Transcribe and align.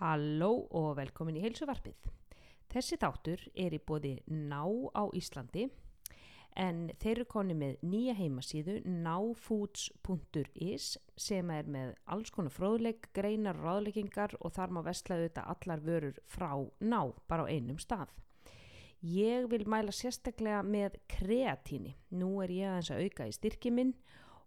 Halló 0.00 0.64
og 0.72 0.94
velkomin 0.96 1.36
í 1.36 1.42
heilsuvarpið. 1.44 2.06
Þessi 2.72 2.96
þáttur 3.02 3.42
er 3.52 3.74
í 3.76 3.80
bóði 3.84 4.14
Ná 4.32 4.62
á 4.96 5.04
Íslandi 5.12 5.66
en 6.56 6.86
þeir 7.02 7.18
eru 7.18 7.26
koni 7.28 7.54
með 7.54 7.82
nýja 7.84 8.14
heimasíðu 8.16 8.78
náfoods.is 9.04 10.86
sem 11.20 11.52
er 11.52 11.68
með 11.68 11.92
alls 12.08 12.32
konar 12.32 12.54
fróðleik, 12.54 13.10
greinar 13.12 13.60
og 13.60 13.66
ráðleggingar 13.68 14.38
og 14.40 14.54
þar 14.56 14.72
má 14.72 14.80
vestlaðu 14.88 15.28
þetta 15.28 15.44
allar 15.52 15.84
vörur 15.84 16.16
frá 16.24 16.50
Ná, 16.80 17.12
bara 17.28 17.44
á 17.44 17.52
einum 17.52 17.78
stað. 17.78 18.08
Ég 19.04 19.50
vil 19.52 19.66
mæla 19.68 19.92
sérstaklega 19.92 20.62
með 20.64 20.96
kreatíni. 21.12 21.92
Nú 22.16 22.40
er 22.40 22.56
ég 22.56 22.72
aðeins 22.72 22.90
að 22.94 23.04
auka 23.04 23.28
í 23.28 23.36
styrki 23.36 23.72
minn 23.72 23.92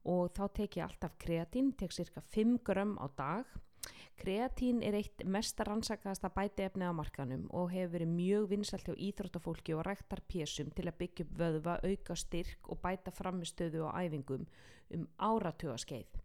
og 0.04 0.34
þá 0.34 0.48
tek 0.58 0.80
ég 0.82 0.88
alltaf 0.88 1.14
kreatín, 1.22 1.76
tek 1.78 1.94
cirka 1.94 2.26
5 2.34 2.58
grömm 2.66 2.98
á 2.98 3.06
dag 3.14 3.46
Kreatín 4.20 4.84
er 4.86 4.96
eitt 4.96 5.24
mest 5.26 5.60
rannsakaðasta 5.66 6.30
bætiefni 6.36 6.86
á 6.86 6.94
markanum 6.96 7.48
og 7.50 7.72
hefur 7.74 7.96
verið 7.96 8.12
mjög 8.14 8.46
vinsalt 8.52 8.86
hjá 8.88 8.96
íþróttafólki 9.08 9.74
og 9.76 9.82
ræktar 9.88 10.22
pésum 10.30 10.70
til 10.76 10.86
að 10.88 11.00
byggja 11.02 11.26
upp 11.26 11.34
vöðva, 11.40 11.74
auka 11.84 12.16
styrk 12.16 12.70
og 12.70 12.80
bæta 12.84 13.12
framistöðu 13.12 13.82
og 13.88 13.98
æfingum 13.98 14.46
um 14.94 15.08
áratugaskeið. 15.18 16.22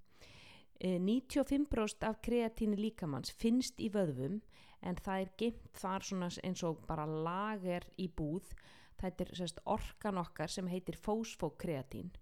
95% 0.78 2.06
af 2.06 2.20
kreatíni 2.22 2.78
líkamanns 2.78 3.32
finnst 3.34 3.80
í 3.82 3.88
vöðvum 3.90 4.38
en 4.86 5.00
það 5.02 5.24
er 5.24 5.34
geimt 5.40 5.80
þar 5.80 6.06
eins 6.44 6.62
og 6.62 6.84
bara 6.86 7.06
lager 7.06 7.88
í 7.98 8.06
búð. 8.08 8.52
Það 9.00 9.24
er 9.24 9.60
orkan 9.64 10.18
okkar 10.18 10.50
sem 10.50 10.68
heitir 10.70 10.96
fósfókreatín 10.96 12.12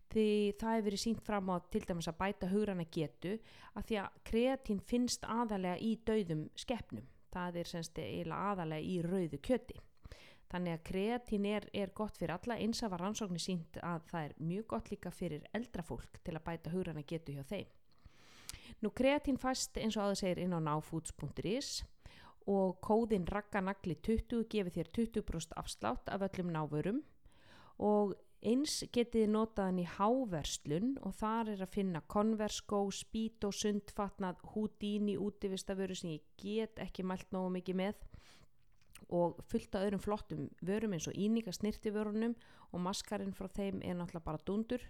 Því 0.08 0.28
það 0.60 0.72
hefur 0.72 0.86
verið 0.86 1.02
sínt 1.02 1.20
fram 1.26 1.50
á 1.52 1.56
til 1.68 1.82
dæmis 1.84 2.08
að 2.08 2.18
bæta 2.22 2.48
hugrana 2.48 2.86
getu 2.96 3.34
að 3.74 3.90
því 3.90 4.00
að 4.00 4.16
kreatín 4.30 4.80
finnst 4.80 5.26
aðalega 5.28 5.82
í 5.82 5.96
dauðum 6.06 6.46
skeppnum 6.56 7.04
það 7.36 7.60
er 7.60 7.70
semst 7.70 8.00
eiginlega 8.00 8.52
aðalega 8.52 8.88
í 8.88 8.96
rauðu 9.04 9.40
kjöti. 9.44 9.80
Þannig 10.46 10.76
að 10.76 10.84
kreatín 10.86 11.48
er, 11.50 11.66
er 11.74 11.90
gott 11.90 12.16
fyrir 12.16 12.36
alla 12.36 12.56
eins 12.62 12.84
að 12.86 12.94
rannsóknir 13.02 13.42
sínt 13.42 13.80
að 13.82 14.04
það 14.12 14.28
er 14.28 14.36
mjög 14.38 14.68
gott 14.72 14.92
líka 14.92 15.10
fyrir 15.12 15.48
eldra 15.58 15.84
fólk 15.84 16.20
til 16.22 16.36
að 16.36 16.46
bæta 16.46 16.72
hugrana 16.72 17.02
getu 17.02 17.34
hjá 17.34 17.42
þeim 17.50 17.74
Nú 18.84 18.92
kreatín 18.92 19.38
fæst 19.40 19.78
eins 19.80 19.96
og 19.96 20.04
aðeins 20.04 20.22
segir 20.24 20.42
inn 20.44 20.56
á 20.56 20.60
náfoods.is 20.60 21.84
og 22.46 22.76
kóðin 22.84 23.26
rakkanagli 23.26 23.96
20 24.06 24.44
gefur 24.52 24.74
þér 24.74 24.90
20% 24.98 25.56
afslátt 25.58 26.10
af 26.12 26.26
öllum 26.28 26.52
náfurum 26.54 27.00
og 27.82 28.14
eins 28.46 28.82
getið 28.94 29.30
notaðan 29.32 29.80
í 29.82 29.86
háverslun 29.96 30.92
og 31.02 31.16
þar 31.18 31.54
er 31.54 31.64
að 31.64 31.72
finna 31.72 32.02
konverskó, 32.06 32.84
spít 32.92 33.46
og 33.48 33.56
sundfatnað 33.56 34.44
húdíni 34.52 35.16
útivistaföru 35.18 35.96
sem 35.96 36.12
ég 36.18 36.28
get 36.38 36.78
ekki 36.84 37.02
mælt 37.02 37.32
nógu 37.34 37.54
mikið 37.56 37.80
með 37.80 38.04
og 39.12 39.40
fullt 39.50 39.74
af 39.74 39.86
öðrum 39.86 40.02
flottum 40.02 40.46
vörum 40.62 40.94
eins 40.96 41.08
og 41.08 41.18
íninga 41.18 41.54
snirtiförunum 41.54 42.36
og 42.72 42.82
maskarinn 42.82 43.34
frá 43.34 43.48
þeim 43.48 43.82
er 43.82 43.98
náttúrulega 43.98 44.28
bara 44.28 44.46
dundur 44.46 44.84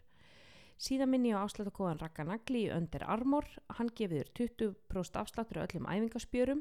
Síðan 0.77 1.09
minni 1.09 1.31
ég 1.31 1.41
á 1.41 1.45
afslutakóðan 1.47 2.03
Rakanagli 2.03 2.67
í 2.67 2.73
Under 2.75 3.05
Armour, 3.09 3.47
hann 3.79 3.89
gefur 3.97 4.29
20% 4.37 5.17
afslattur 5.17 5.63
á 5.63 5.65
öllum 5.65 5.89
æfingaspjörum. 5.89 6.61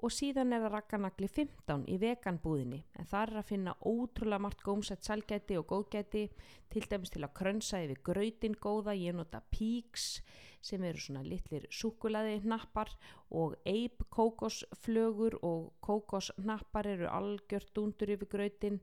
Og 0.00 0.12
síðan 0.14 0.54
er 0.54 0.62
það 0.62 0.72
Rakanagli 0.76 1.28
15 1.28 1.82
í 1.90 1.96
veganbúðinni 2.00 2.78
en 2.96 3.08
það 3.10 3.24
er 3.24 3.40
að 3.40 3.48
finna 3.50 3.74
ótrúlega 3.84 4.44
margt 4.46 4.62
gómsætt 4.64 5.04
salgæti 5.04 5.58
og 5.58 5.66
góðgæti. 5.74 6.22
Til 6.70 6.84
dæmis 6.88 7.12
til 7.12 7.24
að 7.26 7.34
krönsa 7.36 7.82
yfir 7.84 8.00
gröytin 8.06 8.54
góða, 8.54 8.94
ég 8.94 9.18
nota 9.18 9.42
píks 9.50 10.22
sem 10.62 10.86
eru 10.86 11.02
svona 11.02 11.26
litlir 11.26 11.66
súkulaði 11.74 12.38
hnappar 12.46 12.94
og 13.34 13.58
eip 13.68 14.06
kókosflögur. 14.14 15.40
Og 15.42 15.74
kókosnappar 15.84 16.88
eru 16.94 17.10
algjört 17.10 17.82
undur 17.82 18.14
yfir 18.14 18.30
gröytin 18.30 18.80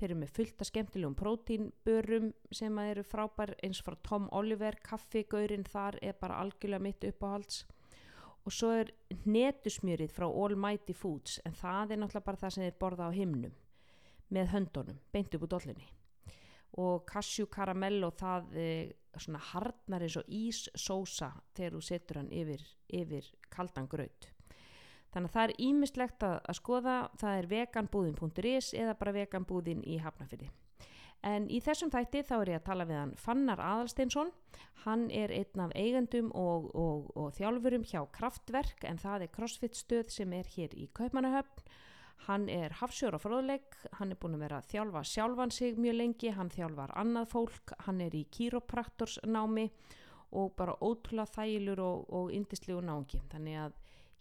þeir 0.00 0.10
eru 0.10 0.20
með 0.22 0.32
fullta 0.36 0.66
skemmtilegum 0.66 1.16
prótínbörum 1.18 2.30
sem 2.56 2.80
eru 2.82 3.04
frábær 3.04 3.52
eins 3.60 3.82
frá 3.84 3.98
Tom 4.06 4.28
Oliver, 4.32 4.78
kaffigaurin 4.82 5.66
þar 5.68 6.00
er 6.02 6.16
bara 6.20 6.40
algjörlega 6.40 6.86
mitt 6.86 7.04
uppáhalds. 7.04 7.66
Og 8.48 8.56
svo 8.56 8.72
er 8.72 8.90
netusmjörið 9.28 10.14
frá 10.16 10.26
Almighty 10.26 10.96
Foods 10.96 11.38
en 11.44 11.52
það 11.52 11.92
er 11.92 12.00
náttúrulega 12.00 12.28
bara 12.30 12.40
það 12.40 12.54
sem 12.56 12.64
þeir 12.64 12.78
borða 12.80 13.10
á 13.12 13.12
himnum 13.12 13.56
með 14.30 14.52
höndunum, 14.54 15.00
beint 15.12 15.34
upp 15.36 15.44
úr 15.44 15.52
dollinni 15.52 15.90
og 16.78 17.04
cashew 17.08 17.48
karamell 17.50 17.98
og 18.06 18.14
það 18.20 18.52
er 18.62 18.92
svona 19.18 19.40
hardnar 19.50 20.04
eins 20.06 20.16
og 20.20 20.28
íssósa 20.30 21.32
þegar 21.56 21.76
þú 21.76 21.80
setur 21.82 22.20
hann 22.20 22.30
yfir, 22.30 22.62
yfir 22.86 23.26
kaldan 23.50 23.88
gröð 23.90 24.30
Þannig 25.10 25.30
að 25.30 25.36
það 25.36 25.44
er 25.44 25.54
ímislegt 25.66 26.24
að, 26.26 26.36
að 26.46 26.58
skoða, 26.60 26.96
það 27.18 27.38
er 27.38 27.48
veganbúðin.is 27.50 28.72
eða 28.78 28.96
bara 29.00 29.14
veganbúðin 29.16 29.86
í 29.86 29.98
Hafnafyrði. 30.02 30.50
En 31.26 31.50
í 31.52 31.58
þessum 31.60 31.90
þætti 31.92 32.22
þá 32.24 32.34
er 32.38 32.50
ég 32.54 32.60
að 32.62 32.66
tala 32.70 32.86
við 32.88 32.96
hann 32.96 33.12
Fannar 33.20 33.60
Adalsteinsson, 33.60 34.30
hann 34.86 35.10
er 35.12 35.32
einn 35.36 35.64
af 35.66 35.74
eigendum 35.76 36.30
og, 36.32 36.70
og, 36.72 37.10
og 37.12 37.34
þjálfurum 37.36 37.84
hjá 37.84 38.00
Kraftverk 38.14 38.86
en 38.88 39.00
það 39.02 39.26
er 39.26 39.34
crossfit 39.34 39.76
stöð 39.76 40.14
sem 40.14 40.32
er 40.32 40.48
hér 40.54 40.72
í 40.72 40.88
Kaupmannahöfn. 40.96 41.68
Hann 42.26 42.48
er 42.52 42.72
hafsjór 42.76 43.16
og 43.16 43.22
fróðleg, 43.24 43.76
hann 43.96 44.12
er 44.12 44.18
búin 44.20 44.36
að 44.36 44.42
vera 44.44 44.58
að 44.60 44.72
þjálfa 44.72 45.02
sjálfan 45.08 45.52
sig 45.56 45.78
mjög 45.80 45.96
lengi, 45.96 46.32
hann 46.36 46.52
þjálfar 46.52 46.92
annað 47.00 47.30
fólk, 47.32 47.72
hann 47.86 48.00
er 48.04 48.16
í 48.16 48.26
kýropraktorsnámi 48.36 49.70
og 50.36 50.52
bara 50.56 50.76
ótrúlega 50.84 51.32
þægilur 51.36 51.80
og, 51.84 52.02
og 52.16 52.34
indislegu 52.36 52.82
nági. 52.84 53.22
Þannig 53.32 53.62
að 53.64 53.78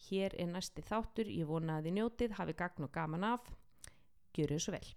Hér 0.07 0.35
er 0.39 0.47
næsti 0.47 0.83
þáttur, 0.85 1.27
ég 1.27 1.49
vona 1.49 1.77
að 1.79 1.89
þið 1.89 1.95
njótið, 1.97 2.35
hafi 2.39 2.55
gagn 2.61 2.87
og 2.87 2.91
gaman 2.95 3.27
af. 3.33 3.51
Gjör 4.37 4.55
þau 4.55 4.63
svo 4.63 4.75
vel. 4.77 4.87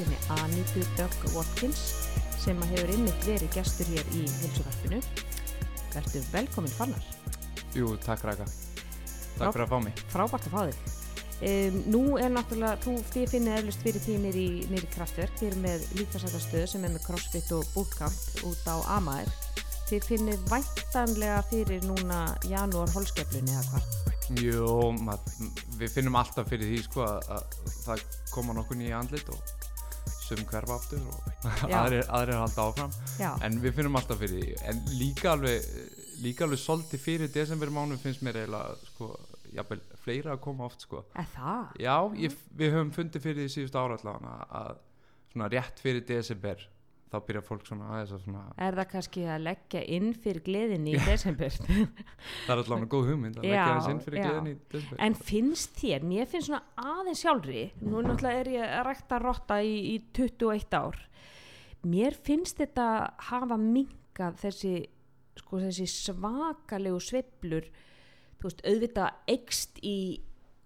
Sinni 0.00 0.16
Anitu 0.40 0.80
Dögg 0.96 1.34
Watkins 1.34 1.80
sem 2.40 2.60
hefur 2.70 2.92
innmitt 2.94 3.26
verið 3.26 3.52
gestur 3.52 3.88
hér 3.92 4.06
í 4.16 4.22
hilsuvarpinu. 4.40 5.00
Verður 5.92 6.30
velkomin 6.32 6.72
Fannar. 6.72 7.10
Jú, 7.76 7.92
takk 8.00 8.24
Ræka. 8.24 8.46
Takk 9.36 9.52
fyrir 9.52 9.66
að 9.66 9.74
fá 9.74 9.78
mig. 9.84 10.00
Frábært 10.12 10.48
að 10.48 10.54
fá 10.54 10.62
þig. 10.70 10.96
Um, 11.40 11.76
nú 11.92 12.02
er 12.20 12.32
náttúrulega, 12.32 12.80
þú, 12.84 12.96
þið 13.12 13.34
finnir 13.34 13.60
eflust 13.60 13.84
fyrir 13.84 14.04
því 14.04 14.16
nýri, 14.24 14.46
nýri 14.72 14.90
kraftverk, 14.94 15.36
þið 15.40 15.50
eru 15.50 15.60
með 15.66 15.86
líkasætastöð 16.00 16.66
sem 16.72 16.84
er 16.84 16.92
með 16.96 17.06
crossfit 17.06 17.54
og 17.56 17.70
bootcamp 17.74 18.44
út 18.48 18.68
á 18.68 18.76
Amager. 18.96 19.32
Þið 19.90 20.06
finnir 20.06 20.42
væntanlega 20.48 21.40
fyrir 21.50 21.88
núna 21.88 22.26
janúar 22.48 22.92
holskeflunni 22.94 23.56
eða 23.56 23.72
hvað? 23.72 23.96
Jú, 24.40 24.74
mað, 25.02 25.32
við 25.80 25.96
finnum 25.96 26.20
alltaf 26.20 26.48
fyrir 26.52 26.70
því 26.70 26.84
sko 26.86 27.08
að, 27.08 27.32
að 27.34 27.72
það 27.80 28.04
koma 28.30 28.54
nokkur 28.54 28.78
nýja 28.78 29.00
andlit 29.00 29.32
og 29.34 29.59
sum 30.30 30.44
hverfa 30.48 30.76
aftur 30.78 31.02
og 31.10 31.48
aðrir, 31.80 32.06
aðrir 32.08 32.40
halda 32.40 32.68
áfram. 32.70 32.94
Já. 33.20 33.32
En 33.46 33.58
við 33.62 33.76
finnum 33.78 33.98
alltaf 34.00 34.22
fyrir 34.22 34.44
því. 34.44 34.54
En 34.70 34.84
líka 35.00 35.34
alveg 35.34 35.66
líka 36.20 36.44
alveg 36.46 36.60
svolítið 36.60 37.02
fyrir 37.02 37.32
desember 37.32 37.72
mánu 37.72 37.98
finnst 38.00 38.22
mér 38.24 38.42
eiginlega 38.42 38.74
sko, 38.90 39.10
jafnvel, 39.56 39.80
fleira 40.04 40.34
að 40.34 40.42
koma 40.44 40.66
oft 40.68 40.84
sko. 40.84 41.04
Er 41.18 41.28
það? 41.34 41.70
Já, 41.80 41.94
ég, 42.20 42.36
við 42.60 42.74
höfum 42.76 42.92
fundið 42.96 43.24
fyrir 43.26 43.40
því 43.44 43.54
síðust 43.54 43.78
ára 43.80 43.96
allavega 43.98 44.36
að 44.60 44.84
svona 45.32 45.50
rétt 45.52 45.80
fyrir 45.82 46.06
desember 46.08 46.66
þá 47.10 47.16
byrja 47.26 47.42
fólk 47.42 47.64
svona 47.66 47.88
aðeins 47.94 48.12
að 48.14 48.22
svona 48.24 48.42
Er 48.66 48.76
það 48.78 48.88
kannski 48.92 49.24
að 49.26 49.42
leggja 49.48 49.80
inn 49.96 50.10
fyrir 50.14 50.44
gleðinni 50.46 50.94
í 50.94 51.00
desember? 51.08 51.56
það 52.46 52.52
er 52.54 52.62
allavega 52.62 52.90
góð 52.94 53.08
hugmynd 53.10 53.40
að 53.40 53.48
Já, 53.48 53.50
leggja 53.54 53.74
þess 53.78 53.90
inn 53.94 54.02
fyrir 54.06 54.20
já. 54.20 54.24
gleðin 54.28 54.50
í 54.50 54.54
desember 54.74 55.02
En 55.08 55.18
finnst 55.30 55.74
þér, 55.80 56.06
mér 56.12 56.30
finnst 56.30 56.50
svona 56.50 56.94
aðeins 56.94 57.24
sjálfri, 57.24 57.64
nú 57.82 58.04
náttúrulega 58.06 58.44
er 58.44 58.52
ég 58.54 58.64
að 58.78 58.86
rækta 58.90 59.20
rotta 59.24 59.60
í, 59.66 59.74
í 59.90 59.96
21 60.16 60.78
ár, 60.80 60.98
mér 61.90 62.16
finnst 62.30 62.62
þetta 62.62 62.88
hafa 63.30 63.58
minkað 63.60 64.40
þessi, 64.44 64.74
sko, 65.42 65.60
þessi 65.66 65.86
svakalegu 65.90 67.00
sveiflur, 67.02 67.70
þú 68.40 68.48
veist, 68.48 68.62
auðvitað 68.68 69.34
ekst 69.34 69.80
í 69.82 69.96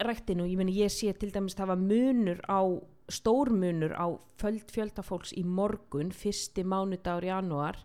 ræktinu, 0.05 0.44
ég 0.50 0.58
meni 0.58 0.75
ég 0.76 0.91
sé 0.93 1.12
til 1.17 1.31
dæmis 1.32 1.55
hafa 1.58 1.76
munur 1.79 2.41
á, 2.50 2.61
stórmunur 3.09 3.93
á 3.97 4.06
föld 4.41 4.71
fjölda 4.73 5.05
fólks 5.05 5.35
í 5.37 5.45
morgun, 5.45 6.12
fyrsti 6.12 6.65
mánudagur 6.65 7.27
í 7.27 7.31
janúar, 7.31 7.79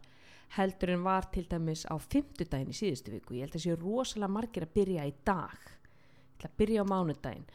heldur 0.55 0.93
en 0.95 1.03
var 1.05 1.27
til 1.33 1.45
dæmis 1.49 1.85
á 1.85 1.95
fimmtudaginn 1.99 2.71
í 2.71 2.77
síðustu 2.77 3.13
viku, 3.13 3.35
ég 3.37 3.47
held 3.47 3.57
að 3.59 3.65
sé 3.65 3.75
rosalega 3.77 4.33
margir 4.33 4.65
að 4.65 4.75
byrja 4.79 5.07
í 5.09 5.13
dag. 5.27 5.65
Ætla 6.37 6.49
að 6.49 6.57
byrja 6.61 6.85
á 6.85 6.91
mánudaginn. 6.91 7.49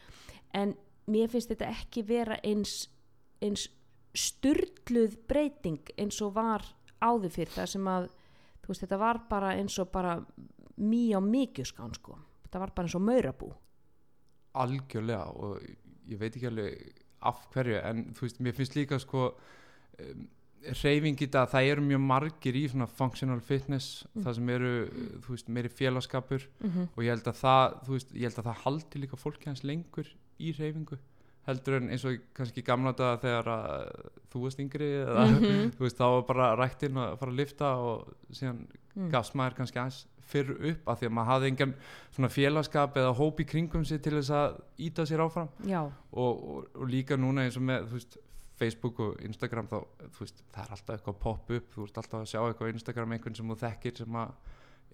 En 0.54 0.76
mér 1.10 1.32
finnst 1.32 1.50
þetta 1.50 1.72
ekki 1.72 2.04
vera 2.06 2.38
eins, 2.44 2.84
eins 3.42 3.66
styrluð 4.14 5.16
breyting 5.28 5.90
eins 5.98 6.20
og 6.22 6.36
var 6.36 6.62
áður 7.02 7.32
fyrir 7.34 7.54
það 7.56 7.72
sem 7.72 7.88
að 7.90 8.10
veist 8.64 8.84
þetta 8.84 8.98
var 9.00 9.20
bara 9.28 9.54
eins 9.58 9.76
og 9.82 9.90
bara 9.92 10.14
mý 10.80 11.10
á 11.12 11.20
mikjuskán 11.20 11.94
sko. 11.98 12.16
Þetta 12.44 12.62
var 12.62 12.72
bara 12.76 12.88
eins 12.88 12.96
og 12.96 13.04
maurabú. 13.04 13.50
Algjörlega 14.54 15.26
og 15.34 15.58
ég 16.06 16.20
veit 16.20 16.30
ekki 16.30 16.48
alveg 16.48 17.03
af 17.24 17.46
hverju 17.54 17.80
en 17.84 18.04
þú 18.14 18.20
veist, 18.26 18.40
mér 18.40 18.52
finnst 18.56 18.74
líka 18.76 18.98
sko 19.02 19.34
um, 20.00 20.26
reyfing 20.82 21.20
í 21.20 21.26
dag, 21.28 21.48
það 21.52 21.66
eru 21.74 21.82
mjög 21.84 22.00
margir 22.00 22.56
í 22.56 22.62
svona 22.72 22.86
functional 22.88 23.40
fitness 23.44 24.04
Mm. 24.14 24.22
það 24.24 24.34
sem 24.38 24.48
eru, 24.54 24.70
þú 25.24 25.34
veist, 25.34 25.48
meiri 25.48 25.68
félagskapur 25.68 26.46
mm 26.60 26.70
-hmm. 26.70 26.86
og 26.96 27.02
ég 27.04 27.10
held 27.12 27.26
að 27.28 27.40
það, 27.44 27.74
þú 27.84 27.90
veist, 27.92 28.14
ég 28.14 28.22
held 28.22 28.38
að 28.38 28.44
það 28.48 28.62
haldi 28.64 28.98
líka 29.00 29.16
fólki 29.16 29.46
hans 29.46 29.62
lengur 29.64 30.06
í 30.40 30.52
reyfingu 30.58 30.98
heldur 31.46 31.74
en 31.76 31.90
eins 31.90 32.04
og 32.06 32.16
kannski 32.34 32.62
gamla 32.64 32.92
daga 32.92 33.20
þegar 33.20 33.46
að 33.46 34.08
þú 34.32 34.40
varst 34.42 34.58
yngri 34.60 34.88
eða 35.04 35.24
Mhm. 35.28 35.70
þú 35.76 35.80
veist, 35.84 35.98
þá 35.98 36.04
var 36.08 36.22
bara 36.22 36.56
ræktinn 36.56 36.96
að 36.96 37.18
fara 37.18 37.30
að 37.32 37.36
lifta 37.36 37.74
og 37.76 38.14
síðan 38.32 38.66
Mm. 38.96 39.10
gafst 39.10 39.34
maður 39.34 39.54
kannski 39.56 39.78
aðeins 39.78 40.06
fyrr 40.26 40.50
upp 40.70 40.88
af 40.88 41.00
því 41.00 41.06
að 41.08 41.12
maður 41.18 41.30
hafði 41.32 41.50
engan 41.52 41.74
félagskap 42.34 42.96
eða 43.00 43.14
hóp 43.18 43.40
í 43.40 43.46
kringum 43.48 43.84
sig 43.84 44.02
til 44.02 44.12
þess 44.18 44.30
að 44.30 44.60
íta 44.86 45.06
sér 45.08 45.22
áfram. 45.24 45.48
Og, 46.12 46.44
og, 46.56 46.68
og 46.74 46.88
líka 46.88 47.16
núna 47.16 47.44
eins 47.44 47.56
og 47.56 47.62
með 47.62 47.88
veist, 47.92 48.18
Facebook 48.56 49.00
og 49.02 49.16
Instagram 49.26 49.66
þá, 49.66 49.80
veist, 50.20 50.42
það 50.54 50.64
er 50.64 50.74
alltaf 50.76 50.94
eitthvað 50.94 51.14
að 51.16 51.22
poppa 51.24 51.54
upp. 51.58 51.72
Þú 51.74 51.80
veist 51.86 51.96
alltaf 51.98 52.20
að 52.20 52.28
sjá 52.30 52.40
eitthvað 52.46 52.70
á 52.70 52.74
Instagram 52.74 53.12
einhvern 53.16 53.34
sem 53.40 53.48
þú 53.50 53.56
þekkir 53.64 53.96
sem 53.98 54.18
að 54.22 54.34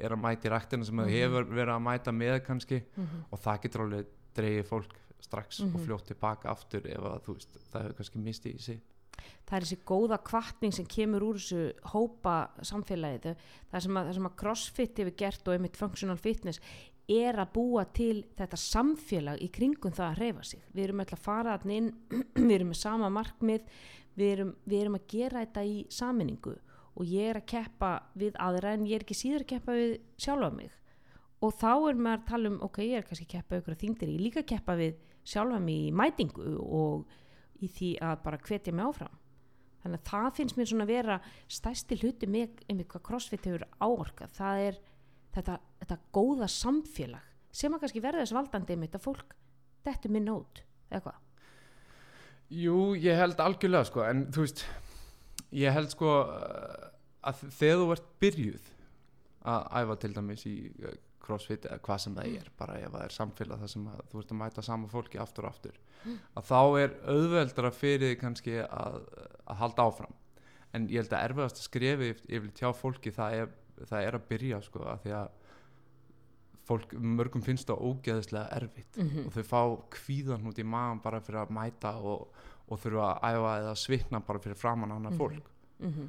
er 0.01 0.15
að 0.17 0.23
mæta 0.23 0.49
í 0.49 0.51
ræktina 0.55 0.85
sem 0.89 0.97
þú 0.97 1.05
Mhm. 1.05 1.13
hefur 1.19 1.45
verið 1.51 1.75
að 1.75 1.83
mæta 1.85 2.13
með 2.17 2.39
kannski. 2.47 2.83
Mm 2.97 3.09
og 3.31 3.39
það 3.41 3.61
getur 3.63 3.81
alveg 3.85 4.07
dreigið 4.35 4.65
fólk 4.71 4.95
strax 5.21 5.61
og 5.61 5.75
Mhm. 5.75 5.85
fljótt 5.87 6.07
tilbaka 6.09 6.49
aftur 6.49 6.87
ef 6.87 6.99
að 7.05 7.27
veist, 7.35 7.51
það 7.73 7.83
hefur 7.83 7.97
kannski 7.99 8.19
mistið 8.25 8.55
í 8.55 8.61
sig 8.61 8.81
það 9.49 9.57
er 9.57 9.67
þessi 9.67 9.81
góða 9.91 10.21
kvartning 10.27 10.75
sem 10.77 10.89
kemur 10.91 11.27
úr 11.27 11.41
þessu 11.41 11.91
hópa 11.93 12.37
samfélagi 12.67 13.21
það, 13.35 13.83
sem 13.85 13.99
að, 13.99 14.09
það 14.09 14.17
sem 14.19 14.31
að 14.31 14.39
crossfit 14.43 15.03
hefur 15.03 15.19
gert 15.25 15.49
og 15.49 15.57
einmitt 15.57 15.79
functional 15.81 16.19
fitness 16.21 16.63
er 17.11 17.41
að 17.43 17.55
búa 17.57 17.85
til 17.91 18.23
þetta 18.39 18.59
samfélag 18.61 19.41
í 19.43 19.49
kringum 19.51 19.95
það 19.95 20.11
að 20.13 20.21
reyfa 20.21 20.45
sig. 20.47 20.61
Við 20.71 20.85
erum 20.85 21.01
öll 21.03 21.15
að 21.17 21.25
fara 21.25 21.57
þarna 21.57 21.79
inn 21.81 21.89
við 22.49 22.53
erum 22.55 22.71
með 22.71 22.81
sama 22.85 23.11
markmið 23.11 23.65
við 24.19 24.35
erum, 24.35 24.53
við 24.65 24.83
erum 24.85 24.99
að 24.99 25.07
gera 25.11 25.45
þetta 25.45 25.65
í 25.67 25.79
saminningu 25.93 26.57
og 27.01 27.09
ég 27.09 27.31
er 27.31 27.41
að 27.41 27.49
keppa 27.51 27.93
við 28.19 28.37
aðra 28.43 28.75
en 28.77 28.87
ég 28.89 28.99
er 28.99 29.07
ekki 29.07 29.17
síður 29.17 29.45
að 29.45 29.51
keppa 29.55 29.77
við 29.79 29.95
sjálfa 30.21 30.51
mig. 30.55 30.77
Og 31.41 31.55
þá 31.57 31.71
er 31.73 32.01
maður 32.05 32.19
að 32.19 32.27
tala 32.29 32.51
um 32.51 32.59
ok, 32.67 32.83
ég 32.85 33.01
er 33.01 33.07
kannski 33.07 33.27
að 33.29 33.35
keppa 33.39 33.61
ykkur 33.61 33.79
þingdir 33.81 34.11
ég 34.13 34.19
er 34.19 34.25
líka 34.27 34.43
að 34.43 34.51
keppa 34.51 34.77
við 34.77 34.99
sjálfa 35.31 35.61
mig 35.65 35.87
í 35.87 35.95
mætingu 35.97 36.57
og 36.61 37.15
í 37.61 37.69
því 37.71 37.91
að 38.05 38.23
bara 38.25 38.41
hvetja 38.47 38.75
mig 38.75 38.89
áfram. 38.89 39.19
Þannig 39.81 40.01
að 40.01 40.11
það 40.11 40.31
finnst 40.37 40.57
mér 40.59 40.69
svona 40.69 40.85
að 40.85 40.93
vera 40.93 41.19
stærsti 41.49 42.01
hluti 42.03 42.29
með 42.29 42.65
einmitt 42.69 42.91
hvað 42.93 43.07
crossfit 43.07 43.47
hefur 43.49 43.65
áorkað. 43.81 44.35
Það 44.37 44.65
er 44.67 44.81
þetta, 45.35 45.57
þetta 45.81 45.99
góða 46.15 46.49
samfélag 46.53 47.27
sem 47.51 47.75
að 47.75 47.85
kannski 47.85 48.03
verða 48.03 48.25
þess 48.25 48.37
valdandi 48.37 48.77
einmitt 48.77 48.97
að 48.97 49.07
fólk 49.07 49.35
dettur 49.87 50.15
minna 50.15 50.37
út 50.39 50.63
eða 50.91 51.03
hvað 51.07 51.27
Jú, 52.51 52.77
ég 52.99 53.15
held 53.15 53.39
algjörlega 53.43 53.87
sko 53.87 54.03
en 54.03 54.25
þú 54.35 54.43
veist, 54.43 54.65
ég 55.55 55.75
held 55.75 55.93
sko 55.93 56.15
að 57.23 57.45
þegar 57.55 57.83
þú 57.83 57.93
ert 57.95 58.09
byrjuð 58.25 58.71
að 59.51 59.69
æfa 59.81 59.97
til 60.03 60.11
dæmis 60.17 60.43
í 60.51 60.57
crossfit 61.31 61.67
eða 61.71 61.81
hvað 61.87 62.03
sem 62.05 62.15
það 62.21 62.37
er 62.43 62.51
bara 62.61 62.77
ef 62.83 62.93
það 62.93 63.05
er 63.07 63.17
samfélag 63.17 63.63
þar 63.65 63.73
sem 63.75 63.89
að 63.95 64.01
þú 64.13 64.21
ert 64.25 64.35
að 64.35 64.41
mæta 64.43 64.63
sama 64.69 64.89
fólki 64.93 65.19
aftur 65.23 65.47
og 65.49 65.55
aftur 65.55 65.81
að 66.37 66.47
þá 66.51 66.61
er 66.85 66.95
auðveldara 67.15 67.71
fyrir 67.77 68.15
kannski 68.21 68.59
að, 68.67 69.01
að 69.47 69.57
halda 69.61 69.85
áfram. 69.91 70.15
En 70.73 70.87
ég 70.89 71.03
held 71.03 71.13
að 71.13 71.25
erfiðast 71.29 71.59
að 71.61 71.67
skrefi 71.67 72.09
yfir 72.29 72.51
tjá 72.55 72.69
fólki 72.79 73.11
það 73.13 73.35
er, 73.41 73.49
það 73.91 74.05
er 74.07 74.17
að 74.21 74.27
byrja 74.31 74.61
sko 74.63 74.85
að 74.87 75.01
því 75.05 75.15
að 75.19 75.29
fólk, 76.71 76.93
mörgum 76.95 77.43
finnst 77.43 77.67
það 77.69 77.83
ógeðislega 77.89 78.53
erfitt 78.61 78.97
mm 79.01 79.27
og 79.27 79.33
þau 79.35 79.43
fá 79.51 79.61
kvíðan 79.97 80.47
út 80.47 80.59
í 80.63 80.65
maðan 80.65 81.01
bara 81.03 81.21
fyrir 81.27 81.41
að 81.43 81.51
mæta 81.57 81.93
og, 81.99 82.29
og 82.71 82.79
þurfa 82.85 83.09
að 83.11 83.35
æfa 83.35 83.55
eða 83.65 83.75
svitna 83.83 84.21
bara 84.27 84.39
fyrir 84.45 84.57
framann 84.61 84.93
annað 84.95 85.17
Mhm. 85.17 85.19
fólk. 85.19 85.51
-hmm. 85.81 86.09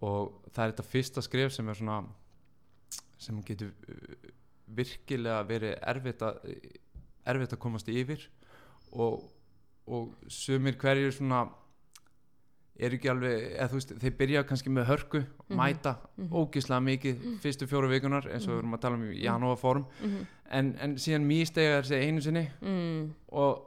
og 0.00 0.32
það 0.52 0.64
er 0.64 0.72
þetta 0.72 0.90
fyrsta 0.90 1.22
skref 1.22 1.52
sem 1.52 1.68
er 1.68 1.74
svona 1.74 2.04
sem 3.18 3.42
getur 3.42 3.70
virkilega 4.76 5.42
verið 5.48 5.76
erfitt 5.82 6.22
að 6.22 6.40
erfitt 7.26 7.52
að 7.56 7.58
komast 7.64 7.88
yfir 7.88 8.26
og, 8.92 9.22
og 9.86 10.10
sumir 10.28 10.76
hverjir 10.80 11.12
svona 11.16 11.46
er 12.74 12.90
ekki 12.96 13.06
alveg, 13.12 13.44
eða 13.54 13.68
þú 13.70 13.78
veist, 13.78 13.92
þeir 14.02 14.14
byrja 14.18 14.40
kannski 14.48 14.70
með 14.74 14.88
hörku, 14.88 15.20
Mhm. 15.22 15.56
mæta 15.60 15.92
Mhm. 16.18 16.30
ógislega 16.34 16.80
mikið 16.82 17.20
fyrstu 17.40 17.66
fjóru 17.70 17.88
vikunar 17.88 18.26
eins 18.26 18.48
og 18.48 18.50
við 18.50 18.56
Mhm. 18.56 18.58
erum 18.58 18.74
að 18.74 18.80
tala 18.80 18.94
um 18.96 19.02
í 19.12 19.22
janúarform 19.22 19.84
Mm 20.02 20.26
en, 20.50 20.76
en 20.78 20.94
síðan 20.96 21.24
místega 21.26 21.80
þessi 21.82 22.02
einu 22.04 22.20
sinni 22.20 22.50
mm. 22.60 23.14
og, 23.32 23.62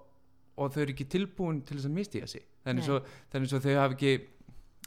og 0.57 0.71
þau 0.71 0.81
eru 0.81 0.93
ekki 0.93 1.07
tilbúin 1.09 1.63
til 1.65 1.77
þess 1.77 1.85
að 1.89 1.91
mistiga 1.91 2.27
sig 2.27 2.43
þannig 2.65 2.83
svo 3.49 3.59
þau 3.59 3.75
hafi 3.81 3.95
ekki 3.95 4.27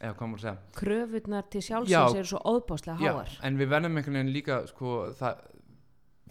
eða 0.00 0.14
hvað 0.14 0.28
maður 0.30 0.38
að 0.38 0.40
segja 0.40 0.58
kröfurnar 0.78 1.50
til 1.50 1.60
Já. 1.60 1.66
sjálfsins 1.66 2.14
eru 2.14 2.24
svo 2.30 2.40
óðbáslega 2.44 2.98
Já, 3.00 3.12
háar 3.12 3.28
en 3.42 3.58
við 3.58 3.68
verðum 3.68 3.96
einhvern 3.98 4.12
veginn 4.20 4.32
líka 4.32 4.66
sko, 4.68 5.12
það, 5.18 5.38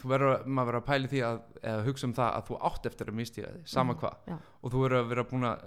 verður 0.08 0.46
maður 0.48 0.66
verður 0.70 0.80
að 0.82 0.86
pæli 0.90 1.08
því 1.12 1.22
að, 1.28 1.40
eða 1.64 1.84
hugsa 1.86 2.08
um 2.08 2.14
það 2.14 2.32
að 2.40 2.48
þú 2.50 2.58
átt 2.70 2.86
eftir 2.86 3.08
að 3.12 3.14
mistiga 3.20 3.52
þig, 3.56 3.68
sama 3.68 3.94
Mhm, 3.94 4.00
hvað 4.00 4.16
já. 4.28 4.38
og 4.64 4.72
þú 4.72 4.82
verður 4.86 5.00
að 5.04 5.08
vera 5.10 5.24
búin 5.24 5.44
að 5.44 5.60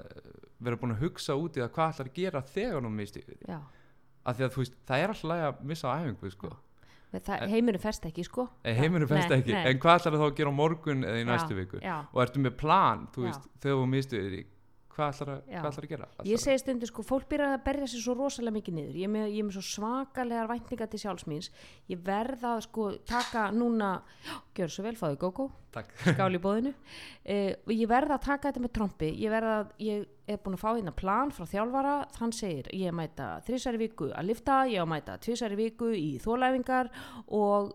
vera 0.63 0.77
búin 0.77 0.93
að 0.97 1.01
hugsa 1.03 1.35
út 1.37 1.57
í 1.57 1.61
það 1.61 1.73
hvað 1.77 1.93
ætlar 1.93 2.09
að 2.09 2.15
gera 2.15 2.43
þegar 2.43 2.83
þú 2.83 2.91
mistiga 2.91 3.27
þig 3.27 3.49
af 4.25 4.37
því 4.39 4.45
að 4.45 4.53
þú 4.55 4.57
veist, 4.63 4.75
það 4.87 4.99
er 5.03 5.09
alltaf 5.09 5.25
læg 5.33 5.43
að 5.49 5.63
missa 5.67 5.89
á 5.91 5.95
æfingu 5.99 6.31
sko. 6.31 6.51
Það, 7.13 7.43
heimurinn 7.53 7.81
fest 7.83 8.05
ekki 8.09 8.25
sko 8.25 8.49
heiminu 8.65 9.05
nei, 9.11 9.27
ekki, 9.37 9.53
nei. 9.53 9.67
en 9.69 9.79
hvað 9.83 9.99
ætlar 9.99 10.15
þá 10.17 10.27
að 10.31 10.37
gera 10.39 10.49
á 10.49 10.55
morgun 10.57 11.03
eða 11.05 11.19
í 11.21 11.25
næstu 11.29 11.55
viku 11.59 11.81
já. 11.83 12.07
og 12.09 12.23
ertu 12.23 12.41
með 12.41 12.55
plan, 12.57 13.03
þú 13.13 13.27
veist, 13.27 13.49
þegar 13.61 13.77
þú 13.83 13.89
mistiga 13.93 14.31
þig 14.33 14.47
hvað 14.93 15.13
ætlar 15.15 15.31
að, 15.33 15.41
hvað 15.49 15.69
ætlar 15.71 15.85
að 15.87 15.89
gera 15.93 16.07
Ég 16.07 16.17
Ætlarðu- 16.23 16.43
segi 16.45 16.59
stundu 16.63 16.87
sko, 16.91 17.03
fólk 17.09 17.29
byrjar 17.31 17.55
að 17.57 17.65
berja 17.65 17.87
sér 17.93 18.03
svo 18.05 18.15
rosalega 18.19 18.57
mikið 18.59 18.75
niður. 18.77 18.97
Ég 19.01 19.05
er 19.09 19.13
með, 19.15 19.27
ég 19.33 19.39
er 19.41 19.47
með 19.49 19.57
svo 19.57 19.65
svakalegar 19.69 20.51
væntingar 20.51 20.91
til 20.93 21.01
sjálfsmýns. 21.03 21.49
Ég 21.89 22.03
verða 22.05 22.51
að 22.57 22.63
sko 22.67 22.87
taka 23.09 23.47
núna, 23.57 23.91
gjör 24.55 24.69
svo 24.75 24.85
vel, 24.85 24.95
fáðu 25.01 25.17
gógó, 25.23 25.47
Takk. 25.73 25.93
skál 26.13 26.37
í 26.37 26.43
bóðinu. 26.45 26.75
Uh, 27.25 27.55
ég 27.73 27.89
verða 27.89 28.19
að 28.19 28.25
taka 28.29 28.51
þetta 28.53 28.65
með 28.67 28.73
trompi. 28.77 29.11
Ég 29.23 29.31
að, 29.61 29.71
ég 29.81 30.07
er 30.29 30.39
búin 30.45 30.55
að 30.59 30.63
fá 30.65 30.71
hérna 30.77 30.95
plan 30.95 31.31
frá 31.33 31.47
þjálfara. 31.49 31.95
Hann 32.21 32.33
segir, 32.37 32.69
ég 32.77 32.93
mæta 32.93 33.41
þrísari 33.47 33.79
viku 33.79 34.11
að 34.13 34.29
lifta, 34.29 34.63
ég 34.69 34.85
mæta 34.93 35.17
tvísari 35.19 35.57
viku 35.57 35.89
í 35.97 36.19
þólæfingar 36.21 36.91
og 37.29 37.73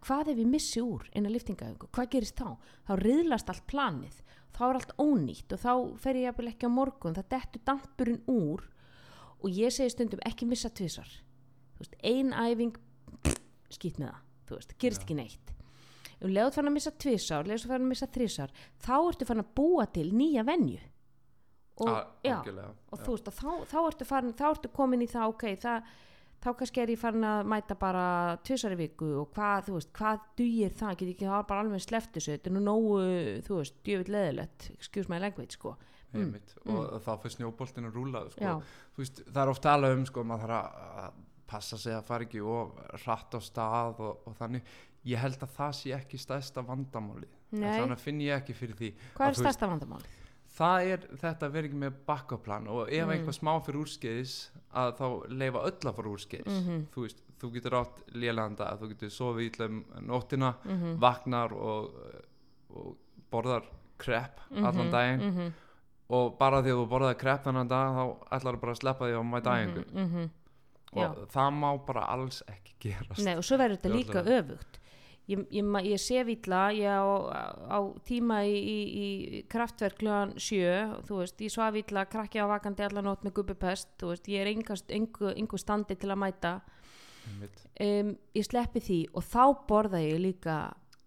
hvað 0.00 0.32
ef 0.32 0.38
ég 0.38 0.48
missi 0.48 0.80
úr 0.80 1.08
innan 1.12 1.32
liftingaðingu? 1.34 1.90
Hvað 1.92 2.08
gerist 2.14 2.38
þá? 2.40 2.56
Þá 2.88 2.92
riðlast 3.02 3.50
allt 3.52 3.66
planið. 3.66 4.22
Þá 4.52 4.62
er 4.68 4.78
allt 4.78 4.94
ónýtt 5.00 5.52
og 5.52 5.60
þá 5.60 5.72
fer 6.00 6.16
ég 6.16 6.28
jafnvel 6.28 6.48
ekki 6.52 6.68
á 6.68 6.70
morgun. 6.72 7.14
Það 7.16 7.28
dettur 7.34 7.66
dampurinn 7.68 8.22
úr 8.30 8.64
og 9.42 9.50
ég 9.50 9.72
segi 9.74 9.92
stundum 9.92 10.22
ekki 10.28 10.46
missa 10.48 10.70
tvisar 10.70 11.08
veist, 11.82 11.96
ein 12.04 12.32
æfing 12.32 12.76
skýt 13.72 13.98
með 14.00 14.12
það, 14.12 14.22
þú 14.46 14.58
veist, 14.58 14.76
gerist 14.78 15.02
Já. 15.02 15.06
ekki 15.06 15.18
neitt. 15.18 15.52
Um 16.22 16.30
leiðut 16.30 16.54
fann 16.54 16.70
að 16.70 16.76
missa 16.76 16.92
tvisar 17.02 17.48
leiðut 17.48 17.68
fann 17.70 17.82
að 17.82 17.90
missa 17.90 18.08
þrisar 18.14 18.52
þá 18.84 18.94
ertu 19.00 19.28
fann 19.28 19.42
að 19.42 19.52
búa 19.58 19.86
til 19.90 20.08
nýja 20.14 20.44
venju. 20.46 20.80
Og, 21.82 21.88
Al- 21.88 22.06
já, 22.22 22.36
og 22.92 23.00
þú 23.00 23.14
veist, 23.16 23.28
og 23.30 23.34
þá, 23.34 23.50
þá 23.70 23.78
ertu 23.88 24.06
farin 24.06 24.34
þá 24.36 24.44
ertu 24.50 24.70
komin 24.76 25.02
í 25.02 25.08
það, 25.10 25.32
ok, 25.32 25.46
það 25.62 25.94
þá 26.42 26.48
kannski 26.58 26.82
er 26.82 26.92
ég 26.94 26.98
farin 27.00 27.24
að 27.28 27.46
mæta 27.52 27.76
bara 27.78 28.04
tvisari 28.42 28.76
viku 28.80 29.08
og 29.22 29.30
hvað, 29.36 29.68
þú 29.68 29.76
veist, 29.78 29.92
hvað 29.98 30.20
dugir 30.40 30.76
það, 30.78 30.96
get 31.00 31.12
ekki 31.14 31.28
það 31.30 31.46
bara 31.52 31.64
alveg 31.66 31.84
sleft 31.86 32.12
þessu, 32.18 32.34
þetta 32.36 32.50
er 32.50 32.56
nú 32.56 32.62
nógu, 32.66 33.00
þú 33.46 33.58
veist, 33.60 33.76
djöfitt 33.86 34.10
leðilegt, 34.12 34.70
excuse 34.76 35.08
my 35.12 35.20
language, 35.22 35.54
sko. 35.58 35.76
Mm, 36.12 36.34
og 36.68 36.98
þá 37.00 37.12
fyrir 37.22 37.32
snjóboltinn 37.38 37.86
að 37.88 37.94
rúla 37.96 38.24
sko. 38.34 38.56
Veist, 38.98 39.22
það 39.32 39.42
er 39.46 39.52
ofta 39.54 39.70
alveg 39.78 39.94
um 39.96 40.02
sko, 40.10 40.24
maður 40.28 40.50
þarf 40.50 40.82
að- 41.06 41.20
passa 41.52 41.76
sig 41.76 41.92
að 41.92 42.04
fara 42.08 42.24
ekki 42.24 42.40
og 42.40 42.78
hratt 43.04 43.34
á 43.36 43.40
stað 43.44 43.98
og, 44.00 44.22
og 44.26 44.36
þannig 44.38 44.62
ég 45.04 45.18
held 45.20 45.36
að 45.44 45.50
það 45.56 45.72
sé 45.76 45.90
ekki 45.92 46.16
stærsta 46.20 46.62
vandamáli 46.64 47.26
Nei. 47.52 47.74
þannig 47.76 47.98
finn 48.00 48.20
ég 48.24 48.38
ekki 48.40 48.54
fyrir 48.56 48.78
því 48.78 48.88
hvað 49.12 49.20
að 49.20 49.28
er 49.28 49.36
þú 49.36 49.42
veist- 49.42 49.42
stærsta 49.42 49.68
vandamál? 49.68 50.06
Það 50.62 50.86
er 50.94 51.04
þetta 51.24 51.48
að 51.48 51.54
vera 51.56 51.68
ekki 51.70 51.80
með 51.82 51.98
bakkaplan 52.08 52.68
og 52.72 52.82
ef 52.88 53.06
Mm. 53.06 53.12
einhvað 53.16 53.36
smá 53.38 53.52
fyrir 53.66 53.80
úrskeiðis 53.82 54.34
að 54.72 54.92
þá 55.00 55.06
leifa 55.42 55.62
öll 55.68 55.80
að 55.90 55.96
fara 55.98 56.12
úrskeiðis. 56.14 56.58
Mhm, 56.62 56.82
þú 56.94 57.04
veist, 57.06 57.22
þú 57.42 57.50
getur 57.56 57.76
átt 57.80 58.02
lélanda 58.14 58.68
þú 58.80 58.88
getur 58.92 59.10
sofið 59.10 59.48
ítla 59.50 59.66
um 59.68 59.84
nóttina 60.06 60.54
mhm, 60.64 60.98
vaknar 61.02 61.52
og, 61.52 61.96
og 62.70 62.96
borðar 63.32 63.66
krepp 63.98 64.40
allan 64.54 64.86
mhm, 64.86 64.92
daginn. 64.92 65.26
mhm, 65.32 65.52
og 66.12 66.38
bara 66.38 66.62
því 66.62 66.72
að 66.74 66.78
þú 66.82 66.86
borðaði 66.92 67.18
krepp 67.22 67.44
þannig 67.46 67.68
dag 67.68 67.96
þá 67.96 68.04
ætlar 68.36 68.56
þú 68.56 68.60
bara 68.60 68.72
að 68.72 68.80
sleppa 68.82 69.08
því 69.08 69.18
á 69.18 69.22
mæta 69.22 69.56
æfingu. 69.58 69.84
mhm, 69.92 70.06
mhm. 70.06 70.30
Já. 70.92 71.08
og 71.08 71.28
það 71.32 71.50
má 71.56 71.68
bara 71.86 72.00
alls 72.12 72.42
ekki 72.52 72.74
gerast. 72.84 73.24
Nei, 73.24 73.36
og 73.40 73.44
svo 73.44 73.56
verður 73.56 73.78
þetta 73.80 73.92
líka 73.96 74.22
öfugt 74.28 74.78
ég, 75.30 75.46
ég, 75.50 75.70
ég 75.86 76.00
sé 76.02 76.22
villa 76.26 76.62
ég 76.74 76.88
á, 76.88 77.04
á 77.70 77.78
tíma 78.06 78.42
í, 78.48 78.56
í, 78.56 78.78
í 78.82 79.42
kraftverk 79.52 80.00
klugan 80.00 80.34
sjö 80.40 81.00
þú 81.06 81.22
veist, 81.22 81.40
ég 81.40 81.52
svaf 81.54 81.74
villa, 81.76 82.06
krakki 82.10 82.42
á 82.42 82.46
vakandi 82.50 82.86
allan 82.86 83.06
nótt 83.10 83.26
með 83.26 83.36
gubbupest, 83.40 83.92
þú 84.00 84.12
veist, 84.12 84.30
ég 84.32 84.42
er 84.42 84.52
engu, 84.52 85.32
engu 85.34 85.60
standi 85.60 85.98
til 85.98 86.12
að 86.12 86.22
mæta. 86.24 86.54
Um, 87.82 88.16
ég 88.34 88.46
sleppi 88.46 88.82
því 88.82 89.00
og 89.14 89.26
þá 89.26 89.44
borða 89.68 90.00
ég 90.02 90.18
líka 90.20 90.56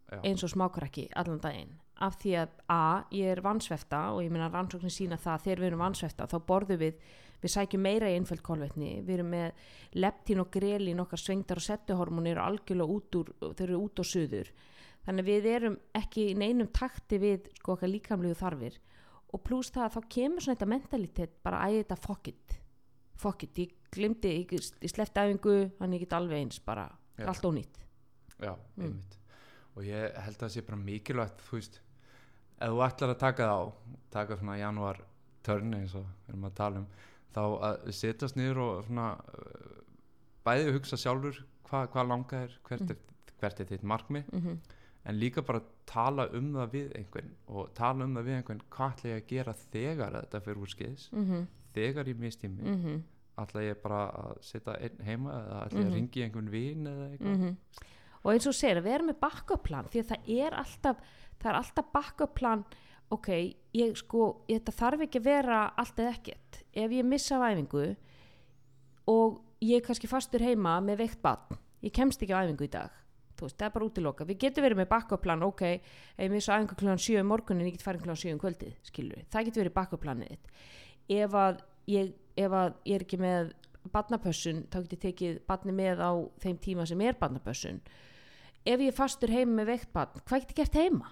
Já. 0.08 0.20
eins 0.24 0.44
og 0.46 0.54
smákrakki 0.54 1.10
allan 1.16 1.42
daginn. 1.44 1.74
Af 2.04 2.18
því 2.22 2.34
að 2.40 2.56
a, 2.72 3.04
ég 3.16 3.32
er 3.36 3.42
vansvefta 3.44 4.02
og 4.16 4.24
ég 4.24 4.32
meina 4.32 4.50
rannsóknin 4.52 4.92
sína 4.92 5.20
það 5.20 5.46
þegar 5.46 5.62
við 5.62 5.70
erum 5.70 5.84
vansvefta 5.86 6.28
þá 6.32 6.38
borðum 6.48 6.82
við, 6.82 6.98
við 7.46 7.54
sækjum 7.54 7.84
meira 7.86 8.10
í 8.12 8.16
einföld 8.18 8.42
kolvetni, 8.46 8.96
við 9.06 9.20
erum 9.20 9.30
með 9.36 9.68
leptín 10.02 10.42
og 10.44 10.50
grelin 10.54 11.04
okkar 11.06 11.22
svengdar 11.22 11.62
og 11.62 11.66
settuhormónir 11.68 12.42
og 12.42 12.50
algjörlega 12.50 12.98
út 12.98 13.20
úr 13.22 13.32
þeir 13.54 13.68
eru 13.70 13.80
út 13.86 14.02
og 14.04 14.10
suður. 14.10 14.52
Þannig 15.06 15.26
við 15.30 15.48
erum 15.54 15.78
ekki 15.96 16.28
í 16.32 16.36
neinum 16.42 16.72
takti 16.74 17.20
við 17.22 17.50
sko 17.60 17.76
okkar 17.78 17.92
líkamlegu 17.94 18.36
þarfir. 18.40 18.80
Og 19.36 19.42
pluss 19.46 19.70
það 19.76 19.86
að 19.86 19.96
þá 19.96 20.10
kemur 20.16 20.42
svona 20.46 20.56
þetta 20.58 20.72
mentalitet 20.74 21.34
bara 21.46 21.60
að 21.66 21.78
þetta 21.84 21.98
fuck 22.02 22.28
it. 22.32 22.56
Fuck 23.16 23.44
it, 23.48 23.60
ég 23.62 23.74
glimti, 23.96 24.32
ég, 24.42 24.52
ég 24.84 24.92
sleppti 24.92 25.22
æfingu 25.24 25.54
þannig 25.80 26.02
ég 26.02 26.04
get 26.08 26.16
alveg 26.18 26.42
eins 26.42 26.58
bara 26.66 26.90
Já. 27.16 27.28
allt 27.32 27.46
ónýtt 27.48 27.78
Já, 28.44 28.52
Mm. 28.76 28.98
og 29.76 29.84
ég 29.88 30.18
held 30.20 30.36
að 30.36 30.42
það 30.44 30.52
sé 30.52 30.64
bara 30.68 30.78
mikilvægt 30.82 31.40
þú 31.48 31.56
veist, 31.56 31.78
ef 32.60 32.70
þú 32.74 32.82
ætlar 32.84 33.14
að 33.14 33.20
taka 33.22 33.44
það 33.48 33.56
á 33.56 33.64
taka 34.12 34.38
svona 34.42 34.58
janúar 34.60 35.00
törn 35.48 35.74
eins 35.78 35.96
og 35.96 36.04
við 36.04 36.34
erum 36.34 36.44
að 36.50 36.54
tala 36.60 36.82
um 36.82 36.88
þá 37.36 37.44
að 37.70 37.92
setjast 37.92 38.40
niður 38.40 38.62
og 38.64 38.86
svona 38.88 39.10
uh, 39.20 39.84
bæði 40.48 40.74
hugsa 40.78 41.00
sjálfur 41.02 41.44
hvað 41.70 41.92
hva 41.94 42.08
langa 42.08 42.42
er, 42.46 42.58
hvert 42.68 42.90
er, 42.94 42.98
hvert 43.42 43.60
er 43.60 43.72
þitt 43.74 43.84
markmið 43.84 44.34
mm 44.34 44.58
en 45.06 45.20
líka 45.22 45.42
bara 45.46 45.60
tala 45.86 46.24
um 46.34 46.48
það 46.56 46.72
við 46.74 46.94
einhvern 46.98 47.28
og 47.48 47.68
tala 47.78 48.06
um 48.08 48.16
það 48.18 48.24
við 48.26 48.38
einhvern 48.40 48.62
hvað 48.74 48.94
ætla 48.96 49.10
ég 49.12 49.20
að 49.20 49.28
gera 49.30 49.54
þegar 49.72 50.16
þetta 50.16 50.40
fyrir 50.46 50.62
úr 50.64 50.72
skeiðis 50.72 51.04
-hmm. 51.12 51.44
þegar 51.76 52.08
ég 52.10 52.18
mistími 52.24 52.64
mm. 52.64 52.80
Mm 52.86 53.04
ætla 53.38 53.62
ég 53.62 53.82
bara 53.84 54.00
að 54.16 54.38
setja 54.42 54.78
einn 54.80 55.04
heima 55.04 55.32
eða 55.32 55.60
ætla 55.66 55.80
ég 55.80 55.86
Mhm. 55.86 55.92
að 55.92 55.96
ringi 55.96 56.24
einhvern 56.24 56.52
vin 56.52 56.88
eða 56.88 57.10
eitthvað 57.12 57.56
og 58.24 58.32
eins 58.34 58.48
og 58.48 58.54
segir 58.54 58.78
að 58.78 58.84
vera 58.84 59.04
með 59.04 59.20
bakkaplan 59.20 59.90
því 59.92 60.00
að 60.00 60.10
það 60.12 60.30
er 60.46 60.54
alltaf 60.54 60.98
það 61.40 61.50
er 61.50 61.58
alltaf 61.60 61.86
bakkaplan 61.94 62.66
ok, 63.14 63.30
ég 63.76 63.98
sko, 64.00 64.32
þetta 64.50 64.74
þarf 64.76 65.06
ekki 65.06 65.22
að 65.22 65.28
vera 65.30 65.60
allt 65.78 66.00
eða 66.00 66.16
ekkert. 66.16 66.64
Ef 66.74 66.96
ég 66.96 67.06
missa 67.06 67.38
af 67.38 67.52
æfingu 67.52 67.86
og 69.12 69.42
ég 69.62 69.78
er 69.80 69.86
kannski 69.86 70.10
fastur 70.10 70.44
heima 70.44 70.80
með 70.82 71.04
veikt 71.04 71.22
barn 71.22 71.60
ég 71.86 71.94
kemst 71.94 72.22
ekki 72.24 72.34
á 72.34 72.42
æfingu 72.44 72.66
í 72.66 72.72
dag. 72.72 72.94
Þú 73.36 73.50
veist, 73.50 73.58
það 73.60 73.68
er 73.68 73.74
bara 73.76 73.88
útiloka, 73.90 74.26
við 74.26 74.40
getum 74.46 74.64
verið 74.64 74.80
með 74.80 74.90
bakkaplan 74.94 75.44
ok, 75.44 75.64
ef 76.16 76.24
ég 76.24 76.32
missa 76.32 76.56
æfingu 76.56 76.78
klúan 76.80 77.02
7 77.04 77.20
um 77.20 77.30
morgunin 77.30 77.68
ég 77.68 77.76
get 77.76 77.84
farið 77.84 78.06
klúan 78.06 78.20
7 78.22 78.32
um 78.32 78.42
kvöldið, 78.42 78.78
skilur 78.88 79.26
það 79.34 79.50
getur 79.50 79.64
verið 79.66 79.76
bakkaplanið 79.76 80.32
þitt. 80.32 80.54
Ef 81.18 81.36
að 81.42 81.60
ég, 81.92 82.14
ef 82.40 82.56
að 82.62 82.70
ég 82.88 82.96
er 82.96 83.06
ekki 83.06 83.20
með 83.22 83.52
barnapössun, 83.92 84.64
þá 84.72 84.78
get 84.86 84.96
ég 84.96 85.04
tekið 85.04 85.42
barni 85.50 85.76
með 85.76 86.02
á 86.02 86.12
þeim 86.42 86.62
tíma 86.64 86.88
sem 86.90 87.04
er 87.06 87.20
barnapössun. 87.20 87.84
Ef 88.66 88.80
ég 88.80 88.90
er 88.90 88.98
fastur 88.98 89.36
heima 89.36 89.60
með 89.60 89.74
veikt 89.74 89.92
barn 89.94 90.24
hvað 90.24 90.46
get 90.46 90.56
ég 90.56 90.62
gert 90.64 90.80
heima? 90.80 91.12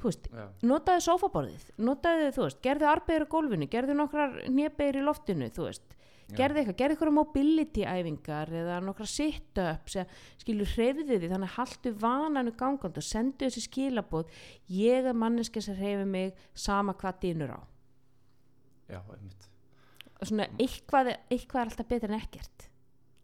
Þú 0.00 0.10
veist, 0.10 0.30
Já, 0.32 0.46
notaðu 0.70 1.04
sófaborðið 1.06 1.68
notaðu, 1.88 2.32
þú 2.36 2.42
veist, 2.46 2.62
gerðu 2.64 2.88
arbegur 2.90 3.26
á 3.26 3.32
gólfinu 3.34 3.68
gerðu 3.72 3.96
nokkrar 3.96 4.40
nýjabeir 4.52 5.00
í 5.00 5.04
loftinu 5.06 5.48
þú 5.56 5.68
veist, 5.68 5.96
Já. 6.26 6.36
gerðu 6.40 6.62
eitthvað, 6.62 6.78
gerðu 6.82 6.96
eitthvað 6.96 7.16
mobility 7.16 7.86
æfingar 7.86 8.52
eða 8.60 8.78
nokkra 8.84 9.08
sit-ups 9.10 9.96
eða 10.02 10.20
skilur 10.42 10.72
hreyfðu 10.74 11.06
því 11.20 11.32
þannig 11.32 11.50
að 11.52 11.56
haldu 11.56 11.94
vananu 12.02 12.54
gangand 12.58 13.00
og 13.00 13.06
sendu 13.06 13.46
þessi 13.46 13.64
skilabóð 13.68 14.38
ég 14.74 15.10
er 15.12 15.16
manneski 15.16 15.62
sem 15.64 15.78
hreyfi 15.78 16.06
mig 16.10 16.46
sama 16.52 16.96
hvað 16.98 17.20
dýnur 17.24 17.56
á 17.56 17.60
já, 18.90 19.00
einmitt 19.00 19.48
svona 20.22 20.46
eitthvað, 20.58 21.12
eitthvað 21.30 21.60
er 21.62 21.70
alltaf 21.70 21.88
betur 21.90 22.12
en 22.12 22.20
ekkert 22.20 22.68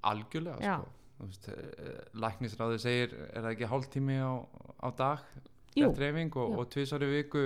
algjörlega 0.03 0.59
Já. 0.63 0.77
sko. 0.81 0.99
Veist, 1.23 1.49
eh, 1.49 1.99
læknisráði 2.19 2.79
segir 2.83 3.13
er 3.31 3.45
það 3.45 3.53
ekki 3.53 3.69
hálftími 3.71 4.17
á, 4.19 4.33
á 4.83 4.89
dag 4.99 5.21
Rétt 5.77 6.01
reyfing 6.01 6.37
og, 6.37 6.57
og 6.59 6.71
tvisari 6.73 7.09
viku 7.11 7.45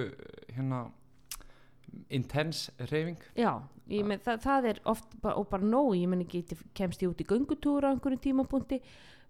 hérna 0.53 0.87
intense 2.13 2.73
reyfing 2.91 3.21
Já, 3.39 3.53
ég 3.91 4.07
með, 4.07 4.25
það, 4.27 4.41
það 4.47 4.69
er 4.73 4.81
oft 4.93 5.15
bara, 5.23 5.37
og 5.39 5.49
bara 5.53 5.67
nóg, 5.67 5.93
ég 5.99 6.11
menn 6.11 6.25
ekki 6.27 6.43
kemst 6.77 7.05
ég 7.05 7.13
út 7.13 7.23
í 7.23 7.29
göngutúra 7.29 7.91
á 7.91 7.95
einhverjum 7.95 8.23
tímapunkti. 8.27 8.81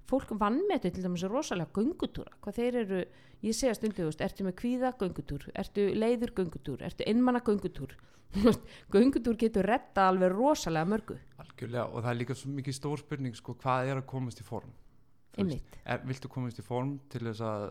Fólk 0.06 0.30
vann 0.38 0.60
með 0.68 0.84
þetta 0.84 0.96
til 0.96 1.06
dæmis 1.06 1.24
rosalega 1.26 1.74
göngutúra, 1.74 2.34
hvað 2.44 2.58
þeir 2.60 2.80
eru 2.84 3.00
ég 3.42 3.56
segja 3.58 3.74
stundu, 3.74 4.06
ertu 4.22 4.46
með 4.46 4.58
kvíða 4.60 4.92
göngutúr? 5.00 5.48
Ertu 5.58 5.88
leiður 5.98 6.32
göngutúr, 6.36 6.84
ertu 6.86 7.06
einmanna 7.10 7.42
göngutúr? 7.46 7.96
Göngutúr 8.94 9.36
getur 9.40 9.66
retta 9.66 10.08
alveg 10.10 10.34
rosalega 10.34 10.88
mörgu. 10.88 11.16
Algjörlega 11.42 11.86
og 11.88 12.02
það 12.02 12.10
er 12.10 12.18
líka 12.20 12.36
svo 12.36 12.50
mikið 12.54 12.76
stór 12.78 13.00
spurning 13.00 13.38
sko, 13.38 13.54
hvað 13.62 13.92
er 13.92 14.00
að 14.00 14.08
komast 14.10 14.42
í 14.42 14.46
form? 14.46 14.74
Er, 15.36 16.02
viltu 16.08 16.30
komast 16.32 16.60
í 16.60 16.64
form 16.64 16.96
til 17.12 17.26
þess 17.26 17.42
að 17.44 17.66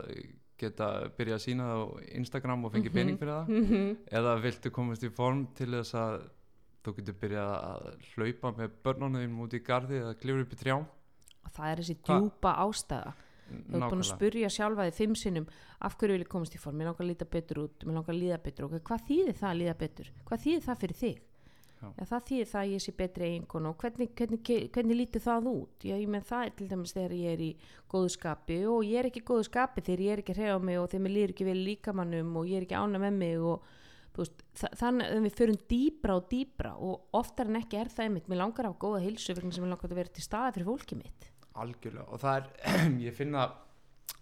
geta 0.58 1.08
byrja 1.18 1.34
að 1.36 1.44
sína 1.46 1.66
það 1.68 1.82
á 1.82 1.86
Instagram 2.20 2.64
og 2.64 2.72
fengi 2.72 2.88
Mhm. 2.90 2.94
pening 2.94 3.18
fyrir 3.18 3.32
það. 3.32 3.48
Mhm. 3.48 3.96
eða 4.10 4.40
viltu 4.42 4.70
komast 4.70 5.02
í 5.04 5.10
form 5.12 5.46
til 5.54 5.66
þess 5.68 5.94
að 5.94 6.22
þú 6.84 6.94
getur 6.96 7.14
byrjað 7.20 7.52
að 7.66 7.96
hlaupa 8.14 8.52
með 8.56 8.70
börnunum 8.84 9.38
út 9.42 9.52
í 9.54 9.62
gardi 9.64 9.94
eða 10.00 10.14
klifur 10.20 10.40
upp 10.46 10.52
í 10.52 10.56
trjám? 10.62 10.86
Og 11.46 11.52
það 11.52 11.72
er 11.72 11.76
þessi 11.82 11.96
Hva- 12.02 12.20
djúpa 12.20 12.56
ástæða. 12.58 13.12
Þú 13.46 13.76
ert 13.78 13.90
búin 13.92 14.02
að 14.02 14.16
spurja 14.16 14.48
sjálfa 14.50 14.86
þig 14.90 14.94
fimm 14.94 15.14
sinnum 15.14 15.46
af 15.80 15.96
hverju 15.98 16.12
vil 16.16 16.24
ég 16.24 16.28
komast 16.28 16.54
í 16.54 16.58
form, 16.58 16.74
mér 16.78 16.86
langar 16.90 17.04
að 17.06 17.10
líta 17.14 17.24
betur 17.30 17.56
út 17.68 17.78
mér 17.86 17.94
langar 17.94 18.14
að 18.14 18.22
líða 18.22 18.42
betur, 18.42 18.64
ok, 18.66 18.80
hvað 18.82 19.00
þýðir 19.06 19.36
það 19.38 19.50
að 19.52 19.58
líða 19.60 19.78
betur? 19.78 20.06
Hvað 20.26 20.40
þýðir 20.42 20.64
það 20.66 20.78
fyrir 20.80 20.96
þig 21.02 21.18
Já. 21.76 22.04
Það 22.08 22.22
þýðir 22.28 22.48
það 22.50 22.60
að 22.62 22.70
ég 22.72 22.82
sé 22.82 22.92
betri 22.96 23.26
eiginkon 23.26 23.66
og 23.68 23.74
hvernig, 23.82 24.12
hvernig, 24.16 24.50
hvernig 24.72 24.96
lítur 24.96 25.22
það 25.26 25.48
út? 25.50 25.84
Já, 25.84 25.96
ég 26.00 26.12
menn 26.12 26.24
það 26.24 26.44
er 26.46 26.54
til 26.56 26.68
dæmis 26.70 26.94
þegar 26.96 27.14
ég 27.18 27.34
er 27.34 27.42
í 27.44 27.48
góðu 27.92 28.12
skapi 28.14 28.56
og 28.72 28.86
ég 28.86 29.00
er 29.00 29.08
ekki 29.10 29.20
í 29.20 29.26
góðu 29.28 29.48
skapi 29.50 29.84
þegar 29.84 30.04
ég 30.06 30.14
er 30.14 30.22
ekki 30.22 30.32
að 30.32 30.40
hreyfa 30.40 30.62
mig 30.64 30.80
og 30.80 30.88
þegar 30.92 31.04
mér 31.04 31.14
líður 31.16 31.34
ekki 31.34 31.48
vel 31.50 31.58
líkamannum 31.66 32.30
og 32.40 32.48
ég 32.48 32.60
er 32.60 32.66
ekki 32.66 32.80
ána 32.80 33.02
með 33.02 33.18
mig 33.20 33.44
og 33.52 33.68
veist, 34.16 34.44
þa 34.56 34.70
þannig 34.80 35.12
að 35.12 35.26
við 35.26 35.36
förum 35.40 35.58
dýbra 35.72 36.16
og 36.16 36.28
dýbra 36.30 36.72
og 36.88 37.18
oftar 37.20 37.50
en 37.50 37.60
ekki 37.60 37.80
er 37.80 37.92
það 37.92 38.08
einmitt, 38.08 38.30
mér 38.32 38.40
langar 38.40 38.70
hafa 38.70 38.80
góða 38.86 39.02
heilsu 39.04 39.36
vegna 39.36 39.52
sem 39.52 39.66
mér 39.66 39.74
langar 39.74 39.92
að 39.92 40.00
vera 40.00 40.14
til 40.16 40.24
staða 40.24 40.54
fyrir 40.56 40.70
fólkið 40.70 41.02
mitt. 41.02 41.28
Algjörlega. 41.56 42.06
Og 42.12 42.22
það 42.22 42.38
er, 42.40 42.48
ég 43.06 43.16
finna 43.16 43.44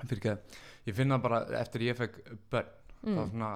fyrir 0.02 0.18
ekki, 0.18 0.58
ég 0.90 0.98
finna 0.98 1.20
bara 1.22 1.44
eftir 1.60 1.86
ég 1.86 1.98
fekk 1.98 2.18
börn. 2.50 2.74
Þá 3.04 3.10
mm. 3.12 3.30
svona 3.30 3.52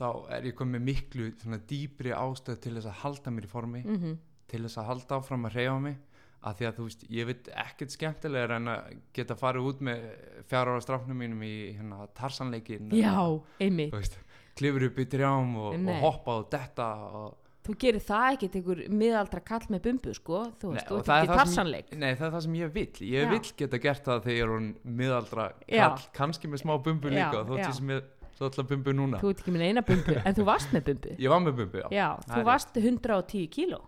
þá 0.00 0.08
er 0.38 0.48
ég 0.50 0.58
komið 0.58 0.84
miklu 0.88 1.30
svona 1.42 1.60
dýbri 1.70 2.16
ástæð 2.16 2.60
til 2.64 2.74
þess 2.78 2.90
að 2.90 3.00
halda 3.04 3.34
mér 3.36 3.48
í 3.48 3.54
formi 3.54 3.84
Mm 3.86 4.18
til 4.50 4.64
þess 4.66 4.80
að 4.82 4.88
halda 4.90 5.18
áfram 5.20 5.48
að 5.48 5.58
reyfa 5.58 5.76
mig 5.82 5.98
að 6.40 6.56
því 6.56 6.66
að 6.66 6.78
þú 6.78 6.84
veist, 6.86 7.02
ég 7.12 7.28
veit 7.28 7.50
ekkert 7.62 7.94
skemmtilegur 7.94 8.54
en 8.56 8.70
að 8.72 8.94
geta 9.16 9.36
farið 9.36 9.66
út 9.70 9.82
með 9.84 10.06
fjár 10.48 10.70
ára 10.72 10.80
strafnum 10.84 11.20
mínum 11.20 11.42
í 11.44 11.52
hérna 11.76 12.06
tarsanleikin 12.16 12.88
Já, 12.96 13.12
einmitt 13.60 13.92
þú 13.92 14.00
veist, 14.00 14.16
klifur 14.56 14.86
upp 14.88 15.02
í 15.02 15.06
trjám 15.12 15.52
og, 15.60 15.76
og 15.76 16.02
hoppa 16.06 16.40
og 16.40 16.50
detta 16.54 16.90
og, 17.20 17.36
Þú 17.60 17.74
gerir 17.76 18.00
það 18.00 18.26
ekkert 18.34 18.54
einhver 18.56 18.78
miðaldra 18.88 19.40
kall 19.44 19.66
með 19.68 19.82
bumbu 19.84 20.14
sko, 20.16 20.38
þú 20.62 20.70
veist, 20.72 20.86
þú 20.88 20.96
ert 20.96 21.10
er 21.12 21.26
ekki 21.26 21.36
tarsanleik 21.42 21.90
nei 21.92 22.08
það 22.08 22.24
er 22.24 22.32
það 22.32 22.44
sem 22.46 22.54
ég 22.56 22.72
vill 22.78 23.02
ég 23.04 23.26
Já. 23.26 23.30
vill 23.34 23.52
geta 23.60 23.80
gert 23.84 24.08
það 24.08 24.22
þegar 24.24 24.38
ég 24.38 24.54
er 24.56 24.94
miðaldra 25.02 25.46
Já. 25.68 25.82
kall, 25.82 26.06
kannski 26.16 26.50
með 26.50 26.62
smá 26.64 26.72
bumbu 26.80 27.12
líka 27.12 27.42
Já, 27.42 27.44
þótt 27.50 27.60
já. 27.60 27.66
ég 27.68 27.76
sem 27.76 27.92
ég 27.92 28.08
svo 28.40 28.48
alltaf 28.48 28.68
bumbu 28.70 28.94
núna? 28.96 29.20
Þú 29.20 29.30
ert 29.34 29.42
ekki 29.42 29.52
með 29.52 29.66
eina 29.66 29.82
bumbu, 29.84 30.14
en 30.16 30.36
þú 30.38 30.44
varst 30.48 30.70
með 30.72 30.86
bumbu 30.86 31.10
ég 31.20 31.32
var 31.32 31.42
með 31.44 31.58
bumbu, 31.58 31.82
já, 31.82 31.88
Já, 31.92 32.06
þú 32.30 32.44
varst 32.48 32.78
110 32.80 33.50
kíló. 33.52 33.80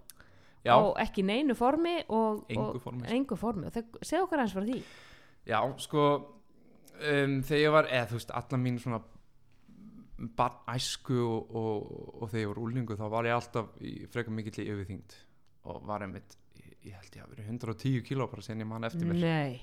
Já. 0.62 0.76
á 0.78 0.94
ekki 1.02 1.24
neinu 1.26 1.56
formi 1.58 1.96
og, 2.06 2.44
Engu 2.52 2.68
og, 2.68 2.82
formi, 2.84 3.02
sko. 3.02 3.14
engu 3.16 3.38
formi. 3.40 3.66
Og 3.66 3.74
það, 3.74 3.96
segð 4.04 4.26
okkur 4.26 4.42
eins 4.44 4.52
frá 4.54 4.62
því. 4.68 4.76
Já, 5.48 5.58
sko 5.82 6.04
um, 6.12 7.34
þegar 7.48 7.62
ég 7.64 7.74
var, 7.74 7.88
eða 7.90 8.10
þú 8.12 8.18
veist, 8.20 8.34
alla 8.42 8.60
mín 8.62 8.78
svona 8.82 9.00
barn 10.38 10.60
æsku 10.70 11.16
og, 11.18 11.56
og, 11.58 11.96
og 12.20 12.28
þegar 12.28 12.44
ég 12.44 12.52
var 12.52 12.62
úlingu 12.62 12.98
þá 13.00 13.06
var 13.16 13.26
ég 13.26 13.34
alltaf 13.40 13.72
frekar 14.12 14.36
mikill 14.36 14.60
í 14.62 14.68
yfirþyngd. 14.68 15.16
Og 15.72 15.82
var 15.88 16.04
einmitt, 16.06 16.36
ég, 16.60 16.92
held 16.92 17.16
ég 17.16 17.24
að 17.24 17.34
verið 17.34 17.50
110 17.56 18.04
kíló 18.06 18.28
bara 18.30 18.44
sen 18.46 18.62
ég 18.62 18.68
mann 18.68 18.86
eftir 18.86 19.08
mér. 19.08 19.58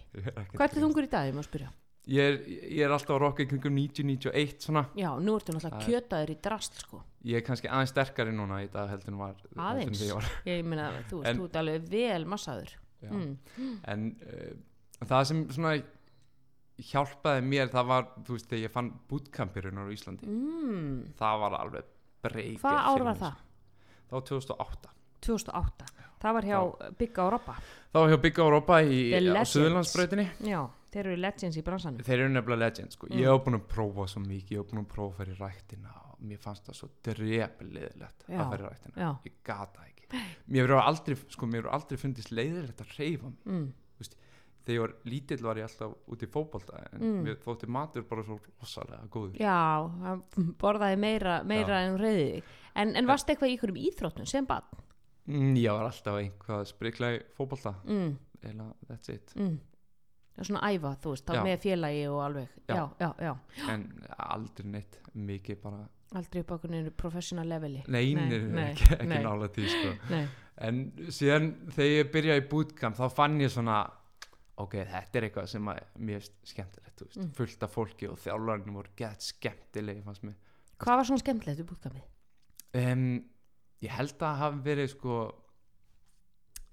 Hvað 0.51 0.65
er 0.65 0.73
að 0.73 0.81
þungur 0.83 1.07
í 1.07 1.13
dag, 1.13 1.29
ég 1.31 1.37
má 1.37 1.45
spyrja 1.47 1.71
Ég 2.09 2.25
er, 2.25 2.37
ég 2.49 2.81
er 2.87 2.93
alltaf 2.95 3.13
að 3.15 3.21
rokka 3.21 3.43
í 3.43 3.47
kringum 3.51 3.75
90-91 3.77 4.63
svona 4.65 4.81
Já, 4.97 5.09
nú 5.21 5.35
ertu 5.37 5.53
náttúrulega 5.53 5.83
kjötaður 5.85 6.31
í 6.33 6.37
drast 6.47 6.79
sko 6.81 7.03
Ég 7.29 7.37
er 7.41 7.45
kannski 7.45 7.69
aðeins 7.69 7.91
sterkari 7.93 8.31
núna 8.33 8.61
í 8.63 8.69
dag 8.73 8.89
heldur 8.89 9.11
en 9.13 9.19
var 9.19 9.35
Aðeins? 9.59 10.01
var. 10.15 10.29
Ég 10.49 10.63
meina, 10.65 10.87
þú 11.11 11.21
ert 11.27 11.59
alveg 11.61 11.85
vel 11.91 12.25
massaður 12.31 12.71
Já. 13.03 13.11
mm. 13.13 13.75
En 13.93 14.07
uh, 14.25 15.05
það 15.05 15.27
sem 15.29 15.43
svona 15.53 15.75
hjálpaði 16.89 17.43
mér 17.43 17.69
það 17.73 17.87
var, 17.91 18.07
þú 18.25 18.35
veist, 18.37 18.47
þegar 18.49 18.63
ég 18.65 18.73
fann 18.73 18.89
bootcampirinn 19.11 19.79
á 19.79 19.83
Íslandi 19.91 20.29
Mm. 20.29 21.13
það 21.19 21.39
var 21.43 21.57
alveg 21.59 21.89
breykir 22.23 22.59
Hvað 22.63 22.79
ár 22.93 23.05
var 23.09 23.19
það? 23.19 23.45
Það 24.09 24.17
var 24.17 24.27
2008 24.31 24.93
2008 25.27 25.89
Það 26.19 26.35
var 26.35 26.47
hjá 26.49 26.59
Bigga 26.99 27.23
og 27.25 27.31
Robba 27.35 27.53
Það 27.93 28.01
var 28.01 28.09
hjá 28.13 28.19
Big 28.23 28.39
Europa 28.39 28.79
í, 28.83 28.99
á 29.15 29.19
Legends. 29.23 29.53
Suðurlandsbrautinni 29.55 30.25
Já, 30.49 30.61
þeir 30.93 31.05
eru 31.11 31.17
legends 31.21 31.57
í 31.57 31.63
bransanum 31.65 32.03
Þeir 32.07 32.19
eru 32.23 32.29
nefnilega 32.33 32.63
legend 32.65 32.95
sko. 32.95 33.07
Mm. 33.09 33.19
Ég 33.19 33.29
hef 33.29 33.43
búin 33.45 33.59
að 33.59 33.65
prófa 33.73 34.07
svo 34.09 34.21
mikið 34.25 34.51
Ég 34.55 34.63
hef 34.63 34.71
búin 34.71 34.83
að 34.83 34.89
prófa 34.93 35.11
að 35.13 35.17
fara 35.19 35.31
í 35.35 35.39
ræktina 35.39 35.93
og 36.09 36.23
mér 36.29 36.41
fannst 36.43 36.65
það 36.69 36.79
svo 36.79 36.89
drefilegilegt 37.07 38.25
Já. 38.29 38.39
að 38.39 38.49
fara 38.53 38.63
í 38.63 38.69
ræktina 38.69 39.03
Já, 39.03 39.11
Ég 39.29 39.37
gata 39.45 39.85
ekki 39.87 40.23
Mér 40.49 40.65
hefur 40.65 40.81
aldrei, 40.81 41.15
sko, 41.29 41.45
mér 41.49 41.61
hefur 41.61 41.73
aldrei 41.77 41.97
fundist 42.01 42.31
leiðilegt 42.33 42.81
að 42.85 42.95
reyfa 42.97 43.29
mig 43.29 43.45
mm. 43.45 43.69
Þegar 44.69 44.75
ég 44.75 44.81
var 44.83 44.91
lítill 45.09 45.41
var 45.41 45.57
ég 45.57 45.65
alltaf 45.65 45.93
út 46.13 46.23
í 46.25 46.27
fótbolta 46.29 46.79
en 46.91 46.99
Mm. 46.99 47.21
mér 47.25 47.37
þótti 47.41 47.67
matur 47.71 48.03
bara 48.05 48.21
svo 48.27 48.35
rosalega 48.59 49.07
góður 49.09 49.39
Já, 49.39 49.55
borðaði 50.61 50.97
meira, 50.99 51.39
meira 51.47 51.79
en 51.87 51.95
reyði 51.97 52.41
En, 52.77 52.91
en 52.99 53.07
varst 53.09 53.29
eitthvað 53.31 53.49
í 53.49 53.55
einhverjum 53.55 53.79
íþróttum 53.89 54.27
sem 54.29 54.45
bann? 54.45 54.67
mm, 55.29 55.55
Ég 55.57 55.73
var 55.73 55.87
alltaf 55.89 56.19
einhvað 56.19 56.67
sprikla 56.69 57.13
í 57.15 57.21
fótbolta 57.37 57.73
Mm, 57.87 58.13
eða 58.43 58.67
that's 58.89 59.09
it 59.15 59.33
mm. 59.39 59.57
Svona 60.47 60.61
æfa, 60.71 60.91
þú 61.03 61.13
veist, 61.13 61.25
þá 61.29 61.43
með 61.45 61.59
félagi 61.63 62.03
og 62.09 62.19
alveg 62.25 62.47
Já. 62.69 62.75
já, 62.75 62.85
já, 62.99 63.09
já. 63.27 63.69
en 63.73 63.85
aldrei 64.17 64.65
neitt 64.75 64.99
mikið 65.15 65.61
bara 65.63 65.87
Aldrei 66.17 66.41
upp 66.41 66.49
á 66.49 66.55
einhverju 66.57 66.91
professional 66.97 67.45
leveli 67.47 67.83
Nei, 67.87 68.13
Nei, 68.15 68.39
nei, 68.39 68.63
ekki, 68.71 68.87
ekki 68.95 69.07
nei. 69.11 69.23
nála 69.23 69.47
því 69.53 69.67
sko. 69.69 70.21
En 70.65 70.79
síðan 71.13 71.51
þegar 71.71 71.91
ég 71.93 72.11
byrjaði 72.15 72.41
í 72.41 72.47
bootcamp 72.49 72.97
þá 72.97 73.05
fann 73.13 73.37
ég 73.39 73.51
svona 73.53 73.75
ok, 74.59 74.73
þetta 74.89 75.17
er 75.21 75.27
eitthvað 75.29 75.47
sem 75.47 75.63
mér 75.69 76.19
finnst 76.19 76.33
skemmtilegt, 76.53 76.85
Mm. 77.15 77.29
fullt 77.31 77.61
af 77.63 77.71
fólki 77.71 78.09
og 78.11 78.17
þjálfarnir 78.19 78.73
voru 78.75 78.89
gett 78.97 79.21
mér. 80.23 80.33
hvað 80.79 80.97
var 80.99 81.05
svona 81.07 81.21
skemmtilegt 81.21 81.59
við 81.61 81.69
bútkamið? 81.69 82.03
Um, 82.75 83.23
ég 83.81 83.89
held 83.95 84.17
að 84.19 84.35
hafi 84.41 84.59
verið 84.65 84.89
sko 84.91 85.19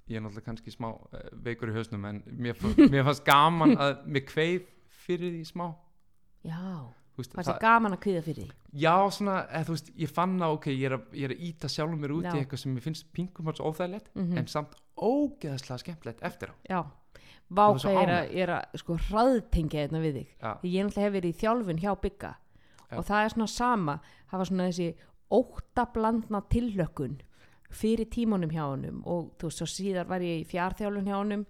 ég 0.07 0.19
er 0.19 0.23
náttúrulega 0.25 0.47
kannski 0.51 0.75
smá 0.75 0.91
uh, 0.93 1.25
veikur 1.47 1.73
í 1.73 1.75
hausnum 1.77 2.05
en 2.09 2.23
mér, 2.27 2.61
mér 2.93 3.07
fannst 3.09 3.25
gaman 3.27 3.75
að 3.79 4.05
mér 4.07 4.25
kveið 4.29 4.69
fyrir 5.07 5.35
því 5.35 5.43
smá. 5.49 5.67
Já, 6.47 6.63
veist, 7.19 7.33
fannst 7.35 7.51
það 7.51 7.63
gaman 7.65 7.97
að 7.97 8.03
kviða 8.07 8.23
fyrir 8.27 8.45
því? 8.47 8.59
já, 8.77 8.95
svona, 9.17 9.37
þú 9.67 9.75
veist, 9.77 9.91
ég 10.05 10.13
fann 10.13 10.37
að 10.43 10.55
ok, 10.59 10.69
ég 10.75 10.85
er 10.91 10.95
að, 10.99 11.09
ég 11.17 11.29
er 11.29 11.35
að 11.35 11.43
íta 11.49 11.71
sjálfum 11.73 12.03
mér 12.05 12.15
út 12.19 12.29
Já. 12.29 12.33
í 12.35 12.43
eitthvað 12.43 12.63
sem 12.63 12.75
mér 12.77 12.85
finnst 12.85 13.09
pingum 13.17 13.51
alls 13.51 13.63
óþægilegt 13.65 14.11
Mm 14.15 14.37
en 14.37 14.49
samt 14.53 14.77
ógeðslega 14.97 15.83
skemmtilegt 15.83 16.23
eftir 16.25 16.53
á. 16.53 16.55
Já, 16.71 16.81
váka 17.49 17.93
ég 17.93 18.03
er 18.03 18.13
að, 18.15 18.31
ég 18.37 18.43
er 18.47 18.53
að 18.57 18.81
sko 18.83 18.97
hraðtengja 19.09 19.87
þetta 19.87 20.03
við 20.05 20.19
þig. 20.21 20.29
Já, 20.41 20.51
ég 20.63 20.87
náttúrulega 20.87 21.07
hef 21.07 21.17
verið 21.17 21.31
í 21.35 21.39
þjálfun 21.41 21.83
hjá 21.83 21.93
bygga 22.05 22.33
og 22.97 23.05
það 23.07 23.25
er 23.25 23.35
svona 23.35 23.51
sama 23.51 23.97
það 24.31 24.38
var 24.38 24.51
svona 24.51 24.69
þessi 24.71 24.88
óttablandna 25.37 26.40
tillökkun 26.53 27.16
fyrir 27.70 28.09
tímanum 28.12 28.50
hjá 28.52 28.64
honum 28.66 29.00
og 29.05 29.33
þú 29.38 29.48
veist, 29.50 29.62
svo 29.62 29.68
síðar 29.70 30.09
var 30.11 30.24
ég 30.24 30.42
í 30.42 30.48
fjárþjálfun 30.50 31.09
hjá 31.09 31.16
honum. 31.16 31.46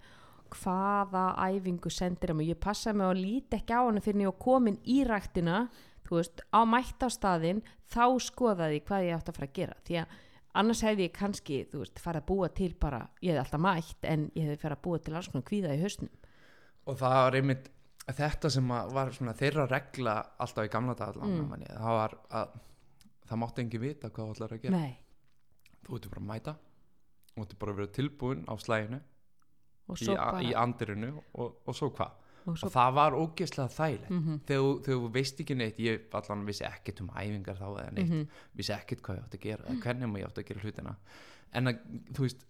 Hvaða 0.47 1.25
æfingu 1.43 1.91
sendir 1.91 2.31
hann? 2.31 2.39
Og 2.39 2.47
ég 2.47 2.59
passaði 2.63 3.01
mig 3.01 3.07
að 3.09 3.21
líti 3.21 3.57
ekki 3.59 3.75
á 3.75 3.81
hann 3.83 3.99
fyrir 4.01 4.23
ég 4.23 4.31
var 4.31 4.39
komin 4.45 4.79
í 4.87 5.01
ræktina 5.03 5.67
þú 6.07 6.21
veist, 6.21 6.43
á 6.55 6.59
mættastæðin 6.63 7.61
þá 7.91 8.05
skoðaði 8.23 8.79
ég 8.79 8.87
hvað 8.87 9.07
ég 9.07 9.17
átti 9.17 9.33
að 9.33 9.39
fara 9.39 9.49
að 9.49 9.57
gera. 9.57 9.77
Því 9.87 9.97
að 10.01 10.15
annars 10.61 10.83
hefði 10.87 11.07
ég 11.07 11.15
kannski 11.17 11.57
þú 11.71 11.81
veist, 11.83 11.99
farið 12.03 12.23
að 12.23 12.29
búa 12.31 12.49
til 12.55 12.69
bara, 12.79 13.01
ég 13.21 13.33
hefði 13.33 13.43
alltaf 13.43 13.63
mætt 13.67 14.07
en 14.07 14.29
ég 14.33 14.47
hefði 14.47 14.61
farið 14.63 14.77
að 14.77 14.85
búa 14.87 15.01
til 15.03 15.17
alls 15.17 15.31
konar 15.33 15.47
kvíða 15.49 15.75
í 15.75 15.81
hausnum. 15.83 16.13
Og 16.87 17.01
það 17.01 17.17
var 17.19 17.37
einmitt 17.41 17.67
þetta 18.07 18.51
sem 18.53 18.71
að 18.71 18.93
var 18.95 19.11
svona 19.15 19.35
þeirra 19.35 19.67
regla 19.67 20.15
alltaf 20.39 20.67
í 20.69 20.71
gamla 20.71 20.95
dag 20.95 21.17
Mm. 21.17 21.41
mm. 21.43 21.67
það 21.75 21.99
var 21.99 22.17
að 22.31 22.55
það 23.27 23.41
mátti 23.43 23.63
engin 23.65 23.83
vita 23.83 24.09
hvað 24.09 24.27
þú 24.27 24.35
ætlar 24.37 24.55
að 24.55 24.61
gera. 24.63 24.77
Nei, 24.77 24.97
þú 25.87 25.97
ætti 25.99 26.09
bara 26.13 26.21
að 26.21 26.29
mæta. 26.31 26.55
Þú 27.35 27.45
ætti 27.45 27.59
bara 27.59 27.71
að 27.71 27.77
vera 27.81 27.93
tilbúin 27.97 28.45
á 28.47 28.53
slæginu 28.57 28.99
og 29.87 30.01
í, 30.03 30.15
í 30.49 30.55
andirinu 30.57 31.11
og, 31.33 31.61
og 31.65 31.75
svo 31.75 31.89
hvað? 31.95 32.11
Og 32.47 32.61
og 32.63 32.71
það 32.71 32.93
var 32.95 33.15
ógeðslega 33.15 33.71
þægilegt. 33.75 34.09
Mm 34.09 34.19
-hmm, 34.23 34.37
þegar, 34.47 34.83
þú- 34.85 35.11
veist 35.11 35.39
ekki 35.41 35.55
neitt 35.55 35.79
ég 35.79 36.13
allan 36.13 36.45
vissi 36.45 36.63
ekkert 36.63 37.01
um 37.01 37.09
æfingar 37.09 37.57
þá 37.57 37.67
eða 37.67 37.91
neitt. 37.93 38.09
Mhm. 38.09 38.27
vissi 38.55 38.73
ekkert 38.73 39.01
hvað 39.01 39.17
ég 39.17 39.23
átti 39.23 39.37
að 39.37 39.41
gera 39.41 39.63
eða 39.63 39.81
hvernig 39.83 40.07
maður 40.07 40.21
ég 40.21 40.27
átti 40.27 40.41
að 40.41 40.47
gera 40.47 40.59
hlutina. 40.59 40.95
En 41.53 41.67
að, 41.67 41.79
þú 42.13 42.21
veist 42.21 42.45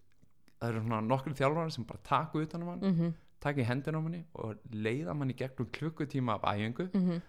það 0.59 0.69
eru 0.69 0.81
svona 0.81 1.01
nokkur 1.01 1.33
þjálfari 1.33 1.71
sem 1.71 1.83
bara 1.85 1.99
taka 2.03 2.39
utan 2.39 2.63
um 2.63 2.69
hann 2.69 2.79
mm 2.79 3.13
taka 3.39 3.61
í 3.61 3.65
hendina 3.65 3.97
á 3.97 4.01
manni 4.01 4.23
og 4.33 4.55
leiða 4.73 5.13
manni 5.13 5.33
gegnum 5.33 5.67
klukkutíma 5.71 6.33
af 6.33 6.41
æfingu. 6.57 6.89
-hmm, 6.89 7.21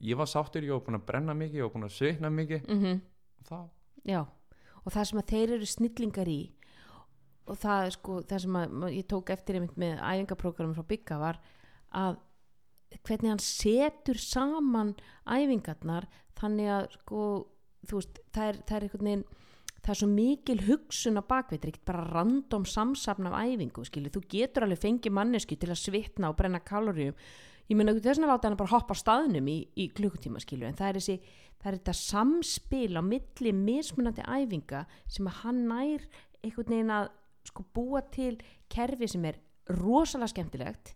ég 0.00 0.16
var 0.16 0.26
sáttur, 0.26 0.62
ég 0.62 0.70
var 0.70 0.80
búin 0.80 1.00
að 1.00 1.06
brenna 1.06 1.34
mikið 1.34 1.54
ég 1.54 1.62
var 1.62 1.70
búin 1.70 1.84
að 1.84 1.96
svitna 1.98 2.30
mikið. 2.30 2.62
Mm 2.68 3.00
og 3.40 3.46
þá, 3.46 3.68
Já, 4.04 4.24
og 4.82 4.94
það 4.94 5.08
sem 5.08 5.22
að 5.22 5.30
þeir 5.32 5.54
eru 5.56 5.70
snillingar 5.70 6.30
í 6.32 6.40
og 7.50 7.58
það 7.58 7.86
er 7.86 7.96
sko, 7.96 8.18
það 8.28 8.44
sem 8.44 8.58
að 8.60 8.88
ég 8.94 9.08
tók 9.10 9.32
eftir 9.34 9.58
einmitt 9.58 9.78
með 9.80 9.98
æfingaprógramm 9.98 10.74
frá 10.76 10.86
Bygga 10.86 11.18
var 11.18 11.40
að 11.98 12.20
hvernig 13.02 13.32
hann 13.32 13.42
setur 13.42 14.20
saman 14.20 14.94
æfingarnar 15.26 16.06
þannig 16.38 16.70
að 16.70 16.90
sko, 16.98 17.22
þú 17.88 17.98
veist, 17.98 18.20
það 18.34 18.50
er, 18.50 18.60
það 18.68 18.76
er 18.76 18.86
einhvern 18.86 19.08
veginn 19.10 19.24
það 19.82 19.92
er 19.92 19.98
svo 19.98 20.08
mikil 20.12 20.58
hugsun 20.68 21.18
á 21.18 21.22
bakveit, 21.26 21.62
það 21.62 21.66
er 21.66 21.72
ekkert 21.72 21.88
bara 21.90 22.04
random 22.12 22.66
samsafn 22.70 23.26
af 23.28 23.38
æfingu, 23.42 23.82
skilju, 23.88 24.12
þú 24.14 24.22
getur 24.30 24.66
alveg 24.66 24.82
fengið 24.82 25.16
mannesku 25.16 25.58
til 25.58 25.72
að 25.72 25.80
svitna 25.80 26.30
og 26.30 26.36
brenna 26.38 26.60
kaloríum. 26.62 27.16
Ég 27.70 27.78
meina 27.78 27.94
þess 27.96 28.20
vegna 28.20 28.30
láta 28.30 28.46
hann 28.46 28.58
bara 28.60 28.70
hoppa 28.76 28.94
á 28.94 29.02
staðnum 29.02 29.48
í, 29.50 29.56
í 29.74 29.88
klukkutíma, 29.94 30.42
skilju, 30.42 30.68
en 30.68 30.78
það 30.78 30.88
er 30.88 30.98
þessi 31.00 31.16
það 31.62 31.70
er 31.70 31.78
þetta 31.78 31.96
samspil 31.98 32.98
á 32.98 33.02
milli 33.06 33.54
mismunandi 33.56 34.26
æfinga 34.26 34.84
sem 35.06 35.30
að 35.30 35.38
hann 35.42 35.62
nær 35.70 36.06
einhvern 36.42 36.74
veginn 36.74 36.94
að 36.98 37.10
sko 37.48 37.64
búa 37.74 38.02
til 38.14 38.34
kerfi 38.72 39.08
sem 39.10 39.24
er 39.30 39.40
rosalega 39.78 40.32
skemmtilegt 40.34 40.94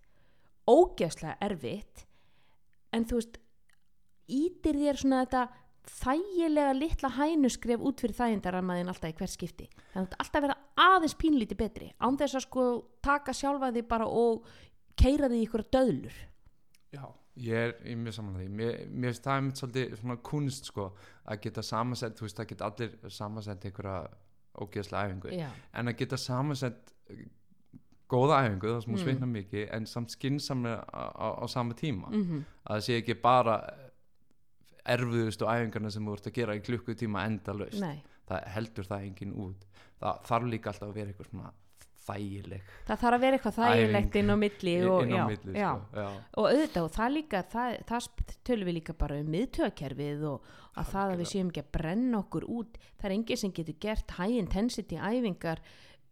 ógeðslega 0.67 1.39
erfitt 1.47 2.07
en 2.95 3.07
þú 3.07 3.21
veist 3.21 3.39
ítir 4.27 4.79
þér 4.81 5.01
svona 5.01 5.23
þetta 5.25 5.45
þægilega 5.87 6.73
litla 6.75 7.11
hænuskref 7.15 7.83
út 7.87 8.03
fyrir 8.03 8.17
þægindaramaðin 8.19 8.91
alltaf 8.91 9.13
í 9.13 9.17
hver 9.21 9.31
skipti. 9.31 9.69
Þannig 9.93 10.09
að 10.09 10.25
alltaf 10.25 10.45
vera 10.47 10.57
aðeins 10.87 11.17
pínlíti 11.21 11.59
betri 11.59 11.93
án 12.03 12.19
þess 12.19 12.39
að 12.41 12.47
sko 12.49 12.65
taka 13.07 13.35
sjálfa 13.37 13.71
því 13.75 13.85
bara 13.87 14.09
og 14.11 14.49
keira 14.99 15.31
því 15.31 15.45
ykkur 15.45 15.65
döðlur. 15.77 16.17
Já, 16.97 17.07
ég 17.37 17.53
er 17.67 17.73
í 17.85 17.95
mjög 18.01 18.15
saman 18.17 18.35
því. 18.41 18.49
Mér, 18.49 18.77
mér 18.91 19.13
finnst 19.13 19.25
það 19.27 19.37
einmitt 19.41 19.61
svolítið 19.61 19.97
svona 20.01 20.17
kunst 20.23 20.65
sko, 20.71 20.91
að 21.29 21.41
geta 21.47 21.63
samansett 21.63 22.17
þú 22.19 22.27
veist, 22.27 22.37
það 22.41 22.49
geta 22.53 22.65
allir 22.71 23.11
samansett 23.13 23.65
einhverja 23.65 23.97
ógeðslega 24.57 25.09
æfingu. 25.11 25.33
Já, 25.37 25.49
en 25.75 25.89
að 25.93 25.97
geta 26.01 26.17
samansett 26.17 26.93
góða 28.09 28.39
æfingu, 28.47 28.71
það 28.71 28.83
sem 28.85 28.95
Mm. 28.95 29.03
svitna 29.05 29.27
mikið 29.27 29.69
en 29.77 29.87
samt 29.87 30.11
skynnsamlega 30.15 30.85
á, 30.95 31.03
á, 31.13 31.27
á 31.43 31.45
sama 31.49 31.75
tíma. 31.75 32.09
Mm 32.11 32.45
að 32.67 32.77
það 32.77 32.81
sé 32.87 32.97
ekki 33.03 33.15
bara 33.23 33.57
erfiðustu 34.87 35.47
æfingarna 35.51 35.91
sem 35.91 36.05
þú 36.07 36.13
ert 36.17 36.27
að 36.31 36.33
gera 36.39 36.55
í 36.57 36.61
klukkutíma 36.67 37.25
endalaust. 37.27 37.81
Nei. 37.81 38.03
Það 38.29 38.45
heldur 38.55 38.85
það 38.87 39.05
enginn 39.07 39.35
út. 39.35 39.67
Það 40.01 40.21
þarf 40.29 40.49
líka 40.51 40.71
alltaf 40.73 40.89
að 40.89 40.95
vera 40.95 41.11
eitthvað 41.13 41.31
svona 41.31 41.53
þægileg 42.07 42.69
það 42.87 43.01
þarf 43.03 43.17
að 43.17 43.25
vera 43.25 43.39
eitthvað 43.39 43.59
þægilegt 43.59 44.19
inn 44.21 44.33
á 44.33 44.37
milli 44.43 44.75
og, 44.87 45.01
inn 45.03 45.17
á 45.17 45.27
milli 45.31 45.57
já. 45.57 45.71
sko. 45.73 46.03
já. 46.03 46.07
og 46.37 46.49
auðvitað 46.51 46.87
og 46.87 46.95
það 46.97 47.17
líka 47.17 47.43
það, 47.55 47.77
það 47.91 48.09
tölum 48.49 48.71
við 48.71 48.79
líka 48.79 48.97
bara 49.01 49.19
um 49.21 49.33
miðtöðkerfið 49.35 50.25
og 50.31 50.55
að 50.77 50.93
það 50.93 51.13
að 51.13 51.21
við 51.23 51.31
séum 51.33 51.51
ekki 51.53 51.65
að 51.65 51.73
brenna 51.79 52.23
okkur 52.23 52.49
út 52.57 52.81
það 52.87 53.09
er 53.09 53.17
enginn 53.17 53.43
sem 53.43 53.55
getur 53.57 53.79
gert 53.87 54.17
high 54.19 54.41
intensity 54.41 55.01
æfingar 55.01 55.63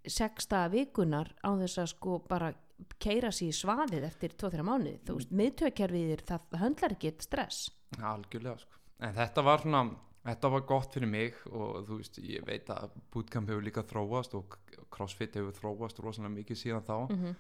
sexta 0.04 0.66
vikunar 0.72 1.33
á 1.40 1.50
þess 1.62 1.80
að 1.80 1.90
sko 1.94 2.18
bara 2.28 2.52
keira 3.00 3.30
sér 3.33 3.52
í 3.52 3.57
svaðið 3.57 4.09
eftir 4.09 4.35
2-3 4.40 4.64
mánuði 4.66 4.96
þú 5.07 5.18
veist, 5.20 5.37
miðtöðkerfið 5.40 6.16
er 6.16 6.24
það, 6.26 6.48
það 6.50 6.64
höndlar 6.64 6.96
ekki 6.96 7.14
stress 7.24 7.68
algjörlega 8.00 8.59
sko. 8.64 8.83
en 9.07 9.14
þetta 9.16 9.44
var 9.46 9.62
svona 9.62 9.85
þetta 10.24 10.50
var 10.54 10.64
gott 10.68 10.96
fyrir 10.96 11.11
mig 11.11 11.40
og 11.50 11.85
þú 11.88 11.98
veist, 12.00 12.20
ég 12.24 12.44
veit 12.48 12.70
að 12.72 12.94
bootcamp 13.12 13.50
hefur 13.50 13.66
líka 13.66 13.85
þróast 13.87 14.37
og, 14.38 14.59
crossfit 14.92 15.37
hefur 15.38 15.57
þróast 15.57 16.01
rosalega 16.03 16.35
mikið 16.35 16.62
síðan 16.64 16.87
þá. 16.87 16.97
Mm 17.09 17.35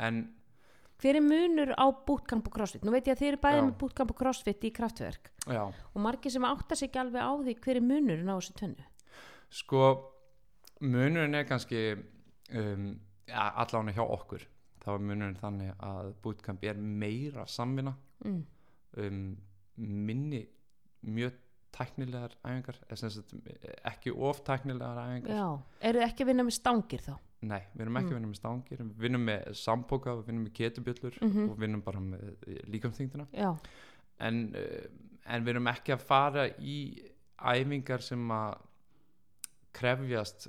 en 0.00 0.20
hver 1.00 1.16
er 1.18 1.24
munur 1.24 1.72
á 1.76 1.86
bootcamp 1.92 2.46
og 2.48 2.54
crossfit? 2.54 2.84
Nú 2.84 2.92
veit 2.92 3.08
ég 3.08 3.12
að 3.12 3.20
þið 3.20 3.28
eru 3.30 3.40
bæðið 3.40 3.62
með 3.66 3.74
bootcamp 3.80 4.12
og 4.12 4.16
crossfit 4.16 4.64
í 4.64 4.70
kraftverk 4.72 5.30
já, 5.48 5.62
og 5.68 5.98
margir 6.00 6.32
sem 6.32 6.44
átta 6.44 6.76
sig 6.76 6.88
ekki 6.88 7.00
alveg 7.02 7.20
á 7.20 7.32
því 7.40 7.54
hver 7.64 7.80
er 7.80 7.84
munurinn 7.84 8.32
á 8.32 8.36
þessu 8.36 8.56
tönnu 8.60 8.86
sko 9.50 9.82
munurinn 10.80 11.36
er 11.36 11.46
kannski 11.48 11.82
um, 11.96 12.88
ja, 13.28 13.50
allan 13.62 13.92
hjá 13.94 14.02
okkur. 14.04 14.46
Þá 14.80 14.88
er 14.94 15.04
munurinn 15.04 15.38
þannig 15.40 15.84
að 15.84 16.14
bootcamp 16.24 16.64
er 16.64 16.80
meira 16.80 17.46
samvinna. 17.50 17.96
Mm. 18.24 18.40
um, 19.00 19.20
minni 19.80 20.42
mjög 21.08 21.36
tæknilegar 21.72 22.32
æfingar 22.44 22.78
ekki 23.90 24.12
of 24.16 24.40
tæknilegar 24.44 24.98
æfingar. 25.04 25.34
Já, 25.36 25.46
eru 25.82 25.98
þið 26.00 26.06
ekki 26.08 26.24
að 26.24 26.30
vinna 26.32 26.44
með 26.48 26.56
stangir 26.58 27.04
þá? 27.06 27.12
Nei, 27.42 27.60
við 27.74 27.80
erum 27.86 27.96
ekki 27.96 28.04
Mm. 28.04 28.10
að 28.10 28.18
vinna 28.20 28.28
með 28.32 28.40
stangir. 28.40 28.78
Við 28.78 28.96
vinnum 29.06 29.24
með 29.24 29.44
sambóka, 29.56 30.10
við 30.18 30.26
vinnum 30.26 30.44
með 30.44 30.52
ketubjöllur 30.58 31.20
Mhm. 31.22 31.48
og 31.50 31.56
við 31.56 31.60
vinnum 31.64 31.82
bara 31.84 31.98
með 32.00 32.64
líkamþyngdina 32.68 33.26
já, 33.32 33.56
en, 34.20 34.54
uh, 34.54 34.88
en 35.26 35.44
við 35.44 35.48
erum 35.54 35.66
ekki 35.66 35.92
að 35.94 36.00
fara 36.00 36.48
í 36.58 37.02
æfingar 37.40 38.02
sem 38.02 38.28
að 38.28 38.58
krefjast 39.72 40.48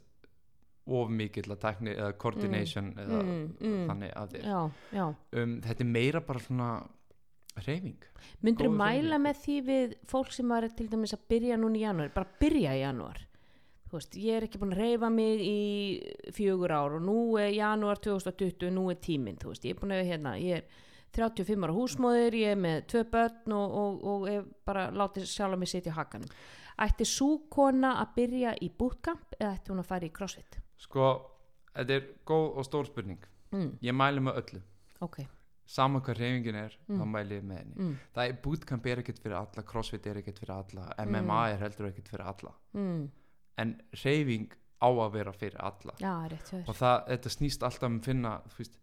of 0.88 1.10
mikill 1.14 1.52
að 1.54 1.60
tækni 1.62 1.94
eða 1.96 2.18
coordination 2.18 2.94
eða 2.98 3.22
Mm, 3.24 3.58
mm. 3.62 3.88
þannig 3.88 4.14
að 4.18 4.32
þér. 4.34 5.14
Um, 5.34 5.62
þetta 5.62 5.80
er 5.82 5.86
meira 5.86 6.20
bara 6.22 6.40
svona 6.40 6.88
reyfing 7.68 8.08
myndur 8.46 8.70
þú 8.70 8.78
mæla 8.78 9.20
með 9.22 9.42
því 9.44 9.58
við 9.68 9.98
fólk 10.10 10.32
sem 10.36 10.54
var 10.54 10.68
til 10.76 10.88
dæmis 10.92 11.16
að 11.16 11.28
byrja 11.34 11.60
núna 11.60 11.80
í 11.80 11.84
janúar? 11.84 12.14
Bara 12.16 12.40
byrja 12.42 12.78
í 12.78 12.84
janúar. 12.84 13.20
Veist, 13.92 14.16
ég 14.16 14.38
er 14.38 14.46
ekki 14.48 14.60
búin 14.62 14.72
að 14.72 14.86
reyfa 14.86 15.10
mig 15.12 15.42
í 15.44 15.58
fjögur 16.32 16.72
ár 16.72 16.96
og 16.96 17.04
nú 17.04 17.18
er 17.42 17.50
janúar 17.52 18.00
2020 18.00 18.72
nú 18.72 18.86
er 18.94 19.02
tíminn, 19.04 19.42
ég 19.42 19.74
er 19.74 19.82
búin 19.82 19.92
að 19.98 20.08
hérna, 20.08 20.38
ég 20.40 20.62
er 20.62 20.88
35 21.12 21.66
ára 21.68 21.76
húsmóðir 21.76 22.38
ég 22.40 22.54
er 22.54 22.60
með 22.60 22.86
tvö 22.94 23.02
börn 23.12 23.56
og, 23.58 23.74
og, 23.82 24.04
og 24.08 24.30
ég 24.32 24.48
bara 24.68 24.88
látið 24.96 25.28
sjálf 25.28 25.60
mig 25.60 25.68
sitja 25.68 25.92
á 25.92 26.00
hakanum. 26.00 26.32
Ætti 26.82 27.06
svo 27.06 27.42
kona 27.52 27.98
að 28.00 28.16
byrja 28.16 28.56
í 28.64 28.72
bootcamp 28.80 29.36
eða 29.38 29.52
ætti 29.58 29.74
hún 29.74 29.84
að 29.84 29.90
fara 29.92 30.08
í 30.08 30.14
crossfit? 30.16 30.58
Sko, 30.80 31.12
þetta 31.76 31.98
er 31.98 32.08
góð 32.32 32.48
og 32.56 32.68
stór 32.70 32.88
spurning. 32.88 33.28
Mm, 33.52 33.74
ég 33.84 33.98
mæli 33.98 34.24
með 34.24 34.40
öllu. 34.40 34.62
Ok, 35.04 35.20
sama 35.72 36.02
hvað 36.04 36.18
reyfingin 36.20 36.56
er, 36.60 36.74
Mm. 36.90 37.00
þá 37.00 37.06
mæli 37.14 37.38
ég 37.38 37.44
með 37.48 37.58
henni. 37.62 37.76
Mm, 37.78 37.98
það 38.16 38.30
er 38.30 38.38
bootcamp 38.44 38.86
er 38.92 39.02
ekkert 39.02 39.20
fyrir 39.24 39.38
alla 39.40 39.64
crossfit 39.64 40.08
er 40.12 40.18
ekkert 40.22 40.40
fyrir 40.42 40.56
alla, 40.58 40.88
MMA 41.06 41.40
er 41.54 41.62
heldur 41.64 41.88
ekkert 41.92 42.10
fyrir 42.12 42.26
alla. 42.28 42.54
Mm, 42.76 43.06
en 43.58 43.76
reyfing 44.04 44.50
á 44.82 44.90
að 44.90 45.12
vera 45.14 45.32
fyrir 45.32 45.56
alla. 45.62 45.94
Já, 46.02 46.14
rétt 46.30 46.68
og 46.68 46.76
það, 46.76 47.08
þetta 47.08 47.30
snýst 47.38 47.64
alltaf 47.64 47.84
um 47.90 48.00
að 48.00 48.04
finna 48.10 48.34
veist, 48.58 48.76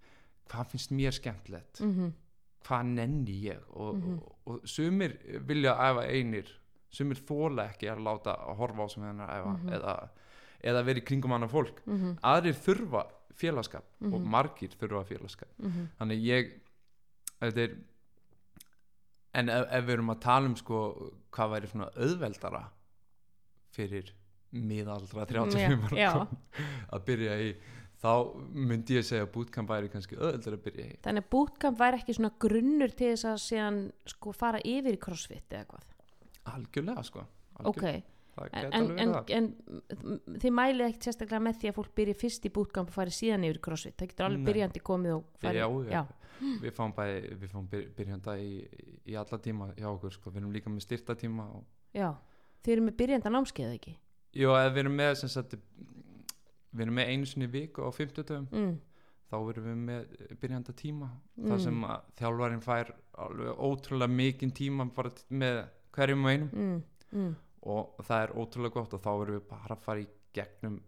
hvað 0.48 0.66
finnst 0.72 0.90
mér 0.96 1.12
skemmtilegt? 1.12 1.80
Mm 1.84 2.12
hvað 2.68 2.84
nenni 2.90 3.34
ég? 3.48 3.60
Og, 3.70 3.94
Mhm. 3.96 4.18
og, 4.18 4.32
og 4.46 4.60
sumir 4.68 5.12
vilja 5.46 5.72
æfa 5.78 6.02
einir 6.10 6.48
sumir 6.90 7.16
þóla 7.16 7.68
ekki 7.70 7.86
að 7.88 8.02
láta 8.02 8.34
að 8.34 8.56
horfa 8.58 8.82
á 8.84 8.88
sem 8.90 9.02
hennar 9.04 9.28
æfa 9.30 9.52
Mhm. 9.58 9.68
eða, 9.72 10.08
eða 10.64 10.84
vera 10.84 10.98
í 10.98 11.04
kringum 11.04 11.30
annað 11.32 11.50
fólk. 11.50 11.78
Mm 11.86 12.16
aðrir 12.22 12.56
þurfa 12.58 13.06
félagskap 13.34 13.84
og 14.02 14.20
Mhm. 14.20 14.26
margir 14.28 14.68
þurfa 14.74 15.04
félagskap 15.06 15.48
-hmm. 15.60 15.86
þannig 16.00 16.20
ég 16.24 16.52
er 17.46 17.76
en 19.38 19.52
ef, 19.52 19.66
ef 19.70 19.86
við 19.86 19.96
erum 19.96 20.14
að 20.14 20.22
tala 20.24 20.50
um 20.50 20.56
sko 20.58 20.82
hvað 21.34 21.54
væri 21.54 21.70
svona 21.72 21.90
auðveldara 21.94 22.62
fyrir 23.76 24.12
miðaldra 24.56 25.26
35 25.28 25.92
Já, 25.98 26.08
ára 26.14 26.26
að 26.94 27.04
byrja 27.08 27.38
í 27.44 27.48
þá 27.98 28.12
myndi 28.54 28.96
ég 28.96 29.06
segja 29.06 29.26
að 29.26 29.32
bootcamp 29.34 29.70
væri 29.70 29.90
kannski 29.92 30.18
auðveldara 30.18 30.58
að 30.58 30.66
byrja 30.68 30.86
í 30.86 31.00
Þannig 31.04 31.26
að 31.26 31.32
bootcamp 31.34 31.80
væri 31.80 32.00
ekki 32.00 32.18
svona 32.18 32.34
grunnur 32.44 32.94
til 32.94 33.10
þess 33.12 33.28
að 33.32 33.40
síðan 33.44 33.80
sko 34.14 34.36
fara 34.36 34.62
yfir 34.64 34.96
í 34.96 35.02
crossfit 35.02 35.58
eða 35.58 35.66
hvað. 35.72 35.90
algjörlega 36.54 37.04
sko 37.04 37.26
algjörlega. 37.58 38.14
það 38.38 38.56
en, 38.78 38.90
en, 39.02 39.14
en, 39.34 39.46
þið 40.38 40.52
mælið 40.54 40.84
ekkert 40.86 41.08
sérstaklega 41.08 41.42
með 41.42 41.56
því 41.60 41.70
að 41.70 41.78
fólk 41.80 41.94
byrja 41.98 42.18
fyrst 42.20 42.44
í 42.46 42.52
bootcamp 42.54 42.92
og 42.92 42.94
fari 42.94 43.14
síðan 43.14 43.46
yfir 43.48 43.58
í 43.58 43.62
crossfit. 43.66 43.96
Það 43.98 44.12
getur 44.12 44.26
alveg 44.28 44.44
byrjandi 44.46 44.82
komið 44.86 45.14
og 45.16 45.24
farið. 45.42 45.58
já, 45.58 45.96
já. 45.96 46.02
Við 46.62 46.72
fáum 46.76 46.92
bæði 46.96 47.36
við 47.40 47.50
fáum 47.52 47.68
byr, 47.70 47.86
byrjanda 47.96 48.34
í, 48.38 48.50
í 49.06 49.14
alla 49.18 49.38
tíma 49.38 49.70
hjá 49.76 49.88
okkur 49.92 50.12
sko, 50.14 50.30
við 50.30 50.42
erum 50.42 50.52
líka 50.52 50.70
með 50.70 50.84
styrta 50.86 51.14
tíma 51.18 51.46
og, 51.58 51.64
já. 51.94 52.12
Þið 52.64 52.72
eru 52.74 52.82
með 52.88 52.96
byrjanda 52.98 53.30
námskeið 53.30 53.74
ekki? 53.78 53.96
eða 54.38 54.68
við 54.74 54.78
erum 54.84 54.96
með 54.98 55.14
sagt, 55.24 55.54
við 56.74 56.84
erum 56.84 56.94
með 56.98 57.08
einu 57.14 57.26
sinni 57.26 57.46
í 57.48 57.52
viku 57.54 57.82
á 57.86 57.90
50 57.90 58.48
Mm. 58.52 58.78
þá 59.30 59.36
erum 59.50 59.64
við 59.68 59.78
með 59.88 60.38
byrjanda 60.40 60.72
tíma 60.76 61.08
Mm. 61.38 61.48
þar 61.48 61.60
sem 61.60 61.82
að 61.84 62.00
þjálfarinn 62.20 62.62
fær 62.64 62.92
alveg 63.18 63.58
ótrúlega 63.58 64.08
mikinn 64.14 64.52
tíma 64.52 64.86
bara 64.94 65.10
með 65.30 65.68
hverjum 65.92 66.24
og 66.24 66.30
einum 66.30 66.50
Mm. 66.52 66.82
Mm. 67.12 67.34
og 67.62 67.96
það 68.04 68.22
er 68.22 68.34
ótrúlega 68.36 68.72
gott 68.74 68.94
og 68.94 69.00
þá 69.02 69.10
erum 69.22 69.34
við 69.40 69.48
bara 69.48 69.74
að 69.76 69.80
fara 69.80 70.00
í 70.00 70.08
gegnum 70.34 70.80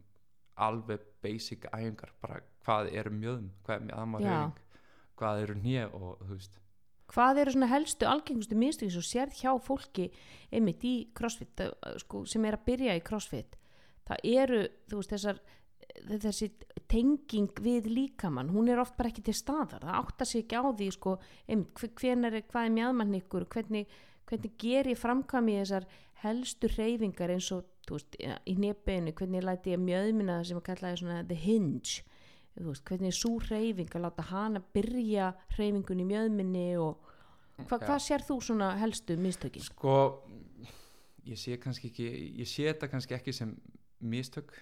alveg 0.56 1.00
basic 1.22 1.62
æfingar 1.72 2.10
bara 2.20 2.40
hvað 2.66 2.92
eru 2.92 3.10
mjöðum, 3.10 3.50
hvað 3.64 3.74
er 3.76 3.86
mjöðma 3.88 4.20
Já. 4.20 4.26
reyfing 4.28 4.52
hvað 5.20 5.44
eru 5.44 5.54
hnið 5.60 5.94
og 6.00 6.24
þú 6.24 6.32
veist. 6.34 6.58
Hvað 7.10 7.40
eru 7.42 7.52
svona 7.54 7.68
helstu 7.72 8.06
algengustu 8.06 8.56
mistöki 8.58 8.92
svo 8.94 9.02
sérð 9.02 9.40
hjá 9.42 9.50
fólki 9.66 10.10
einmitt 10.54 10.84
í 10.86 10.92
crossfit 11.18 11.50
það, 11.58 11.72
sko, 12.04 12.20
sem 12.30 12.44
er 12.46 12.54
að 12.58 12.66
byrja 12.68 12.98
í 12.98 13.02
crossfit? 13.06 13.56
Það 14.06 14.28
eru 14.30 14.60
veist 14.94 15.10
þessar 15.16 15.40
þessi 16.10 16.46
tenging 16.90 17.50
við 17.64 17.88
líkamann 17.90 18.52
hún 18.54 18.70
er 18.70 18.78
oft 18.78 18.94
bara 18.96 19.10
ekki 19.10 19.24
til 19.26 19.34
staðar. 19.34 19.82
Það 19.82 19.98
áttar 19.98 20.28
sig 20.30 20.44
ekki 20.44 20.60
á 20.62 20.64
því 20.70 20.88
sko 20.94 21.16
einmitt, 21.48 21.72
hve- 21.74 21.90
hvenær 21.98 22.36
er 22.38 22.46
hvað 22.46 22.68
er 22.68 22.76
mjöðmann 22.78 23.18
ykkur 23.18 23.46
hvernig, 23.50 23.90
hvernig 24.30 24.54
ger 24.62 24.90
ég 24.92 24.98
framkvæmi 25.02 25.58
þessar 25.58 25.88
helstu 26.22 26.70
reyfingar 26.76 27.34
eins 27.34 27.50
og 27.56 27.66
veist, 27.90 28.14
í 28.46 28.54
nefbeinu 28.60 29.12
hvernig 29.18 29.42
læti 29.42 29.74
ég 29.74 29.82
mjöðmina 29.82 30.44
sem 30.46 30.60
að 30.60 30.66
kalla 30.70 30.94
það 30.94 31.28
the 31.28 31.38
hinge 31.42 32.04
veist, 32.56 32.84
hvernig 32.84 33.06
er 33.06 33.16
svo 33.16 33.38
reyfing 33.50 33.90
að 33.94 34.02
láta 34.06 34.22
hana 34.22 34.60
byrja 34.74 35.34
reyfingun 35.58 36.00
í 36.00 36.04
mjöðminni 36.04 36.66
og 36.78 36.98
hva, 37.68 37.78
Já. 37.78 37.86
hvað 37.86 38.00
sér 38.00 38.20
þú 38.26 38.40
svona 38.42 38.76
helstu 38.80 39.16
mistökin? 39.16 39.62
sko 39.62 40.22
ég 41.26 41.36
sé 41.38 41.56
kannski 41.60 41.88
ekki 41.90 42.08
ég 42.40 42.48
sé 42.48 42.66
þetta 42.72 42.88
kannski 42.90 43.14
ekki 43.14 43.32
sem 43.36 43.54
mistök 44.00 44.52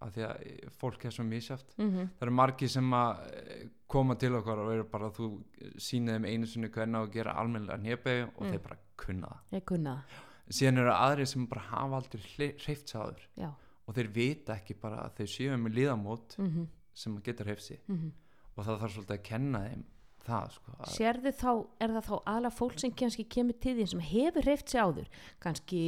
af 0.00 0.12
því 0.12 0.22
að 0.26 0.70
fólk 0.76 1.04
er 1.08 1.10
svo 1.10 1.24
misjáft 1.24 1.66
Mm 1.78 1.90
-hmm. 1.90 2.08
það 2.18 2.22
eru 2.26 2.30
margir 2.30 2.68
sem 2.68 2.90
að 2.92 3.18
eh, 3.32 3.68
koma 3.88 4.14
til 4.14 4.34
okkar 4.34 4.58
og 4.58 4.72
eru 4.72 4.84
bara 4.84 5.06
að 5.08 5.14
þú 5.16 5.42
sýnið 5.78 6.12
þeim 6.16 6.24
einu 6.26 6.46
sinni 6.46 6.68
hvernig 6.68 7.00
að 7.00 7.12
gera 7.12 7.32
almennilega 7.32 7.76
nefnbegi 7.82 8.22
og 8.36 8.42
Mm. 8.42 8.50
þeir 8.52 8.62
bara 8.62 8.76
kunna 8.96 9.40
það 9.52 9.64
kunna 9.64 10.02
síðan 10.50 10.78
eru 10.78 10.90
aðrir 10.90 11.26
sem 11.26 11.46
bara 11.46 11.60
hafa 11.60 11.96
aldrei 11.96 12.22
hreift 12.26 12.88
sig 12.88 13.00
áður 13.00 13.22
já 13.36 13.50
og 13.88 13.94
þeir 13.94 14.08
vita 14.12 14.52
ekki 14.54 14.74
bara 14.80 14.96
að 15.06 15.14
þeir 15.16 15.26
séu 15.28 15.56
með 15.56 15.72
liðamót 15.74 16.38
mm 16.38 16.46
-hmm. 16.46 16.66
Sem 16.96 17.18
getur 17.24 17.50
hreift 17.50 17.68
sig. 17.68 17.82
Mm 17.86 18.14
og 18.56 18.64
það 18.64 18.82
þarf 18.82 18.94
svolítið 18.94 19.16
að 19.16 19.24
kenna 19.26 19.62
þeim 19.66 19.82
það 20.26 20.52
sko 20.56 20.76
að, 20.76 20.92
Sérðu 20.96 21.32
þá, 21.38 21.50
er 21.84 21.96
það 21.96 22.06
þá 22.08 22.14
aðla 22.34 22.52
fólk 22.56 22.78
sem 22.82 22.94
kannski 22.98 23.26
kemur 23.36 23.58
til 23.62 23.74
því 23.76 23.88
sem 23.92 24.06
hefur 24.10 24.48
reyft 24.48 24.72
sig 24.72 24.82
áður? 24.82 25.10
Kannski, 25.44 25.82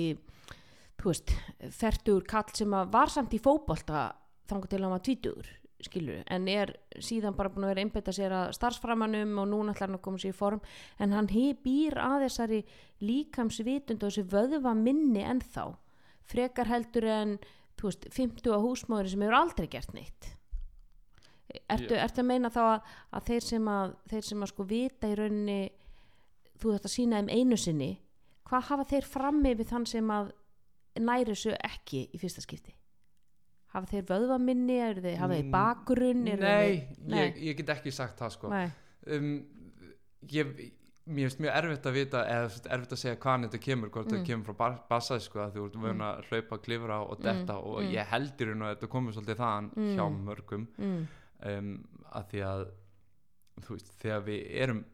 þú 1.00 1.12
veist 1.12 1.32
fertur 1.74 2.26
kall 2.28 2.52
sem 2.54 2.76
að 2.76 2.92
var 2.94 3.14
samt 3.14 3.34
í 3.34 3.40
fótbolta 3.42 4.10
þangur 4.48 4.70
til 4.70 4.78
að 4.78 4.86
hann 4.86 4.94
var 4.94 5.08
tvítugur 5.08 5.54
skilur, 5.78 6.24
en 6.26 6.48
er 6.50 6.72
síðan 6.98 7.36
bara 7.38 7.52
búin 7.54 7.68
að 7.68 7.70
vera 7.70 7.82
einbetta 7.84 8.14
sér 8.14 8.32
að 8.34 8.48
starfsframanum 8.56 9.36
og 9.38 9.46
núna 9.46 9.74
ætlar 9.76 9.86
hann 9.86 9.98
að 10.00 10.02
koma 10.08 10.18
sér 10.18 10.32
í 10.32 10.34
form. 10.34 10.58
En 10.98 11.14
hann 11.14 11.28
býr 11.30 11.94
að 12.02 12.24
þessari 12.24 12.58
líkamsvitund 12.98 14.02
og 14.02 14.10
þessi 14.10 14.24
vöðva 14.26 14.72
minni 14.74 15.22
ennþá. 15.22 15.68
Frekar 16.26 16.66
heldur 16.66 17.06
en 17.06 17.36
þú 17.78 17.92
veist, 17.92 18.08
50 18.10 18.50
á 18.50 18.58
húsmóður 18.58 19.12
sem 19.12 19.22
hefur 19.22 19.38
aldrei 19.38 19.68
gert 19.70 19.94
neitt 19.94 20.32
Ertu, 21.68 21.94
Já. 21.94 22.02
ertu 22.06 22.22
að 22.22 22.28
meina 22.30 22.48
þá 22.48 22.60
að, 22.64 22.92
að 23.12 23.26
þeir 23.28 23.44
sem 23.44 23.66
að 23.68 23.90
þeir 24.08 24.22
sem 24.30 24.42
að 24.46 24.48
sko 24.54 24.64
vita 24.70 25.08
í 25.10 25.16
rauninni 25.18 25.58
þú 26.58 26.72
þetta 26.76 26.88
sína 26.94 27.18
þeim 27.20 27.28
einu 27.38 27.58
sinni 27.60 27.90
hvað 28.48 28.68
hafa 28.70 28.84
þeir 28.94 29.04
frammi 29.12 29.52
við 29.58 29.68
þann 29.74 29.86
sem 29.86 30.10
að 30.14 30.30
næri 30.98 31.34
þessu 31.34 31.52
ekki 31.68 32.00
í 32.16 32.18
fyrsta 32.22 32.40
skipti 32.46 32.72
hafa 33.74 33.86
þeir 33.92 34.06
vöðvaminni 34.08 34.78
þeir, 34.80 35.18
hafa 35.20 35.34
þeir 35.36 35.44
Mm, 35.44 35.52
bakgrunn 35.52 36.26
eru 36.32 36.42
nei, 36.42 36.72
þeir, 36.80 37.04
nei. 37.12 37.20
Ég, 37.26 37.38
ég 37.50 37.56
get 37.60 37.68
ekki 37.76 37.92
sagt 37.92 38.18
það 38.18 38.32
sko 38.38 38.48
um, 38.48 39.28
ég, 40.32 40.54
mér 41.08 41.28
finnst 41.28 41.40
mjög 41.44 41.54
erfitt 41.60 41.86
að 41.88 41.96
vita 41.98 42.22
eða 42.32 42.48
erfitt 42.74 42.96
að 42.96 43.02
segja 43.02 43.18
hvaðan 43.20 43.44
þetta 43.46 43.60
kemur 43.68 43.92
hvort 43.92 44.08
Mm. 44.08 44.16
þetta 44.16 44.30
kemur 44.32 44.48
frá 44.48 44.80
bassað 44.90 45.20
sko 45.24 45.46
þú 45.54 45.66
ert 45.68 45.78
vöna 45.84 46.08
að 46.16 46.32
hlaupa, 46.32 46.58
klifra 46.64 46.98
og 47.04 47.20
detta 47.22 47.58
og 47.60 47.78
mm. 47.84 47.92
ég 47.92 48.10
heldur 48.16 48.54
að 48.56 48.72
þetta 48.74 48.90
komur 48.96 49.12
svolítið 49.16 49.40
þaðan 49.44 49.70
Mm. 49.76 49.94
hjá 49.94 50.04
mörgum 50.24 50.66
Mm, 50.78 51.06
um, 51.46 51.72
að 52.10 52.30
því 52.32 52.44
að 52.48 52.64
þú 53.64 53.76
veist, 53.76 53.94
þegar 54.02 54.24
við 54.26 54.44
erum 54.64 54.84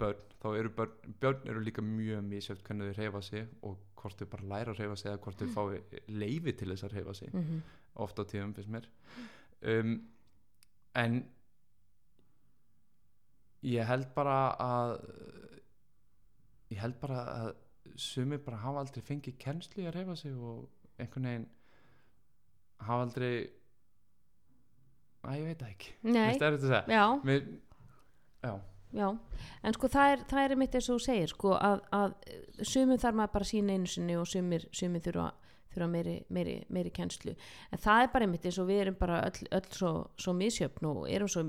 börn, 0.00 0.24
þá 0.42 0.48
eru 0.58 0.72
börn 0.76 1.14
börn 1.22 1.48
eru 1.48 1.62
líka 1.62 1.84
mjög 1.84 2.24
misjöft 2.26 2.64
hvernig 2.66 2.92
þau 2.92 3.02
reyfa 3.02 3.22
sig 3.22 3.46
og 3.62 3.78
hvort 4.00 4.18
þau 4.18 4.28
bara 4.32 4.50
læra 4.54 4.74
að 4.74 4.82
reyfa 4.82 4.98
sig 4.98 5.12
eða 5.12 5.22
hvort 5.26 5.42
þau 5.42 5.52
fái 5.54 6.02
leifi 6.10 6.56
til 6.58 6.72
þess 6.72 6.88
að 6.88 6.98
reyfa 6.98 7.14
sig. 7.20 7.32
Mm 7.32 7.62
oft 7.94 8.18
á 8.18 8.24
tíðum 8.24 8.54
finnst 8.56 8.72
mér. 8.72 8.88
Um, 9.62 9.96
en 10.98 11.22
ég 13.62 13.86
held 13.86 14.08
bara 14.16 14.36
að 14.60 14.94
ég 16.72 16.80
held 16.82 16.98
bara 17.02 17.24
að 17.36 17.50
sumir 18.00 18.40
bara 18.42 18.62
hafa 18.62 18.82
aldrei 18.82 19.04
fengið 19.04 19.38
kennslu 19.42 19.84
í 19.84 19.88
að 19.90 19.98
reyfa 19.98 20.16
sig 20.18 20.36
og 20.36 20.68
einhvern 20.98 21.28
veginn 21.28 21.50
hafa 22.82 23.06
aldrei 23.06 23.34
að 25.22 25.38
ég 25.38 25.48
veit 25.50 25.60
það 25.62 25.74
ekki. 25.74 25.92
Veistu, 26.06 26.46
er 26.46 26.56
þetta 26.56 26.68
að 26.68 26.72
segja. 26.72 26.84
Já, 26.96 27.04
Mér, 27.28 27.44
já, 28.42 28.54
já. 28.98 29.06
En 29.62 29.76
sko 29.76 29.92
það 29.92 30.16
er, 30.16 30.24
það 30.32 30.48
er 30.48 30.58
mitt 30.62 30.74
eins 30.78 30.88
og 30.88 30.98
þú 30.98 31.04
segir 31.06 31.30
sko 31.36 31.54
að, 31.58 31.84
að 31.94 32.16
sumum 32.66 32.98
þarf 32.98 33.20
maður 33.20 33.38
bara 33.38 33.48
að 33.48 33.54
sína 33.54 33.78
einu 33.78 33.94
sinni 33.94 34.18
og 34.18 34.28
sumir, 34.28 34.66
sumir 34.74 35.04
þurfa, 35.04 35.28
þurfa 35.72 35.88
meiri, 35.88 36.16
meiri, 36.34 36.56
meiri 36.74 36.90
kennslu. 36.92 37.32
En 37.72 37.80
það 37.80 38.02
er 38.02 38.10
bara 38.16 38.28
mitt 38.28 38.48
eins 38.50 38.58
og 38.60 38.66
við 38.68 38.82
erum 38.82 38.98
bara 38.98 39.20
öll, 39.28 39.46
öll 39.56 39.70
svo, 39.78 39.92
svo 40.20 40.34
misjöfn 40.36 40.90
og 40.90 40.98
erum 41.08 41.30
svo 41.32 41.46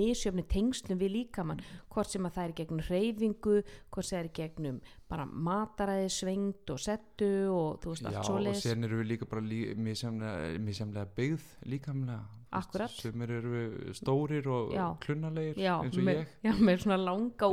misjöfni 0.00 0.46
tengslum 0.48 0.98
við 0.98 1.12
líkamann. 1.18 1.60
Hvort 1.92 2.10
sem 2.14 2.26
að 2.26 2.38
það 2.38 2.48
er 2.48 2.56
gegnum 2.62 2.82
reyfingu 2.88 3.58
hvort 3.92 4.08
sem 4.08 4.16
það 4.16 4.24
er 4.24 4.32
gegnum 4.40 4.80
bara 5.12 5.28
mataræði, 5.28 6.08
svengd 6.16 6.72
og 6.72 6.82
settu 6.82 7.30
og 7.52 7.78
þú 7.84 7.94
veist 7.94 8.08
já 8.08 8.10
allt 8.10 8.24
og 8.24 8.28
svoleiðis. 8.32 8.64
sen 8.64 8.88
eru 8.88 9.04
við 9.04 9.12
líka 9.12 9.30
bara 9.30 9.44
lí, 9.44 9.62
misjamlega 9.76 11.06
byggð 11.20 11.46
líkamlega 11.68 12.37
Akkúrat. 12.52 12.90
sumir 12.90 13.30
eru 13.30 13.92
stórir 13.92 14.46
og 14.48 14.72
Já. 14.72 14.86
klunnalegir 15.04 15.56
já, 15.60 15.74
eins 15.84 15.96
og 15.98 16.04
með, 16.06 16.20
ég. 16.22 16.28
já, 16.44 16.52
með 16.64 16.78
svona 16.84 16.96
langa 17.04 17.48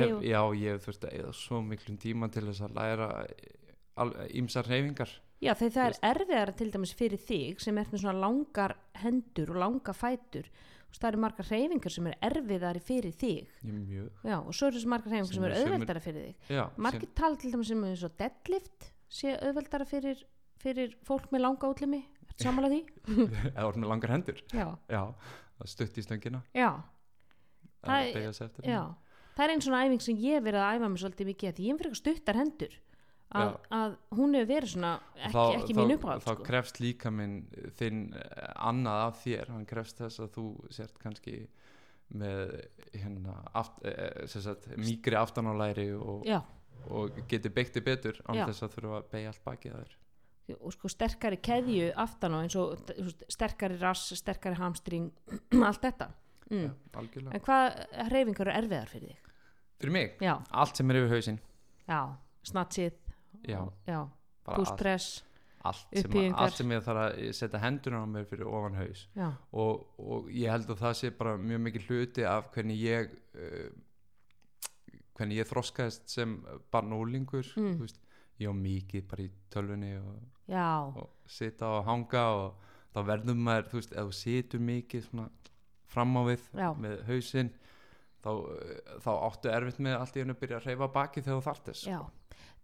hef, 0.00 0.12
og, 0.16 0.22
já, 0.24 0.40
ég 0.56 0.70
hef 0.76 0.86
þurft 0.86 1.04
að 1.04 1.16
eða 1.20 1.32
svo 1.34 1.60
miklum 1.62 1.98
tíma 2.00 2.30
til 2.32 2.46
þess 2.48 2.62
að 2.64 2.74
læra 2.80 3.10
ímsar 4.32 4.66
reyfingar 4.70 5.10
Já, 5.40 5.54
þegar 5.56 5.72
það 5.72 5.86
er 5.86 6.00
erfiðara 6.10 6.52
til 6.56 6.66
dæmis 6.74 6.90
fyrir 6.96 7.20
þig 7.24 7.60
sem 7.64 7.78
er 7.80 7.86
með 7.88 8.02
svona 8.02 8.20
langar 8.20 8.74
hendur 9.00 9.54
og 9.54 9.56
langa 9.62 9.94
fætur. 9.96 10.50
Það 10.92 11.06
eru 11.08 11.20
margar 11.22 11.46
hreyfingar 11.48 11.94
sem 11.94 12.08
er 12.10 12.16
erfiðari 12.28 12.82
fyrir 12.84 13.14
þig. 13.16 13.46
Mjög. 13.64 14.10
Já, 14.28 14.36
og 14.36 14.52
svo 14.52 14.68
eru 14.68 14.76
þessi 14.76 14.90
margar 14.92 15.14
hreyfingar 15.14 15.32
Sem 15.32 15.38
sem, 15.40 15.46
er- 15.48 15.54
sem 15.56 15.72
auðveldara 15.72 16.02
fyrir 16.04 16.26
þig. 16.26 16.50
Já, 16.58 16.64
Margir 16.76 17.08
tala 17.16 17.36
til 17.40 17.52
dæmis 17.54 17.70
sem 17.72 17.84
er 17.88 17.96
svo 17.96 18.10
deadlift 18.20 18.90
sé 19.08 19.32
auðveldara 19.40 19.86
fyrir, 19.88 20.20
fyrir 20.60 20.92
fólk 21.08 21.30
með 21.32 21.40
langa 21.46 21.72
útlimi 21.72 22.02
Sammála 22.40 22.70
því? 22.72 22.80
eða 23.54 23.66
orðin 23.68 23.84
með 23.84 23.92
langar 23.94 24.14
hendur? 24.14 24.42
Já, 24.54 24.66
já, 24.90 25.02
það 25.60 25.72
stutt 25.74 26.00
í 26.00 26.04
stöngina. 26.06 26.42
Já, 26.56 26.70
að 27.84 27.88
Það 27.88 28.68
er- 28.68 28.84
Það 29.40 29.44
er 29.46 29.52
einn 29.54 29.62
svona 29.64 29.80
æfing 29.86 30.02
sem 30.04 30.16
ég 30.20 30.42
verið 30.44 30.60
að 30.60 30.76
æfa 30.76 30.88
mig 30.92 31.00
svolítið 31.00 31.28
mikið 31.30 31.48
að 31.50 31.58
því 31.58 31.66
ég 31.66 31.70
hef 31.72 31.80
fyrir 31.80 31.98
stuttar 32.00 32.36
hendur. 32.40 32.72
Að, 33.30 33.52
að 33.70 33.92
hún 34.18 34.32
hefur 34.34 34.48
verið 34.50 34.72
svona 34.72 34.88
ekki, 35.14 35.42
ekki 35.60 35.74
mín 35.78 35.92
uppáhald 35.94 36.24
þá 36.24 36.32
sko. 36.32 36.44
krefst 36.48 36.80
líka 36.82 37.12
minn 37.14 37.36
þinn 37.78 38.00
eh, 38.18 38.48
annað 38.66 39.02
af 39.04 39.20
þér. 39.22 39.52
Hann 39.54 39.68
krefst 39.70 40.00
þess 40.02 40.22
að 40.24 40.32
þú 40.34 40.46
sért 40.74 40.98
kannski 41.00 41.36
með 42.10 42.56
hérna 42.90 43.36
aft, 43.54 43.78
eh, 43.86 44.26
sem 44.32 44.42
sagt, 44.42 44.66
mýgri 44.82 45.14
aftanálæri 45.20 45.86
og, 45.94 46.26
og 46.90 47.20
geti 47.30 47.52
beigti 47.54 47.84
betur 47.86 48.18
án 48.26 48.40
Já. 48.42 48.48
þess 48.50 48.66
að 48.66 48.74
þurfa 48.74 48.98
að 48.98 49.08
beigja 49.14 49.30
allt 49.30 49.44
bakið 49.46 49.76
að 49.78 49.84
þér 49.86 49.96
og 50.60 50.72
sko 50.74 50.88
sterkari 50.90 51.36
keðju 51.44 51.92
aftan 51.96 52.34
á 52.34 52.38
eins 52.42 52.56
og 52.58 52.78
sterkari 53.30 53.78
rass, 53.80 54.12
sterkari 54.18 54.58
hamstring 54.58 55.10
allt 55.68 55.82
þetta. 55.86 56.10
Mm. 56.50 56.70
Algjörlega. 56.98 57.34
En 57.38 57.44
hvað 57.46 57.66
hreyfingar 58.10 58.48
eru 58.50 58.56
erfiðar 58.64 58.88
fyrir 58.90 59.08
þig? 59.12 59.26
fyrir 59.80 59.92
mig, 59.96 60.16
Já, 60.20 60.34
allt 60.50 60.76
sem 60.76 60.90
er 60.92 60.96
yfir 61.00 61.14
hausinn. 61.14 61.38
Já, 61.88 62.00
snatsið 62.44 62.96
púspress 64.50 65.22
allt, 65.62 65.86
sem, 65.92 66.04
uppbyggingar. 66.04 66.40
allt 66.44 66.56
sem 66.58 66.72
ég 66.74 66.82
þarf 66.84 67.02
að 67.04 67.30
setja 67.36 67.60
hendurna 67.62 68.00
á 68.04 68.06
mér 68.08 68.26
fyrir 68.28 68.48
ofan 68.48 68.76
haus. 68.80 69.06
Og, 69.52 69.86
og 70.00 70.28
ég 70.32 70.50
held 70.52 70.68
að 70.72 70.80
það 70.82 70.94
sé 71.00 71.10
bara 71.16 71.36
mjög 71.40 71.62
mikið 71.68 71.86
hluti 71.88 72.26
af 72.28 72.50
hvernig 72.54 72.80
ég 72.82 73.14
uh, 73.36 73.70
hvernig 75.16 75.40
ég 75.42 75.48
þroskaðist 75.50 76.08
sem 76.12 76.38
barn 76.72 76.92
og 76.96 77.04
úlingur 77.06 77.44
Mm. 77.56 77.74
þú 77.76 77.84
veist, 77.86 78.00
ég 78.40 78.52
á 78.52 78.54
mikið 78.56 79.06
bara 79.10 79.24
í 79.26 79.30
tölvunni 79.52 79.94
og, 80.00 80.12
og 80.50 81.30
sita 81.30 81.68
og 81.78 81.84
hanga 81.88 82.24
og 82.36 82.68
þá 82.94 83.00
verður 83.06 83.38
maður, 83.38 83.68
þú 83.70 83.80
veist, 83.80 83.92
ef 83.94 84.08
þú 84.08 84.16
situr 84.18 84.64
mikið 84.66 85.04
svona 85.06 85.28
fram 85.90 86.14
á 86.18 86.22
við 86.28 86.46
Já. 86.54 86.68
með 86.78 87.02
hausinn 87.08 87.50
þá, 88.22 88.30
þá 89.02 89.10
áttu 89.16 89.52
erfitt 89.52 89.82
með 89.82 89.98
allt 89.98 90.16
í 90.16 90.22
hennu 90.22 90.36
að 90.36 90.42
byrja 90.44 90.60
að 90.60 90.68
reyfa 90.70 90.90
baki 90.94 91.24
þegar 91.24 91.38
þú 91.40 91.46
þartist 91.48 91.88
já. 91.88 91.98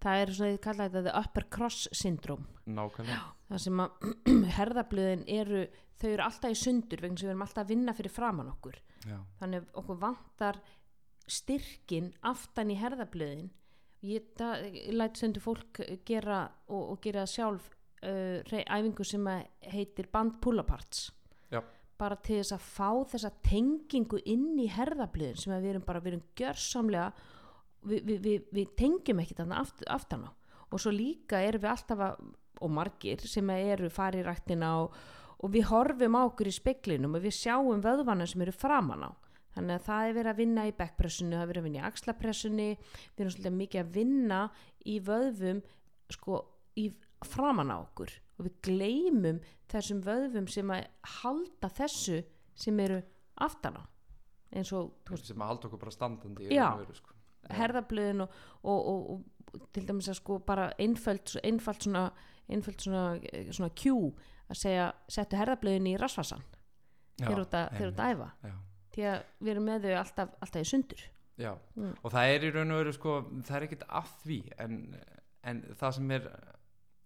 það 0.04 0.22
er 0.22 0.32
svona, 0.38 0.52
ég 0.52 0.62
kalla 0.66 0.86
þetta 0.86 1.04
the 1.06 1.14
upper 1.22 1.46
cross 1.56 1.88
syndrome. 1.96 2.46
Nákvæmlega. 2.66 3.20
Það 3.50 3.62
sem 3.64 3.82
að 3.84 4.08
herðablöðin 4.58 5.26
eru 5.36 5.66
þau 5.96 6.08
eru 6.10 6.26
alltaf 6.26 6.52
í 6.52 6.58
sundur 6.60 7.02
vegna 7.02 7.20
sem 7.20 7.28
við 7.28 7.34
erum 7.34 7.46
alltaf 7.46 7.64
að 7.64 7.70
vinna 7.72 7.94
fyrir 7.96 8.14
framann 8.14 8.52
okkur. 8.52 8.80
Já, 9.06 9.18
þannig 9.40 9.70
okkur 9.80 10.00
vantar 10.02 10.60
styrkin 11.26 12.12
aftan 12.26 12.70
í 12.70 12.78
herðablöðin 12.78 13.48
ég, 14.06 14.28
það, 14.38 14.66
ég 14.76 14.94
læt 14.96 15.18
stundu 15.20 15.42
fólk 15.42 15.80
gera 16.08 16.44
og, 16.68 16.82
og 16.94 17.00
gera 17.04 17.26
sjálf 17.30 17.68
uh, 18.02 18.38
rey- 18.50 18.66
æfingu 18.66 19.06
sem 19.06 19.26
heitir 19.72 20.08
band 20.12 20.38
pull-aparts 20.44 21.10
Já. 21.52 21.62
bara 21.98 22.16
til 22.16 22.40
þess 22.40 22.56
að 22.56 22.66
fá 22.66 22.90
þessa 23.12 23.32
tengingu 23.46 24.20
inn 24.24 24.54
í 24.62 24.68
herðablöðin 24.72 25.40
sem 25.40 25.54
við 25.56 25.74
erum 25.74 25.86
bara, 25.86 26.02
við 26.04 26.14
erum 26.14 26.24
gjörsamlega 26.38 27.10
við, 27.86 28.00
við, 28.02 28.18
við, 28.24 28.48
við 28.58 28.72
tengjum 28.78 29.22
ekki 29.22 29.38
þarna 29.38 29.60
aft, 29.62 29.84
aftan 29.86 30.26
á. 30.26 30.30
Og 30.72 30.82
svo 30.82 30.90
líka 30.90 31.38
erum 31.46 31.62
við 31.62 31.70
alltaf 31.70 32.02
að, 32.08 32.24
og 32.64 32.72
margir 32.74 33.22
sem 33.28 33.50
eru 33.54 33.90
rættina 34.26 34.72
og, 34.82 34.96
og 35.38 35.52
við 35.52 35.68
horfum 35.70 36.16
á 36.18 36.22
okkur 36.26 36.48
í 36.50 36.56
speklinum 36.56 37.14
og 37.18 37.22
við 37.22 37.36
sjáum 37.38 37.82
vöðvana 37.84 38.26
sem 38.26 38.42
eru 38.42 38.54
framan 38.56 39.06
á 39.06 39.10
þannig 39.56 39.78
að 39.78 39.86
það 39.88 40.06
er 40.10 40.14
verið 40.18 40.30
að 40.32 40.40
vinna 40.42 40.66
í 40.68 40.74
backpressinu 40.76 41.32
það 41.36 41.42
er 41.46 41.50
verið 41.50 41.62
að 41.62 41.66
vinna 41.70 41.80
í 41.80 41.86
axlapressunni. 41.88 42.68
Við 43.16 43.24
erum 43.24 43.34
svolítið 43.34 43.56
mikið 43.56 43.82
að 43.82 43.92
vinna 43.96 44.40
í 44.86 44.96
vöðvum 45.08 45.62
sko 46.12 46.40
í 46.76 46.86
framan 47.26 47.72
á 47.72 47.76
okkur. 47.80 48.12
Og 48.36 48.46
við 48.50 48.56
gleymum 48.68 49.38
þessum 49.72 50.02
vöðvum 50.04 50.48
sem 50.52 50.72
að 50.76 50.84
halda 51.22 51.70
þessu 51.72 52.18
sem 52.56 52.80
eru 52.84 53.00
aftan 53.42 53.80
á. 53.80 53.82
Eins 54.56 54.70
og 54.76 54.92
veist, 55.08 55.26
sem 55.32 55.40
að 55.42 55.50
halda 55.50 55.68
okkur 55.70 55.80
bara 55.82 55.94
standandi 55.96 56.50
Já. 56.52 56.68
sko. 57.00 57.14
Herðablöðin 57.56 58.22
og, 58.24 58.36
og, 58.66 58.86
og, 58.92 59.24
og 59.56 59.66
til 59.74 59.84
dæmis 59.88 60.08
að 60.10 60.18
sko 60.20 60.38
bara 60.46 60.68
einföld, 60.82 61.36
einfald 61.46 61.82
svona, 61.82 62.04
einfald 62.50 62.80
svona, 62.82 63.02
eh, 63.32 63.48
svona 63.54 63.70
Q 63.78 63.92
að 64.50 64.60
segja 64.60 64.86
settu 65.10 65.38
herðablöðin 65.40 65.88
í 65.90 65.96
að- 67.58 67.76
þegar 67.76 67.80
þú 67.80 67.92
ert 67.92 68.02
að 68.04 68.14
æfa. 68.16 68.30
Já. 68.50 68.54
Því 68.96 69.04
að 69.12 69.22
við 69.44 69.52
erum 69.54 69.68
með 69.70 69.86
þau 69.86 69.94
alltaf, 70.00 70.34
alltaf 70.40 70.62
í 70.64 70.70
sundur 70.72 71.04
Já, 71.36 71.52
Mm. 71.76 71.92
og 72.02 72.12
það 72.14 72.30
er 72.34 72.44
í 72.48 72.50
raun 72.54 72.70
og 72.72 72.78
veru 72.80 72.92
sko, 72.96 73.14
það 73.44 73.56
er 73.58 73.64
ekkert 73.66 73.82
að 73.92 74.12
því 74.24 74.38
en, 74.64 74.76
en 75.44 75.58
það 75.76 75.92
sem 75.98 76.10
er 76.16 76.28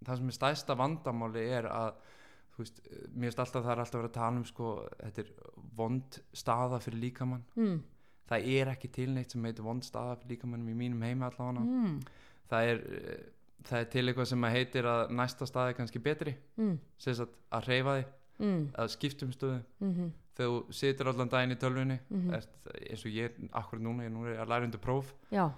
það 0.07 0.17
sem 0.21 0.29
er 0.31 0.37
stæsta 0.37 0.77
vandamáli 0.79 1.43
er 1.51 1.67
að 1.67 1.97
þú 2.55 2.63
veist, 2.63 2.79
mér 3.15 3.27
finnst 3.31 3.43
alltaf 3.43 3.65
það 3.65 3.73
er 3.75 3.83
alltaf 3.83 3.99
verið 4.01 4.11
að 4.11 4.15
tala 4.21 4.37
um 4.41 4.45
sko, 4.45 4.69
þetta 5.03 5.25
er 5.25 5.33
vond 5.77 6.21
staða 6.33 6.79
fyrir 6.85 7.03
líkamann 7.09 7.43
mm. 7.57 7.83
það 8.31 8.47
er 8.55 8.71
ekki 8.77 8.93
til 8.95 9.11
neitt 9.17 9.35
sem 9.35 9.45
heitir 9.51 9.67
vond 9.67 9.83
staða 9.85 10.17
fyrir 10.21 10.37
líkamannum 10.37 10.71
í 10.71 10.79
mínum 10.79 11.03
heimi 11.03 11.27
allavega 11.27 11.67
Mm. 11.67 12.01
það 12.51 12.71
er 12.71 12.81
það 13.67 13.79
er 13.83 13.91
til 13.93 14.07
eitthvað 14.09 14.27
sem 14.31 14.45
að 14.47 14.55
heitir 14.57 14.87
að 14.89 15.11
næsta 15.11 15.47
stað 15.51 15.69
er 15.73 15.75
kannski 15.83 15.99
betri 16.07 16.37
Mm. 16.57 16.79
sem 16.99 17.15
sagt 17.19 17.35
að 17.53 17.67
reyfa 17.67 17.99
því, 17.99 18.05
Mm. 18.41 18.71
að 18.79 18.89
skiptum 18.95 19.33
stöðu 19.35 19.63
Mm 19.81 20.13
þegar 20.37 20.51
þú 20.53 20.73
situr 20.81 21.09
allan 21.11 21.29
daginn 21.33 21.53
í 21.57 21.59
tölvunni 21.61 21.99
Mhm. 22.11 22.35
ert, 22.35 22.67
eins 22.91 23.05
og 23.05 23.13
ég, 23.13 23.31
akkur 23.53 23.79
núna, 23.81 24.05
ég 24.07 24.13
núna 24.13 24.35
er 24.35 24.45
að 24.45 24.49
læra 24.49 24.65
undir 24.65 24.81
próf. 24.81 25.13
Já, 25.33 25.51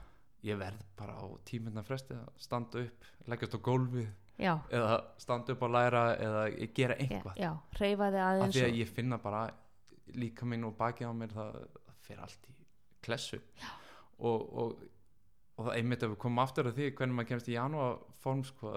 ég 0.45 0.59
verð 0.59 0.83
bara 0.97 1.15
á 1.15 1.27
tíminna 1.45 1.83
fresti 1.85 2.15
að 2.15 2.29
standa 2.39 2.79
upp, 2.87 3.05
leggjast 3.29 3.55
á 3.55 3.61
gólfið 3.63 4.09
já, 4.39 4.59
eða 4.71 5.05
standa 5.19 5.53
upp 5.53 5.61
að 5.63 5.71
læra 5.77 6.17
eða 6.19 6.73
gera 6.75 6.95
einhvað 6.97 7.37
af 8.43 8.51
því 8.51 8.63
að 8.65 8.79
ég 8.81 8.89
finna 8.89 9.19
bara 9.19 9.51
líka 10.15 10.45
minn 10.47 10.65
og 10.65 10.77
bakið 10.77 11.07
á 11.09 11.13
mér 11.15 11.29
það, 11.33 11.53
það 11.87 11.95
fer 12.01 12.19
allt 12.21 12.49
í 12.51 12.55
klessu. 13.03 13.41
Og, 14.19 14.55
og, 14.55 14.83
og 15.59 15.67
það 15.67 15.77
einmitt 15.77 16.03
ef 16.03 16.11
við 16.11 16.19
komum 16.19 16.39
aftur 16.43 16.67
að 16.67 16.75
því 16.79 16.91
hvernig 16.97 17.15
maður 17.15 17.29
kemst 17.29 17.49
í 17.49 17.55
janúar 17.57 17.99
form 18.23 18.43
sko, 18.45 18.73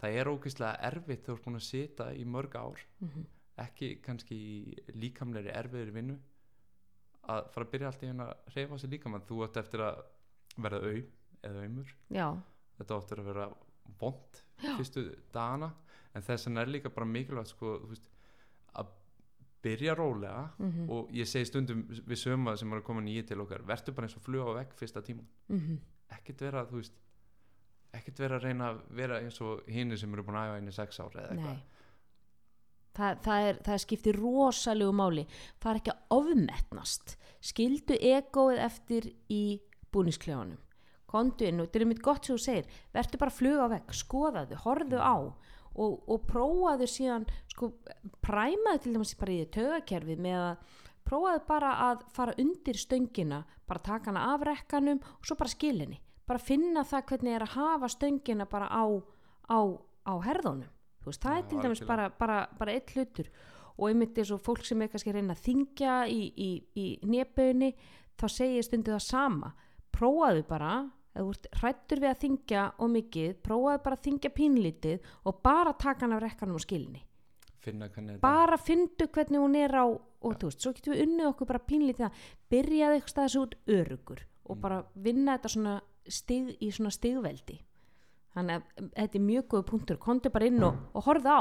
það 0.00 0.10
er 0.20 0.26
ógeðslega 0.30 0.80
erfitt 0.82 1.24
þegar 1.24 1.26
þú 1.26 1.36
ert 1.36 1.44
búin 1.46 1.56
að 1.60 1.66
sita 1.66 2.04
í 2.14 2.24
mörg 2.24 2.54
ár. 2.54 2.80
Mhm. 3.00 3.26
Ekki 3.62 3.90
kannski 4.04 4.36
í 4.36 4.56
líkamlegri 5.00 5.52
erfiðri 5.54 5.94
vinnu 5.94 6.16
að 7.32 7.48
fara 7.54 7.66
að 7.66 7.72
byrja 7.72 7.88
allt 7.90 8.04
í 8.04 8.10
henn 8.10 8.22
að 8.22 8.52
reyfa 8.54 8.78
sér 8.80 8.92
líkamann. 8.92 9.24
Þú 9.26 9.40
ætti 9.46 9.62
eftir 9.62 9.84
að 9.86 10.02
verða 10.66 10.82
au 10.90 11.00
eða 11.46 11.64
aumur. 11.64 11.94
Þetta 12.76 13.00
áttur 13.00 13.22
að 13.22 13.30
vera 13.32 13.48
vond 14.00 14.42
fyrstu 14.76 15.06
dagana. 15.34 15.72
En 16.16 16.24
þess 16.24 16.48
vegna 16.48 16.62
er 16.62 16.72
líka 16.72 16.92
bara 16.92 17.08
mikilvægt 17.08 17.52
sko, 17.52 17.74
veist, 17.90 18.06
að 18.76 18.92
byrja 19.64 19.96
rólega. 19.98 20.46
Mhm. 20.58 20.88
og 20.90 21.10
ég 21.12 21.26
segi 21.28 21.48
stundum 21.50 21.82
við 21.88 22.22
söma 22.22 22.56
sem 22.56 22.70
eru 22.72 22.80
að 22.80 22.86
koma 22.86 23.02
nýja 23.02 23.26
til 23.26 23.40
okkar 23.40 23.66
verður 23.66 23.94
bara 23.94 24.06
eins 24.06 24.16
og 24.16 24.48
á 24.48 24.52
vegg 24.60 24.72
fyrsta 24.78 25.02
tíman 25.02 25.26
mm 25.48 25.78
ekkert 26.14 26.40
vera, 26.46 26.64
þú 26.66 26.80
veist 26.80 26.98
ekkert 27.96 28.20
vera 28.22 28.38
að 28.38 28.46
reyna 28.46 28.70
að 28.70 28.82
vera 28.98 29.20
eins 29.22 29.40
og 29.44 29.64
hinn 29.72 29.96
sem 29.98 30.12
eru 30.14 30.24
búin 30.26 30.38
að 30.38 30.50
æfa 30.50 30.60
inn 30.60 30.70
í 30.70 30.74
sex 30.76 31.00
ár 31.00 31.16
eða 31.16 31.32
eitthvað 31.34 31.62
það, 32.96 33.22
það, 33.24 33.48
er, 33.48 33.62
það 33.68 33.82
skiptir 33.84 34.20
rosalegu 34.20 34.96
máli. 34.96 35.26
Það 35.62 35.72
er 35.72 35.80
ekki 35.80 35.94
að 35.94 36.14
ofmetnast. 36.18 37.16
Skildu 37.44 37.98
egoið 38.00 38.62
eftir 38.66 39.10
í 39.32 39.42
búnisklefanum 39.94 40.62
kondu 41.06 41.46
inn 41.46 41.62
og 41.62 41.68
þetta 41.68 41.78
er 41.78 41.86
mitt 41.86 42.02
gott 42.02 42.26
sem 42.26 42.34
þú 42.34 42.42
segir. 42.42 42.72
Verður 42.92 43.20
bara 43.22 43.32
að 43.32 43.36
fluga 43.38 43.66
á 43.70 43.72
vegg, 43.72 43.92
skoðaðu, 43.94 44.56
horfðu 44.64 44.98
á 44.98 45.16
og, 45.76 45.94
og 46.08 46.24
prófaðu 46.28 46.88
síðan 46.90 47.26
sko, 47.52 47.70
præmaðu 48.24 48.82
til 48.82 48.94
dæmis 48.96 49.14
bara 49.20 49.36
í 49.36 49.48
tögakerfið 49.54 50.22
með 50.24 50.38
að 50.40 50.74
prófaðu 51.06 51.42
bara 51.48 51.72
að 51.90 52.06
fara 52.16 52.36
undir 52.42 52.80
stöngina 52.80 53.42
bara 53.68 53.84
taka 53.84 54.10
hana 54.10 54.26
af 54.34 54.46
rekkanum 54.46 55.02
og 55.02 55.26
svo 55.28 55.38
bara 55.38 55.52
skilinni 55.52 56.00
bara 56.26 56.42
finna 56.42 56.84
það 56.86 57.10
hvernig 57.10 57.36
er 57.36 57.46
að 57.46 57.56
hafa 57.56 57.92
stöngina 57.92 58.48
bara 58.50 58.70
á, 58.72 58.84
á, 59.52 59.58
á 60.08 60.14
herðunum 60.26 60.72
veist, 61.10 61.22
það 61.22 61.38
er 61.38 61.46
til 61.50 61.62
dæmis 61.64 61.82
bara, 61.86 62.08
bara, 62.18 62.38
bara 62.58 62.72
eitt 62.76 62.92
hlutur. 62.96 63.30
Og 63.76 63.88
einmitt 63.90 64.16
eins 64.18 64.30
og 64.32 64.40
fólk 64.40 64.64
sem 64.64 64.80
er 64.82 64.88
kannski 64.88 65.10
að 65.12 65.18
reyna 65.20 65.34
að 65.36 65.42
þingja 65.46 65.96
í, 66.08 66.20
í, 66.36 66.50
í 66.80 66.86
néböðinni 67.04 67.72
þá 68.16 68.26
segir 68.32 68.64
stundu 68.64 68.94
það 68.94 69.02
sama. 69.04 69.50
Prófaðu 69.92 70.46
bara 70.48 70.70
ef 71.16 71.20
þú 71.22 71.28
ert 71.34 71.46
hrættur 71.60 72.00
við 72.04 72.10
að 72.12 72.22
þingja 72.22 72.62
og 72.78 72.90
mikið 72.92 73.34
prófaðu 73.44 73.82
bara 73.84 73.96
að 73.98 74.06
þingja 74.08 74.30
pínlítið 74.36 75.10
og 75.28 75.42
bara 75.44 75.72
taka 75.76 76.04
hann 76.06 76.16
af 76.16 76.22
rekkanum 76.24 76.56
og 76.58 76.64
skilni. 76.64 77.02
Bara 78.22 78.56
fyndu 78.62 79.08
hvernig 79.10 79.40
hún 79.42 79.56
er 79.58 79.72
á 79.74 79.84
og 79.90 80.34
þú 80.38 80.48
veist, 80.50 80.60
svo 80.62 80.72
getum 80.76 80.94
við 80.94 81.02
unnið 81.06 81.28
okkur 81.32 81.48
bara 81.50 81.62
pínlítið 81.66 82.04
að 82.06 82.20
byrjaði 82.52 82.98
eitthvað 83.00 83.12
staðis 83.14 83.38
út 83.40 83.56
örugur 83.66 84.20
og 84.46 84.56
Mm. 84.56 84.60
bara 84.62 84.84
vinna 84.94 85.36
þetta 85.36 85.48
svona 85.50 85.80
stig, 86.08 86.56
í 86.62 86.68
svona 86.70 86.90
stigveldi 86.94 87.56
þannig 88.36 88.58
að 88.58 88.90
þetta 89.00 89.18
er 89.18 89.24
mjög 89.30 89.46
góð 89.54 89.64
punktur 89.70 90.00
kontu 90.02 90.32
bara 90.34 90.50
inn 90.50 90.66
og, 90.66 90.82
og 90.92 91.08
horfðu 91.08 91.32
á 91.32 91.40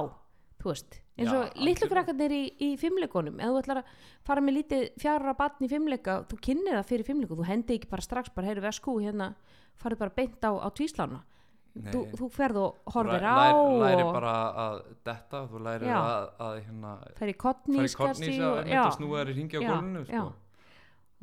þú 0.65 0.71
veist, 0.71 0.97
eins 1.19 1.29
og 1.29 1.43
litlu 1.43 1.61
algjörlega. 1.61 1.91
krakkarnir 1.91 2.33
í, 2.33 2.41
í 2.63 2.69
fimmleikunum 2.81 3.39
ef 3.43 3.51
þú 3.51 3.61
ætlar 3.61 3.81
að 3.81 3.93
fara 4.25 4.43
með 4.43 4.57
lítið 4.59 4.85
fjárra 5.03 5.35
batn 5.37 5.67
í 5.67 5.69
fimmleika, 5.71 6.17
þú 6.31 6.39
kynnir 6.47 6.79
það 6.79 6.89
fyrir 6.91 7.09
fimmleiku 7.09 7.37
þú 7.39 7.47
hendi 7.51 7.77
ekki 7.77 7.91
bara 7.91 8.05
strax, 8.05 8.33
bara 8.35 8.49
heyru 8.49 8.65
vesku 8.65 8.97
hérna, 9.03 9.33
farið 9.81 10.01
bara 10.01 10.15
beint 10.15 10.47
á, 10.47 10.51
á 10.57 10.67
tvíslána 10.73 11.21
þú, 11.75 12.01
þú 12.15 12.29
ferð 12.31 12.61
og 12.61 12.93
horfir 12.95 13.25
á 13.27 13.35
læri, 13.35 13.77
læri 13.83 14.05
og 14.05 14.13
bara 14.15 14.33
að 14.63 14.79
detta 15.07 15.43
þú 15.51 15.61
læri 15.65 15.89
Já. 15.91 15.97
að, 15.99 16.27
að 16.45 16.57
hérna 16.61 16.93
kornís 17.43 17.97
að 17.99 18.71
já, 18.71 18.81
snúa 18.95 19.21
þær 19.21 19.31
í 19.33 19.37
ringi 19.39 19.59
á 19.59 19.61
já. 19.61 19.73
sko. 20.07 20.25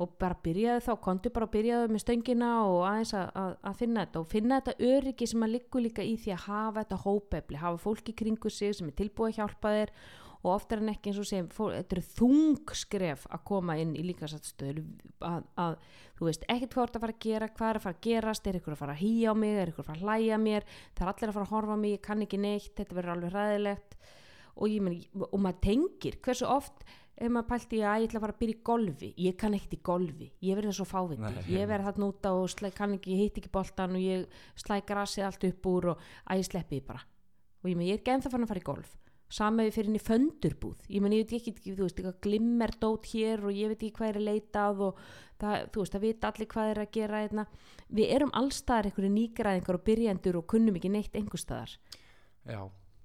Og 0.03 0.17
bara 0.21 0.37
byrjaði 0.45 0.83
þá, 0.85 0.91
kontu 1.03 1.31
bara 1.33 1.47
að 1.47 1.53
byrjaði 1.57 1.93
með 1.93 2.03
stöngina 2.03 2.49
og 2.67 2.81
aðeins 2.89 3.13
að, 3.17 3.29
að, 3.41 3.53
að 3.69 3.79
finna 3.79 4.03
þetta. 4.03 4.23
Og 4.23 4.33
finna 4.33 4.59
þetta 4.59 4.91
öryggi 4.97 5.29
sem 5.31 5.45
að 5.47 5.55
liggur 5.55 5.85
líka 5.85 6.05
í 6.05 6.17
því 6.19 6.35
að 6.35 6.43
hafa 6.47 6.83
þetta 6.83 6.99
hópefli, 7.05 7.61
hafa 7.63 7.81
fólk 7.85 8.11
í 8.11 8.17
kringu 8.23 8.51
sig 8.53 8.75
sem 8.77 8.91
er 8.91 8.99
tilbúið 8.99 9.33
að 9.33 9.39
hjálpa 9.41 9.73
þér 9.77 9.95
og 10.43 10.49
oftar 10.57 10.81
en 10.81 10.91
ekki 10.91 11.11
eins 11.11 11.19
og 11.21 11.27
segjum, 11.27 11.49
þetta 11.55 11.95
eru 11.95 12.03
þungskref 12.17 13.21
að 13.31 13.43
koma 13.47 13.77
inn 13.79 13.93
í 13.95 14.03
líkasattstöður 14.09 14.81
að, 15.23 15.45
að 15.63 15.77
þú 16.17 16.27
veist 16.27 16.43
ekkert 16.51 16.75
hvað 16.75 16.87
ert 16.87 16.97
að 16.97 17.05
fara 17.05 17.15
að 17.15 17.21
gera, 17.23 17.49
hvað 17.55 17.69
er 17.69 17.79
að 17.79 17.85
fara 17.85 17.95
að 17.95 18.03
gerast 18.07 18.49
er 18.49 18.57
ykkur 18.59 18.75
að 18.75 18.81
fara 18.81 18.95
að 18.97 19.03
hýja 19.05 19.31
á 19.31 19.35
mig, 19.39 19.55
er 19.55 19.71
ykkur 19.71 19.85
að 19.85 19.89
fara 19.89 20.01
að 20.01 20.03
hlæja 20.09 20.39
mér? 20.43 20.67
Það 20.97 21.05
er 21.05 21.13
allir 21.13 21.31
að 21.31 21.37
fara 21.37 21.47
að 21.47 21.53
horfa 21.55 21.77
á 21.79 21.81
mig, 21.83 21.95
ég 21.95 22.03
kann 22.03 22.25
ekki 22.25 22.41
neitt 22.43 22.75
þetta 22.75 22.97
verður 22.99 23.15
alveg 23.15 23.33
hræðilegt. 23.37 23.97
Og, 24.53 24.75
meni, 24.85 24.99
og 25.15 25.39
maður 25.41 25.63
tengir, 25.63 26.19
hversu 26.21 26.49
oft 26.51 26.83
ef 27.13 27.29
maður 27.29 27.49
pælti 27.51 27.81
að 27.83 28.01
ég 28.03 28.09
ætla 28.09 28.19
að 28.19 28.25
fara 28.25 28.35
að 28.35 28.41
byrja 28.41 28.55
í 28.55 28.63
golfi. 28.69 29.09
Ég 29.25 29.37
kann 29.39 29.57
ekkert 29.57 29.77
í 29.77 29.81
golfi, 29.89 30.31
ég 30.41 30.57
verði 30.59 30.73
svo 30.73 30.87
fáviti. 30.89 31.33
Ég 31.53 31.69
verði 31.69 31.87
þarna 31.89 32.09
út 32.09 32.27
á 32.27 32.31
og 32.33 32.49
slæ, 32.51 32.71
kann 32.73 32.97
ekki, 32.97 33.13
ég 33.13 33.23
hitt 33.27 33.39
ekki 33.41 33.53
boltan 33.53 33.95
og 33.97 34.03
ég 34.03 34.43
slæ 34.59 34.81
grasið 34.87 35.29
allt 35.29 35.47
upp 35.49 35.71
úr 35.73 35.93
og 35.93 36.03
að 36.25 36.41
ég 36.41 36.49
sleppi 36.49 36.79
því 36.79 36.85
bara. 36.89 37.05
Og 37.63 37.71
ég, 37.71 37.77
meni, 37.77 37.89
ég 37.91 37.99
er 37.99 38.03
ekki 38.03 38.15
ennþá 38.17 38.33
fann 38.33 38.45
að 38.47 38.53
fara 38.53 38.63
í 38.63 38.67
golf. 38.67 38.97
Sama 39.33 39.63
við 39.65 39.77
fyrir 39.79 39.95
í 39.97 40.01
föndurbúð 40.03 40.89
ég 40.93 41.01
meni, 41.01 41.17
ég 41.21 41.25
veit 41.25 41.39
ekki, 41.39 41.73
þú 41.73 41.87
veist, 41.87 41.97
eitthvað 41.97 42.19
glimmer 42.21 42.73
dót 42.77 43.07
hér 43.09 43.41
og 43.47 43.55
ég 43.55 43.71
veit 43.71 43.79
ekki 43.79 43.95
hvað 43.97 44.11
er 44.11 44.19
að 44.19 44.27
leitað 44.27 44.83
og 44.85 44.99
það, 45.41 45.55
þú 45.73 45.81
veist, 45.81 45.95
það 45.95 46.03
vita 46.03 46.29
allir 46.29 46.49
hvað 46.51 46.69
er 46.69 46.81
að 46.83 46.91
gera 46.97 47.21
einna. 47.23 47.45
við 47.87 48.13
erum 48.13 48.33
allstaðar 48.37 48.89
einhverju 48.91 49.11
nýgræðingar 49.15 49.79
og 49.79 49.85
byrjendur 49.87 50.37
og 50.37 50.45
kunnum 50.53 50.77
ekki 50.77 50.91
neitt 50.93 51.17
einhverstaðar 51.17 51.73
já, 52.45 52.61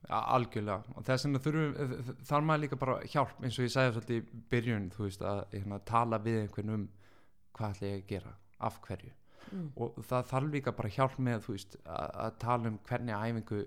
algjörlega. 0.09 0.95
Og 0.97 1.07
þess 1.07 1.27
vegna 1.27 1.41
þurfum 1.45 2.13
þar 2.29 2.45
maður 2.47 2.65
líka 2.65 2.81
bara 2.81 2.99
hjálp 3.05 3.41
eins 3.43 3.59
og 3.59 3.67
ég 3.67 3.73
sagði 3.75 3.95
svolítið 3.95 4.21
í 4.21 4.43
byrjun 4.53 4.91
þú 4.95 5.07
veist 5.07 5.25
að 5.27 5.41
hérna, 5.53 5.81
tala 5.85 6.21
við 6.25 6.43
einhvern 6.43 6.75
um 6.75 6.87
hvað 7.59 7.75
ætla 7.75 7.89
ég 7.89 7.99
að 7.99 8.07
gera, 8.13 8.37
af 8.59 8.81
hverju. 8.87 9.15
Mm. 9.49 9.69
og 9.81 9.95
það 10.05 10.27
þarf 10.29 10.49
líka 10.53 10.73
bara 10.77 10.89
hjálp 10.93 11.15
með 11.25 11.39
þú 11.47 11.55
veist 11.55 11.77
að, 11.89 12.09
að 12.25 12.35
tala 12.43 12.69
um 12.69 12.75
hvernig 12.85 13.15
æfingu 13.17 13.61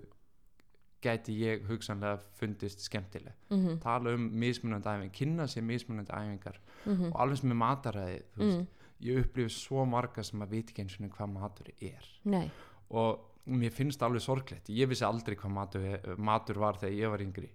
gæti 1.02 1.34
ég 1.40 1.64
hugsanlega 1.66 2.20
fundist 2.38 2.84
skemmtileg. 2.86 3.34
Mm 3.50 3.66
-hmm. 3.66 3.80
tala 3.82 4.14
um 4.14 4.28
mismunandi 4.32 4.88
æfingar, 4.88 5.12
kynna 5.12 5.46
sér 5.46 5.62
mismunandi 5.62 6.12
æfingar 6.12 6.60
Mm 6.84 7.12
og 7.12 7.20
alveg 7.20 7.38
sem 7.38 7.50
með 7.50 7.56
mataræði 7.56 8.22
þú 8.34 8.38
veist, 8.38 8.58
mm. 8.58 8.66
ég 9.00 9.18
upplifi 9.18 9.50
svo 9.50 9.84
marga 9.84 10.22
sem 10.22 10.42
að 10.42 10.50
veit 10.50 10.70
ekki 10.70 10.82
eins 10.82 11.00
og 11.00 11.10
hvað 11.16 11.32
matur 11.32 11.66
er. 11.80 12.20
Nei, 12.24 12.50
og 12.90 13.31
mér 13.46 13.72
finnst 13.74 13.98
það 14.00 14.08
alveg 14.10 14.22
sorglegt. 14.22 14.68
Ég 14.70 14.88
vissi 14.88 15.04
aldrei 15.04 15.36
hvað 15.36 15.50
matur, 15.56 16.16
matur 16.18 16.58
var 16.62 16.78
þegar 16.78 16.98
ég 16.98 17.10
var 17.10 17.24
yngri. 17.24 17.50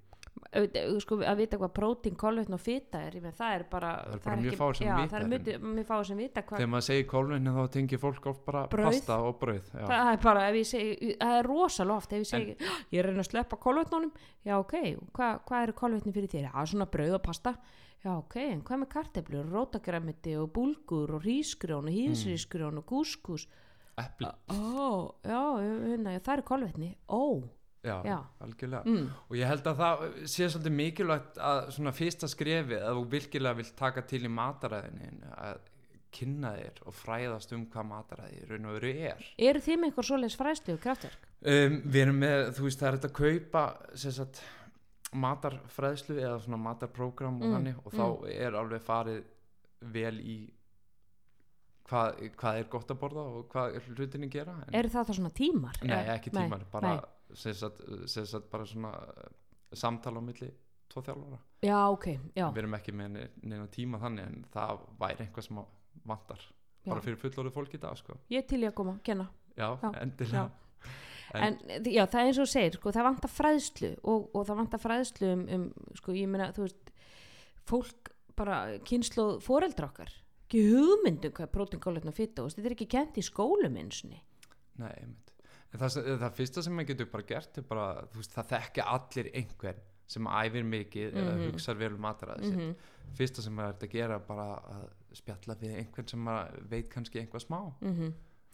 Sko, 1.02 1.18
að 1.26 1.40
vita 1.42 1.58
hvað 1.58 1.72
prótín, 1.74 2.16
kolvetn 2.16 2.54
og 2.54 2.62
fita 2.62 3.00
er, 3.08 3.16
með 3.24 3.34
það 3.40 3.54
er 3.56 3.64
bara 3.72 3.90
Það 3.98 4.14
er 4.14 4.20
bara 4.24 4.36
mjög 4.38 4.52
ekki- 4.52 4.60
fáir 4.62 4.78
sem 4.78 4.88
já, 4.88 4.96
vita 4.98 5.10
það 5.16 5.24
er 5.24 5.32
mjög, 5.32 5.64
mjög 5.78 5.88
fáir 5.88 6.06
sem 6.08 6.18
vita 6.22 6.42
hvað 6.44 6.58
þegar 6.62 6.70
maður 6.74 6.86
segir 6.88 7.08
kólvinni 7.12 7.54
þá 7.58 7.64
tengir 7.74 8.00
fólk 8.04 8.28
oft 8.32 8.46
bara 8.46 8.62
Brauð. 8.68 8.86
pasta 8.86 9.18
og 9.18 9.40
brauð 9.42 9.72
já. 9.74 9.86
það 9.88 10.12
er 10.14 10.22
bara, 10.24 10.46
segi, 10.64 11.16
það 11.20 11.34
er 11.40 11.50
rosalega 11.50 11.98
oft 11.98 12.14
ef 12.14 12.20
ég 12.22 12.30
segi, 12.32 12.56
ég 12.94 13.00
er 13.02 13.10
reyna 13.10 13.26
að 13.26 13.30
sleppa 13.32 13.58
kolvetnunum. 13.58 14.12
Já 14.46 14.56
ok, 14.60 14.74
hvað 15.18 15.40
hva 15.50 15.64
eru 15.64 15.74
kolvetni 15.74 16.14
fyrir 16.14 16.30
þér? 16.30 16.50
Já 16.54 16.66
svona 16.66 16.86
brauð 16.86 17.14
og 17.18 17.24
pasta. 17.24 17.56
Já 18.06 18.12
ok, 18.18 18.36
en 18.38 18.62
hvað 18.62 18.84
með 18.84 18.90
karteflur, 18.94 19.50
rótagræmiti 19.52 20.38
og 20.38 20.52
búlgur 20.54 21.16
og 21.18 21.24
rísgrjón 21.26 21.90
og 21.90 21.96
hýðsrísgrjón 21.98 22.78
og 22.78 22.86
gúskus 22.86 23.48
epli, 24.02 24.32
ó, 24.54 25.14
já, 25.26 25.44
hérna, 25.62 26.18
það 26.26 26.34
eru 26.36 26.46
kolvetni. 26.48 26.90
Ó, 27.10 27.24
já, 27.86 27.96
já. 28.06 28.18
algjörlega. 28.44 28.84
Mm, 28.86 29.08
og 29.30 29.40
ég 29.40 29.50
held 29.52 29.72
að 29.72 29.82
það 29.82 30.04
sé 30.26 30.50
svolítið 30.52 30.78
mikilvægt 30.82 31.42
að 31.50 31.64
svona 31.78 31.96
fyrsta 31.96 32.30
skrefi 32.32 32.78
að 32.82 33.00
þú 33.00 33.08
virkilega 33.16 33.60
vilt 33.62 33.76
taka 33.80 34.06
til 34.10 34.24
í 34.28 34.34
mataræðinu 34.34 35.34
að 35.38 35.66
kynna 36.18 36.54
þér 36.56 36.84
og 36.88 36.96
fræðast 36.98 37.52
um 37.54 37.66
hvað 37.72 37.90
mataræði 37.92 38.46
raun 38.50 38.70
og 38.70 38.78
veru 38.78 38.94
er. 39.10 39.26
Eru 39.38 39.62
þið 39.62 39.80
með 39.80 39.90
eitthvað 39.90 40.08
svoleiðis 40.10 40.38
fræðslu 40.40 40.78
kraftverk? 40.82 41.26
Um, 41.38 41.82
við 41.86 42.04
erum 42.06 42.22
með, 42.24 42.46
þú 42.58 42.68
veist 42.68 42.82
það 42.82 42.88
er 42.90 42.98
þetta 42.98 43.12
að 43.12 43.18
kaupa 43.20 43.66
sagt 44.02 44.44
matarfræðslu 45.18 46.18
eða 46.20 46.38
svona 46.44 46.60
matarprógram 46.62 47.42
og 47.42 47.48
Mm, 47.48 47.76
og 47.84 47.94
þá 47.94 48.06
er 48.34 48.58
alveg 48.60 48.82
farið 48.84 49.24
vel 49.94 50.20
í 50.20 50.38
hvað, 51.88 52.22
hvað 52.40 52.60
er 52.62 52.70
gott 52.72 52.92
að 52.94 53.00
borða 53.02 53.26
og 53.32 53.48
hvað 53.52 53.78
er 53.80 53.90
hlutinni 53.96 54.30
gera 54.32 54.56
en, 54.66 54.76
eru 54.80 54.92
það 54.94 55.10
þá 55.10 55.18
svona 55.20 55.34
tímar? 55.38 55.80
Nei, 55.88 56.00
ekki 56.16 56.34
tímar, 56.36 56.66
bara 56.72 56.94
nei. 56.96 57.10
sem 57.38 57.56
sagt 57.58 58.52
bara 58.52 58.68
svona 58.68 58.94
uh, 58.94 59.32
samtala 59.76 60.22
á 60.22 60.24
milli 60.24 60.52
tvo 60.92 61.04
þjálfara. 61.04 61.40
Já 61.68 61.80
ok, 61.92 62.08
já, 62.36 62.46
við 62.52 62.62
erum 62.64 62.78
ekki 62.78 62.96
með 62.96 63.10
ne- 63.16 63.32
neina 63.44 63.66
tíma 63.72 64.00
þannig 64.04 64.30
en 64.30 64.46
það 64.54 64.86
væri 65.02 65.26
eitthvað 65.26 65.50
sem 65.50 65.66
vantar 66.08 66.46
bara 66.88 67.04
fyrir 67.04 67.20
fullorðu 67.20 67.56
fólk 67.56 67.76
í 67.76 67.82
dag 67.84 67.98
sko. 68.00 68.16
ég 68.32 68.48
til 68.48 68.62
í 68.64 68.70
að 68.70 68.78
koma, 68.78 68.98
kenna. 69.04 69.28
Já, 69.58 69.74
Já, 69.82 69.90
endilega. 70.04 70.48
En, 71.36 71.58
já, 71.84 72.06
það 72.08 72.22
er 72.22 72.30
eins 72.30 72.38
og 72.40 72.48
segir 72.48 72.78
sko, 72.78 72.92
það 72.96 73.08
vantar 73.10 73.32
fræðslu 73.34 73.90
og, 74.08 74.30
og 74.32 74.46
það 74.48 74.60
vantar 74.62 74.80
fræðslu 74.80 75.32
um, 75.34 75.42
um 75.58 75.66
sko, 76.00 76.14
ég 76.16 76.30
meina, 76.32 76.54
þú 76.56 76.64
veist 76.64 76.94
fólk 77.68 78.14
bara 78.38 78.60
kynslu 78.88 79.26
foreldra 79.44 79.90
okkar 79.90 80.14
ekki 80.48 80.64
hugmyndum 80.72 81.32
hvað 81.38 81.52
prótín, 81.54 81.80
kólvetn 81.84 82.10
og 82.10 82.16
fitta 82.18 82.44
og 82.44 82.50
þetta 82.56 82.70
er 82.72 82.76
ekki 82.78 82.88
kent 82.96 83.18
í 83.20 83.24
skólum 83.28 83.76
einsinni 83.78 84.22
Nei, 84.78 84.92
einmitt. 85.02 85.32
En 85.74 85.80
það, 85.82 85.96
það 86.22 86.36
fyrsta 86.38 86.62
sem 86.64 86.74
maður 86.78 86.88
getur 86.94 87.08
bara 87.12 87.24
gert 87.28 87.58
er 87.58 87.64
bara, 87.68 87.86
þú 88.14 88.20
veist, 88.22 88.34
það 88.36 88.52
þekkja 88.54 88.84
allir 88.94 89.30
einhvern 89.36 89.80
sem 90.08 90.28
æfir 90.32 90.64
mikið 90.64 91.16
eða 91.18 91.32
Mhm. 91.36 91.48
hugsar 91.52 91.76
vel 91.76 91.90
um 91.94 92.00
mataraði 92.06 92.52
mm 92.54 92.60
sitt. 92.70 92.86
Fyrsta 93.18 93.42
sem 93.44 93.54
maður 93.58 93.74
ert 93.74 93.84
að 93.84 93.90
gera 93.92 94.16
er 94.16 94.20
bara 94.28 94.46
að 94.76 94.86
spjalla 95.18 95.56
við 95.60 95.74
einhvern 95.82 96.08
sem 96.10 96.20
maður 96.24 96.62
veit 96.70 96.90
kannski 96.90 97.20
einhvað 97.20 97.44
smá. 97.48 97.60
-hmm. 97.82 98.14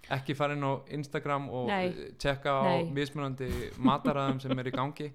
Ekki 0.09 0.36
fara 0.36 0.53
inn 0.53 0.63
á 0.63 0.74
Instagram 0.89 1.49
og 1.49 1.67
Nei. 1.67 1.86
eh, 1.88 2.11
tjekka 2.17 2.49
á 2.49 2.84
mismunandi 2.91 3.49
mataraðum 3.89 4.39
sem 4.41 4.57
er 4.59 4.65
í 4.65 4.72
gangi. 4.72 5.11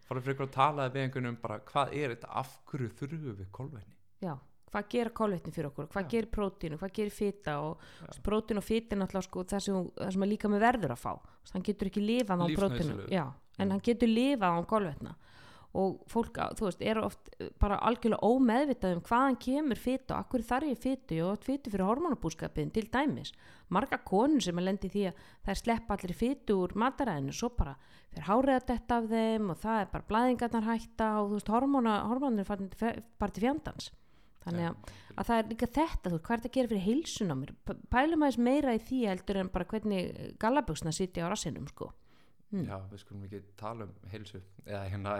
Fara 0.00 0.20
fyrir 0.20 0.40
að 0.46 0.50
tala 0.50 0.88
við 0.90 1.02
einhvern 1.10 1.26
um 1.28 1.36
bara 1.36 1.58
hvað 1.60 1.92
er 1.92 2.14
þetta, 2.16 2.28
af 2.30 2.58
hverju 2.66 2.88
þurfum 2.96 3.36
við 3.36 3.50
kolvetni? 3.52 3.94
já, 4.22 4.38
hvað 4.72 4.88
gera 4.94 5.10
kólvetni 5.20 5.52
fyrir 5.52 5.68
okkur 5.70 5.88
hvað 5.92 6.06
Já. 6.06 6.10
gerir 6.14 6.30
prótín 6.32 6.74
og 6.76 6.80
hvað 6.82 6.94
gerir 6.98 7.12
fitta 7.16 7.58
og 7.60 7.78
Já. 8.00 8.20
prótín 8.24 8.56
og 8.58 8.64
fitta 8.64 8.96
er 8.96 9.02
náttúrulega 9.02 9.28
sko, 9.28 9.44
það 9.44 9.60
sem, 9.66 9.82
það 10.00 10.12
sem 10.16 10.22
að 10.26 10.32
líka 10.32 10.48
með 10.52 10.64
verður 10.66 10.96
að 10.96 11.02
fá 11.04 11.12
Þess, 11.42 11.52
hann 11.56 11.66
getur 11.68 11.90
ekki 11.92 12.06
lifað 12.06 12.42
á 12.42 12.46
prótínu 12.56 12.96
já, 13.12 13.26
en 13.58 13.68
Mm. 13.68 13.70
hann 13.70 13.80
getur 13.84 14.08
lifað 14.08 14.56
á 14.56 14.60
kólvetna 14.66 15.14
og 15.74 16.02
fólk, 16.06 16.36
þú 16.52 16.66
veist, 16.68 16.82
er 16.84 16.98
oft 17.00 17.30
bara 17.58 17.78
algjörlega 17.80 18.20
ómeðvitað 18.28 18.92
um 18.98 19.00
hvaðan 19.08 19.38
kemur 19.40 19.78
fytu 19.80 20.12
og 20.12 20.18
akkur 20.20 20.42
þar 20.44 20.66
ég 20.68 20.76
fytu 20.76 21.20
og 21.24 21.38
fytu 21.40 21.70
fyrir 21.72 21.86
hormonabúskapin 21.88 22.70
til 22.74 22.90
dæmis 22.92 23.32
marga 23.72 23.96
konur 24.04 24.42
sem 24.44 24.58
er 24.60 24.66
lendið 24.66 24.92
því 24.92 25.04
að 25.08 25.22
þær 25.48 25.60
sleppa 25.62 25.96
allir 25.96 26.12
fytu 26.18 26.58
úr 26.60 26.74
mataræðinu 26.76 27.32
svo 27.32 27.48
bara 27.56 27.72
fyrir 28.12 28.28
háriða 28.28 28.66
detta 28.68 28.98
af 29.00 29.08
þeim 29.08 29.48
og 29.54 29.56
það 29.64 29.80
er 29.80 29.88
bara 29.94 30.08
blæðingarnar 30.12 30.68
hætta 30.68 31.08
og 31.22 31.30
þú 31.30 31.38
veist, 31.40 31.52
hormonir 31.56 32.44
er 32.44 33.02
bara 33.18 33.32
til 33.32 33.46
fjandans 33.46 33.90
þannig 34.44 34.68
að, 34.68 34.92
að 35.16 35.26
það 35.30 35.38
er 35.42 35.50
líka 35.52 35.68
þetta, 35.78 36.12
þú 36.12 36.18
hvað 36.20 36.34
er 36.36 36.42
þetta 36.42 36.50
að 36.52 36.56
gera 36.58 36.72
fyrir 36.72 36.86
heilsun 36.88 37.32
á 37.32 37.36
mér, 37.42 37.52
pælum 37.94 38.22
aðeins 38.26 38.38
meira 38.50 38.74
í 38.76 38.82
því 38.82 39.00
heldur 39.12 39.40
en 39.42 39.50
bara 39.54 39.68
hvernig 39.72 40.36
gallabuxna 40.42 40.92
sitja 40.92 41.26
á 41.26 41.32
rassinum, 41.32 41.66
sko. 41.72 41.92
Mm. 42.52 42.66
já, 42.68 42.76
við 42.92 43.00
skulum 43.00 43.22
ekki 43.24 43.38
tala 43.56 43.86
um 43.88 43.92
heilsu 44.12 44.38
eða 44.66 44.82
hérna 44.92 45.12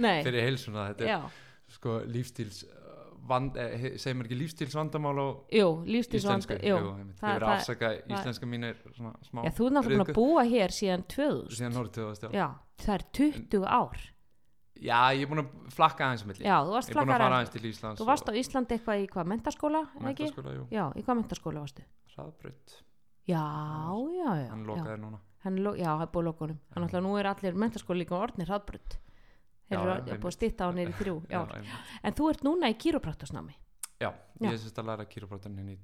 Nei, 0.00 0.22
fyrir 0.24 0.46
heilsuna 0.46 0.86
þetta 0.88 1.04
er 1.04 1.10
já, 1.10 1.18
sko 1.74 1.96
lífstíls 2.08 2.62
uh, 2.64 2.94
vand, 3.28 3.58
eh, 3.60 3.98
segir 4.00 4.16
maður 4.16 4.30
ekki 4.30 4.38
lífstílsvandamál 4.40 5.12
á 5.20 5.26
jú, 5.52 5.66
íslensku? 5.84 5.90
lífstíðsvand 5.92 6.54
jú, 6.64 6.78
einmitt. 6.78 7.18
það- 7.20 7.26
þið 7.28 7.34
verið 7.34 7.44
það- 7.44 7.58
afsaka 7.58 7.90
íslenska 8.08 8.48
mín 8.48 8.64
er 8.70 8.80
svona 8.96 9.12
smá 9.28 9.42
Já, 9.44 9.50
þú 9.58 9.66
er 9.68 9.74
náttúrulega 9.76 9.98
búin 9.98 10.06
að 10.06 10.14
búa 10.16 10.44
hér 10.48 10.72
síðan 10.78 11.04
2000 11.12 11.58
síðan 11.58 11.76
árið 11.82 11.92
2000 11.98 12.32
já. 12.32 12.38
Já, 12.40 12.48
það 12.86 12.94
er 12.96 13.04
20 13.20 13.68
ár 13.68 14.00
já, 14.82 14.98
ég 15.14 15.22
er 15.22 15.28
búin 15.30 15.42
að 15.44 15.48
flakka 15.74 16.04
aðeins 16.06 16.24
milli. 16.26 16.44
Já, 16.44 16.56
þú 16.64 16.72
varst 16.76 16.88
er 16.90 16.94
búin 16.94 17.02
að 17.02 17.08
flakkar 17.12 17.32
aðeins 17.38 17.50
til 17.54 17.62
Íslands 17.70 18.00
Þú 18.00 18.06
varst 18.06 18.28
á 18.28 18.32
Íslandi 18.34 18.74
eitthvað 18.78 19.02
í 19.02 19.08
hvað, 19.08 19.26
mentaskóla, 19.32 19.82
mentaskóla, 20.00 20.52
jú, 20.58 20.66
Já, 20.70 20.84
í 20.94 21.02
hvað 21.04 21.16
mentaskóla 21.22 21.60
varstu? 21.64 21.82
hraðbraut. 22.14 22.82
Já, 23.28 23.42
já, 24.18 24.30
já 24.42 24.48
hann 24.50 24.64
já. 24.64 24.68
lokaði 24.72 24.98
núna. 25.00 25.18
Hann 25.44 25.56
lo- 25.62 25.74
Já, 25.76 25.90
það 25.98 26.02
er 26.02 26.12
búið 26.14 26.24
lokunum 26.24 26.58
Hann 26.74 26.82
alltaf 26.84 27.02
nú 27.02 27.18
er 27.18 27.26
allir 27.26 27.54
mentaskóla 27.54 27.98
líka 28.02 28.16
orðnir 28.18 28.46
hraðbrut 28.48 28.96
Þeir 29.68 29.78
Já, 29.78 29.82
eru 29.82 29.90
já, 29.90 29.98
að- 29.98 30.20
búið 30.20 30.32
að 30.32 30.36
stýtta 30.38 30.64
á 30.66 30.70
neyri 30.74 30.92
þrjú 30.92 31.16
já. 31.28 31.38
einmitt. 31.44 31.68
En 32.02 32.12
þú 32.12 32.30
ert 32.30 32.42
núna 32.42 32.68
í 32.68 32.74
kýrópraktasnámi 32.74 33.54
já, 34.00 34.12
Já. 34.40 34.48
ég 34.48 34.52
er 34.52 34.58
sérst 34.58 34.78
að 34.78 34.86
læra 34.86 35.04
kýróbratan 35.06 35.58
inn 35.58 35.68
í 35.68 35.78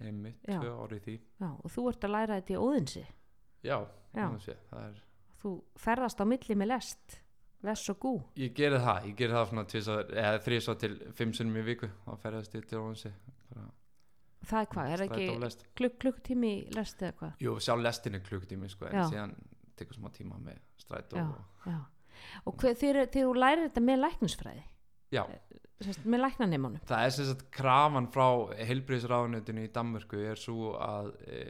Og 0.00 0.06
og 0.06 0.06
einmitt, 0.08 0.38
Já. 0.48 0.58
tvö 0.60 0.70
árið 0.80 1.00
því 1.04 1.16
Já, 1.40 1.48
og 1.64 1.70
þú 1.70 1.88
ert 1.90 2.04
að 2.04 2.14
læra 2.14 2.36
þetta 2.40 2.54
í 2.54 2.60
óðinsi 2.60 3.02
já, 3.62 3.78
Já. 4.16 4.38
sé, 4.40 4.56
það 4.70 4.86
er 4.88 5.02
Þú 5.40 5.50
ferðast 5.76 6.20
á 6.20 6.24
milli 6.24 6.54
með 6.56 6.70
lest 6.72 7.20
Less 7.62 7.90
og 7.92 7.98
gú 8.00 8.12
Ég 8.40 8.54
geri 8.56 8.78
það, 8.80 9.06
ég 9.10 9.16
geri 9.18 9.32
það 9.36 9.48
svona 9.50 9.64
tvisar, 9.68 10.10
eða 10.10 10.40
þrísvar 10.46 10.78
til 10.80 11.12
fimm 11.12 11.32
sinnum 11.36 11.60
í 11.60 11.64
viku 11.66 11.90
þá 12.06 12.16
ferðast 12.22 12.54
ég 12.56 12.66
til 12.70 12.80
óhansi 12.80 13.12
Það 14.40 14.60
er 14.62 14.68
hvað, 14.72 14.90
er 14.90 15.02
það 15.02 15.10
ekki 15.10 15.38
lest. 15.42 15.64
klukk, 15.76 15.96
klukktími 16.00 16.50
í 16.50 16.60
lest 16.72 17.02
eða 17.02 17.12
hvað? 17.18 17.32
Jú, 17.44 17.56
sjá 17.60 17.74
lestin 17.76 18.16
er 18.16 18.22
klukktími 18.24 18.70
sko, 18.72 18.86
en 18.88 18.96
Já. 18.96 19.02
síðan 19.10 19.34
tekur 19.76 19.98
smá 19.98 20.08
tíma 20.14 20.38
með 20.40 20.62
strætó 20.80 21.20
Já. 21.20 21.26
og, 21.28 21.66
Já. 21.68 21.76
Og 22.48 22.56
hver, 22.56 22.74
þegar, 22.80 23.10
þegar 23.12 23.28
þú 23.28 23.34
lærir 23.36 23.66
þetta 23.68 23.82
með 23.84 24.00
læknisfræði 24.06 24.64
já, 25.12 25.22
sérst, 25.80 26.04
með 26.04 26.24
læknanemanum 26.26 26.84
það 26.88 27.06
er 27.06 27.16
sem 27.16 27.28
sagt 27.30 27.48
krafan 27.54 28.08
frá 28.12 28.26
heilbriðsráðunutinu 28.68 29.66
í 29.66 29.72
Danmörku 29.74 30.22
er 30.30 30.40
svo 30.40 30.74
að 30.80 31.12
e, 31.26 31.42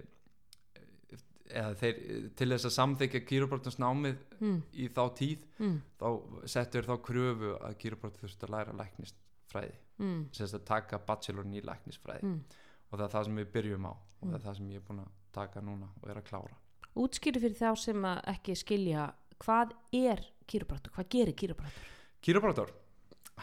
eða 1.51 1.74
þeir 1.81 2.01
til 2.39 2.49
þess 2.53 2.68
að 2.68 2.74
samþykja 2.76 3.22
kýróbrotarsnámið 3.26 4.18
mm, 4.39 4.59
í 4.72 4.89
þá 4.95 5.03
tíð 5.18 5.45
mm, 5.59 5.76
þá 6.01 6.09
settur 6.55 6.89
þá 6.89 6.95
kröfu 7.07 7.55
að 7.59 7.76
kýróbrotar 7.83 8.24
þurft 8.24 8.47
að 8.47 8.55
læra 8.55 8.76
læknisfræði. 8.81 9.78
Mm, 10.01 10.20
sagt 10.37 10.57
að 10.57 10.66
taka 10.70 11.01
bachelorin 11.07 11.57
í 11.59 11.64
læknisfræði. 11.66 12.31
Mm. 12.31 12.66
og 12.91 12.99
það 12.99 13.07
er 13.07 13.14
það 13.14 13.28
sem 13.28 13.41
við 13.41 13.55
byrjum 13.57 13.89
á 13.91 13.93
og 13.93 14.26
það 14.26 14.37
er 14.39 14.45
það 14.47 14.59
sem 14.59 14.70
ég 14.70 14.83
er 14.83 14.87
búin 14.89 15.03
að 15.05 15.14
taka 15.35 15.64
núna 15.64 15.89
og 16.01 16.11
er 16.11 16.20
að 16.20 16.28
klára. 16.28 16.61
Útskýri 17.01 17.43
fyrir 17.43 17.59
þá 17.59 17.70
sem 17.78 18.07
að 18.11 18.22
ekki 18.35 18.57
skilja 18.59 19.09
hvað 19.41 19.74
er 19.97 20.24
kýrópraktur, 20.51 20.95
hvað 20.97 21.11
gerir 21.14 21.39
kýrópraktur 21.39 21.97
Kýróprátor, 22.20 22.72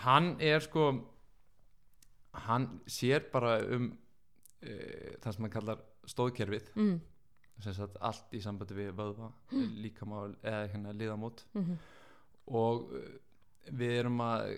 hann 0.04 0.36
er 0.44 0.64
sko 0.64 0.88
hann 2.48 2.68
sér 2.86 3.30
bara 3.32 3.58
um 3.76 3.92
e, 4.62 4.74
það 5.22 5.32
sem 5.34 5.48
hann 5.48 5.54
kallar 5.54 5.84
stóðkerfið 6.08 6.74
mm, 6.76 6.98
allt 8.06 8.36
í 8.38 8.42
sambandi 8.44 8.78
við 8.78 8.92
vöðva 8.98 9.32
líkamál 9.82 10.36
eða 10.44 10.68
hérna 10.72 10.94
liðamót. 10.94 11.44
Mm, 11.58 11.80
og 12.54 12.94
e, 12.94 13.02
við 13.74 13.98
erum 14.04 14.22
að 14.24 14.52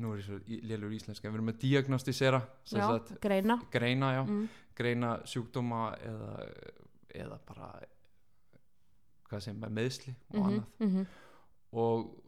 nú 0.00 0.12
er 0.14 0.20
ég 0.20 0.26
svo 0.26 0.38
lélur 0.70 0.92
íslenska 0.94 1.28
við 1.28 1.38
erum 1.40 1.52
að 1.52 1.62
diagnostisera 1.64 2.40
Já, 2.70 2.82
sagt 2.84 3.14
greina. 3.22 3.56
greina 3.72 4.12
já, 4.14 4.20
mm, 4.26 4.44
greina 4.78 5.14
sjúkdóma 5.26 5.94
eða, 6.06 6.34
eða 7.24 7.40
bara 7.48 7.70
hvað 9.30 9.44
sem 9.46 9.64
er 9.66 9.74
meðsli 9.74 10.14
og 10.30 10.36
mm 10.36 10.46
annað. 10.46 10.64
-hmm, 10.80 11.06
og, 11.72 12.19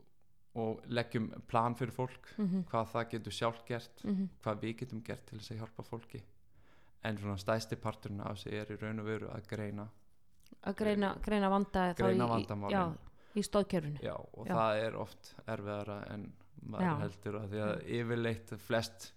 og 0.54 0.82
leggjum 0.92 1.30
plan 1.48 1.74
fyrir 1.78 1.94
fólk 1.96 2.34
mm 2.36 2.64
hvað 2.70 2.90
það 2.92 3.08
getur 3.14 3.32
sjálf 3.32 3.64
gert 3.68 4.02
-hmm. 4.04 4.28
hvað 4.42 4.60
við 4.60 4.76
getum 4.82 5.00
gert 5.02 5.26
til 5.26 5.38
þess 5.38 5.50
að 5.52 5.58
hjálpa 5.62 5.82
fólki 5.82 6.22
en 7.04 7.18
svona 7.18 7.36
stæsti 7.38 7.76
parturinn 7.76 8.20
af 8.20 8.36
þessu 8.36 8.52
er 8.52 8.72
í 8.72 8.76
raun 8.82 9.00
og 9.00 9.06
veru 9.06 9.28
að 9.28 9.46
greina 9.48 9.88
að 10.62 10.74
greina, 10.76 11.14
greina 11.24 11.48
vanda 11.50 11.94
greina 11.94 12.24
í- 12.24 12.28
í, 12.28 12.30
vandamálin 12.30 12.76
já, 12.76 12.96
í 13.34 13.42
stóðkerfinu 13.42 13.98
og 14.34 14.46
Já. 14.46 14.54
það 14.54 14.76
er 14.86 14.96
oft 14.96 15.34
erfiðara 15.46 16.12
en 16.12 16.32
maður 16.62 16.84
Já. 16.84 16.98
heldur 17.00 17.34
að 17.40 17.48
því 17.50 17.62
að 17.66 17.82
yfirleitt 17.98 18.52
flest, 18.58 19.12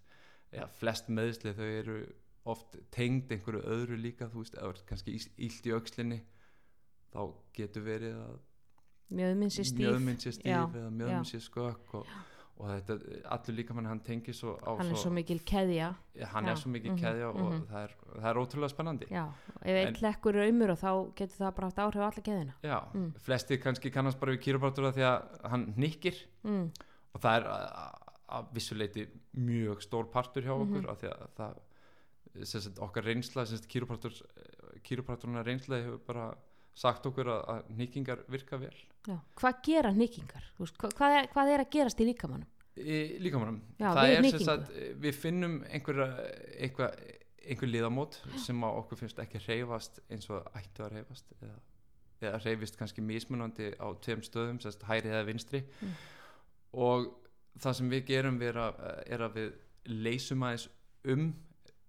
já, 0.53 0.65
flest 0.67 1.09
meðsli 1.09 1.53
þau 1.53 1.65
eru 1.79 1.97
oft 2.45 2.77
tengd 2.91 3.31
einhverju 3.31 3.61
öðru 3.61 3.97
líka 3.97 4.29
þú 4.29 4.37
veist, 4.43 4.55
eða 4.55 4.85
kannski 4.85 5.11
ílt 5.37 5.65
í 5.65 5.71
aukslinni 5.73 6.21
þá 7.13 7.33
getur 7.53 7.83
verið 7.83 8.15
að 8.15 8.39
mjöðminn 9.11 9.51
sér 9.53 9.67
stíf. 9.69 9.83
Mjöðminn 9.85 10.17
sé 10.21 10.31
stíf 10.31 10.45
Já, 10.49 10.63
eða 10.65 10.89
mjöðminn 10.91 11.27
sé 11.29 11.39
skökk 11.45 11.93
og, 11.99 12.07
og 12.57 12.69
þetta, 12.71 12.95
allur 13.35 13.55
líka 13.57 13.73
mann 13.75 13.85
hann 13.91 13.99
tengir 13.99 14.33
svo 14.33 14.55
á 14.63 14.71
hann 14.79 14.91
er 14.91 14.95
svo 15.01 15.11
mikil 15.11 15.39
keðja. 15.43 15.89
Hann 16.31 16.45
Já, 16.47 16.51
er 16.51 16.55
svo 16.61 16.71
mikið 16.71 16.91
mhm, 16.93 17.01
keðja 17.03 17.29
og 17.33 17.41
mhm. 17.43 17.65
það, 17.69 17.83
er, 17.83 17.95
það 18.15 18.29
er 18.31 18.39
ótrúlega 18.41 18.71
spennandi. 18.73 19.09
Já, 19.11 19.25
ef 19.61 19.79
einn 19.81 19.99
hlekkur 19.99 20.39
er 20.39 20.49
umur 20.53 20.73
og 20.75 20.79
þá 20.79 20.89
getur 21.19 21.37
það 21.43 21.53
bara 21.59 21.69
haft 21.69 21.83
áhrif 21.85 22.01
á 22.01 22.07
alla 22.09 22.25
keðina 22.29 22.55
Já, 22.63 22.79
Mm. 22.95 23.11
flestir 23.19 23.59
kannski 23.61 23.91
kannast 23.91 24.19
bara 24.19 24.31
við 24.31 24.41
kýróprátur 24.47 24.91
því 24.95 25.05
að 25.11 25.49
hann 25.51 25.73
nikkir 25.77 26.15
mm, 26.43 26.65
og 27.13 27.21
það 27.21 27.37
er 27.41 27.47
að- 27.51 28.01
vissuleiti 28.55 29.07
mjög 29.37 29.81
stór 29.85 30.09
partur 30.11 30.41
hjá 30.43 30.55
okkur 30.55 30.81
Mhm. 30.81 30.89
af 30.89 31.01
því 31.01 31.09
að 31.11 31.27
það 31.37 31.55
sagt, 32.43 32.79
okkar 32.79 33.03
reynsla, 33.03 33.45
kýrópráturna 34.83 35.43
reynsla 35.45 35.77
hefur 35.83 35.99
bara 36.07 36.35
sagt 36.75 37.07
okkur 37.09 37.31
að, 37.31 37.41
að 37.53 37.71
nikkingar 37.79 38.23
virka 38.31 38.59
vel? 38.59 38.75
Já. 39.05 39.19
hvað 39.37 39.59
gera 39.67 39.91
nýkingar 39.93 40.47
hvað, 40.57 40.95
hvað, 40.97 41.17
er, 41.19 41.27
hvað 41.33 41.51
er 41.53 41.63
að 41.63 41.71
gerast 41.75 42.01
í 42.01 42.07
líkamannum? 42.09 42.49
Í 42.75 42.97
líkamannum? 43.23 43.59
Já, 43.79 43.89
það 43.95 44.13
er 44.13 44.25
sem 44.33 44.43
sagt, 44.43 44.73
við 45.03 45.19
finnum 45.19 45.59
einhver, 45.69 46.01
einhver, 46.59 46.97
einhver 47.45 47.71
liðamót 47.71 48.17
sem 48.43 48.65
að 48.67 48.81
okkur 48.81 49.01
finnst 49.03 49.21
ekki 49.23 49.43
reyfast 49.45 50.01
eins 50.09 50.27
og 50.33 50.49
ættu 50.57 50.83
að 50.83 50.97
reyfast 50.97 51.31
eða, 51.37 51.59
eða 52.25 52.41
reyfist 52.43 52.79
kannski 52.81 53.05
mismunandi 53.05 53.71
á 53.79 53.87
tveim 54.03 54.25
stöðum, 54.25 54.59
sagt, 54.63 54.83
hæri 54.89 55.13
eða 55.13 55.23
vinstri. 55.29 55.63
Mm. 55.79 55.95
og 56.85 57.07
það 57.61 57.77
sem 57.79 57.93
við 57.93 58.07
gerum 58.09 58.41
við 58.41 58.51
er, 58.51 58.61
að, 58.65 58.85
er 59.15 59.25
að 59.29 59.39
við 59.39 59.53
leysum 60.03 60.43
aðeins 60.43 60.67
um 61.13 61.27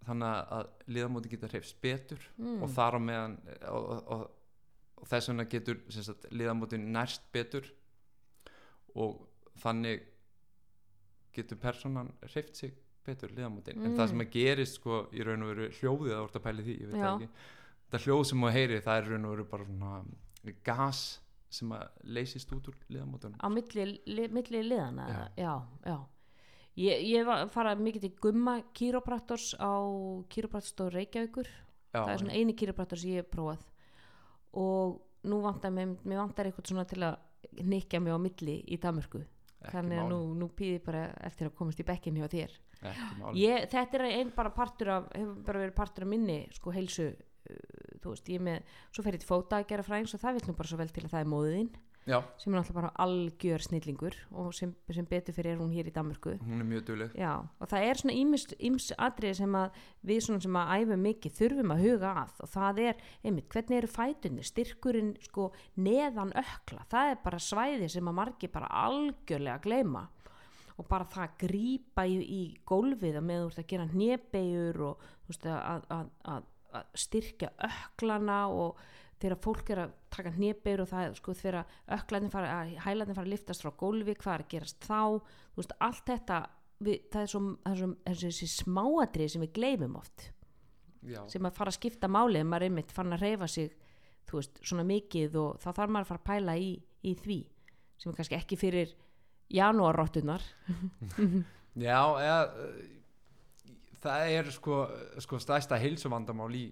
þannig 0.07 0.53
að 0.55 0.69
liðamóti 0.95 1.31
geta 1.33 1.51
reyfst 1.51 1.79
betur 1.83 2.23
mm, 2.37 2.61
og 2.63 2.71
þar 2.77 2.99
á 2.99 3.01
meðan 3.03 3.37
og, 3.73 3.87
og, 4.15 4.27
og, 4.97 5.07
þess 5.11 5.29
vegna 5.31 5.45
getur 5.53 5.81
liðamótin 6.33 6.87
nærst 6.95 7.27
betur 7.33 7.67
og 8.97 9.27
þannig 9.63 10.03
getur 11.37 11.59
personan 11.61 12.13
hreift 12.33 12.57
sig 12.57 12.73
betur 13.07 13.31
liðamótin 13.37 13.77
en 13.79 13.93
Mm. 13.93 13.97
það 13.99 14.09
sem 14.09 14.21
að 14.25 14.31
gerist 14.33 14.75
sko 14.81 15.03
í 15.13 15.23
raun 15.25 15.43
og 15.43 15.53
veru 15.55 15.69
hljóðið 15.79 16.15
að 16.17 16.23
orta 16.25 16.41
pæli 16.41 16.63
því, 16.67 16.75
ég 16.81 16.91
veit 16.91 17.03
Já. 17.03 17.13
ekki 17.15 17.29
það 17.93 18.05
hljóð 18.07 18.25
sem 18.27 18.39
maður 18.43 18.57
heyri 18.59 18.81
það 18.83 18.97
er 19.03 19.09
raun 19.13 19.25
og 19.25 19.31
veru 19.37 19.45
bara 19.45 19.65
svona 19.65 20.55
gas 20.65 21.03
sem 21.51 21.71
að 21.77 21.85
leysist 22.03 22.53
út 22.53 22.69
úr 22.73 22.77
liðamótunum 22.91 23.39
á 23.39 23.49
milli, 23.53 23.85
li, 24.07 24.29
milli 24.29 24.63
liðana 24.67 25.07
Já. 25.09 25.21
já, 25.37 25.45
já, 25.45 25.55
já. 25.93 25.99
Ég, 26.77 27.07
ég 27.09 27.25
var 27.25 27.47
farað 27.49 27.79
mikið 27.81 28.01
til 28.05 28.15
Gumma 28.21 28.59
kýrópraktors 28.77 29.55
á 29.57 29.73
kýrópraktorstóð 30.29 30.91
Reykjavíkur 30.93 31.49
það 31.95 32.11
er 32.13 32.19
svona 32.21 32.35
eini 32.37 32.53
kýrópraktor 32.59 32.99
sem 33.01 33.11
ég 33.15 33.23
hef 33.23 33.31
prófað 33.33 33.63
og 34.57 35.01
nú 35.27 35.41
vantar 35.45 35.73
mér, 35.75 35.97
mér 36.07 36.23
vantar 36.23 36.49
eitthvað 36.49 36.71
svona 36.71 36.87
til 36.89 37.03
að 37.05 37.17
nikja 37.67 38.01
mig 38.03 38.15
á 38.15 38.19
milli 38.21 38.61
í 38.67 38.79
Danmörku. 38.83 39.23
Þannig 39.67 39.99
að 39.99 40.11
nú, 40.13 40.19
nú 40.39 40.49
býði 40.55 40.81
bara 40.85 41.07
eftir 41.27 41.49
að 41.49 41.57
komast 41.59 41.81
í 41.83 41.87
bekkin 41.87 42.19
hjá 42.21 42.29
þér. 42.31 42.53
Ég, 43.47 43.67
þetta 43.73 43.99
er 43.99 44.05
einn 44.11 44.35
bara 44.37 44.53
partur 44.55 44.93
af 44.93 45.09
hefur 45.15 45.41
bara 45.47 45.63
verið 45.65 45.79
partur 45.79 46.07
af 46.07 46.11
minni 46.13 46.39
sko 46.55 46.75
heilsu 46.75 47.09
uh, 47.09 47.97
þú 48.03 48.13
veist, 48.13 48.29
ég 48.31 48.45
með, 48.45 48.77
svo 48.93 49.05
fer 49.07 49.17
ég 49.17 49.25
til 49.25 49.31
fóta 49.31 49.59
að 49.59 49.69
gera 49.73 49.87
fræðings 49.87 50.15
og 50.15 50.23
það 50.23 50.39
vil 50.39 50.51
nú 50.51 50.57
bara 50.59 50.71
svo 50.71 50.81
vel 50.83 50.93
til 50.93 51.07
að 51.07 51.15
það 51.15 51.25
er 51.25 51.33
móðin 51.33 51.71
já, 52.07 52.21
sem 52.39 52.55
er 52.55 52.61
náttúrulega 52.61 52.79
bara 52.79 52.93
algjör 53.03 53.65
snillingur 53.67 54.17
og 54.31 54.55
sem, 54.55 54.73
sem 54.95 55.07
betur 55.11 55.35
fyrir 55.37 55.57
er 55.57 55.61
hún 55.61 55.75
hér 55.75 55.91
í 55.91 55.95
Danmörku. 55.95 56.37
Hún 56.41 56.63
er 56.63 56.69
mjög 56.69 56.87
dugleg. 56.91 57.15
Já, 57.19 57.33
og 57.43 57.71
það 57.71 57.87
er 57.89 58.01
svona 58.01 58.17
íms 58.71 58.89
atriði 58.95 59.39
sem 59.41 59.57
að 59.59 59.81
við 60.07 60.21
svona 60.27 60.45
sem 60.47 60.59
að 60.61 60.75
æfum 60.77 61.07
mikið 61.09 61.39
þurfum 61.41 61.75
að 61.75 61.85
huga 61.87 62.13
að 62.23 62.43
og 62.47 62.53
það 62.55 62.83
er, 62.87 63.07
einmitt, 63.27 63.49
hvernig 63.53 63.81
eru 63.81 63.93
fætunni 63.93 64.47
styrkurinn 64.47 65.15
sko 65.27 65.49
neðan 65.83 66.35
ökla, 66.39 66.87
það 66.93 67.15
er 67.15 67.25
bara 67.25 67.43
svæði 67.43 67.91
sem 67.93 68.13
að 68.13 68.19
margir 68.21 68.55
bara 68.55 68.71
algjörlega 68.87 69.63
gleyma 69.67 70.07
og 70.77 70.89
bara 70.89 71.09
það 71.09 71.25
að 71.25 71.39
grípa 71.41 72.05
í, 72.09 72.17
í 72.21 72.43
gólfið 72.69 73.19
að 73.19 73.27
með 73.29 73.43
þú 73.43 73.49
ert 73.51 73.63
að 73.63 73.71
gera 73.73 73.89
hnebegjur 73.93 74.83
og 74.91 75.07
veist 75.29 75.47
að, 75.49 75.87
að, 75.97 76.11
að, 76.33 76.51
að 76.77 76.91
styrkja 77.07 77.53
öklana 77.71 78.41
og 78.53 78.83
þegar 79.23 79.41
fólk 79.47 79.73
er 79.73 79.83
að 79.87 79.95
taka 80.17 80.35
hnebegjur 80.37 80.85
og 80.85 80.91
það 80.91 81.17
sko 81.21 81.35
þegar 81.37 81.75
öklarnir 81.97 82.33
fara, 82.33 82.53
að 82.61 82.77
hælarnir 82.85 83.19
fara 83.19 83.27
að 83.29 83.35
liftast 83.35 83.65
frá 83.65 83.73
gólfi, 83.83 84.17
hvað 84.21 84.35
er 84.35 84.45
að 84.47 84.53
gerast 84.55 84.87
þá? 84.87 85.03
Þú 85.55 85.63
veist, 85.63 85.77
allt 85.89 86.07
þetta 86.11 86.39
við, 86.87 87.03
það 87.13 87.23
er 87.23 87.33
svo, 87.33 87.43
það 87.65 87.73
er 87.73 87.83
svo, 87.83 87.91
það 88.05 88.15
er 88.15 88.21
svo 88.21 88.31
þessi 88.31 88.51
smáatrið 88.55 89.33
sem 89.33 89.47
við 89.47 89.53
gleymum 89.59 90.01
oft. 90.01 90.31
Já, 91.07 91.21
sem 91.31 91.47
að 91.47 91.55
fara 91.55 91.71
að 91.71 91.79
skipta 91.79 92.09
máli 92.11 92.41
ef 92.41 92.49
maður 92.49 92.67
er 92.67 92.73
einmitt 92.73 92.95
fann 92.95 93.15
að 93.15 93.23
reyfa 93.23 93.47
sig 93.51 93.75
þú 94.27 94.41
veist, 94.41 94.61
svona 94.67 94.85
mikið 94.87 95.39
og 95.39 95.61
þá 95.63 95.69
þarf 95.71 95.93
maður 95.95 96.07
að 96.07 96.11
fara 96.11 96.23
að 96.23 96.29
pæla 96.31 96.57
í, 96.59 96.71
í 97.07 97.13
því 97.21 97.39
sem 97.97 98.11
er 98.11 98.19
kannski 98.19 98.39
ekki 98.39 98.59
fyrir 98.61 98.95
janúarrottunar 99.55 100.43
já 101.87 102.01
eða, 102.01 102.41
það 104.03 104.33
er 104.35 104.51
sko, 104.55 104.81
sko 105.23 105.41
stæsta 105.43 105.79
heilsuvandamál 105.81 106.51
í 106.59 106.67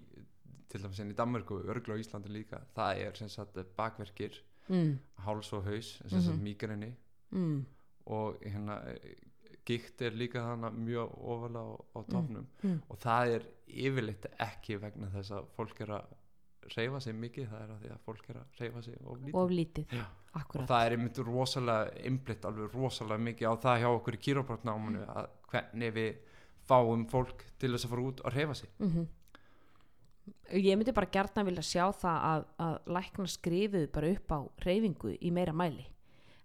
til 0.75 0.83
dæmis 0.83 0.99
enn 1.03 1.13
í 1.13 1.17
Danmörku, 1.17 1.61
örgla 1.71 1.95
á 1.95 2.01
Íslandi 2.03 2.31
líka 2.35 2.59
það 2.75 3.05
er 3.07 3.19
sem 3.21 3.31
sagt 3.31 3.57
bakverkir 3.79 4.41
mm, 4.69 4.91
háls 5.25 5.53
og 5.55 5.63
haus, 5.69 5.95
sem 6.05 6.19
sagt 6.21 6.35
Mhm. 6.35 6.43
migrini 6.43 6.91
mm, 7.31 7.65
og 8.11 8.37
hérna 8.43 8.81
gikt 9.65 10.01
er 10.05 10.13
líka 10.13 10.43
þannig 10.45 10.75
mjög 10.85 11.15
ofalega 11.25 11.63
á, 11.65 11.73
á 11.97 11.99
topnum 12.11 12.45
mm. 12.61 12.81
og 12.89 12.99
það 13.01 13.31
er 13.39 13.47
yfirleitt 13.85 14.27
ekki 14.45 14.77
vegna 14.83 15.09
þess 15.15 15.31
að 15.39 15.47
fólk 15.55 15.81
er 15.81 15.93
að 15.97 16.13
reyfa 16.75 16.99
sig 17.01 17.13
mikið, 17.13 17.47
það 17.49 17.61
er 17.63 17.71
að 17.73 17.81
því 17.83 17.89
að 17.93 17.97
fólk 18.05 18.29
er 18.29 18.37
að 18.41 18.61
reyfa 18.61 18.81
sig 18.81 18.95
of 19.05 19.17
lítið. 19.21 19.35
Of 19.37 19.51
lítið, 19.53 19.91
og 20.33 20.67
það 20.69 20.85
er 20.85 20.95
einmitt 20.95 21.19
rosalega 21.27 21.91
einblitt 22.09 22.45
alveg 22.49 22.73
rosalega 22.73 23.25
mikið 23.27 23.49
á 23.49 23.53
það 23.65 23.81
hjá 23.83 23.89
okkur 23.91 24.17
í 24.17 24.21
kýróprátnámanu 24.27 25.03
að 25.13 25.27
hvernig 25.51 25.93
við 25.93 26.15
fáum 26.65 27.03
fólk 27.11 27.43
til 27.61 27.69
þess 27.75 27.85
að 27.85 27.93
fara 27.93 28.05
út 28.09 28.23
og 28.25 28.33
reyfa 28.33 28.55
sig. 28.61 28.69
Mm 28.79 29.07
ég 30.55 30.77
myndi 30.77 30.93
bara 30.95 31.09
gjarna 31.11 31.43
vilja 31.47 31.63
sjá 31.65 31.85
það 31.93 32.23
að, 32.31 32.45
að 32.65 32.75
lækna 32.97 33.27
skrifuðu 33.29 33.91
bara 33.93 34.11
upp 34.15 34.31
á 34.35 34.39
reyfingu 34.65 35.13
í 35.21 35.31
meira 35.35 35.53
mæli. 35.53 35.85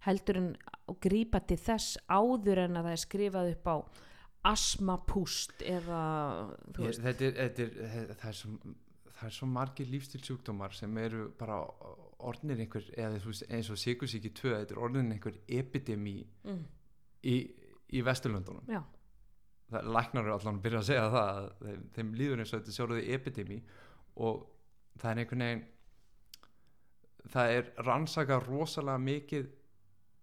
Heldur 0.06 0.38
en 0.40 0.50
að 0.88 0.98
grípa 1.04 1.40
til 1.44 1.58
þess 1.60 1.98
áður 2.08 2.62
en 2.66 2.78
að 2.80 2.86
það 2.88 2.94
er 2.96 3.02
skrifað 3.04 3.50
upp 3.54 3.66
á 3.68 3.76
asmapúst 4.50 5.60
eða 5.68 6.02
Ég, 6.80 6.96
þetta 7.04 7.26
er, 7.26 7.34
þetta 7.36 7.64
er, 7.66 7.74
þe- 7.94 8.14
það 8.20 8.30
er 8.30 8.38
svo 8.38 8.52
það 9.20 9.26
er 9.28 9.34
svo 9.36 9.46
margir 9.52 9.88
lífstilsjúkdómar 9.92 10.72
sem 10.72 10.94
eru 11.02 11.26
bara 11.36 11.58
orðnir 12.24 12.62
einhver 12.64 12.86
eða 12.96 13.18
veist 13.20 13.44
eins 13.52 13.68
og 13.72 13.76
sikursíki 13.80 14.30
2 14.32 14.54
þetta 14.54 14.72
er 14.76 14.80
orðin 14.80 15.12
einhver 15.12 15.36
epidemi 15.60 16.14
mm, 16.48 16.62
í, 17.28 17.34
í 17.92 18.00
Vesturlöndunum. 18.06 18.64
Já, 18.72 18.80
læknar 19.70 20.24
eru 20.24 20.34
allan 20.34 20.56
að 20.58 20.62
byrja 20.64 20.78
að 20.82 20.88
segja 20.88 21.10
það 21.10 21.28
að 21.30 21.50
þeim, 21.64 21.82
þeim 21.94 22.12
líður 22.18 22.38
eins 22.42 22.52
og 22.54 22.60
þetta 22.60 22.76
sjóruði 22.76 23.04
epidemi 23.14 23.58
og 24.16 24.40
það 25.00 25.10
er 25.12 25.18
einhvern 25.22 25.44
veginn 25.46 25.64
það 27.30 27.54
er 27.58 27.70
rannsaka 27.86 28.38
rosalega 28.46 28.98
mikið 29.04 29.48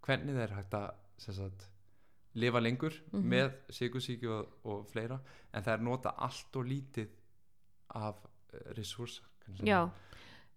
hvernig 0.07 0.39
er 0.43 0.55
hægt 0.57 0.73
að 0.77 0.89
sagt, 1.17 1.67
lifa 2.37 2.59
lengur 2.61 2.93
Mhm. 3.11 3.23
með 3.31 3.53
sikursíki 3.73 4.27
og, 4.29 4.47
og 4.63 4.85
fleira 4.91 5.19
en 5.53 5.63
það 5.63 5.73
er 5.73 5.81
nota 5.87 6.09
allt 6.17 6.55
og 6.55 6.65
lítið 6.65 7.07
af 7.95 8.15
uh, 8.53 8.59
resúrsa 8.77 9.23
já 9.63 9.89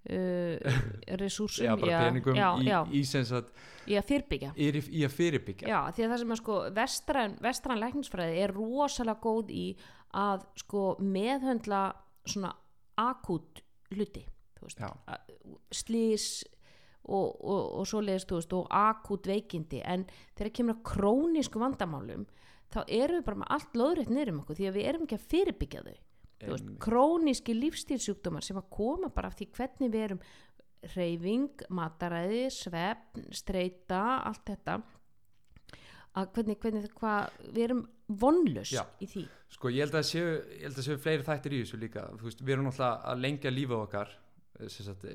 uh, 0.09 0.81
resúrsum 1.21 1.67
já, 1.67 1.75
bara 1.77 2.01
peningum 2.07 2.37
já, 2.39 2.49
í, 2.57 2.67
já, 2.71 2.79
í, 2.89 3.03
sem 3.05 3.25
sagt, 3.29 3.53
í 3.91 3.97
að 4.01 4.07
fyrirbyggja. 4.09 4.53
Í, 4.57 4.69
í 5.01 5.05
að 5.07 5.17
fyrirbyggja. 5.17 5.69
Já, 5.69 5.79
því 5.97 6.05
að 6.07 6.13
það 6.15 6.23
sem 6.23 6.35
að 6.37 6.41
sko 6.43 6.59
vestræn, 6.79 7.37
vestræn 7.45 7.83
læknisfræði 7.83 8.41
er 8.47 8.55
rosalega 8.57 9.21
góð 9.25 9.53
í 9.55 9.67
að 10.17 10.47
sko 10.63 10.85
meðhöndla 11.05 11.83
svona 12.27 12.55
akút 13.01 13.63
hluti 13.95 14.25
veist, 14.61 14.81
að- 14.81 15.37
slís 15.73 16.25
og, 17.09 17.37
og, 17.41 17.63
og 17.81 17.87
svoleiðist 17.89 18.29
þú 18.31 18.39
veist 18.41 18.53
og 18.59 18.67
akút 18.77 19.27
veikindi. 19.31 19.81
En 19.85 20.05
þegar 20.37 20.53
kemur 20.59 20.77
að 20.77 20.85
krónísku 20.91 21.63
vandamálum 21.63 22.27
þá 22.71 22.85
erum 22.87 23.19
við 23.21 23.25
bara 23.27 23.41
með 23.41 23.53
allt 23.57 23.79
loðrétt 23.81 24.13
niður 24.13 24.33
um 24.35 24.43
okkur 24.45 24.59
því 24.61 24.69
að 24.69 24.77
við 24.79 24.89
erum 24.91 25.07
ekki 25.07 25.17
að 25.19 25.29
fyrirbyggja 25.33 25.85
þau 25.87 25.97
veist, 26.41 26.71
króníski 26.81 27.57
lífstílsjúkdómar 27.57 28.47
sem 28.47 28.61
að 28.61 28.71
koma 28.73 29.11
bara 29.15 29.31
af 29.31 29.37
því 29.39 29.51
hvernig 29.57 29.93
við 29.93 30.07
erum 30.07 30.23
reyfing, 30.95 31.67
mataræði, 31.77 32.47
svefn, 32.55 33.27
streita, 33.37 34.01
allt 34.25 34.47
þetta 34.49 34.79
að 36.19 36.33
hvernig, 36.35 36.57
hvernig 36.63 36.89
hvað, 36.97 37.37
við 37.51 37.67
erum 37.69 37.85
vonlust 38.21 39.03
í 39.03 39.07
því. 39.11 39.27
Sko 39.55 39.71
ég 39.71 39.85
held 39.85 39.99
að 40.01 40.09
séu, 40.09 40.33
ég 40.57 40.65
held 40.67 40.81
að 40.81 40.89
séu 40.89 41.03
fleiri 41.03 41.27
þættir 41.27 41.55
í 41.55 41.61
þessu 41.63 41.79
líka. 41.79 42.09
Veist, 42.23 42.43
við 42.43 42.57
erum 42.57 42.67
náttúrulega 42.67 43.13
að 43.13 43.23
lengja 43.27 43.53
lífið 43.55 43.85
okkar 43.85 44.17
sagt, 44.69 45.07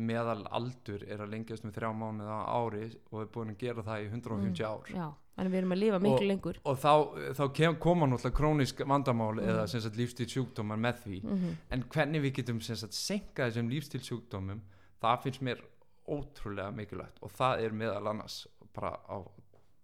meðal 0.00 0.44
aldur 0.54 1.04
er 1.08 1.24
að 1.24 1.34
lengjast 1.34 1.66
með 1.66 1.76
þrjá 1.78 1.90
mánuð 1.98 2.30
á 2.30 2.40
ári 2.56 2.84
og 3.10 3.18
við 3.18 3.24
erum 3.24 3.34
búin 3.34 3.52
að 3.52 3.60
gera 3.60 3.84
það 3.84 4.04
í 4.04 4.08
150 4.12 4.64
ár. 4.68 4.92
Já, 4.94 5.06
en 5.36 5.50
við 5.50 5.58
erum 5.58 5.72
að 5.74 5.78
lifa 5.82 5.98
miklu 5.98 6.14
Og- 6.14 6.28
lengur. 6.30 6.56
og 6.64 6.76
þá, 6.78 6.92
þá 7.34 7.52
kem, 7.54 7.76
koma 7.76 8.06
náttúrulega 8.06 8.36
krónisk 8.38 8.76
vandamál 8.86 9.34
Mhm. 9.40 9.48
eða 9.48 9.68
sem 9.68 9.80
sagt, 9.80 9.96
lífstíl 9.96 10.26
sjúkdómar 10.30 10.78
með 10.78 10.94
því. 11.04 11.22
Mm 11.24 11.56
en 11.70 11.82
hvernig 11.84 12.22
við 12.22 12.32
getum 12.38 12.60
sem 12.62 12.76
sagt, 12.76 12.92
senka 12.92 13.48
þessum 13.50 13.68
lífstíl 13.70 14.00
sjúkdómum 14.00 14.60
það 15.02 15.22
finnst 15.22 15.40
mér 15.42 15.60
ótrúlega 16.08 16.70
mikilvægt. 16.74 17.18
Og 17.22 17.30
það 17.32 17.64
er 17.64 17.70
meðal 17.70 18.08
annars 18.10 18.46
bara 18.74 18.98
á 19.08 19.22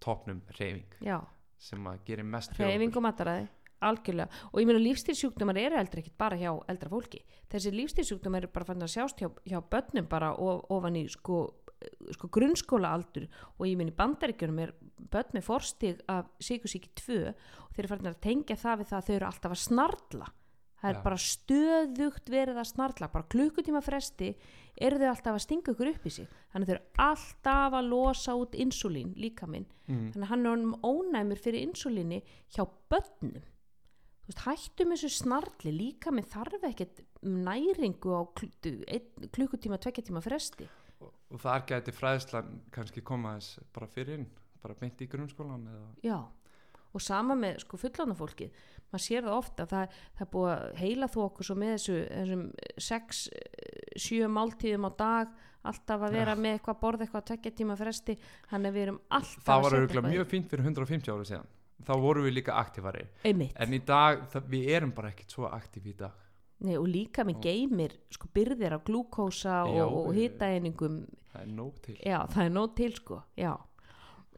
topnum 0.01 0.41
reyfing 0.59 0.85
Já, 1.03 1.21
sem 1.59 1.83
að 1.85 1.99
gerir 2.07 2.25
mest 2.25 2.53
fyrir 2.55 2.69
reyfing 2.73 2.91
okkur. 2.91 2.97
og 2.97 3.03
mataræði 3.15 3.49
algjörlega, 3.83 4.29
og 4.53 4.61
ég 4.61 4.67
meina 4.67 4.79
lífstílsjúkdómar 4.85 5.57
eru 5.57 5.77
heldur 5.77 6.01
ekkit 6.03 6.19
bara 6.19 6.37
hjá 6.37 6.51
eldra 6.69 6.89
fólki. 6.91 7.23
Þessi 7.51 7.71
lífstílsjúkdómar 7.73 8.37
eru 8.43 8.49
bara 8.53 8.65
fann 8.67 8.83
að 8.83 8.93
sjást 8.93 9.17
hjá, 9.23 9.31
hjá 9.49 9.63
börnum 9.71 10.07
bara 10.07 10.35
of, 10.35 10.65
ofan 10.69 10.97
í 10.97 11.09
sko, 11.09 11.55
sko 12.13 12.29
grunnskóla 12.29 12.93
aldur 12.93 13.27
og 13.59 13.67
ég 13.67 13.77
meina 13.79 13.91
í 13.91 13.97
bandaríkjunum 13.97 14.59
er 14.61 14.73
börn 15.13 15.37
með 15.37 15.47
forstig 15.47 16.03
af 16.11 16.29
síkusíki 16.43 16.93
2 17.01 17.19
og 17.31 17.73
þeir 17.75 17.83
eru 17.85 17.93
farin 17.93 18.11
að 18.13 18.21
tengja 18.27 18.59
það 18.61 18.83
við 18.83 18.91
það 18.91 19.01
að 19.01 19.09
þau 19.09 19.17
eru 19.17 19.29
alltaf 19.31 19.57
að 19.57 19.63
snarla. 19.65 20.31
Það 20.81 20.91
er 20.91 20.97
Já. 20.97 21.03
bara 21.05 21.21
stöðugt 21.21 22.31
verið 22.33 22.59
að 22.61 22.69
snarla 22.71 23.09
bara 23.13 23.29
klukkutíma 23.35 23.83
fresti 23.85 24.31
eru 24.81 25.01
þau 25.03 25.11
alltaf 25.11 25.37
að 25.37 25.45
stinga 25.45 25.75
ykkur 25.75 25.91
upp 25.93 26.07
í 26.09 26.13
sig. 26.15 26.31
Þannig 26.53 26.71
þau 26.71 26.75
eru 26.75 27.05
alltaf 27.05 27.77
að 27.77 27.91
losa 27.93 28.37
út 28.41 28.57
insulín 28.57 29.13
líka 29.21 29.49
minn 29.51 29.69
mm. 29.91 30.11
þannig 30.15 30.25
að 30.25 30.31
hann 30.33 30.47
er 30.47 30.55
honum 30.55 30.77
ónæmur 30.81 31.43
fyrir 31.43 31.67
insulíni 31.69 32.23
hjá 32.55 32.65
börnum. 32.93 33.43
Veist, 34.31 34.45
hættum 34.47 34.95
þessu 34.95 35.11
snarli 35.11 35.73
líka 35.75 36.13
með 36.15 36.31
þarf 36.33 36.67
ekkert 36.71 37.01
næringu 37.27 38.15
á 38.15 38.23
klukkutíma, 38.39 39.81
tvekja 39.83 40.07
tíma 40.07 40.23
fresti. 40.25 40.69
Og, 41.01 41.41
þar 41.41 41.65
gæti 41.69 41.95
fræðslan 41.95 42.61
kannski 42.75 43.03
koma 43.05 43.35
þess 43.39 43.61
bara 43.75 43.89
fyrir 43.91 44.21
inn 44.21 44.29
bara 44.63 44.79
beint 44.81 45.01
í 45.01 45.09
grunnskólan 45.11 45.69
eða? 45.71 45.89
Já, 46.07 46.19
og 46.91 47.05
sama 47.05 47.37
með 47.39 47.61
sko 47.65 47.81
fullána 47.81 48.17
fólkið. 48.19 48.65
Maður 48.91 49.05
sér 49.05 49.27
það 49.27 49.37
ofta, 49.37 49.69
það, 49.71 50.01
það 50.19 50.25
er 50.27 50.33
búið 50.33 50.51
að 50.55 50.81
heila 50.81 51.11
okkur 51.25 51.47
svo 51.47 51.57
með 51.61 51.77
þessu 51.77 52.01
þessum 52.09 52.43
sex, 52.89 53.23
eh, 53.31 53.95
sjö 54.03 54.31
máltíðum 54.33 54.89
á 54.89 54.93
dag 54.99 55.39
alltaf 55.69 56.07
að 56.07 56.17
vera 56.17 56.35
með 56.39 56.57
eitthvað 56.57 56.81
borð 56.81 57.05
eitthvað 57.05 57.27
tvekja 57.31 57.53
tíma 57.59 57.77
fresti 57.77 58.17
þannig 58.49 58.71
að 58.71 58.77
við 58.77 58.85
erum 58.87 59.01
alltaf 59.19 59.45
það 59.45 59.57
að 59.57 59.65
var 59.67 59.77
auðvitað 59.77 60.09
mjög 60.09 60.29
fínt 60.31 60.53
fyrir 60.53 60.71
150 60.71 61.13
ára 61.13 61.29
síðan. 61.29 61.53
Þá 61.81 61.93
vorum 62.01 62.27
við 62.27 62.35
líka 62.37 62.57
aktífari. 62.61 63.07
Einmitt. 63.25 63.55
En 63.57 63.77
í 63.77 63.81
dag, 63.89 64.27
það, 64.33 64.51
við 64.53 64.73
erum 64.77 64.93
bara 64.97 65.13
ekkert 65.15 65.33
svo 65.37 65.49
aktíf 65.49 65.87
í 65.89 65.95
dag. 65.97 66.27
Nei, 66.61 66.75
og 66.77 66.91
líka 66.93 67.25
með 67.25 67.39
geymir 67.47 67.95
sko 68.13 68.29
byrðir 68.37 68.77
af 68.77 68.85
glúkósa 68.85 69.63
og, 69.65 69.95
og 70.03 70.11
hitaeiningum. 70.17 70.99
Það 71.31 71.45
er 71.47 71.53
nóg 71.57 71.79
til. 71.87 71.95
Já, 72.05 72.19
það 72.35 72.43
er 72.45 72.53
nóg 72.53 72.75
til 72.77 72.91
sko 72.99 73.21
já. 73.39 73.53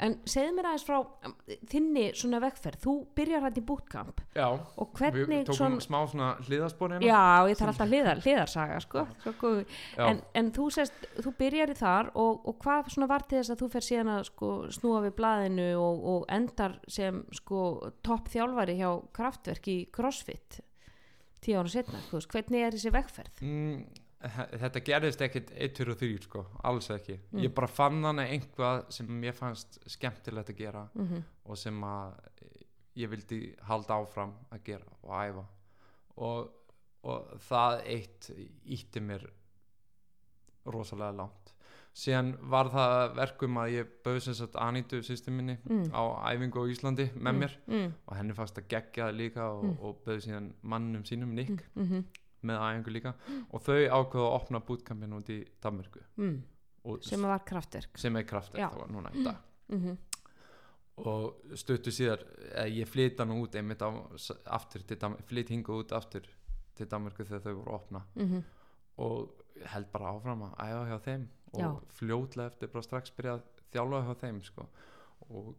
En 0.02 0.16
segðu 0.28 0.54
mér 0.56 0.68
aðeins 0.70 0.84
frá 0.86 0.96
þinni 1.70 2.04
svona 2.18 2.40
vegferð, 2.42 2.78
þú 2.82 2.94
byrjar 3.18 3.44
hætti 3.46 3.62
í 3.62 3.66
bootcamp. 3.68 4.22
Já, 4.34 4.46
og 4.48 4.88
við 4.88 5.02
hvernig 5.02 5.44
tókum 5.46 5.58
svona 5.58 5.84
smá 5.84 5.98
svona 6.10 6.30
hliðaspor 6.46 6.94
hérna. 6.96 7.10
Já, 7.10 7.50
ég 7.52 7.60
þarf 7.60 7.74
alltaf 7.74 7.92
hliðar, 7.92 8.22
hliðarsaga 8.24 8.80
sko, 8.86 9.52
en, 10.08 10.24
en 10.40 10.50
þú 10.56 10.68
sést, 10.78 11.06
þú 11.20 11.34
byrjar 11.38 11.74
í 11.74 11.78
þar 11.78 12.12
og, 12.14 12.42
og 12.48 12.58
hvað 12.64 12.92
svona 12.96 13.10
var 13.12 13.26
til 13.28 13.40
þess 13.40 13.54
að 13.54 13.62
þú 13.62 13.70
fer 13.76 13.88
síðan 13.90 14.12
að 14.16 14.26
sko, 14.32 14.52
snúa 14.78 15.04
við 15.06 15.16
blaðinu 15.20 15.70
og, 15.78 16.04
og 16.16 16.28
endar 16.32 16.80
sem 16.90 17.22
sko 17.36 17.62
topp 18.02 18.32
þjálfari 18.32 18.80
hjá 18.80 18.90
kraftverk 19.14 19.70
í 19.70 19.78
CrossFit 19.92 20.62
tíu 21.42 21.58
ára 21.58 21.70
setna, 21.70 21.98
veist, 22.12 22.30
hvernig 22.30 22.62
er 22.62 22.76
þessi 22.76 22.92
vegferð? 22.94 23.42
mm, 23.42 24.01
þetta 24.22 24.80
gerðist 24.86 25.22
ekkit 25.26 25.50
1, 25.56 25.72
2 25.78 25.90
og 25.92 25.98
3 26.00 26.22
sko, 26.26 26.42
alls 26.64 26.88
ekki. 26.94 27.16
Mm. 27.32 27.42
ég 27.44 27.54
bara 27.54 27.66
fann 27.68 28.02
hana 28.04 28.22
einhvað 28.30 28.84
sem 28.94 29.06
mér 29.22 29.34
fannst 29.34 29.78
skemmtilegt 29.90 30.50
að 30.54 30.56
gera 30.64 30.84
mm 30.94 31.22
og 31.44 31.56
sem 31.58 31.80
að 31.84 32.12
ég 32.96 33.08
vildi 33.10 33.38
halda 33.66 33.96
áfram 33.98 34.32
að 34.52 34.60
gera 34.64 34.84
og 35.02 35.14
æfa. 35.16 35.44
Og, 36.16 36.50
og 37.02 37.32
það 37.48 37.80
eitt 37.96 38.28
ítti 38.76 39.00
mér 39.02 39.24
rosalega 40.70 41.12
langt. 41.18 41.52
Síðan 41.92 42.30
var 42.48 42.70
það 42.72 43.14
verkum 43.18 43.58
að 43.60 43.72
ég 43.74 43.90
bauð 44.04 44.20
sem 44.24 44.36
sagt 44.38 44.54
Anitu 44.56 45.02
sýstu 45.04 45.32
minni 45.34 45.58
Mm. 45.68 45.90
á 45.92 46.02
æfingu 46.32 46.62
á 46.62 46.70
Íslandi 46.72 47.10
með 47.18 47.34
mér 47.42 47.56
mm, 47.66 47.92
og 48.06 48.16
henni 48.16 48.32
fannst 48.38 48.56
að 48.62 48.68
gegja 48.68 49.08
það 49.10 49.16
líka 49.18 49.42
og, 49.50 49.64
Mm. 49.64 49.76
og 49.82 49.98
bauð 50.06 50.20
síðan 50.24 50.52
mannum 50.62 51.02
sínum 51.04 51.34
Nick. 51.34 51.64
Mm, 51.74 51.82
mm, 51.82 52.04
með 52.48 52.62
æfingu 52.66 52.94
líka. 52.96 53.12
Og 53.50 53.64
þau 53.64 53.76
ákveðu 53.78 54.24
að 54.24 54.36
opna 54.38 54.60
bootcampin 54.68 55.18
út 55.18 55.32
í 55.32 55.38
Danmörku. 55.62 56.02
Mm, 56.20 56.38
sem 57.08 57.26
var 57.26 57.44
kraftverk. 57.48 57.98
sem 57.98 58.16
er 58.16 58.26
kraftið 58.28 58.64
Já. 58.64 58.68
það 58.70 58.80
var 58.84 58.94
núna 58.96 59.12
í 59.14 59.26
dag. 59.26 59.36
Mm. 59.72 59.98
Og 61.02 61.56
stuttu 61.56 61.92
síðar 61.94 62.24
eh, 62.52 62.68
ég 62.80 62.88
flytta 62.88 63.24
nú 63.24 63.38
út 63.42 63.54
einmitt 63.56 63.82
á, 63.82 63.90
aftur 64.58 64.84
til 64.86 64.98
Danmörku, 65.00 65.28
flytt 65.30 65.52
hinga 65.54 65.78
út 65.78 65.94
aftur 65.96 66.26
til 66.76 66.88
Danmörku 66.88 67.24
þegar 67.24 67.46
þau 67.46 67.54
voru 67.54 67.70
að 67.70 67.78
opna. 67.80 68.04
-hmm. 68.16 68.42
og 68.96 69.42
held 69.72 69.86
bara 69.92 70.12
áfram 70.12 70.42
að 70.42 70.54
æfa 70.58 70.84
hjá 70.90 70.98
þeim. 71.04 71.28
Og 71.52 71.60
Já. 71.60 71.80
fljótlega 71.88 72.46
eftir 72.48 72.68
bara 72.68 72.82
strax 72.82 73.10
byrja 73.10 73.32
að 73.32 73.42
þjálfa 73.72 74.04
hjá 74.06 74.14
þeim 74.20 74.42
sko. 74.42 74.68
og 75.28 75.54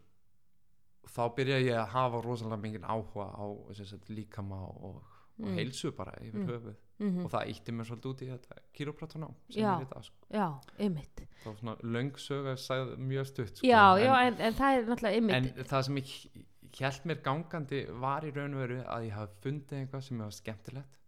þá 1.10 1.24
byrja 1.36 1.60
ég 1.60 1.78
að 1.78 1.92
hafa 1.94 2.22
rosalega 2.24 2.62
mikið 2.64 2.86
áhuga 2.88 3.26
á 3.36 3.46
sagt, 3.76 4.10
líkama 4.10 4.60
og, 4.70 5.02
og 5.40 5.48
Mm. 5.48 5.56
heilsu 5.58 5.92
bara 5.92 6.12
yfir 6.22 6.40
Mm. 6.40 6.48
höfuð 6.48 6.76
Mm 7.00 7.26
og 7.26 7.32
það 7.32 7.48
ítti 7.50 7.72
mér 7.74 7.86
svolítið 7.90 8.10
út 8.14 8.22
í 8.22 8.28
þetta 8.30 8.56
kýrópratunám 8.78 9.34
sem 9.50 9.64
Já. 9.64 9.82
er 9.82 9.86
dag 9.86 10.04
sko. 10.04 10.16
já, 10.32 10.60
einmitt 10.80 11.16
það 11.44 11.46
var 11.46 11.56
svona 11.56 11.76
löng 11.84 12.12
sög 12.18 12.46
að 12.54 12.58
sagði 12.62 12.98
mjög 12.98 13.26
stutt 13.28 13.58
sko. 13.58 13.68
já, 13.68 13.98
en, 13.98 14.06
já, 14.06 14.14
en, 14.28 14.34
en 14.42 14.54
það 14.54 14.78
er 14.78 14.86
náttúrulega 14.86 15.18
en 15.18 15.30
einmitt 15.34 15.68
það 15.68 15.82
sem 15.84 15.96
ég 15.96 16.46
held 16.80 17.06
mér 17.06 17.22
gangandi 17.24 17.86
var 18.00 18.22
í 18.24 18.32
raun 18.36 18.54
og 18.54 18.60
veru 18.62 18.84
að 18.84 19.06
ég 19.10 19.12
hafi 19.14 19.34
fundið 19.42 19.80
eitthvað 19.82 20.02
sem 20.04 20.18
var 20.18 20.30
skemmtilegt 20.32 21.00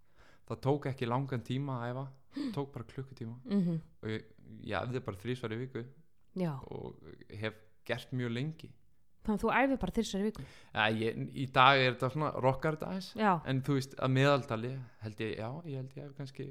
það 0.49 0.59
tók 0.61 0.85
ekki 0.91 1.05
langan 1.07 1.41
tíma 1.41 1.77
að 1.79 1.91
æfa 1.93 2.07
tók 2.53 2.71
bara 2.73 2.83
klukkutíma 2.85 3.37
mm 3.45 3.79
og 4.03 4.09
ég, 4.09 4.23
ég 4.63 4.81
æfði 4.81 4.99
bara 5.05 5.17
þrísvar 5.17 5.53
í 5.53 5.57
viku 5.63 5.85
já, 6.35 6.51
og 6.71 6.95
hef 7.29 7.53
gert 7.85 8.11
mjög 8.11 8.31
lengi 8.33 8.71
þannig 9.25 9.41
að 9.41 9.45
þú 9.45 9.53
æfir 9.59 9.81
bara 9.83 9.95
þessari 9.97 10.29
viku. 10.29 10.45
Ja, 10.73 10.87
ég, 11.01 11.19
í 11.33 11.47
dag 11.55 11.81
er 11.81 11.91
þetta 11.95 12.11
svona 12.13 12.31
rockar 12.45 12.77
þetta 12.77 12.91
aðeins. 12.91 13.11
En 13.51 13.61
þú 13.65 13.79
veist 13.79 13.97
að 13.99 14.15
meðaldali 14.19 14.73
held 15.05 15.25
ég, 15.25 15.35
já, 15.39 15.49
ég 15.65 15.81
held 15.81 15.99
ég 15.99 16.07
hef 16.07 16.15
kannski 16.19 16.49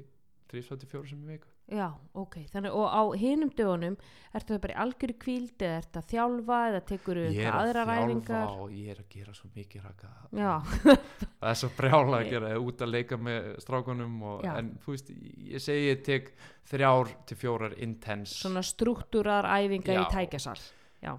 þrísvar 0.51 0.81
til 0.81 0.89
fjóru 0.91 1.09
sem 1.09 1.21
í 1.25 1.35
viku. 1.35 1.51
Já, 1.65 1.87
ok. 2.13 2.35
Þannig, 2.51 2.75
og 2.77 2.91
á 2.93 3.01
hinum 3.17 3.49
dögunum 3.57 3.95
ertu 4.37 4.53
það 4.53 4.59
bara 4.61 4.73
í 4.75 4.77
algjöru 4.83 5.15
kvíld 5.23 5.63
eða 5.65 5.77
ertu 5.79 6.01
að 6.01 6.11
þjálfa 6.11 6.57
eða 6.69 6.81
tekur 6.91 7.19
ég 7.23 7.25
er 7.25 7.39
eitthvað 7.39 7.79
að 7.81 7.89
þjálfa 7.89 8.41
og 8.61 8.75
ég 8.75 8.91
er 8.93 8.99
að 9.01 9.07
gera 9.15 9.33
svo 9.33 9.49
mikið 9.55 9.87
raka. 9.87 10.11
Já, 10.29 10.51
það 11.39 11.49
er 11.49 11.59
svo 11.63 11.69
brjála 11.79 12.19
að 12.19 12.29
gera 12.35 12.51
út 12.61 12.85
að 12.85 12.93
leika 12.93 13.17
með 13.17 13.47
strákunum 13.65 14.19
og, 14.29 14.45
en 14.53 14.71
þú 14.83 14.93
veist, 14.93 15.09
ég 15.55 15.65
segi 15.65 15.87
ég 15.89 16.03
tek 16.05 16.29
þrjár 16.69 17.15
til 17.25 17.39
fjórar 17.41 17.77
intense. 17.87 18.37
Svona 18.43 18.61
struktúrar 18.65 19.49
æfingar 19.57 20.03
í 20.03 20.05
tækjasal. 20.13 20.59
Já, 21.01 21.15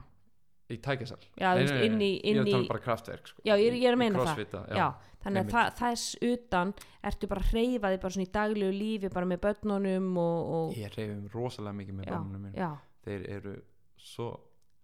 í 0.71 0.77
tækjasal. 0.83 1.19
Já, 1.39 1.51
þú 1.55 1.61
veist, 1.62 1.75
inn 1.87 2.01
í, 2.03 2.11
ég 2.17 2.25
er 2.25 2.31
inn 2.33 2.41
að 2.43 2.49
í 2.49 2.55
tala 2.57 2.69
bara 2.73 2.83
kraftverk 2.87 3.29
sko. 3.31 3.43
Já, 3.47 3.55
ég 3.55 3.69
er- 3.71 3.77
ég 3.79 3.87
er 3.91 3.95
að 3.95 4.01
meina 4.03 4.25
það. 4.25 4.41
já. 4.67 4.77
já, 4.77 4.87
þannig 5.23 5.45
að 5.45 5.53
það, 5.55 5.71
þess 5.81 6.17
utan 6.33 6.73
ertu 7.11 7.29
bara 7.31 7.41
að 7.45 7.51
hreyfa 7.53 7.93
þig 7.93 8.01
bara 8.03 8.14
svona 8.17 8.27
í 8.27 8.33
daglegu 8.39 8.73
lífi 8.81 9.12
bara 9.14 9.27
með 9.27 9.41
börnunum 9.47 10.11
og, 10.19 10.51
og 10.57 10.75
ég 10.81 10.97
reyfum 10.99 11.29
rosalega 11.35 11.79
mikið 11.81 11.95
með 12.01 12.07
já, 12.07 12.12
bannunum 12.17 12.43
minn 12.47 12.59
já, 12.59 12.71
þeir 13.07 13.29
eru 13.37 13.55
svo 13.97 14.29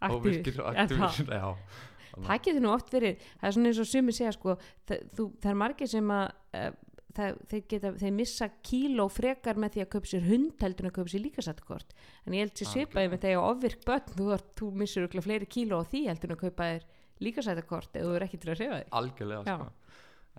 óvirkir 0.02 0.60
og 0.62 0.74
Er 0.76 0.86
það- 0.92 2.42
getur 2.44 2.60
nú 2.60 2.72
oft 2.74 2.90
verið 2.92 3.18
það 3.40 3.46
er 3.48 3.52
svona 3.56 3.70
eins 3.72 3.78
og 3.82 3.86
sumi 3.88 4.12
segja 4.12 4.32
sko 4.36 4.56
það, 4.86 5.04
þú, 5.16 5.26
það 5.40 5.50
er 5.54 5.60
margir 5.62 5.88
sem 5.88 6.10
að 6.12 6.26
uh, 6.58 6.72
það, 7.16 7.36
þeir, 7.50 7.62
geta, 7.72 7.90
þeir 8.00 8.12
missa 8.16 8.48
kíló 8.64 9.06
frekar 9.12 9.56
með 9.60 9.74
því 9.76 9.82
að 9.84 9.90
kaupa 9.94 10.10
sér 10.12 10.26
hund 10.28 10.64
heldur 10.64 10.86
en 10.86 10.90
að 10.92 10.96
kaupa 10.98 11.12
sér 11.12 11.22
líkasættkort 11.26 11.94
en 12.26 12.36
ég 12.36 12.44
held 12.46 12.56
sér 12.62 12.70
svipaði 12.72 13.10
með 13.12 13.22
þegar 13.26 13.46
ofvirk 13.52 13.84
börn 13.88 14.12
þú, 14.16 14.26
ert- 14.36 14.52
þú 14.58 14.70
missur 14.82 15.02
örugglega 15.04 15.26
fleiri 15.28 15.48
kíló 15.56 15.80
á 15.80 15.84
því 15.92 16.02
heldur 16.08 16.30
en 16.32 16.36
að 16.36 16.42
kaupa 16.46 16.68
þér 16.72 16.86
líkasættkort 17.22 17.96
ef 18.00 18.06
þú 18.08 18.14
er 18.18 18.26
ekki 18.26 18.40
til 18.42 18.50
að 18.54 18.60
sefa 18.62 18.78
þig 18.82 18.92
algjörlega 19.00 19.42
Já. 19.46 19.56
sko. 19.56 19.68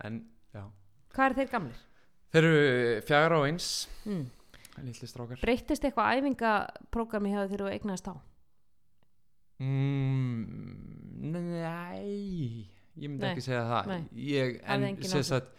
en 0.04 0.20
já 0.54 0.64
hvað 1.14 1.26
er 1.30 1.36
þeir 1.40 1.50
gamlir? 1.54 1.82
þeir 2.34 2.44
eru 2.50 3.00
fjagra 3.08 3.38
og 3.38 3.46
eins 3.48 3.68
Mm. 4.04 4.24
breyttist 5.40 5.84
eitthvað 5.86 6.16
æfingaprógrami 6.18 7.30
hefur 7.30 7.48
þegar 7.52 7.62
þú 7.62 7.72
eignast 7.78 8.08
á? 8.10 8.14
mm, 9.62 11.32
nei 11.32 12.66
ég 12.98 13.10
myndi 13.10 13.22
Nei, 13.22 13.30
ekki 13.32 13.44
segja 13.46 13.62
það 13.70 13.92
ég, 14.18 14.58
en 14.66 14.86
sagt 15.26 15.52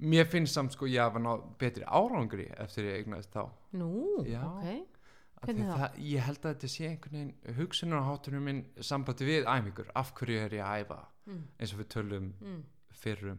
mér 0.00 0.26
finnst 0.30 0.54
samt 0.54 0.72
sko 0.76 0.86
ég 0.86 1.00
hafa 1.02 1.18
náð 1.22 1.42
betri 1.58 1.84
árangri 1.86 2.46
eftir 2.62 2.84
ég 2.90 3.00
eignaðist 3.02 3.32
þá 3.34 3.48
Nú, 3.78 4.24
Já. 4.26 4.42
ok 4.46 4.94
Hvernig 5.38 5.68
þá? 5.68 5.74
það, 5.78 5.98
ég 6.02 6.24
held 6.26 6.38
að 6.42 6.54
þetta 6.54 6.68
sé 6.72 6.86
einhvern 6.88 7.16
veginn 7.18 7.56
hugsunarháttunum 7.58 8.42
minn 8.48 8.62
sambandi 8.82 9.26
við 9.28 9.44
æfingur 9.46 9.90
af 9.94 10.12
hverju 10.18 10.38
er 10.44 10.56
ég 10.58 10.64
að 10.66 10.80
æfa 10.84 11.00
mm. 11.26 11.42
eins 11.58 11.74
og 11.74 11.82
við 11.82 11.88
tölum 11.94 12.32
Mm. 12.40 12.62
fyrrum 12.98 13.38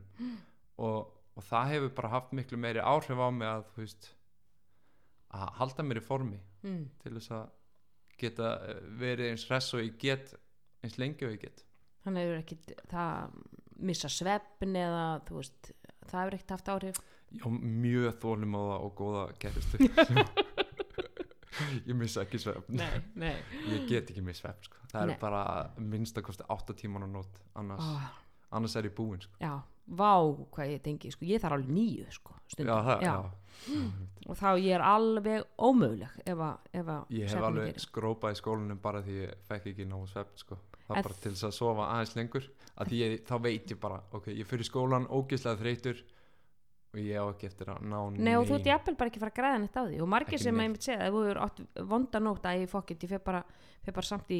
og, 0.79 1.09
og 1.35 1.43
það 1.43 1.71
hefur 1.73 1.93
bara 1.97 2.09
haft 2.13 2.31
miklu 2.33 2.57
meiri 2.57 2.79
áhrif 2.79 3.19
á 3.19 3.27
mig 3.35 3.47
að 3.47 3.65
þú 3.73 3.81
veist 3.83 4.09
að 5.35 5.51
halda 5.59 5.83
mér 5.85 5.99
í 6.01 6.05
formi 6.05 6.39
Mm. 6.63 6.89
til 6.99 7.13
þess 7.15 7.31
að 7.31 7.49
geta 8.19 8.47
eh, 8.67 8.79
verið 8.99 9.29
eins 9.31 9.45
hress 9.47 9.73
og 9.77 9.79
ég 9.83 9.93
get 10.01 10.33
eins 10.83 10.97
lengi 10.99 11.23
og 11.27 11.31
ég 11.37 11.39
get 11.45 11.61
hefur 12.03 12.39
ekki 12.41 12.57
það 12.91 13.37
missa 13.79 14.09
svefn 14.11 14.75
eða 14.75 15.03
þú 15.27 15.37
veist 15.37 15.69
það 16.11 16.21
hefur 16.25 16.35
ekkert 16.39 16.53
haft 16.55 16.71
áhrif 16.75 16.97
ég 17.35 17.41
á 17.45 17.47
mjög 17.53 18.11
þólumóða 18.23 18.75
og 18.85 18.91
góða 18.99 19.23
gerðustu 19.41 19.75
ég 21.89 21.95
missa 21.97 22.21
ekki 22.23 22.39
svefn 22.39 22.77
nei, 22.79 22.99
nei 23.19 23.35
ég 23.73 23.79
get 23.89 24.09
ekki 24.13 24.21
með 24.23 24.35
svefn 24.39 24.63
sko. 24.69 24.77
það 24.93 25.03
Nei. 25.09 25.13
er 25.15 25.19
bara 25.21 25.41
minnst 25.81 26.15
að 26.19 26.23
kosti 26.29 26.43
8 26.55 26.75
tíman 26.79 27.03
á 27.05 27.07
nót 27.11 27.33
annars, 27.59 27.83
oh, 27.83 28.05
annars 28.55 28.75
er 28.79 28.87
ég 28.89 28.95
búinn 28.95 29.21
sko. 29.25 29.35
já, 29.43 29.53
vá 29.99 30.13
hvað 30.55 30.67
ég 30.75 30.81
tengi 30.85 31.07
sko, 31.13 31.23
ég 31.27 31.37
þarf 31.43 31.55
alveg 31.57 31.71
nýju 31.75 32.05
sko, 32.15 32.33
stundum. 32.53 32.71
já, 32.71 32.75
það, 32.87 32.99
Já. 33.03 33.11
já. 33.11 33.15
og 34.29 34.35
þá 34.39 34.49
ég 34.63 34.71
er 34.77 34.83
alveg 34.87 35.39
ómöguleg 35.67 36.13
ef 36.23 36.37
að, 36.47 36.55
ég 37.19 37.25
hef 37.33 37.43
alveg 37.49 37.69
skrópað 37.83 38.33
í 38.37 38.39
skólanum 38.39 38.79
bara 38.83 38.99
því 39.03 39.15
ég 39.25 39.31
fekk 39.49 39.63
ekki 39.73 39.83
náðu 39.89 40.07
svefn 40.13 40.35
sko. 40.45 40.55
Það 40.89 40.99
er 40.99 41.07
bara 41.07 41.19
til 41.23 41.31
þess 41.33 41.47
að 41.47 41.57
sofa 41.57 41.89
aðeins 41.93 42.15
lengur. 42.17 42.47
Að 42.79 42.89
því 42.91 43.01
ég, 43.03 43.17
þá 43.27 43.35
veit 43.45 43.73
ég 43.73 43.79
bara 43.81 43.99
ok, 44.15 44.31
ég 44.33 44.49
fyrir 44.49 44.67
skólan 44.67 45.07
ógeðslega 45.09 45.61
þreytur 45.61 46.01
og 46.89 47.01
ég 47.03 47.21
á 47.21 47.25
ekki 47.29 47.49
eftir 47.49 47.69
að 47.69 47.83
ná 47.85 47.97
Nei 48.17 48.33
og 48.33 48.47
þú 48.49 48.55
ert 48.57 48.69
jafnvel 48.71 48.95
bara 48.97 49.11
ekki 49.11 49.19
að 49.19 49.25
fara 49.25 49.33
að 49.33 49.39
græða 49.39 49.59
neitt 49.61 49.77
á 49.77 49.83
því. 49.85 49.99
Og 50.01 50.09
margir 50.09 50.33
Ekki 50.33 50.43
sem 50.43 50.55
neitt. 50.55 50.65
ég 50.65 50.73
mitt 50.73 50.87
segja 50.87 51.09
þú 51.13 51.21
eru 51.29 51.43
átt 51.45 51.59
vonda 51.91 52.21
nótt 52.23 52.47
að 52.49 52.63
ég 52.63 52.71
fokkitt 52.71 53.05
ég 53.05 53.11
fer 53.13 53.21
bara, 53.25 53.43
bara 53.85 54.07
samt 54.09 54.33
í, 54.33 54.39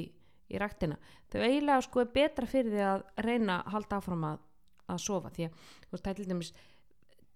í 0.50 0.62
ræktina. 0.62 0.98
Þau 1.30 1.40
eiginlega 1.46 1.86
sko 1.86 2.02
er 2.02 2.10
betra 2.16 2.50
fyrir 2.50 2.74
því 2.74 2.84
að 2.90 3.06
reyna 3.28 3.60
að 3.62 3.76
halda 3.76 4.00
áfram 4.02 4.26
að, 4.32 4.42
að 4.90 5.04
sofa. 5.06 5.34
Því 5.36 5.46
að 5.46 5.62
þú 5.86 5.94
veist 5.94 6.08
það 6.10 6.20
til 6.20 6.28
dæmis 6.32 6.52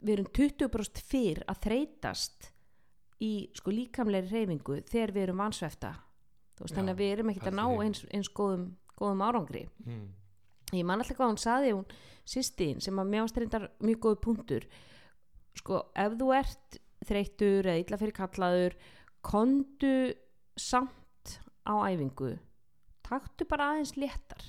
við 0.03 0.15
erum 0.17 0.31
20% 0.39 1.03
fyrr 1.11 1.43
að 1.47 1.61
þreytast 1.67 2.49
í 3.23 3.33
sko 3.55 3.71
líkamleiri 3.71 4.31
reyfingu 4.33 4.81
þegar 4.89 5.13
við 5.15 5.27
erum 5.27 5.43
vansvefta. 5.45 5.93
Þú 6.57 6.65
veist 6.65 6.73
Já, 6.73 6.77
þannig 6.79 6.93
að 6.95 7.03
við 7.03 7.13
erum 7.13 7.31
ekkert 7.31 7.51
að 7.51 7.59
ná 7.59 7.65
eins, 7.85 8.01
eins 8.13 8.31
góðum, 8.33 8.65
góðum 8.99 9.23
árangri. 9.25 9.67
Mm. 9.85 10.09
ég 10.73 10.85
man 10.85 11.01
alltaf 11.01 11.17
hvað 11.17 11.31
hún 11.33 11.41
saði 11.41 11.73
hún 11.75 11.85
sýstin 12.25 12.81
sem 12.81 12.99
að 12.99 13.13
reyndar 13.37 13.69
mjög 13.83 13.99
góð 14.05 14.17
punktur. 14.23 14.67
Sko 15.53 15.83
ef 15.95 16.17
þú 16.17 16.31
ert 16.33 16.79
þreyttur 17.05 17.67
eða 17.67 17.81
illa 17.83 17.99
fyrir 17.99 18.17
kallaður 18.17 18.75
kondu 19.21 20.13
samt 20.57 21.37
á 21.67 21.73
æfingu. 21.91 22.37
Taktu 23.03 23.45
bara 23.45 23.73
aðeins 23.73 23.95
léttar. 23.99 24.43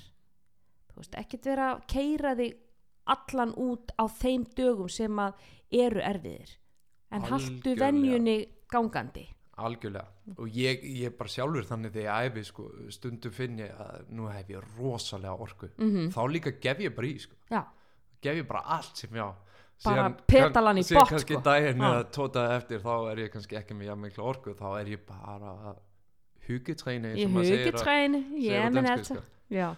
Þú 0.89 1.01
veist 1.01 1.17
ekkert 1.19 1.49
vera 1.51 1.71
að 1.73 1.85
keira 1.91 2.35
þig 2.39 2.57
allan 3.05 3.53
út 3.61 3.91
á 3.99 4.09
þeim 4.09 4.45
dögum 4.57 4.89
sem 4.89 5.19
að 5.21 5.35
eru 5.69 6.01
erfiðir. 6.01 6.57
En 7.11 7.21
Algjörlega. 7.21 7.85
venjunni 7.85 8.37
gangandi 8.71 9.27
algjörlega. 9.57 10.05
Og 10.37 10.47
ég, 10.51 10.83
ég 11.03 11.15
bara 11.17 11.29
sjálfur 11.31 11.63
þannig 11.69 11.93
þegar 11.95 12.25
ég 12.25 12.31
æfi 12.31 12.43
sko, 12.49 12.65
stundum 12.91 13.31
finn 13.31 13.59
ég 13.59 13.71
að 13.79 14.09
nú 14.11 14.27
hef 14.31 14.49
ég 14.51 14.63
rosalega 14.77 15.35
orku. 15.47 15.69
Mm 15.77 16.09
þá 16.11 16.21
líka 16.31 16.51
gef 16.59 16.79
ég 16.79 16.95
bara 16.95 17.07
í 17.07 17.17
sko. 17.19 17.35
gef 18.21 18.35
ég 18.41 18.47
bara 18.47 18.63
allt 18.77 18.97
sem 18.97 19.09
já. 19.15 19.33
Bara 19.83 19.95
Síðan 20.07 20.13
petalan 20.27 20.77
í 20.79 20.83
kann- 20.83 20.87
síðan 20.87 21.09
kannski 21.09 21.33
sko. 21.35 21.41
daginn 21.43 21.81
eða 21.83 22.03
tótaði 22.15 22.55
eftir 22.57 22.79
þá 22.79 23.11
er 23.11 23.17
ég 23.25 23.31
kannski 23.33 23.57
ekki 23.59 23.75
með 23.75 23.85
jafn 23.89 24.01
mikla 24.05 24.23
orku 24.23 24.53
þá 24.55 24.67
er 24.79 24.85
ég 24.93 25.01
bara 25.05 25.51
að 25.71 25.75
huggetræni 26.47 27.13
í 27.17 27.27
hugitræni 27.29 28.23
ég 28.45 28.71
menn 28.71 28.89
þetta 28.89 29.11
sko. 29.11 29.21
já, 29.49 29.69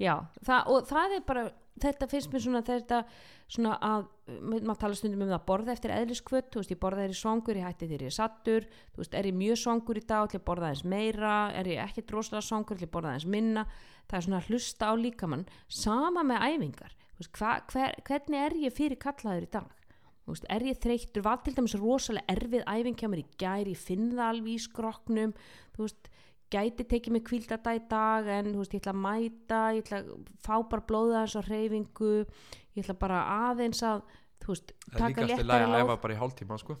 já 0.00 0.14
það, 0.42 0.60
og 0.72 0.90
það 0.90 1.16
er 1.18 1.24
bara 1.28 1.46
þetta 1.82 2.08
finnst 2.10 2.32
mér 2.32 2.44
svona 2.44 2.62
þetta 2.66 3.02
svona 3.46 3.76
að, 3.84 4.06
maður 4.42 4.78
tala 4.80 4.96
stundum 4.98 5.22
um 5.22 5.30
það 5.30 5.36
að 5.36 5.46
borða 5.46 5.74
eftir 5.76 5.92
eðliskvöld, 5.94 6.48
þú 6.50 6.62
veist, 6.62 6.72
ég 6.72 6.80
borða 6.82 7.04
þeir 7.04 7.14
í 7.14 7.18
svangur 7.20 7.60
ég 7.60 7.66
hætti 7.68 7.88
þeir 7.92 8.04
í 8.08 8.12
sattur, 8.16 8.66
þú 8.94 9.02
veist, 9.02 9.14
er 9.14 9.28
ég 9.30 9.38
mjög 9.38 9.60
svangur 9.60 10.00
í 10.00 10.02
dag, 10.02 10.26
ætla 10.26 10.40
ég 10.40 10.46
borða 10.48 10.70
aðeins 10.70 10.84
meira 10.90 11.36
er 11.54 11.70
ég 11.70 11.82
ekki 11.84 12.06
droslega 12.08 12.42
svangur, 12.42 12.74
ætla 12.74 12.88
ég 12.88 12.90
að 12.90 12.96
borða 12.96 13.12
aðeins 13.12 13.28
minna? 13.36 13.66
Það 14.06 14.18
er 14.18 14.26
svona 14.26 14.40
að 14.40 14.50
hlusta 14.50 14.90
á 14.90 14.94
líkamann 14.98 15.46
sama 15.70 16.26
með 16.26 16.48
æfingar. 16.50 16.96
Veist, 17.20 17.32
hva, 17.38 17.52
hver, 17.70 17.94
hvernig 18.08 18.42
er 18.42 18.58
ég 18.66 18.74
fyrir 18.74 18.98
kallaður 19.02 19.46
í 19.46 19.52
dag 19.54 19.85
veist, 20.34 20.46
er 20.50 20.64
ég 20.66 20.78
þreyttur, 20.82 21.22
var 21.22 21.38
til 21.44 21.54
dæmis 21.54 21.74
rosalega 21.78 22.26
erfið 22.34 22.64
æfing 22.66 22.96
hjá 22.98 23.08
mér 23.12 23.22
í 23.22 23.26
gær, 23.38 23.68
ég 23.70 23.78
finn 23.78 24.08
það 24.16 24.28
alveg 24.32 24.52
í 24.56 24.58
skroknum, 24.64 25.34
þú 25.76 25.84
veist, 25.86 26.08
gæti 26.50 26.84
tekið 26.86 27.12
mig 27.16 27.24
kvíldata 27.26 27.74
í 27.74 27.80
dag 27.90 28.26
en 28.30 28.52
veist, 28.58 28.74
ég 28.74 28.82
ætla 28.82 28.94
að 28.94 29.02
mæta, 29.06 29.60
ég 29.76 29.84
ætla 29.86 30.00
að 30.02 30.12
fá 30.46 30.54
bara 30.70 30.86
blóða 30.86 31.24
þess 31.26 31.38
á 31.38 31.42
hreyfingu, 31.48 32.12
ég 32.76 32.82
ætla 32.84 32.98
bara 32.98 33.22
aðeins 33.50 33.82
að, 33.86 34.02
þú 34.42 34.52
veist, 34.54 34.74
það 34.92 35.06
er 35.06 35.10
líka 35.10 35.20
taka 35.20 35.26
alltaf 35.26 35.38
léttari 35.38 35.66
lægi 35.66 35.76
að 35.76 35.84
æfa 35.86 36.00
bara 36.06 36.14
í 36.14 36.20
hálftíma 36.22 36.58
sko. 36.62 36.76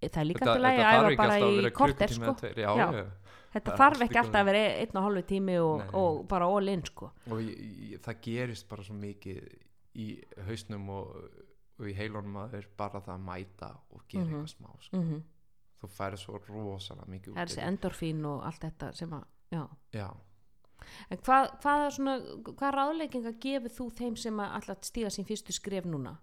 Það 0.00 0.16
er 0.22 0.24
líka 0.30 0.40
Þetta- 0.40 0.52
alltaf 0.54 0.62
lægi 0.64 0.78
þetta 0.80 0.90
að 0.90 1.10
æfa 1.10 1.16
bara 1.20 1.34
að 1.34 1.66
í 1.70 1.72
korter, 1.76 2.08
sko. 2.16 2.34
tveir, 2.40 2.56
já, 2.64 2.70
Já. 2.76 2.86
já. 2.94 3.06
Þetta 3.50 3.66
það 3.66 3.74
er 3.74 3.80
þarf 3.82 4.02
ekki 4.06 4.18
alltaf 4.20 4.40
að 4.40 4.46
vera 4.46 4.58
einn 4.80 4.96
og 4.96 5.04
hálfu 5.04 5.22
tími 5.26 5.54
og, 5.60 5.78
Nei. 5.80 5.88
og 6.00 6.28
bara 6.28 6.46
all 6.46 6.68
in, 6.68 6.82
sko. 6.86 7.10
og 7.30 7.38
ég, 7.42 7.56
ég, 7.90 8.00
það 8.00 8.20
gerist 8.22 8.68
bara 8.70 8.82
svo 8.86 8.94
mikið 8.94 9.40
í 9.98 10.06
hausnum 10.46 10.88
og, 10.88 11.16
og 11.80 11.88
í 11.88 11.94
heilunum 11.96 12.36
að 12.44 12.50
þeir 12.54 12.66
bara 12.76 13.00
það 13.00 13.14
að 13.16 13.24
mæta 13.26 13.70
og 13.90 14.02
gera 14.08 14.24
Mhm. 14.24 14.34
eitthvað 14.34 14.54
smá 14.56 14.70
sko. 14.80 14.96
Mm 14.96 15.22
þú 15.80 15.88
færi 15.88 16.16
svo 16.20 16.38
rosalega 16.44 17.06
mikið 17.08 17.32
Það 17.32 17.38
er 17.40 17.46
út 17.46 17.50
þessi 17.50 17.62
endorfín 17.66 18.24
og 18.28 18.42
allt 18.44 18.60
þetta 18.60 18.94
sem 18.94 19.10
að, 19.16 19.22
já. 19.50 19.62
já, 19.92 20.10
En 21.10 21.18
hvað, 21.18 21.46
hvað, 21.62 21.90
svona, 21.96 22.14
hvað 22.44 22.74
ráðleikinga 22.74 23.32
gefur 23.40 23.70
þú 23.70 23.86
þeim 23.96 24.16
sem 24.18 24.36
að 24.36 24.52
alltaf 24.58 24.82
stíga 24.84 25.08
sín 25.12 25.24
fyrstu 25.28 25.52
skref 25.52 25.84
núna? 25.84 26.18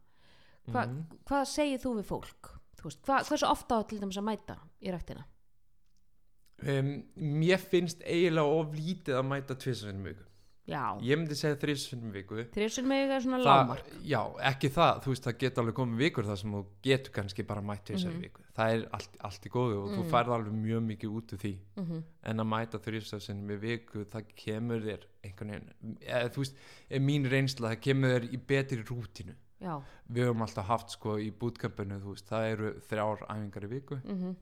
Hva, 0.69 0.85
Mhm. 0.87 1.05
Hvað 1.25 1.45
segir 1.47 1.79
þú 1.81 1.95
við 1.97 2.05
fólk? 2.05 2.59
Þú 2.77 2.83
veist, 2.83 3.01
hvað, 3.01 3.25
hversu 3.29 3.47
ofta 3.49 3.75
á 3.77 3.81
til 3.87 3.99
dæmis 3.99 4.17
að 4.17 4.23
mæta 4.29 4.57
í 4.81 4.91
ræktina? 4.93 5.25
um, 6.67 7.03
mér 7.17 7.57
finnst 7.59 8.01
eiginlega 8.05 8.59
of 8.59 8.73
lítið 8.75 9.13
að 9.19 9.25
mæta 9.29 9.55
tvisasinnum 9.55 10.03
viku 10.09 10.23
Já, 10.67 10.99
ég 10.99 11.15
myndi 11.15 11.35
segja 11.39 11.55
þrísasinnum 11.61 12.11
viku. 12.11 12.41
Þrjusur 12.51 12.83
með 12.83 13.11
er 13.15 13.21
svona 13.23 13.37
það, 13.39 13.45
lágmark. 13.47 13.91
já, 14.03 14.19
ekki 14.49 14.69
það, 14.75 14.97
þú 15.05 15.11
veist 15.13 15.23
það 15.27 15.37
geta 15.43 15.61
alveg 15.61 15.75
komið 15.77 16.01
vikur 16.01 16.25
þar 16.27 16.39
sem 16.41 16.51
þú 16.57 16.63
getur 16.83 17.11
kannski 17.15 17.45
bara 17.47 17.61
mætt 17.61 17.89
Mhm. 17.93 18.11
mm 18.11 18.21
viku, 18.25 18.41
það 18.57 18.73
er 18.73 18.83
allt, 18.97 19.15
allt 19.29 19.45
í 19.47 19.49
góðu 19.53 19.77
og 19.83 19.89
þú 19.95 20.03
Mm. 20.03 20.09
færð 20.11 20.33
alveg 20.35 20.53
mjög 20.53 20.81
mikið 20.89 21.09
út 21.15 21.33
úr 21.33 21.39
því. 21.39 21.53
Mm 21.77 22.03
en 22.27 22.37
að 22.43 22.47
mæta 22.51 22.79
þrísasinnum 22.83 23.51
í 23.55 23.59
viku 23.61 24.03
það 24.05 24.25
kemur 24.35 24.81
þér 24.83 25.03
einhvern 25.23 25.51
veginn 25.51 25.97
eða, 26.01 26.29
þú 26.35 26.37
veist, 26.43 26.55
er 26.91 26.99
mín 26.99 27.29
reynsla 27.31 27.69
það 27.71 27.81
kemur 27.81 28.09
þér 28.19 28.33
í 28.33 28.37
betri 28.45 28.83
rútinu 28.83 29.35
Já, 29.61 29.81
við 30.11 30.25
höfum 30.27 30.41
alltaf 30.43 30.65
haft 30.67 30.89
sko 30.91 31.15
í 31.17 31.31
þú 32.03 32.11
veist, 32.11 32.27
það 32.27 32.51
eru 32.51 32.73
þrjár 32.89 33.23
æfingar 33.29 33.63
í 33.63 33.69
viku. 33.69 33.95
Mm 34.03 34.35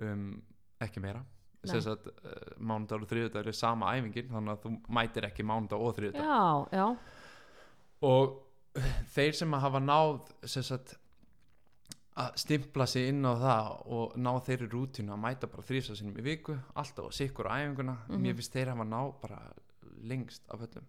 um, 0.00 0.42
ekki 0.80 1.00
meira 1.02 1.24
uh, 1.64 2.54
mánudag 2.60 3.02
og 3.02 3.08
þriðudag 3.10 3.46
er 3.46 3.52
sama 3.52 3.92
æfingin 3.96 4.28
þannig 4.30 4.52
að 4.54 4.62
þú 4.64 4.72
mætir 4.98 5.26
ekki 5.28 5.42
mánudag 5.48 5.80
og 5.80 5.96
þriðudag 5.96 6.22
já, 6.22 6.78
já, 6.78 6.86
og 8.02 8.36
þeir 9.14 9.32
sem 9.34 9.54
að 9.58 9.60
hafa 9.66 9.80
náð 9.82 10.18
sagt 10.46 10.96
að 12.18 12.32
stimpla 12.42 12.86
sig 12.90 13.08
inn 13.12 13.22
á 13.26 13.34
það 13.38 13.66
og 13.94 14.16
ná 14.18 14.30
þeirri 14.42 14.68
rútínu 14.72 15.12
að 15.14 15.20
mæta 15.22 15.46
bara 15.50 15.62
þrísa 15.62 15.94
sinum 15.98 16.16
í 16.18 16.24
viku 16.26 16.56
alltaf 16.74 17.06
á 17.06 17.10
sikkur 17.14 17.46
á 17.46 17.58
æfinguna 17.62 17.94
Mhm. 18.08 18.22
mér 18.22 18.34
finnst 18.34 18.52
þeir 18.52 18.68
hafa 18.74 18.84
ná 18.84 19.00
bara 19.22 19.38
lengst 20.02 20.42
af 20.50 20.60
öllum. 20.60 20.84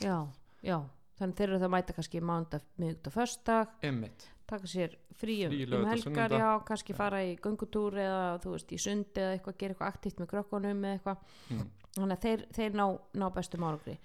Já, 0.00 0.28
já. 0.62 0.78
Þannig 1.18 1.36
þeir 1.36 1.48
eru 1.48 1.58
það 1.58 1.68
að 1.68 1.74
mæta 1.76 1.92
kannski 1.92 2.20
mándag, 2.20 2.62
miðugdag, 2.78 3.12
föstdag, 3.12 3.68
einmitt 3.82 4.28
taka 4.50 4.70
sér 4.70 4.96
frí 5.20 5.36
um, 5.46 5.52
Frí 5.52 5.64
um 5.66 5.72
laugardag, 5.74 6.06
helgar, 6.06 6.34
já, 6.40 6.48
kannski 6.68 6.96
fara 6.96 7.22
í 7.26 7.36
göngutúr 7.42 7.98
eða 8.02 8.24
þú 8.42 8.54
veist 8.56 8.74
í 8.74 8.80
sundi 8.80 9.22
eða 9.22 9.36
eitthvað, 9.36 9.58
gera 9.62 9.76
eitthvað 9.76 9.92
aktíft 9.94 10.22
með 10.22 10.30
krökkunum 10.34 10.84
eða 10.84 10.98
eitthvað. 10.98 11.22
mm. 11.50 11.68
þannig 11.98 12.16
að 12.16 12.26
þeir, 12.26 12.44
þeir 12.58 12.80
ná, 12.80 12.86
ná 13.22 13.26
bestum 13.36 13.66
árangri. 13.68 13.96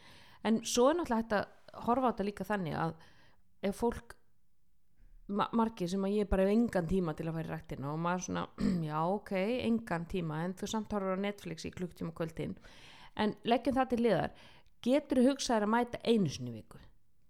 En 0.46 0.62
svo 0.64 0.90
er 0.92 1.00
náttúrulega 1.00 1.24
hægt 1.24 1.36
að 1.40 1.84
horfa 1.88 2.08
á 2.08 2.12
þetta 2.12 2.30
líka 2.30 2.48
þannig 2.48 2.78
að 2.80 2.96
ef 3.66 3.82
fólk 3.82 4.16
ma 5.36 5.48
margir 5.58 5.90
sem 5.90 6.04
að 6.06 6.20
ég 6.20 6.28
bara 6.30 6.46
hef 6.46 6.54
engan 6.54 6.90
tíma 6.90 7.16
til 7.18 7.26
að 7.26 7.38
fara 7.40 7.48
í 7.48 7.52
rættina 7.52 7.94
og 7.94 8.02
maður 8.02 8.26
svona, 8.28 8.44
já 8.90 8.98
ok, 9.02 9.32
engan 9.66 10.10
tíma 10.12 10.44
en 10.46 10.54
þú 10.58 10.70
samt 10.70 10.94
horfur 10.94 11.18
á 11.18 11.26
Netflix 11.26 11.66
í 11.66 11.74
klukktíma 11.74 12.14
kvöldin. 12.18 12.54
En 13.18 13.34
leggjum 13.48 13.78
það 13.78 13.94
til 13.94 14.02
liðar 14.04 14.36
getur 14.86 15.22
þú 15.22 15.32
hugsaðir 15.32 15.66
að 15.66 15.74
mæta 15.74 16.02
einu 16.06 16.30
sinni 16.30 16.54
viku? 16.60 16.82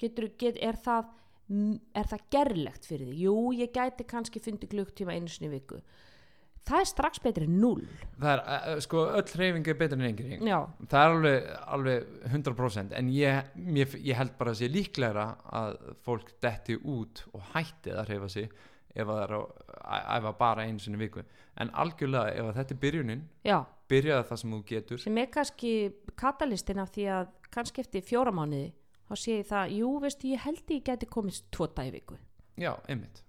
Getur, 0.01 0.27
get, 0.39 0.59
er 0.59 0.75
það 0.75 1.13
er 1.45 2.09
það 2.09 2.25
gerlegt 2.33 2.87
fyrir 2.89 3.11
því 3.11 3.21
jú, 3.27 3.37
ég 3.53 3.71
gæti 3.73 4.05
kannski 4.09 4.41
fundið 4.41 4.71
klukktíma 4.73 5.13
einu 5.13 5.29
sinni 5.29 5.51
viku. 5.51 5.81
Það 6.65 6.81
er 6.81 6.87
strax 6.89 7.21
betri 7.21 7.45
en 7.45 7.59
null 7.61 7.83
það 8.17 8.31
er, 8.31 8.39
uh, 8.41 8.79
sko, 8.81 9.03
öll 9.19 9.33
hreyfing 9.37 9.67
er 9.69 9.77
betur 9.77 9.99
en 9.99 10.07
engin. 10.07 10.47
Já, 10.49 10.63
það 10.89 11.03
er 11.03 11.11
alveg, 11.13 11.49
alveg 11.75 12.07
100% 12.31 12.95
en 12.97 13.11
ég, 13.13 13.51
mér, 13.53 13.93
ég 14.01 14.17
held 14.17 14.33
bara 14.39 14.55
að 14.55 14.63
sé 14.63 14.71
líklegra 14.73 15.27
að 15.61 15.77
fólk 16.07 16.33
detti 16.41 16.79
út 16.81 17.21
og 17.35 17.51
hætti 17.53 17.93
að 17.93 18.09
hreyfa 18.09 18.31
sig 18.33 18.49
ef 18.95 19.11
að 19.11 19.21
það 19.21 19.35
er 19.99 20.25
að 20.31 20.37
bara 20.39 20.65
einu 20.65 20.81
sinni 20.81 20.97
viku. 21.03 21.21
En 21.61 21.69
algjörlega 21.77 22.33
ef 22.33 22.49
þetta 22.57 22.73
er 22.73 22.81
byrjunin 22.81 23.21
já. 23.45 23.59
byrjaði 23.91 24.27
það 24.31 24.41
sem 24.41 24.55
þú 24.55 24.61
getur. 24.71 25.03
Sem 25.03 25.21
er 25.21 25.29
kannski 25.37 25.75
katalistin 26.17 26.81
af 26.81 26.95
því 26.95 27.07
að 27.19 27.29
kannski 27.53 27.85
eftir 27.85 28.05
fjóra 28.07 28.33
mánuði 28.33 28.71
þá 29.09 29.13
sé 29.21 29.37
ég 29.39 29.47
það, 29.49 29.75
jú 29.79 29.91
veistu 30.03 30.31
ég 30.31 30.43
held 30.45 30.73
ég 30.75 30.83
geti 30.89 31.09
komist 31.09 31.47
tvo 31.53 31.67
dag 31.67 31.89
í 31.89 31.93
viku. 31.95 32.17
Já, 32.59 32.71
einmitt. 32.89 33.21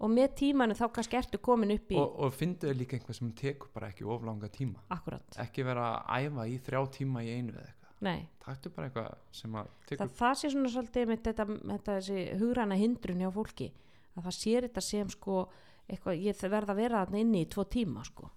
Og 0.00 0.08
með 0.08 0.30
tímanu 0.40 0.74
þá 0.78 0.86
kannski 0.96 1.18
ertu 1.18 1.38
komin 1.44 1.74
upp 1.74 1.90
í 1.92 1.98
og, 2.00 2.14
og 2.24 2.32
fyndu 2.32 2.70
líka 2.72 2.96
einhvað 2.96 3.18
sem 3.18 3.32
tekur 3.36 3.68
bara 3.74 3.90
ekki 3.92 4.06
of 4.08 4.22
langa 4.24 4.48
tíma? 4.52 4.80
Akkurat, 4.96 5.36
ekki 5.42 5.66
vera 5.66 5.90
að 5.98 6.30
æfa 6.30 6.46
í 6.48 6.56
þrjá 6.64 6.80
tíma 6.96 7.24
í 7.26 7.34
einu 7.34 7.52
eða 7.52 7.66
eitthvað? 7.66 7.90
Nei. 8.06 8.22
Taktu 8.40 8.72
bara 8.72 8.88
eitthvað 8.88 9.10
sem 9.36 9.58
að 9.60 9.72
tekur 9.90 10.06
það, 10.06 10.14
það 10.22 10.38
sé 10.40 10.52
svona 10.54 10.72
svolítið 10.72 11.10
með 11.10 11.22
þetta, 11.26 11.46
þetta 11.74 11.96
þessi 11.98 12.24
hugræna 12.40 12.80
hindrun 12.80 13.20
hjá 13.20 13.30
fólki. 13.34 13.68
Að 14.16 14.24
það 14.30 14.36
sér 14.38 14.68
þetta 14.70 14.84
sem 14.86 15.12
sko 15.12 15.42
eitthvað, 15.90 16.24
ég 16.24 16.44
verð 16.56 16.72
að 16.72 16.80
vera 16.80 17.04
inni 17.20 17.44
í 17.44 17.50
tvo 17.52 17.66
tíma 17.68 18.06
sko, 18.08 18.30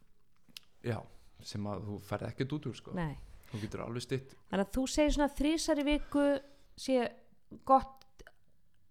já, 0.83 0.97
sem 1.43 1.67
að 1.69 1.87
þú 1.87 1.99
ferð 2.07 2.29
ekkert 2.31 2.55
út 2.57 2.67
úr 2.69 2.75
sko. 2.77 2.95
þú 3.53 3.61
getur 3.61 3.83
alveg 3.85 4.03
stytt. 4.03 4.35
Þannig 4.49 4.67
að 4.67 4.75
þú 4.75 4.83
segir 4.89 5.15
svona 5.15 5.33
þrísar 5.37 5.79
í 5.79 5.85
viku 5.87 6.23
sé 6.79 7.07
gott 7.65 8.23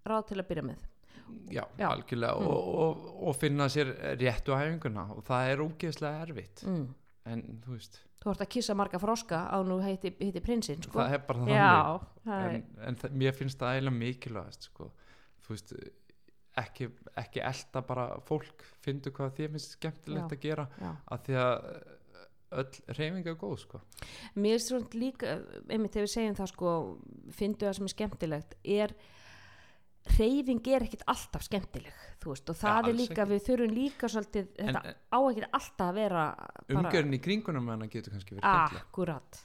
ráð 0.07 0.27
til 0.31 0.41
að 0.41 0.49
byrja 0.49 0.65
með 0.67 0.89
já, 1.53 1.65
Já. 1.79 1.89
algjörlega 1.89 2.35
Mm. 2.39 2.47
og, 2.47 2.73
og, 2.85 3.05
og 3.29 3.37
finna 3.37 3.69
sér 3.73 3.93
réttu 4.21 4.57
hæfinguna 4.57 5.07
og 5.17 5.23
það 5.27 5.51
er 5.53 5.63
ógeðslega 5.67 6.27
erfitt 6.27 6.65
mm. 6.67 6.87
en 7.33 7.45
þú 7.65 7.77
veist, 7.77 8.01
þú 8.23 8.31
ert 8.33 8.45
að 8.45 8.53
kissa 8.57 8.75
marga 8.79 9.01
froska 9.03 9.41
á 9.49 9.59
nú 9.67 9.79
heiti, 9.83 10.13
heiti 10.21 10.43
prinsinn 10.45 10.83
sko 10.83 10.99
það 11.01 11.17
er 11.17 11.25
bara 11.27 11.39
þannig 11.39 11.57
já, 11.57 11.73
en, 12.37 12.63
en 12.89 13.01
það, 13.01 13.17
mér 13.25 13.39
finnst 13.39 13.59
það 13.63 13.75
eiginlega 13.77 13.99
mikilvægast 14.03 14.69
sko. 14.71 14.91
þú 15.47 15.55
veist 15.57 15.75
ekki, 16.63 16.91
ekki 17.17 17.41
elda 17.49 17.83
bara 17.89 18.07
fólk 18.29 18.65
fyndu 18.85 19.13
hvað 19.15 19.37
þér 19.39 19.55
finnst 19.57 19.77
skemmtilegt 19.79 20.33
Já. 20.33 20.37
að 20.37 20.43
gera 20.43 20.67
af 21.09 21.23
því 21.27 21.39
að 21.41 21.55
öll 22.61 22.97
reyfing 22.99 23.27
er 23.27 23.39
góð 23.41 23.57
sko. 23.65 23.81
Mér 24.37 24.59
er 24.59 24.63
svona 24.65 24.99
líka, 24.99 25.35
einmitt 25.69 25.95
þegar 25.95 26.07
við 26.07 26.15
segjum 26.15 26.39
það 26.39 26.53
sko, 26.53 26.77
fyndu 27.39 27.67
það 27.67 27.77
sem 27.79 27.89
er 27.89 27.95
skemmtilegt, 27.95 28.57
er 28.63 28.95
reyfing 30.17 30.67
er 30.73 30.87
ekkit 30.87 31.05
alltaf 31.11 31.45
skemmtileg, 31.47 32.03
þú 32.23 32.33
veist, 32.33 32.51
og 32.51 32.59
það 32.59 32.79
er 32.79 32.89
alls 32.91 33.01
líka, 33.01 33.19
ekki. 33.23 33.31
við 33.33 33.45
þurfum 33.47 33.77
líka 33.77 34.11
svolítið, 34.11 34.49
en 34.59 34.71
þetta 34.73 34.95
á 34.99 35.19
ekkit 35.21 35.49
alltaf 35.59 35.87
að 35.87 35.99
vera 36.01 36.25
umgjörn 36.77 37.15
í 37.15 37.21
kringunum 37.23 37.71
hana 37.71 37.89
getur 37.93 38.17
kannski 38.17 38.37
verið 38.37 38.49
skemmtileg 38.49 38.89
akkurat, 38.89 39.43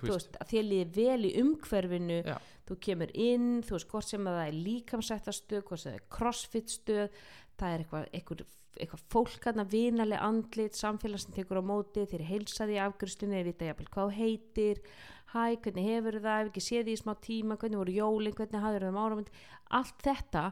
þú 0.00 0.08
veist, 0.10 0.40
að 0.42 0.50
þér 0.54 0.66
líði 0.70 0.88
vel 0.96 1.28
í 1.28 1.34
umhverfinu, 1.42 2.18
Já. 2.26 2.34
þú 2.66 2.78
kemur 2.88 3.14
inn, 3.28 3.52
þú 3.62 3.76
veist, 3.78 3.90
hvort 3.92 4.10
sem 4.10 4.26
að 4.26 4.40
það 4.40 4.50
er 4.50 4.58
líkamsættastöð, 4.66 5.62
hvort 5.68 5.84
sem 5.84 5.94
það 5.94 6.00
er 6.00 6.08
crossfit 6.18 6.74
stöð, 6.74 7.22
það 7.60 7.76
er 7.76 7.84
eitthvað, 7.86 8.10
eitthvað, 8.18 8.44
eitthvað 8.80 9.04
fólk 9.12 9.46
aðna 9.50 9.64
vinaleg 9.68 10.22
andlit, 10.22 10.76
samfélag 10.78 11.22
sem 11.22 11.34
tekur 11.36 11.60
á 11.60 11.64
móti, 11.64 12.04
þeir 12.08 12.24
heilsaði 12.28 12.76
í 12.76 12.82
afgjörstunni, 12.84 13.38
þeir 13.38 13.48
vita 13.50 13.68
jafnvel 13.68 13.88
hvað 13.92 14.12
heitir, 14.16 14.80
hæ, 15.34 15.44
hvernig 15.64 15.88
hefur 15.88 16.18
það, 16.18 16.40
ef 16.40 16.50
ekki 16.50 16.64
séð 16.64 16.88
því 16.88 16.96
í 16.96 17.00
smá 17.02 17.12
tíma, 17.26 17.58
hvernig 17.60 17.82
voru 17.82 17.96
jólin, 17.96 18.36
hvernig 18.38 18.64
hafður 18.64 18.86
það 18.88 18.98
áramönd, 19.04 19.30
allt 19.80 20.04
þetta, 20.08 20.44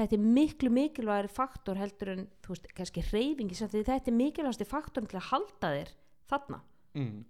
þetta 0.00 0.18
er 0.18 0.26
miklu 0.40 0.72
mikilvægari 0.76 1.32
faktor 1.36 1.80
heldur 1.80 2.12
en, 2.14 2.26
þú 2.44 2.54
veist, 2.54 2.68
kannski 2.80 3.06
reyfingi, 3.10 3.60
því 3.60 3.86
þetta 3.86 4.12
er 4.12 4.18
mikilvægasti 4.18 4.68
faktorn 4.68 5.08
til 5.10 5.20
að 5.20 5.30
halda 5.30 5.72
þér 5.76 5.94
þarna. 6.32 6.60
mm. 6.96 7.24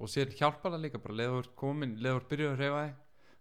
og 0.00 0.10
sér 0.10 0.32
hjálpar 0.32 0.74
það 0.74 0.84
líka 0.86 1.02
bara 1.02 1.20
leður 1.24 1.54
komin, 1.58 1.98
leður 2.02 2.26
byrjuð 2.30 2.52
að 2.54 2.60
reyfa 2.64 2.82
þig 2.86 2.98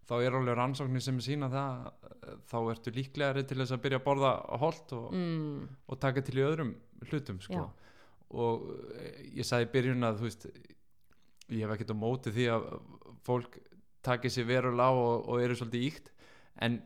þá 0.10 0.14
er 0.26 0.36
alveg 0.40 0.58
rannsóknir 0.58 1.04
sem 1.06 1.20
sína 1.22 1.50
það 1.54 2.40
þá 2.50 2.58
ertu 2.74 2.94
líklegari 2.96 3.44
til 3.48 3.60
þess 3.62 3.76
að 3.76 3.84
byrja 3.86 4.00
að 4.02 4.06
borða 4.08 4.32
holt 4.64 4.94
og, 4.98 5.08
Mm, 5.14 5.68
og 5.88 6.00
taka 6.02 6.22
til 6.26 6.40
í 6.42 6.46
öðrum 6.46 6.74
hlutum 7.10 7.40
sko. 7.46 7.68
Og 8.30 8.66
eh, 8.98 9.24
ég 9.40 9.46
sagði 9.48 9.68
í 9.70 9.72
byrjun 9.74 10.06
að 10.10 10.20
veist 10.26 10.46
ég 11.50 11.64
hef 11.66 11.74
ekkert 11.76 11.94
á 11.94 12.02
móti 12.04 12.34
því 12.34 12.48
að 12.54 12.68
fólk 13.26 13.58
taki 14.06 14.30
sér 14.34 14.46
verulega 14.50 14.90
á 14.90 14.94
og, 14.94 15.30
og 15.30 15.42
eru 15.44 15.56
svolítið 15.58 15.86
íkt 15.90 16.12
en 16.62 16.80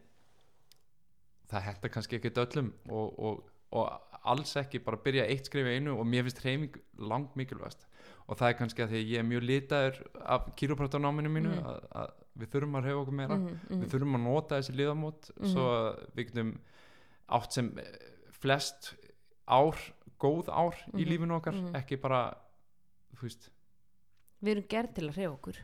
það 1.52 1.66
hættar 1.68 1.92
kannski 1.94 2.18
ekkert 2.20 2.40
öllum 2.46 2.72
og, 2.90 3.20
og, 3.20 3.44
og 3.76 4.20
alls 4.34 4.56
ekki 4.62 4.80
bara 4.84 5.00
byrja 5.04 5.26
eitt 5.30 5.50
skrif 5.50 5.68
í 5.68 5.76
einu 5.78 5.98
og 6.00 6.08
mér 6.08 6.24
finnst 6.28 6.40
hreyfing 6.46 6.78
langt 7.12 7.36
mikilvægast 7.40 7.84
og 8.32 8.38
það 8.40 8.48
er 8.54 8.58
kannski 8.62 8.86
að 8.86 8.94
því 8.94 9.02
að 9.02 9.12
ég 9.12 9.20
er 9.24 9.28
mjög 9.28 9.46
litaður 9.50 9.98
af 10.36 10.48
kýróprátanáminu 10.60 11.32
mínu 11.34 11.52
Mm. 11.54 11.66
að, 11.68 11.88
að 12.04 12.14
við 12.40 12.50
þurfum 12.54 12.78
að 12.80 12.84
hreyfa 12.88 13.02
okkur 13.04 13.18
meira 13.20 13.36
Mhm, 13.38 13.60
mhm. 13.70 13.82
við 13.84 13.90
þurfum 13.94 14.16
að 14.18 14.24
nota 14.28 14.60
þessi 14.62 14.76
liðamót 14.80 15.32
Mhm. 15.40 15.52
svo 15.54 15.66
að 15.74 16.06
við 16.16 16.26
getum 16.32 16.54
átt 17.30 17.52
sem 17.54 17.78
eh, 17.80 17.84
flest 18.32 18.94
ár, 19.48 19.76
góð 20.20 20.50
ár 20.50 20.76
í 20.94 21.04
Mhm, 21.04 21.10
lífinu 21.12 21.36
okkar, 21.40 21.54
mhm. 21.54 21.76
ekki 21.76 22.00
bara 22.02 22.34
þú 23.16 23.22
veist, 23.28 23.50
við 24.44 24.52
erum 24.58 24.68
gerð 24.70 24.94
til 24.94 25.08
að 25.10 25.16
hreyfa 25.16 25.34
okkur 25.38 25.58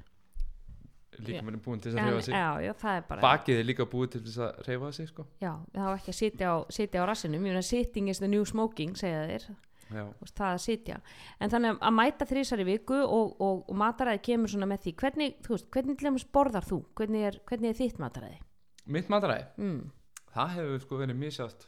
líka 1.19 1.41
mér 1.43 1.53
er 1.57 1.59
búin 1.59 1.81
til 1.81 1.91
þess 1.91 1.97
að 1.97 1.99
en, 1.99 2.07
hreyfa 2.07 2.21
sig 2.23 2.33
já, 2.33 2.47
já, 2.63 2.73
er 2.97 3.01
bara 3.09 3.21
bakið 3.21 3.59
er 3.59 3.65
líka 3.67 3.85
búið 3.91 4.11
til 4.11 4.21
þess 4.21 4.37
að 4.39 4.59
hreyfa 4.65 4.91
sig 4.93 5.07
sko. 5.09 5.25
já, 5.41 5.51
það 5.73 5.87
á 5.89 5.91
ekki 5.97 6.11
að 6.13 6.19
sitja 6.19 6.45
á, 6.47 6.55
sitja 6.71 7.01
á 7.03 7.05
rassinum 7.09 7.39
ég 7.41 7.41
meina 7.49 7.61
sitting 7.61 8.07
is 8.09 8.19
the 8.19 8.27
new 8.27 8.45
smoking 8.45 8.95
segja 8.95 9.25
þú 9.27 9.55
veist, 9.89 10.35
það 10.37 10.53
að 10.53 10.61
sitja. 10.65 10.99
En 11.39 11.49
þannig 11.53 11.79
að 11.81 11.95
mæta 11.97 12.27
þrísar 12.29 12.63
í 12.63 12.67
viku 12.69 12.99
og, 13.03 13.33
og, 13.41 13.63
og 13.69 13.75
mataræði 13.81 14.21
kemur 14.29 14.51
svona 14.53 14.69
með 14.69 14.83
því. 14.85 14.93
Hvernig, 15.01 15.35
þú 15.45 15.55
veist, 15.55 15.69
hvernig 15.73 15.97
til 15.99 16.09
dæmis 16.09 16.27
borðar 16.37 16.67
þú? 16.69 16.79
Hvernig 16.99 17.25
er, 17.31 17.39
hvernig 17.49 17.73
er 17.73 17.79
þitt 17.79 17.99
mataræði? 18.03 18.39
Mitt 18.85 19.09
mataræði? 19.09 19.49
Mm. 19.57 19.91
það 20.33 20.55
hefur 20.55 20.81
sko 20.85 20.97
verið 21.01 21.17
misjátt 21.17 21.67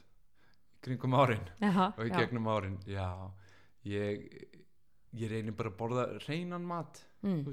kringum 0.81 1.13
árin 1.17 1.47
Jaha, 1.61 1.91
og 1.97 2.05
í 2.05 2.09
já. 2.11 2.17
gegnum 2.21 2.47
árin. 2.49 2.77
Já, 2.89 3.07
ég 3.89 4.25
ég 5.17 5.31
reynir 5.31 5.55
bara 5.57 5.71
að 5.73 5.77
borða 5.79 6.05
reynan 6.27 6.63
mat 6.65 7.01
mm. 7.25 7.43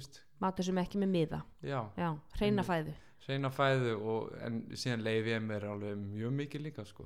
matur 0.43 0.66
sem 0.69 0.79
ekki 0.79 1.01
með 1.03 1.11
miða. 1.14 1.41
Já, 1.64 1.81
já, 1.99 2.11
hreina 2.39 2.62
Mm. 2.62 2.69
fæðu. 2.69 2.95
Reyna 3.29 3.51
fæðu 3.51 3.95
og, 4.09 4.29
en 4.41 4.61
síðan 4.73 5.03
leiði 5.05 5.35
ég 5.35 5.43
mér 5.45 5.66
alveg 5.69 5.99
mjög 5.99 6.33
mikið 6.39 6.62
líka 6.64 6.85
sko. 6.87 7.05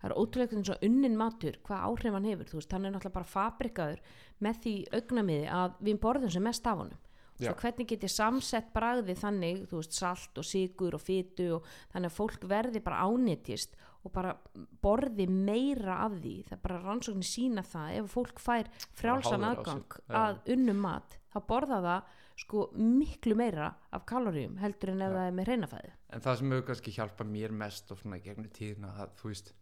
Það 0.00 0.06
er 0.10 0.14
ótrúlega 0.20 0.58
eins 0.58 0.70
og 0.74 0.86
unnin 0.86 1.18
matur 1.18 1.58
hvað 1.66 1.88
áhrif 1.88 2.16
hann 2.16 2.28
hefur, 2.30 2.50
þú 2.50 2.60
veist, 2.60 2.76
hann 2.76 2.86
er 2.86 2.94
náttúrulega 2.94 3.16
bara 3.18 3.32
fabrikaður 3.32 4.04
með 4.46 4.62
því 4.64 4.76
augnamiði 5.00 5.50
að 5.58 5.82
við 5.88 6.00
borðum 6.06 6.32
sem 6.34 6.46
mest 6.46 6.70
af 6.70 6.80
honum. 6.82 7.02
Svo 7.36 7.52
hvernig 7.60 7.90
get 7.90 8.04
ég 8.06 8.12
samsett 8.14 8.70
bragðið 8.72 9.18
þannig, 9.20 9.58
þú 9.68 9.80
veist, 9.82 9.96
salt 9.98 10.38
og 10.40 10.46
sigur 10.48 10.96
og 10.96 11.02
fytu 11.04 11.50
og 11.58 11.66
þannig 11.92 12.08
að 12.08 12.16
fólk 12.16 12.46
verði 12.48 12.80
bara 12.84 13.02
ánýttist 13.04 13.76
og 14.06 14.12
bara 14.14 14.32
borði 14.80 15.26
meira 15.28 15.98
af 16.06 16.14
því, 16.22 16.36
það 16.46 16.56
er 16.56 16.62
bara 16.62 16.82
rannsóknir 16.84 17.28
sína 17.28 17.64
það, 17.66 17.90
ef 17.98 18.14
fólk 18.14 18.40
fær 18.40 18.70
frjálsan 18.96 19.44
aðgang 19.44 19.98
að 20.08 20.40
unnum 20.54 20.80
mat, 20.86 21.18
þá 21.34 21.38
borða 21.50 21.82
það 21.84 22.14
sko 22.36 22.66
miklu 22.76 23.36
meira 23.38 23.70
af 23.96 24.04
kaloríum 24.08 24.58
heldur 24.60 24.92
en 24.92 25.04
ef 25.06 25.14
það 25.14 25.28
er 25.28 25.36
með 25.36 25.48
hreinafæðu 25.50 25.92
en 26.12 26.24
það 26.26 26.38
sem 26.40 26.50
hefur 26.52 26.66
kannski 26.70 26.92
hjálpað 26.96 27.30
mér 27.32 27.54
mest 27.62 27.92
og 27.92 28.00
svona 28.00 28.18
gegnum 28.24 28.50
tíðina 28.52 28.92
að 29.04 29.14
þú 29.20 29.30
veist 29.30 29.52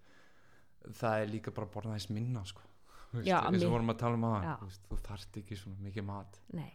það 0.93 1.19
er 1.23 1.33
líka 1.33 1.53
bara 1.55 1.69
að 1.69 1.75
borða 1.77 1.99
þess 1.99 2.13
minna 2.13 2.45
sko. 2.49 2.63
Já, 3.23 3.37
eins 3.47 3.63
og 3.63 3.75
vorum 3.75 3.93
að 3.93 4.01
tala 4.01 4.19
um 4.19 4.25
Já. 4.43 4.55
að 4.57 4.79
þú, 4.89 4.97
þarft 5.07 5.39
ekki 5.39 5.59
svona 5.59 5.85
mikið 5.85 6.07
mat 6.09 6.39
nei, 6.57 6.73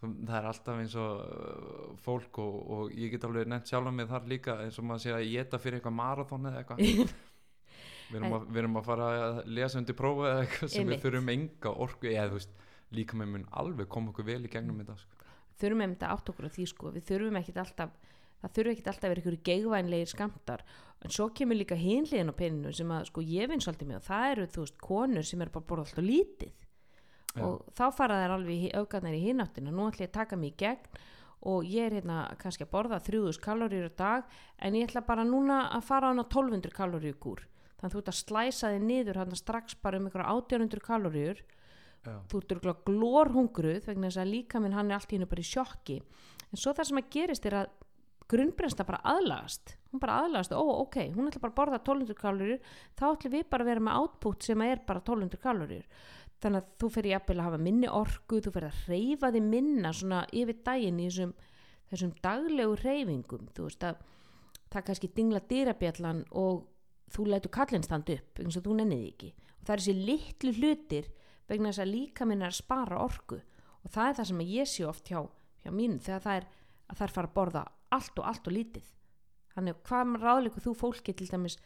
það 0.00 0.36
er 0.38 0.46
alltaf 0.48 0.80
eins 0.80 0.94
og 1.00 1.18
uh, 1.26 1.90
fólk 2.00 2.40
og, 2.40 2.56
og 2.76 2.94
ég 2.96 3.12
get 3.12 3.26
alveg 3.28 3.50
nefnt 3.50 3.68
sjálf 3.68 3.92
mig 3.92 4.08
þar 4.08 4.30
líka 4.30 4.56
eins 4.64 4.78
og 4.80 4.88
maður 4.88 5.04
sé 5.04 5.12
að 5.16 5.26
geta 5.28 5.60
fyrir 5.60 5.80
eitthvað 5.80 5.98
marathon 5.98 6.48
eða 6.48 6.62
eitthvað 6.62 6.80
við 8.12 8.18
erum, 8.20 8.36
að, 8.38 8.46
við 8.48 8.62
erum 8.62 8.78
að 8.80 8.88
fara 8.88 9.10
að 9.18 9.40
lesa 9.58 9.80
undir 9.82 9.98
prófa 9.98 10.30
eða 10.30 10.46
eitthvað 10.46 10.72
sem 10.72 10.84
Einmitt. 10.84 10.94
við 10.94 11.06
þurfum 11.06 11.32
enga 11.34 11.74
orku 11.86 12.12
eða 12.12 12.30
þú 12.30 12.38
veist 12.40 12.56
líka 12.92 13.18
með 13.20 13.34
mun 13.34 13.46
alveg 13.62 13.92
koma 13.92 14.12
okkur 14.12 14.28
vel 14.28 14.40
í 14.46 14.52
gegnum 14.52 14.80
þetta 14.82 14.98
sko. 15.00 15.28
þurfum 15.60 15.84
einmitt 15.86 16.06
að 16.06 16.16
átt 16.16 16.32
okkur 16.32 16.48
á 16.48 16.54
því 16.56 16.66
sko 16.72 16.94
við 16.96 17.06
þurfum 17.12 17.40
ekkit 17.42 17.62
alltaf 17.62 17.94
það 18.42 18.56
þurfum 18.56 18.74
ekkit 18.74 18.90
alltaf 18.92 19.06
að 19.06 19.12
vera 19.12 19.22
ykkur 19.22 19.38
geigvænlegir 19.48 20.10
skamtar 20.10 20.64
en 21.02 21.14
svo 21.14 21.28
kemur 21.34 21.58
líka 21.58 21.78
hinliðin 21.78 22.30
á 22.30 22.34
peninu 22.38 22.72
sem 22.74 22.90
að 22.94 23.08
sko 23.10 23.24
ég 23.26 23.50
vinn 23.50 23.62
svolítið 23.62 23.90
með 23.90 24.00
og 24.00 24.06
það 24.08 24.26
eru 24.32 24.50
þú 24.54 24.66
veist 24.66 24.82
konur 24.82 25.26
sem 25.26 25.42
eru 25.42 25.54
bara 25.54 25.68
borða 25.70 25.86
alltaf 25.86 26.06
lítið. 26.06 26.52
Já. 27.32 27.46
og 27.46 27.62
þá 27.72 27.86
fara 27.96 28.18
þær 28.20 28.34
alveg 28.34 28.64
auðgarnar 28.76 29.16
í 29.16 29.22
hináttina. 29.22 29.72
Nú 29.72 29.86
ætla 29.88 30.04
ég 30.04 30.10
að 30.10 30.18
taka 30.18 30.36
mig 30.36 30.52
í 30.52 30.58
gegn 30.60 30.98
og 31.48 31.64
ég 31.64 31.88
er 31.88 31.96
hérna 31.96 32.18
kannski 32.38 32.66
að 32.66 32.74
borða 32.74 32.98
3000 33.02 33.40
kaloríur 33.42 33.88
á 33.88 33.92
dag 33.96 34.34
en 34.60 34.76
ég 34.76 34.90
ætla 34.90 35.02
bara 35.06 35.24
núna 35.24 35.62
að 35.72 35.86
fara 35.88 36.10
á 36.10 36.12
hana 36.12 36.26
1200 36.28 36.76
kaloríu 36.76 37.16
gúr 37.16 37.40
þannig 37.80 37.88
að 37.88 37.94
þú 37.94 38.02
ert 38.02 38.12
að 38.12 38.18
slæsa 38.20 38.70
þig 38.74 38.84
niður 38.86 39.18
hérna 39.22 39.38
strax 39.40 39.78
bara 39.82 39.98
um 39.98 40.06
ykkur 40.10 40.26
1800 40.28 40.84
kaloríur. 40.86 41.42
Já. 42.02 42.18
þú 42.26 42.38
ert 42.40 42.52
örgulega 42.52 42.82
glórhungruð 42.86 43.84
vegna 43.86 44.08
þess 44.10 44.18
að 44.18 44.30
líka 44.34 44.58
minn 44.58 44.74
hann 44.74 44.88
er 44.90 44.98
allt 44.98 45.12
hennu 45.14 45.28
bara 45.30 45.42
í 45.42 45.46
sjokki. 45.46 46.00
En 46.50 46.58
svo 46.58 46.72
það 46.74 46.88
sem 46.88 46.98
að 46.98 47.10
gerist 47.14 47.46
er 47.46 47.56
að 47.60 47.68
grunnbrennsla 48.30 48.86
bara 48.88 49.02
aðlagast. 49.12 49.76
Hún 49.92 50.00
bara 50.02 50.18
aðlagast, 50.22 50.54
ó 50.54 50.62
ok, 50.62 50.98
hún 51.16 51.28
ætla 51.28 51.42
bara 51.42 51.52
að 51.52 51.58
borða 51.58 51.78
1200 51.82 52.18
kaloríur, 52.18 52.74
þá 52.98 53.04
ætlum 53.10 53.34
við 53.34 53.46
bara 53.50 53.64
að 53.64 53.70
vera 53.72 53.84
með 53.86 54.00
output 54.02 54.46
sem 54.46 54.64
er 54.66 54.82
bara 54.86 55.02
1200 55.02 55.42
kaloríur. 55.42 55.86
Þannig 56.42 56.62
að 56.62 56.70
þú 56.82 56.90
fyrir 56.96 57.14
jafnvel 57.14 57.38
að 57.38 57.46
hafa 57.46 57.60
minni 57.62 57.88
orku 57.88 58.40
þú 58.42 58.52
fyrir 58.56 58.72
að 58.72 58.86
reyfa 58.90 59.30
þig 59.34 59.44
minna 59.46 59.92
svona 59.94 60.22
yfir 60.34 60.58
daginn 60.66 60.98
í 60.98 61.06
þessum, 61.06 61.34
þessum 61.92 62.14
daglegu 62.24 62.78
reyfingum 62.80 63.50
þú 63.54 63.66
veist 63.68 63.86
að 63.86 64.00
það 64.72 64.80
er 64.80 64.86
kannski 64.88 65.10
dingla 65.14 65.42
dýrabjallan 65.52 66.24
og 66.40 66.64
þú 67.12 67.28
lætur 67.28 67.52
kallinn 67.54 67.86
standa 67.86 68.16
upp 68.16 68.40
eins 68.42 68.58
og 68.58 68.66
þú 68.66 68.78
nennið 68.80 69.04
ekki. 69.12 69.30
Og 69.60 69.68
það 69.68 69.74
er 69.74 69.84
þessi 69.84 70.06
litlu 70.08 70.54
hlutir 70.58 71.12
vegna 71.50 71.70
þess 71.70 71.84
að 71.84 71.92
líka 71.92 72.26
minn 72.26 72.42
er 72.42 72.50
að 72.50 72.58
spara 72.58 73.02
orku. 73.04 73.38
Og 73.82 73.92
það 73.92 74.08
er 74.08 74.18
það 74.18 74.28
sem 74.30 74.42
ég 74.48 74.70
sé 74.72 74.88
oft 74.88 75.12
hjá, 75.12 75.20
hjá 75.62 75.70
mínu 75.70 76.00
þegar 76.02 76.26
það 76.26 76.40
er 76.40 76.50
að 76.92 77.04
er 77.06 77.14
fara 77.14 77.30
að 77.30 77.36
borða 77.36 77.64
allt 77.96 78.18
og 78.18 78.28
allt 78.30 78.48
og 78.48 78.56
lítið. 78.56 78.88
Þannig 79.52 79.76
að 79.76 79.82
hvað 79.88 80.14
ráðleikur 80.22 80.66
þú 80.66 80.74
fólki 80.80 81.14
til 81.16 81.28
dæmis 81.28 81.58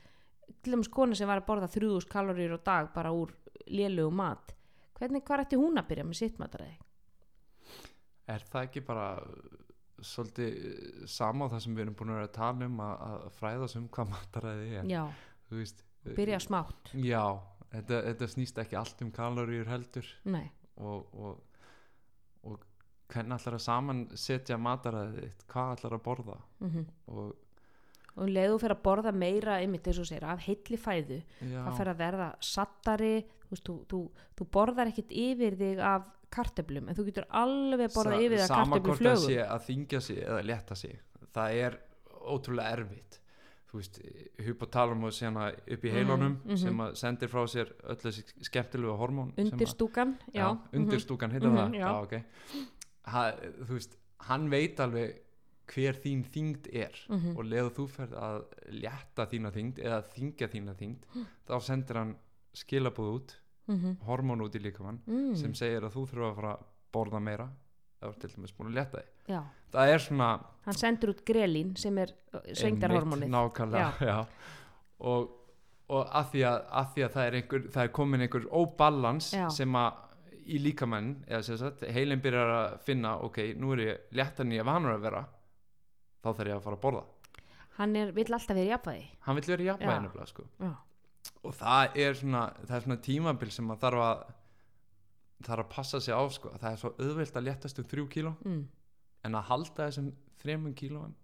til 0.62 0.74
dæmis 0.74 0.91
kona 0.93 1.16
sem 1.18 1.27
var 1.27 1.41
að 1.41 1.49
borða 1.49 1.68
3000 1.74 2.11
kaloríur 2.11 2.59
á 2.59 2.61
dag 2.66 2.91
bara 2.95 3.14
úr 3.14 3.33
lélegu 3.66 4.12
mat? 4.14 4.55
Hvernig, 4.99 5.24
hvað 5.27 5.47
ætti 5.47 5.59
hún 5.61 5.79
að 5.79 5.89
byrja 5.91 6.05
með 6.07 6.20
sitt 6.20 6.39
mataræði? 6.43 6.77
er 8.31 8.45
það 8.51 8.68
ekki 8.68 8.83
bara 8.87 9.09
svolítið 10.05 10.57
uh, 10.68 11.03
sama 11.11 11.49
á 11.49 11.53
það 11.55 11.64
sem 11.64 11.77
við 11.77 11.85
erum 11.87 11.99
búin 11.99 12.12
að 12.12 12.18
vera 12.20 12.29
að 12.29 12.37
tala 12.37 12.68
um 12.68 12.81
að, 12.85 12.95
að 13.09 13.27
fræðast 13.39 13.79
um 13.81 13.91
hvað 13.97 14.12
mataræði 14.12 14.70
er? 14.81 14.89
Já, 14.91 15.03
veist, 15.53 15.83
uh, 16.03 16.14
byrja 16.18 16.41
smátt. 16.43 16.93
Já, 17.07 17.24
þetta, 17.72 18.01
þetta 18.11 18.31
snýst 18.35 18.62
ekki 18.62 18.79
allt 18.81 19.05
um 19.07 19.12
kaloríur 19.14 19.70
heldur. 19.70 20.11
Nei, 20.29 20.45
og, 20.77 21.14
og 21.16 21.55
hvernig 23.12 23.36
ætlar 23.38 23.54
að 23.59 23.64
saman 23.66 24.09
setja 24.18 24.57
mataræðið 24.59 25.18
þitt, 25.22 25.44
hvað 25.52 25.72
ætlar 25.76 25.92
að 25.98 26.02
borða? 26.07 26.38
Mm 26.61 26.86
og 27.09 27.34
og 28.16 28.22
um 28.24 28.30
leið 28.32 28.48
þú 28.54 28.59
fyrir 28.62 28.72
að 28.78 28.82
borða 28.86 29.11
meira 29.12 29.57
einmitt 29.61 29.86
eins 29.90 29.98
og 30.00 30.07
segir 30.09 30.24
af 30.24 30.38
heilli 30.46 30.78
fæðu 30.80 31.18
já, 31.20 31.59
það 31.66 31.74
fyrir 31.76 31.90
að 31.92 31.98
verða 32.00 32.28
sattari. 32.40 33.14
Þú, 33.46 33.57
þú, 33.66 33.74
þú, 33.90 33.98
þú 34.40 34.46
borðar 34.57 34.88
ekkit 34.90 35.11
yfir 35.12 35.54
þig 35.61 35.78
af 35.84 36.07
kartöflum 36.32 36.88
en 36.88 36.96
þú 36.96 37.04
getur 37.11 37.26
alveg 37.30 37.92
borðað 37.92 38.16
sa- 38.16 38.22
yfir 38.24 38.36
þig 38.38 38.40
af 38.46 38.48
sama 38.48 38.76
kartöflu 38.80 38.88
hvort 38.88 38.98
það 38.98 39.12
flögum. 39.20 39.28
sé 39.28 39.44
að 39.44 39.61
þingja 39.68 40.00
sig 40.00 40.16
eða 40.24 40.40
létta 40.48 40.74
sig. 40.76 40.96
Það 41.36 41.61
er 41.66 41.78
ótrúlega 42.26 42.72
erfitt. 42.72 43.20
Þú 43.66 43.78
veist, 43.82 44.00
hypotalamus 44.46 45.20
hérna 45.20 45.50
upp 45.52 45.84
í 45.84 45.90
Mhm, 45.90 45.94
heilunum 45.98 46.36
mhm. 46.46 46.57
sem 46.57 46.76
að 46.78 46.96
sendir 46.96 47.28
frá 47.28 47.42
sér 47.46 47.72
öll 47.84 47.96
þessi 48.00 48.24
skemmtilegu 48.48 48.96
hormón 48.96 49.34
sem 49.36 49.44
undir 49.52 49.66
að- 49.68 49.74
stúkan 49.76 50.16
já, 50.32 50.40
já, 50.40 50.59
undir 50.72 50.96
mhm. 50.98 51.04
stúkan 51.04 51.30
heitir 51.30 51.48
Mhm, 51.50 51.57
það 51.59 51.74
já. 51.74 51.84
já, 51.84 52.02
okay. 52.02 52.24
Ha, 53.07 53.32
þú 53.66 53.72
veist, 53.76 53.96
hann 54.28 54.48
veit 54.50 54.80
alveg 54.80 55.22
hver 55.66 55.96
þín 55.98 56.22
þyngd 56.30 56.68
er 56.72 56.94
Mhm. 57.11 57.36
og 57.36 57.44
leðu 57.44 57.70
þú 57.74 57.86
ferð 57.90 58.12
að 58.14 58.44
létta 58.70 59.26
þína 59.26 59.50
þyngd 59.52 59.78
eða 59.82 60.02
þingja 60.14 60.48
þína 60.52 60.74
þyngd 60.78 61.04
Hm. 61.14 61.24
þá 61.48 61.54
sendir 61.62 61.96
hann 61.96 62.16
skilabúð 62.54 63.12
út 63.16 63.34
Mhm. 63.68 63.96
hormón 64.07 64.40
út 64.46 64.54
í 64.54 64.61
líkamann 64.62 65.00
Mm, 65.07 65.36
sem 65.36 65.52
segir 65.54 65.82
að 65.82 65.92
þú 65.92 66.07
þurfa 66.09 66.30
að 66.30 66.34
fara 66.36 66.52
að 66.54 66.64
borða 66.92 67.20
meira 67.22 67.48
þú 68.00 68.09
ert 68.09 68.20
til 68.20 68.30
dæmis 68.30 68.52
búin 68.57 68.68
að 68.70 68.76
létta 68.78 69.00
þig 69.02 69.34
já. 69.34 69.42
það 69.72 69.88
er 69.94 69.98
svona 69.98 70.28
hann 70.64 70.74
sendur 70.74 71.09
út 71.14 71.24
grelín 71.24 71.76
sem 71.76 71.98
er 71.98 72.12
svengdarhormónið 72.54 73.28
nákvæmlega 73.28 73.92
já. 74.07 74.26
og, 75.00 75.30
og 75.90 76.07
að, 76.11 76.30
því 76.30 76.40
að, 76.46 76.66
að 76.70 76.86
því 76.94 77.04
að 77.07 77.12
það 77.16 77.26
er, 77.26 77.32
einhver, 77.40 77.62
það 77.74 77.82
er 77.84 77.88
komin 77.88 78.20
einhver 78.20 78.46
óbalans 78.52 79.32
Já. 79.34 79.48
sem 79.50 79.72
að 79.72 79.94
í 80.47 80.61
líkamenn 80.62 81.12
eða 81.26 81.42
sem 81.47 81.59
sagt, 81.61 81.84
heilin 81.92 82.22
byrjar 82.22 82.53
að 82.55 82.78
finna 82.86 83.16
ok, 83.26 83.42
nú 83.59 83.74
er 83.74 83.82
ég 83.82 84.16
léttan 84.16 84.55
í 84.55 84.61
að 84.62 84.68
vanur 84.70 84.94
að 84.94 85.05
vera 85.07 85.22
þá 86.22 86.28
þarf 86.30 86.51
ég 86.51 86.57
að 86.57 86.64
fara 86.66 86.78
að 86.78 86.82
borða. 86.86 87.05
Hann 87.76 87.97
er, 88.01 88.12
vill 88.16 88.28
alltaf 88.30 88.57
vera 88.57 88.64
í 88.64 88.72
jafnvægi. 88.72 89.07
Hann 89.26 89.38
vill 89.38 89.51
vera 89.53 89.64
í 89.64 89.68
jafnvægi 89.70 90.03
nefnilega 90.07 90.30
sko. 90.32 90.47
og 91.42 91.55
það 91.55 92.01
er 92.03 92.18
svona 92.18 92.42
það 92.62 92.76
er 92.76 92.84
svona 92.86 93.03
tímabil 93.09 93.53
sem 93.53 93.70
að 93.70 93.84
þarf 93.84 94.05
að 94.07 94.24
þarf 95.47 95.64
að 95.64 95.72
passa 95.74 96.01
sig 96.01 96.16
á 96.16 96.22
sko. 96.32 96.53
það 96.57 96.70
er 96.72 96.82
svo 96.82 96.92
auðvelt 96.97 97.36
að 97.36 97.47
léttast 97.51 97.80
um 97.82 97.88
þrjú 97.92 98.09
kíló. 98.14 98.34
Mm, 98.44 98.62
en 99.26 99.40
að 99.40 99.49
halda 99.51 99.88
þessum 99.88 100.12
þremum 100.40 100.76
kílóum 100.78 101.16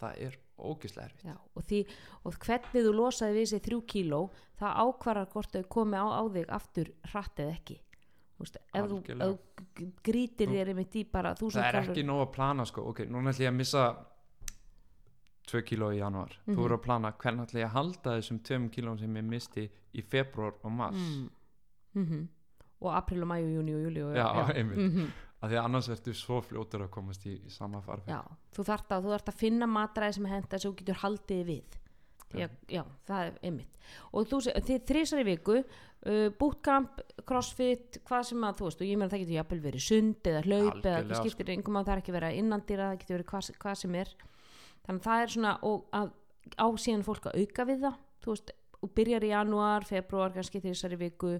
það 0.00 0.24
er 0.26 0.38
ógislega 0.60 1.08
erfitt. 1.08 1.28
Já. 1.28 1.36
Og, 1.56 1.64
því, 1.68 1.78
og 2.24 2.36
hvernig 2.40 2.84
þú 2.86 2.92
losaði 2.96 3.36
við 3.36 3.46
þessi 3.46 3.62
þrjú 3.66 3.80
kíló 3.92 4.20
það 4.60 4.80
ákvarðar 4.84 5.30
hvort 5.34 5.54
þau 5.54 5.64
komi 5.76 6.00
á, 6.00 6.06
á 6.08 6.22
þig 6.32 6.52
aftur 6.56 6.92
hratt 7.12 7.40
eða 7.40 7.54
ekki 7.54 7.78
ef 8.74 8.86
þú, 8.90 9.38
grítir 10.02 10.48
þér 10.48 10.68
einmitt 10.72 10.94
í 10.96 11.04
bara 11.10 11.34
það 11.34 11.64
er 11.64 11.80
ekki 11.82 12.04
nóg 12.06 12.22
að 12.28 12.32
plana 12.34 12.64
sko. 12.66 12.82
Ok, 12.90 13.04
núna 13.08 13.30
ætlum 13.34 13.46
ég 13.46 13.52
að 13.52 13.56
missa 13.60 13.84
2 15.50 15.62
kíló 15.66 15.88
í 15.94 15.98
januar 15.98 16.30
Mhm. 16.46 16.54
þú 16.56 16.64
eru 16.64 16.76
að 16.78 16.82
plana 16.84 17.12
hvernig 17.12 17.46
ætlum 17.48 17.60
ég 17.60 17.66
að 17.68 17.74
halda 17.76 18.10
þessum 18.20 18.38
2 18.42 18.68
kílóum 18.70 18.98
sem 19.00 19.14
ég 19.16 19.24
misti 19.24 19.70
í 19.94 20.02
februar 20.02 20.54
og 20.64 20.70
mars. 20.72 20.96
Mm. 20.96 21.30
Mm 21.94 22.28
og 22.80 22.94
april 22.96 23.22
og 23.22 23.28
mæju, 23.28 23.48
júni 23.60 23.74
og 23.76 23.82
júli 23.84 24.00
og, 24.02 24.14
Já, 24.16 24.54
einmitt. 24.56 24.78
Mhm. 24.78 25.10
af 25.42 25.50
því 25.50 25.54
að 25.58 25.64
annars 25.64 25.88
ertu 25.88 26.14
svo 26.14 26.40
fljótur 26.40 26.80
að 26.86 26.88
komast 26.90 27.26
í, 27.26 27.34
í 27.44 27.50
sama 27.50 27.80
farfi 27.82 28.08
já, 28.08 28.22
þú 28.54 28.64
þarft 28.64 28.88
að, 28.88 29.02
þú 29.04 29.10
þarft 29.12 29.28
að 29.28 29.34
finna 29.34 29.66
matræði 29.66 30.14
sem 30.14 30.24
henda 30.24 30.58
sem 30.58 30.72
þú 30.72 30.76
getur 30.76 30.94
haldið 30.94 31.44
við 31.46 31.76
já, 32.38 32.48
já 32.70 32.82
það 33.08 33.22
er 33.26 33.38
einmitt. 33.48 33.78
Og 34.14 34.26
þú, 34.30 34.40
se- 34.46 34.54
þið 34.68 34.82
þrísar 34.90 35.22
í 35.22 35.26
viku 35.30 35.56
uh, 35.58 36.28
bootcamp, 36.38 37.00
crossfit 37.26 37.98
hvað 38.06 38.26
sem 38.30 38.44
að 38.46 38.60
þú 38.60 38.68
veist 38.68 38.84
og 38.84 38.86
ég 38.90 39.00
meina 39.00 39.10
það 39.10 39.22
getur 39.24 39.38
jafnvel 39.40 39.60
verið 39.64 39.86
sund 39.86 40.30
eða 40.30 40.42
hlaup 40.46 40.60
eða 40.60 40.94
Algjörlega, 40.94 41.14
það 41.14 41.30
skiptir 41.34 41.54
engum 41.56 41.80
að 41.80 41.88
það 41.88 41.94
er 41.96 42.02
ekki 42.04 42.14
verið 42.16 42.38
innandýra 42.42 42.90
það 42.92 43.00
getur 43.02 43.16
verið 43.18 43.30
hvað, 43.32 43.50
hvað 43.64 43.80
sem 43.82 43.98
er. 44.04 44.12
Þannig 44.86 45.00
að 45.00 45.08
það 45.10 45.24
er 45.24 45.34
svona 45.34 45.54
á 46.56 46.66
síðan 46.80 47.04
fólk 47.06 47.26
að 47.30 47.40
auka 47.42 47.66
við 47.68 47.82
það 47.84 47.98
þú 48.24 48.32
veist, 48.34 48.54
og 48.80 48.94
byrjar 48.96 49.26
í 49.26 49.32
janúar, 49.34 49.84
februar 49.88 50.32
kannski 50.32 50.62
þrísar 50.64 50.94
í 50.96 51.00
viku 51.02 51.34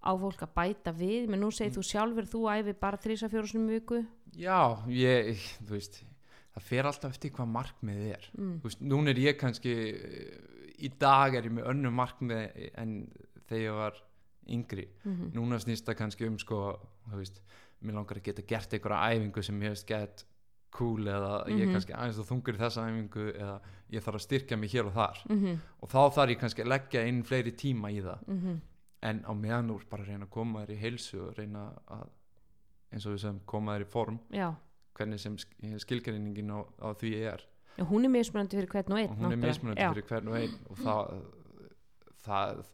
á 0.00 0.10
fólk 0.16 0.46
að 0.46 0.54
bæta 0.56 0.92
við, 0.96 1.26
menn 1.28 1.42
nú 1.44 1.50
segir 1.52 1.74
þú 1.74 1.82
sjálfur 1.84 2.28
þú 2.30 2.44
æfi 2.54 2.72
bara 2.80 2.96
þrísar 3.00 3.28
fjóru 3.32 3.50
í 3.52 3.66
viku. 3.74 3.98
Já, 4.32 4.78
ég, 4.88 5.36
þú 5.66 5.74
veist 5.76 6.00
það 6.54 6.62
fer 6.66 6.84
alltaf 6.90 7.10
eftir 7.14 7.30
hvað 7.30 7.48
markmiðið 7.54 8.12
er. 8.14 8.28
Mm. 8.38 8.60
veist, 8.64 8.80
núna 8.82 9.10
er 9.10 9.20
ég 9.22 9.36
kannski 9.38 9.74
í 10.80 10.88
dag 10.98 11.34
er 11.34 11.44
ég 11.48 11.52
með 11.52 11.68
önnu 11.70 11.90
markmið 11.94 12.70
en 12.80 12.94
þegar 13.48 13.62
ég 13.64 13.76
var 13.78 14.00
yngri. 14.50 14.88
Mm 15.04 15.30
núna 15.36 15.58
snýst 15.62 15.86
það 15.86 15.98
kannski 16.00 16.26
um 16.26 16.38
sko, 16.38 16.60
þú 17.10 17.20
veist, 17.20 17.42
mér 17.82 17.94
langar 18.00 18.18
að 18.18 18.22
geta 18.30 18.42
gert 18.42 18.72
einhverja 18.74 19.14
æfingu 19.14 19.42
sem 19.46 19.60
ég 19.62 19.74
veist 19.74 19.86
gett 19.86 20.24
cool 20.70 21.02
eða 21.10 21.46
ég 21.48 21.60
er 21.60 21.66
Mhm. 21.66 21.72
kannski 21.74 21.92
aðeins 21.94 22.18
og 22.18 22.26
þungur 22.28 22.54
í 22.54 22.58
þessa 22.58 22.86
æfingu 22.86 23.24
eða 23.34 23.60
ég 23.90 24.02
þarf 24.02 24.14
að 24.18 24.26
styrkja 24.26 24.56
mig 24.58 24.70
hér 24.70 24.86
og 24.86 24.92
þar. 24.94 25.18
Mm 25.28 25.58
og 25.82 25.88
þá 25.88 26.00
þarf 26.14 26.30
ég 26.30 26.38
kannski 26.40 26.62
að 26.62 26.68
leggja 26.68 27.06
inn 27.06 27.22
fleiri 27.22 27.52
tíma 27.52 27.90
í 27.90 28.00
það. 28.02 28.20
-hmm. 28.26 28.60
en 29.02 29.22
á 29.24 29.32
meðan 29.34 29.70
úr 29.70 29.84
bara 29.88 30.04
reyna 30.04 30.26
að 30.26 30.30
koma 30.30 30.60
þér 30.66 30.70
í 30.70 30.80
heilsu 30.80 31.20
og 31.28 31.36
reyna 31.38 31.72
að 31.88 32.08
eins 32.92 33.06
og 33.06 33.12
við 33.14 33.20
sem 33.20 33.40
koma 33.46 33.78
þér 33.78 33.80
í 33.80 33.86
form 33.86 34.18
já 34.30 34.54
hvernig 35.00 35.22
sem 35.22 35.38
sk- 35.40 35.78
skilgreiningin 35.84 36.52
á, 36.54 36.60
á 36.78 36.88
því 37.00 37.14
er. 37.32 37.46
Já, 37.78 37.84
hún 37.88 38.04
er 38.04 38.12
mismunandi 38.12 38.60
fyrir 38.60 38.72
hvern 38.74 38.94
og 38.94 39.00
einn 39.00 39.14
og 39.14 39.22
hún 39.22 39.34
er 39.34 39.40
mismunandi 39.40 39.86
fyrir 39.94 40.08
hvern 40.10 40.28
og 40.28 40.40
einn 40.40 40.58
og 40.68 40.82
það, 40.84 41.22
það 42.26 42.66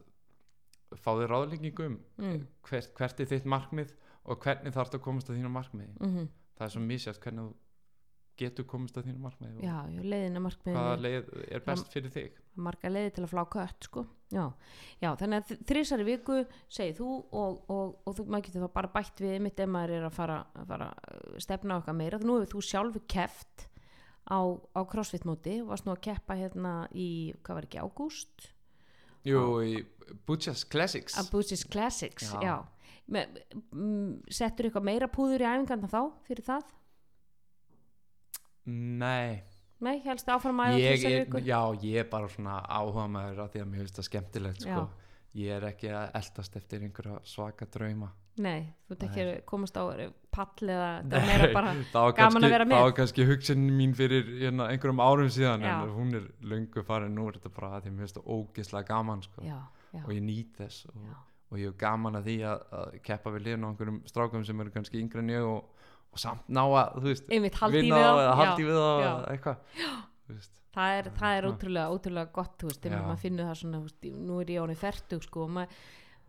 fáði 1.03 1.29
ráðleggingu 1.31 1.87
um 1.87 2.01
mm. 2.19 2.43
hvert, 2.67 2.91
hvert 2.97 3.23
er 3.23 3.31
þitt 3.31 3.47
markmið 3.47 3.95
og 4.27 4.43
hvernig 4.43 4.75
þarf 4.75 4.91
það 4.91 4.99
að 4.99 5.07
komast 5.07 5.31
að 5.31 5.39
þínu 5.39 5.53
markmiði. 5.55 5.95
Mm 6.03 6.27
það 6.57 6.67
er 6.67 6.73
svo 6.73 6.83
misjast 6.83 7.23
hvernig 7.23 7.47
þú 7.47 7.55
getur 8.37 8.67
komast 8.69 8.97
að 8.97 9.09
þínu 9.09 9.23
markmiði 9.23 9.65
Já, 9.65 9.77
leiðina 9.87 10.41
markmiðin 10.43 10.77
hvaða 10.77 10.99
leið 11.05 11.31
er 11.47 11.65
best 11.65 11.89
fyrir 11.93 12.13
þig 12.13 12.37
marga 12.65 12.91
leiði 12.91 13.13
til 13.15 13.23
að 13.25 13.31
flá 13.33 13.43
kött 13.53 13.87
sko. 13.87 14.03
já. 14.33 14.43
já, 15.01 15.09
þannig 15.19 15.39
að 15.39 15.63
þrísari 15.69 16.07
viku 16.07 16.41
segir 16.67 16.97
þú 16.97 17.09
og, 17.31 17.61
og, 17.71 17.95
og 18.03 18.17
þú 18.17 18.27
maður 18.27 18.45
getur 18.47 18.65
þá 18.65 18.75
bara 18.75 18.93
bætt 18.97 19.23
við 19.23 19.39
mitt 19.45 19.59
ef 19.63 19.71
maður 19.71 19.95
er 19.97 20.07
að 20.09 20.17
fara, 20.17 20.37
að 20.53 20.69
fara 20.73 20.91
að 20.91 21.41
stefna 21.45 21.79
okkar 21.81 21.97
meira 21.97 22.21
nú 22.23 22.39
hefur 22.39 22.53
þú 22.55 22.63
sjálfu 22.69 23.03
keft 23.07 23.67
á, 24.27 24.39
á 24.75 24.81
crossfit 24.89 25.27
móti 25.27 25.59
og 25.63 25.71
varst 25.71 25.87
nú 25.87 25.95
að 25.95 26.03
keppa 26.09 26.37
hérna 26.39 26.73
í, 26.91 27.33
hvað 27.43 27.61
var 27.61 27.69
ekki, 27.69 27.83
ágúst 27.83 28.49
Jú, 29.27 29.43
í 29.63 29.83
Butchers 30.27 30.63
Classics 30.67 31.17
að 31.19 31.31
Boostis 31.33 31.65
Classics, 31.67 32.31
já, 32.35 32.41
Já. 32.43 32.57
Með, 33.07 33.37
mm, 33.71 34.27
settur 34.35 34.67
eitthvað 34.67 34.87
meira 34.89 35.07
púður 35.07 35.45
í 35.45 35.47
æfingarna 35.47 35.87
þá 35.87 36.01
fyrir 36.27 36.43
það? 36.43 36.73
Nei, 38.67 39.46
Nei, 39.85 39.97
helst 40.05 40.29
áfram 40.33 40.61
að 40.63 40.71
æfa 40.73 40.79
ég 40.81 40.95
þrísari 40.95 41.17
er, 41.17 41.25
viku 41.25 41.41
já, 41.45 41.59
ég 41.85 41.99
er 42.01 42.07
bara 42.09 42.29
svona 42.33 42.61
áhuga 42.65 43.09
maður 43.13 43.43
að 43.43 43.51
því 43.53 43.61
að 43.63 43.67
mér 43.73 43.83
finnst 43.83 43.99
það 43.99 44.07
skemmtilegt 44.11 44.63
sko. 44.65 44.85
Ég 45.37 45.53
er 45.53 45.67
ekki 45.67 45.91
að 45.93 46.15
eldast 46.17 46.55
eftir 46.57 46.85
einhverja 46.87 47.19
svaka 47.27 47.67
drauma 47.69 48.09
Nei, 48.41 48.67
þú 48.85 48.93
ert 48.93 49.03
ekki 49.07 49.21
að 49.23 49.29
komast 49.49 49.77
á 49.77 49.81
pall 50.33 50.69
eða 50.69 50.89
það 51.09 51.15
er 51.17 51.27
meira 51.29 51.47
bara 51.55 51.71
gaman 51.73 52.01
að 52.01 52.17
kannski, 52.19 52.51
vera 52.53 52.67
með. 52.67 52.75
það 52.75 52.85
var 52.87 52.95
kannski 52.99 53.25
hugsunin 53.31 53.77
mín 53.79 53.95
fyrir 53.97 54.27
hérna, 54.43 54.67
einhverjum 54.73 55.01
árum 55.01 55.31
síðan 55.33 55.65
Já. 55.65 55.71
en 55.73 55.93
hún 55.95 56.19
er 56.19 56.27
löngu 56.45 56.83
farin 56.85 57.15
nú 57.17 57.25
er 57.29 57.39
þetta 57.39 57.53
bara 57.55 57.71
að 57.77 57.87
því 57.87 57.91
að 57.91 57.95
mér 57.95 58.05
finnst 58.05 58.19
það 58.19 58.29
ógislega 58.35 58.89
gaman 58.91 59.23
sko. 59.25 59.45
já, 59.45 59.57
já, 59.93 60.03
og 60.03 60.11
ég 60.13 60.21
nýt 60.27 60.59
þess 60.61 60.85
og, 60.91 61.07
og 61.49 61.61
ég 61.63 61.71
er 61.73 61.79
gaman 61.81 62.19
að 62.19 62.29
því 62.29 62.37
að, 62.51 62.67
að 62.81 62.99
keppa 63.09 63.33
við 63.33 63.47
liðin 63.47 63.65
á 63.65 63.69
einhverjum 63.71 63.99
strákum 64.13 64.45
sem 64.45 64.61
eru 64.65 64.75
kannski 64.77 65.01
yngri 65.01 65.23
en 65.23 65.33
ég 65.33 65.49
og, 65.49 65.76
og 66.13 66.21
samt 66.21 66.47
ná 66.49 66.63
að 66.65 66.97
þú 66.97 67.07
veist, 67.11 67.29
einmitt 67.31 67.59
haldi 67.61 67.83
við 67.87 67.97
á 67.97 68.33
haldi 68.41 68.67
við 68.67 68.79
á 68.81 68.91
eitthvað. 69.33 69.61
Það 70.77 70.95
er, 70.99 71.07
það 71.17 71.35
er 71.35 71.45
Já. 71.45 71.51
ótrúlega, 71.51 71.93
ótrúlega 71.93 72.33
gott 72.35 72.57
þú 72.61 72.67
veist, 72.69 72.81
þegar 72.83 73.05
maður 73.05 73.23
finnur 73.23 73.47
það 73.47 73.61
svona 73.61 73.79
þú 73.79 73.87
veist, 73.87 74.09
nú 74.27 74.41
er 74.43 74.51
ég 74.53 74.67
ánið 74.67 74.81
færtug 74.83 75.23
sko 75.25 75.45
og 75.47 75.53
maður, 75.55 75.79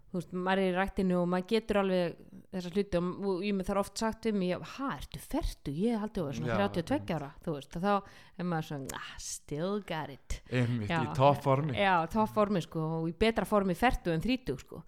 þú 0.08 0.20
veist, 0.20 0.30
maður 0.46 0.62
er 0.62 0.70
í 0.70 0.76
rættinu 0.78 1.18
og 1.18 1.26
maður 1.28 1.48
getur 1.52 1.80
alveg 1.82 2.22
þessa 2.54 2.72
hluti 2.72 3.00
og, 3.02 3.28
ég 3.44 3.58
með 3.58 3.68
þar 3.68 3.80
oft 3.82 4.00
sagt 4.00 4.30
um 4.30 4.46
ha, 4.72 4.88
ertu 4.94 5.20
færtug 5.20 5.82
ég 5.82 6.00
haldi 6.00 6.22
að 6.22 6.30
vera 6.30 6.38
svona 6.38 6.54
Já, 6.54 6.70
32 6.78 7.18
ára 7.18 7.30
þú 7.44 7.56
veist, 7.58 7.76
og 7.76 7.84
þá 7.84 7.92
er 8.38 8.48
maður 8.48 8.68
svona 8.70 9.02
ah, 9.02 9.12
still 9.20 9.84
got 9.90 10.14
it. 10.14 10.40
Einmitt 10.48 10.94
Já. 10.94 11.02
í 11.02 11.12
topp 11.18 11.44
formi 11.44 11.76
já, 11.76 11.94
topp 12.14 12.34
formi 12.38 12.64
sko 12.64 12.88
og 13.02 13.10
í 13.10 13.16
betra 13.20 13.44
formi 13.48 13.76
færtug 13.76 14.16
en 14.16 14.24
30 14.24 14.64
sko 14.64 14.80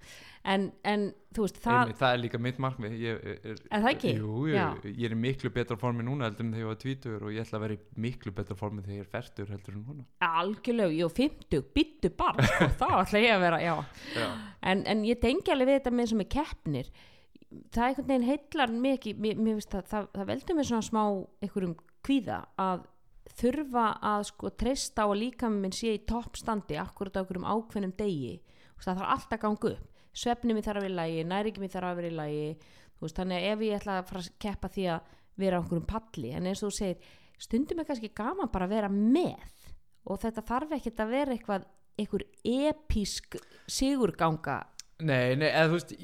en, 0.48 0.70
en 0.88 1.02
þú 1.34 1.44
veist, 1.44 1.58
það 1.60 1.78
einmitt, 1.82 1.98
það 2.00 2.14
er 2.14 2.20
líka 2.22 2.38
mitt 2.40 2.60
markmið. 2.62 2.94
Ég, 3.00 3.18
er, 3.20 3.58
Er 3.68 3.82
það 3.84 3.88
ekki? 3.90 4.12
Jú, 4.16 4.44
ég, 4.48 4.86
ég 4.88 5.02
er 5.08 5.14
í 5.14 5.18
miklu 5.20 5.50
betra 5.54 5.76
formi 5.80 6.06
núna 6.06 6.28
heldur 6.28 6.46
en 6.46 6.54
þegar 6.54 6.64
ég 6.64 6.70
var 6.70 6.78
tvítur 6.80 7.26
og 7.26 7.34
ég 7.34 7.44
ætla 7.44 7.58
að 7.58 7.64
vera 7.66 7.76
í 7.76 8.00
miklu 8.06 8.32
betra 8.38 8.56
formi 8.58 8.84
þegar 8.86 8.96
ég 8.96 9.04
er 9.04 9.10
færtur 9.12 9.52
heldur 9.52 9.76
en 9.76 9.84
núna. 9.84 10.06
Algjörlega, 10.26 10.96
jú, 10.96 11.10
50, 11.20 11.66
byttu 11.76 12.12
bara 12.16 12.46
sko, 12.48 12.70
þá 12.80 12.86
ætla 13.02 13.22
ég 13.24 13.34
að 13.36 13.44
vera, 13.44 13.60
já. 13.66 13.74
Já, 14.16 14.28
en, 14.72 14.86
en 14.94 15.04
ég 15.08 15.20
tengi 15.22 15.54
alveg 15.54 15.70
við 15.72 15.78
þetta 15.80 15.94
með 15.98 16.10
sem 16.14 16.24
er 16.24 16.30
keppnir. 16.36 16.90
Það 17.50 17.82
er 17.82 17.90
einhvern 17.90 18.10
veginn 18.14 18.28
heillar 18.30 18.74
mikið, 18.86 19.22
mér, 19.26 19.38
mér 19.44 19.58
finnst 19.58 19.76
það, 19.76 19.86
það, 19.92 20.10
það 20.16 20.32
veldur 20.32 20.58
mér 20.58 20.70
svona 20.70 20.86
smá 20.86 21.02
einhverjum 21.44 21.76
kvíða 22.06 22.40
að 22.62 22.88
þurfa 23.40 23.86
að 24.10 24.26
sko 24.30 24.50
treysta 24.58 25.04
á 25.04 25.08
að 25.10 25.18
líka 25.20 25.48
minn 25.52 25.74
sé 25.74 25.92
í 25.94 26.02
toppstandi 26.08 26.78
akkurat 26.80 27.18
á 27.18 27.20
einhverjum 27.20 27.46
ákveðnum 27.46 27.94
degi. 27.98 28.36
Veist, 28.40 28.86
það 28.86 29.00
þarf 29.02 29.12
alltaf 29.14 29.36
að 29.36 29.42
ganga 29.44 29.72
upp 29.74 29.99
svefni 30.16 30.56
mér 30.56 30.66
þarf 30.66 30.80
að 30.80 30.86
vera 30.86 30.92
í 30.92 30.98
lagi, 30.98 31.24
næringi 31.30 31.62
mér 31.62 31.72
þarf 31.74 31.90
að 31.90 32.00
vera 32.00 32.10
í 32.10 32.16
lagi. 32.18 32.46
Veist, 33.00 33.16
þannig 33.16 33.40
að 33.40 33.48
ef 33.50 33.64
ég 33.64 33.78
ætla 33.78 33.96
að 33.96 34.08
fara 34.10 34.22
að 34.22 34.38
keppa 34.44 34.70
því 34.74 34.86
að 34.92 35.12
vera 35.40 35.56
á 35.56 35.60
einhverjum 35.62 35.88
palli 35.88 36.32
en 36.36 36.48
eins 36.50 36.62
og 36.62 36.68
þú 36.68 36.76
segir, 36.76 37.12
stundum 37.40 37.80
er 37.80 37.88
kannski 37.88 38.10
gaman 38.16 38.50
bara 38.52 38.66
að 38.68 38.74
vera 38.74 38.90
með 38.92 39.70
og 40.04 40.20
þetta 40.20 40.44
þarf 40.50 40.74
ekkert 40.76 41.00
að 41.04 41.14
vera 41.14 41.36
eitthvað 41.36 41.68
einhver 42.00 42.26
episk 42.44 43.38
sigurganga. 43.70 44.58
Nei, 45.00 45.36
nei, 45.40 45.48
eða 45.48 45.70
þú 45.70 45.78
veist 45.78 45.94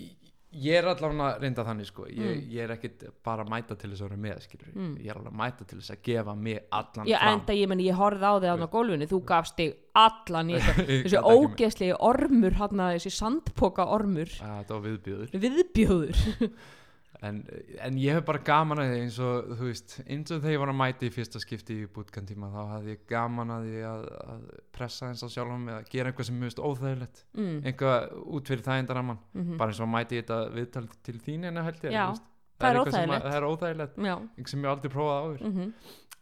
ég, 0.57 0.75
er 0.79 0.85
allavega 0.91 1.29
reynda 1.43 1.65
þannig 1.67 1.87
sko. 1.89 2.07
Ég, 2.09 2.17
Mm. 2.27 2.47
ég 2.51 2.63
er 2.65 2.73
ekkit 2.77 3.05
bara 3.25 3.45
að 3.45 3.51
mæta 3.53 3.77
til 3.79 3.91
þess 3.91 4.01
að 4.03 4.09
vera 4.09 4.17
með 4.17 4.37
Mm. 4.75 4.97
ég 5.03 5.11
er 5.11 5.15
alveg 5.21 5.33
að 5.33 5.37
mæta 5.41 5.67
til 5.67 5.79
þess 5.79 5.91
að 5.91 6.03
gefa 6.03 6.35
mig 6.37 6.61
allan 6.73 7.07
Já, 7.07 7.19
fram. 7.19 7.33
enda 7.41 7.53
ég 7.53 7.69
meni, 7.69 7.85
ég 7.91 7.95
horfði 8.01 8.27
á 8.27 8.35
þig 8.41 8.65
á 8.65 8.69
gólfinu, 8.71 9.07
þú 9.11 9.21
gafst 9.25 9.57
þig 9.57 9.75
allan 9.95 10.49
þessi 11.05 11.23
ógeðslegi 11.23 11.97
ormur, 12.01 12.53
hann 12.61 12.77
þessi 12.97 13.13
sandpoka 13.13 13.87
ormur, 13.87 14.27
að 14.41 14.65
þetta 14.65 14.75
var 14.75 14.85
viðbjöður 14.89 15.31
viðbjóður. 15.47 16.51
en, 17.23 17.39
en 17.81 17.97
ég 17.99 18.13
hef 18.19 18.25
bara 18.29 18.39
gaman 18.45 18.79
að 18.83 18.91
því 18.93 18.99
eins 19.05 19.19
og 19.25 19.51
þú 19.57 19.69
veist, 19.71 19.95
eins 20.07 20.31
og 20.35 20.41
þegar 20.43 20.53
ég 20.57 20.61
var 20.63 20.73
að 20.73 20.79
mæta 20.81 21.07
í 21.07 21.11
fyrsta 21.15 21.41
skipti 21.41 21.77
í 21.83 21.89
bootcamp 21.97 22.29
tíma 22.29 22.51
þá 22.53 22.59
hafði 22.75 22.91
ég 22.97 23.05
gaman 23.09 23.51
að 23.57 23.69
því 23.71 23.83
að, 23.91 24.07
að 24.35 24.47
pressa 24.77 25.09
eins 25.11 25.25
á 25.25 25.29
sjálfum 25.33 25.65
með 25.69 25.79
að 25.81 25.91
gera 25.95 26.11
eitthvað 26.13 26.29
sem 26.31 26.41
mjög 26.43 26.61
óþægilegt. 26.71 27.23
Mm, 27.41 27.59
eitthvað 27.71 28.09
út 28.37 28.51
fyrir 28.53 28.67
þægindaramann 28.69 29.21
mm 29.33 29.57
bara 29.57 29.71
eins 29.73 29.81
og 29.81 29.87
að 29.89 29.95
mæti 29.97 30.19
ég 30.21 30.27
þetta 30.27 30.41
viðtal 30.59 30.89
til 31.09 31.19
þín 31.27 31.47
en 31.51 31.63
held 31.65 31.87
ég 31.87 31.95
Já, 31.97 32.03
þú 32.07 32.17
veist. 32.17 32.27
það 32.61 32.69
er 32.75 32.81
óþægilegt. 32.83 33.17
að- 33.17 33.31
það 33.31 33.39
er 33.41 33.49
óþægilegt, 33.53 33.97
eitthvað 33.97 34.53
sem 34.53 34.63
ég 34.67 34.71
aldrei 34.75 34.93
prófað 34.97 35.23
áður. 35.25 35.47
Mm 35.53 35.73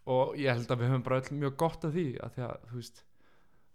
og 0.05 0.35
ég 0.37 0.53
held 0.53 0.69
að 0.69 0.81
við 0.83 0.91
höfum 0.93 1.03
bara 1.07 1.17
öll 1.23 1.37
mjög 1.41 1.55
gott 1.57 1.85
af 1.89 1.93
því 1.95 2.03
að 2.21 2.35
því 2.35 2.43
að 2.45 2.57
þú 2.69 2.75
veist 2.77 2.99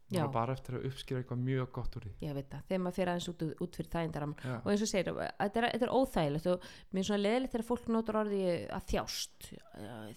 Já. 0.09 0.23
á 0.25 0.27
bara 0.33 0.53
eftir 0.57 0.75
að 0.79 0.85
uppskýra 0.89 1.19
eitthvað 1.21 1.41
mjög 1.45 1.71
gott 1.71 1.95
úr 1.99 2.05
því 2.07 2.13
ég 2.25 2.33
veit 2.33 2.49
það, 2.49 2.61
þegar 2.69 2.81
maður 2.81 2.95
fyrir 2.97 3.11
aðeins 3.13 3.27
út, 3.29 3.43
út 3.61 3.75
fyrir 3.77 3.89
þægindaram 3.93 4.35
Já. 4.43 4.55
og 4.63 4.69
eins 4.71 4.81
og 4.81 4.89
segir, 4.89 5.09
þetta 5.13 5.59
er, 5.61 5.67
er 5.83 5.91
óþægilegt 5.93 6.47
og 6.49 6.63
mér 6.93 6.99
er 7.03 7.07
svona 7.09 7.23
leðilegt 7.23 7.51
þegar 7.53 7.67
fólk 7.69 7.87
notur 7.93 8.17
orði 8.23 8.41
að 8.73 8.87
þjást, 8.89 9.49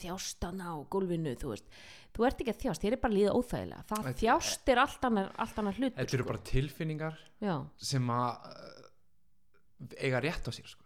þjástana 0.03 0.71
á 0.73 0.75
gólfinu, 0.93 1.35
þú 1.41 1.53
veist, 1.53 1.69
þú 2.17 2.27
ert 2.29 2.41
ekki 2.45 2.55
að 2.55 2.63
þjást, 2.65 2.83
þér 2.87 2.97
er 2.97 3.03
bara 3.05 3.17
líða 3.19 3.35
óþægilega, 3.37 3.85
það 3.91 4.03
Þetta- 4.09 4.21
þjást 4.23 4.73
er 4.75 4.79
allt 4.87 5.05
annar, 5.11 5.33
allt 5.45 5.59
annar 5.63 5.75
hlutur, 5.81 5.99
Þetta 6.01 6.17
eru 6.19 6.25
bara 6.33 6.43
tilfinningar 6.53 7.19
já, 7.43 7.55
sem 7.77 8.09
að 8.17 8.31
uh, 8.49 9.93
eiga 10.01 10.21
rétt 10.25 10.49
á 10.49 10.53
sér 10.57 10.69
sko. 10.73 10.85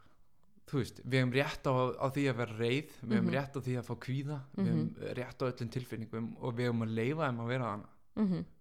þú 0.67 0.81
veist, 0.83 0.97
við 1.07 1.21
hefum 1.21 1.33
rétt 1.37 1.67
á, 1.71 1.75
á 1.95 2.07
því 2.11 2.23
að 2.27 2.37
vera 2.43 2.57
reið 2.59 2.89
við 3.07 3.13
hefum 3.15 3.27
Mhm. 3.31 3.35
rétt 3.37 3.55
á 3.55 3.61
því 3.63 3.75
að 3.79 3.87
fá 3.87 3.95
kvíða 4.03 4.39
við 4.57 4.67
hefum 4.67 5.15
rétt 5.15 5.39
á 5.39 5.45
öllum 5.47 5.71
tilfinningum 5.71 6.37
og 6.43 6.55
við 6.59 6.65
hefum 6.67 6.83
að 6.83 6.95
leifa 6.99 7.29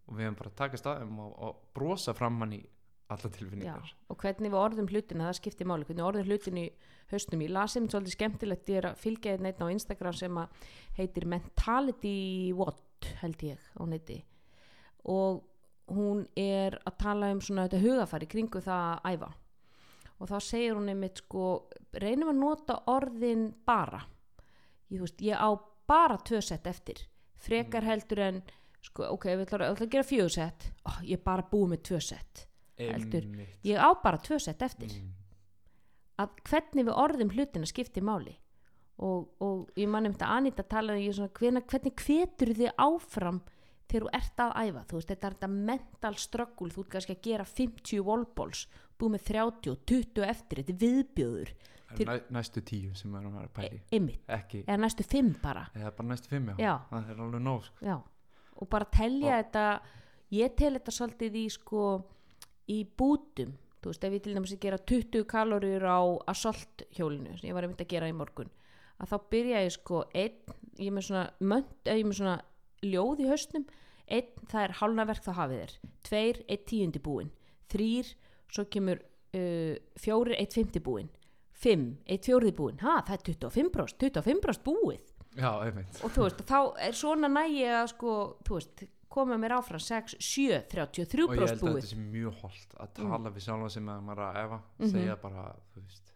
og 0.06 0.18
við 0.18 0.28
hefum 0.28 0.40
bara 0.40 0.52
að 0.52 0.58
taka 0.62 0.80
staðum 0.80 1.20
og, 1.26 1.36
og 1.48 1.62
brosa 1.76 2.14
fram 2.18 2.40
hann 2.44 2.58
í 2.58 2.62
alla 3.14 3.30
tilfinningar. 3.30 3.90
Og 4.10 4.18
hvernig 4.22 4.52
við 4.52 4.60
orðum 4.60 4.90
hlutina, 4.90 5.28
það 5.30 5.40
skiptir 5.40 5.70
máli. 5.70 5.86
Hvernig 5.86 6.08
orðum 6.08 6.30
hlutin 6.30 6.62
í 6.62 6.66
haustum 7.12 7.44
ég 7.46 7.54
las 7.54 7.76
einmitt 7.78 7.94
svolítið 7.94 8.16
skemmtilegt, 8.18 8.72
ég 8.72 8.80
er 8.82 8.88
að 8.90 9.02
fylgja 9.04 9.36
einn 9.36 9.50
á 9.62 9.68
Instagram 9.70 10.18
sem 10.18 10.40
heitir 10.98 11.28
Mentality 11.30 12.54
What 12.58 13.10
held 13.22 13.46
ég 13.46 13.62
á 13.78 13.84
neti. 13.90 14.24
Og 15.06 15.44
hún 15.94 16.26
er 16.40 16.80
að 16.82 16.98
tala 17.04 17.30
um 17.34 17.42
svona 17.46 17.68
þetta 17.68 17.84
hugafæri 17.84 18.30
kringu 18.30 18.62
það 18.66 18.88
að 18.90 19.14
æfa. 19.14 19.32
Og 20.16 20.32
þá 20.32 20.38
segir 20.42 20.78
hún 20.78 20.90
einmitt 20.90 21.22
sko 21.22 21.48
reynum 22.02 22.32
að 22.32 22.42
nota 22.42 22.80
orðin 22.90 23.50
bara. 23.68 24.02
Ég, 24.90 25.02
veist, 25.04 25.22
ég 25.22 25.38
á 25.38 25.50
bara 25.86 26.18
tvö 26.18 26.42
sett 26.42 26.66
eftir. 26.68 27.04
Frekar 27.38 27.86
heldur 27.86 28.24
en 28.24 28.42
sko, 28.86 29.10
ok, 29.16 29.28
við 29.34 29.46
ætlum 29.48 29.66
að, 29.68 29.84
gera 29.94 30.06
fjögur 30.08 30.34
sett 30.36 30.70
oh, 30.86 31.00
ég 31.04 31.18
er 31.20 31.24
bara 31.26 31.46
búið 31.52 31.72
með 31.74 31.84
tvö 31.90 32.00
sett 32.06 32.46
heldur. 32.80 33.28
Ég 33.64 33.80
á 33.80 33.90
bara 34.04 34.20
tvö 34.20 34.40
sett 34.44 34.62
eftir. 34.66 34.92
Mm. 35.00 35.14
að 36.22 36.36
hvernig 36.48 36.86
við 36.88 36.96
orðum 36.96 37.32
hlutina 37.36 37.68
skiptir 37.68 38.04
máli. 38.06 38.36
Og, 39.04 39.26
og 39.44 39.72
ég 39.76 39.90
man 39.92 40.06
um 40.08 40.14
þetta 40.16 40.30
Anita 40.32 40.64
talaði 40.64 41.10
ég 41.10 41.16
svona, 41.18 41.32
hvernig, 41.36 41.66
hvernig 41.68 42.04
hvetur 42.06 42.52
þið 42.56 42.70
áfram 42.80 43.42
þegar 43.92 44.06
þú 44.06 44.12
ert 44.16 44.44
að 44.46 44.54
æfa? 44.62 44.84
Þú 44.88 44.96
veist, 45.00 45.10
þetta 45.12 45.28
er 45.28 45.36
þetta 45.36 45.50
mental 45.72 46.14
struggle 46.24 46.72
þú 46.72 46.86
ert 46.86 46.92
kannski 46.94 47.16
að 47.18 47.26
gera 47.28 47.48
50 47.50 48.06
wallballs 48.08 48.62
búið 48.96 49.16
með 49.18 49.26
30 49.28 49.74
og 49.74 49.82
20 49.92 50.28
eftir 50.30 50.62
þetta 50.62 50.74
er 50.76 50.80
viðbjöður, 50.86 51.52
til- 51.96 52.08
næ, 52.08 52.16
næstu 52.38 52.64
tíu 52.66 52.96
sem 52.96 53.12
við 53.12 53.20
erum 53.20 53.36
að 53.42 53.52
pæli 53.60 53.82
ymmit 54.00 54.32
ekki, 54.38 54.64
eða 54.64 54.80
næstu 54.86 55.04
5 55.12 55.34
bara. 55.44 55.66
Eða 55.76 55.92
bara 56.00 56.10
næstu 56.14 56.32
fimm 56.32 56.54
já, 56.54 56.56
Já. 56.64 56.74
það 56.94 57.12
er 57.12 57.22
alveg 57.28 57.44
nóg 57.44 57.68
sko. 57.68 57.86
Já, 57.86 57.98
og 58.56 58.70
bara 58.72 58.88
telja 58.92 59.42
þetta 59.42 59.66
ég 60.36 60.56
tel 60.58 60.74
þetta 60.78 60.94
svolítið 60.96 61.40
í 61.42 61.46
sko 61.54 61.86
í 62.72 62.82
bútum. 62.98 63.54
Þú 63.82 63.92
veist, 63.92 64.06
ef 64.08 64.14
ég 64.16 64.24
til 64.26 64.34
dæmis 64.34 64.54
að 64.56 64.64
gera 64.64 64.82
20 64.82 65.26
kaloríur 65.30 65.84
á 65.86 66.02
assault 66.32 66.86
hjólinu 66.98 67.36
sem 67.38 67.52
ég 67.52 67.58
var 67.58 67.68
að 67.68 67.74
mynda 67.74 67.86
að 67.86 67.92
gera 67.94 68.10
í 68.10 68.16
morgun 68.18 68.50
að 69.02 69.12
þá 69.12 69.18
byrja 69.32 69.64
ég 69.66 69.74
sko 69.76 70.04
einn, 70.16 70.54
ég 70.80 70.94
með 70.94 71.08
svona 71.10 71.26
eða 71.86 71.98
ég 72.00 72.08
með 72.08 72.20
svona 72.20 72.36
ljóð 72.86 73.24
í 73.24 73.30
hausnum 73.30 73.66
einn, 74.06 74.32
það 74.52 74.62
er 74.62 74.76
hálnaverk 74.80 75.26
þá 75.26 75.32
hafið 75.40 75.62
þér. 75.62 75.76
Tveir, 76.06 76.40
einn 76.46 76.66
tíundi 76.70 77.02
búinn. 77.02 77.32
Þrýr, 77.74 78.12
svo 78.54 78.66
kemur 78.72 79.02
uh, 79.02 79.76
fjórir, 80.00 80.38
einn 80.38 80.54
fymti 80.54 80.82
búinn. 80.86 81.10
Fimm, 81.56 81.96
einn 82.06 82.24
fjórði 82.24 82.52
búinn, 82.56 82.82
ha, 82.84 83.00
það 83.08 83.16
er 83.16 83.24
25% 83.32 84.08
25% 84.12 84.66
búið 84.66 85.15
já, 85.36 85.52
og 86.04 86.12
þú 86.16 86.24
veist, 86.26 86.44
þá 86.48 86.60
er 86.88 86.92
svona 86.98 87.28
nægi 87.32 87.64
að 87.70 87.88
sko, 87.94 88.12
þú 88.48 88.58
veist, 88.60 88.84
koma 89.16 89.38
mér 89.40 89.54
áfram 89.60 89.80
6, 89.80 90.16
7, 90.20 90.64
33 90.72 91.24
og 91.24 91.36
ég 91.36 91.40
held 91.46 91.62
að 91.62 91.76
þetta 91.78 91.88
sé 91.92 92.00
mjög 92.02 92.34
holdt 92.42 92.74
að 92.84 92.90
tala 92.98 93.30
við 93.32 93.46
sjálfa 93.46 93.70
sem 93.72 93.86
að 93.94 94.02
maður 94.04 94.24
að 94.26 94.40
efa 94.44 94.60
Mhm. 94.80 94.90
segja 94.92 95.16
bara, 95.22 95.46
þú 95.74 95.82
veist 95.86 96.12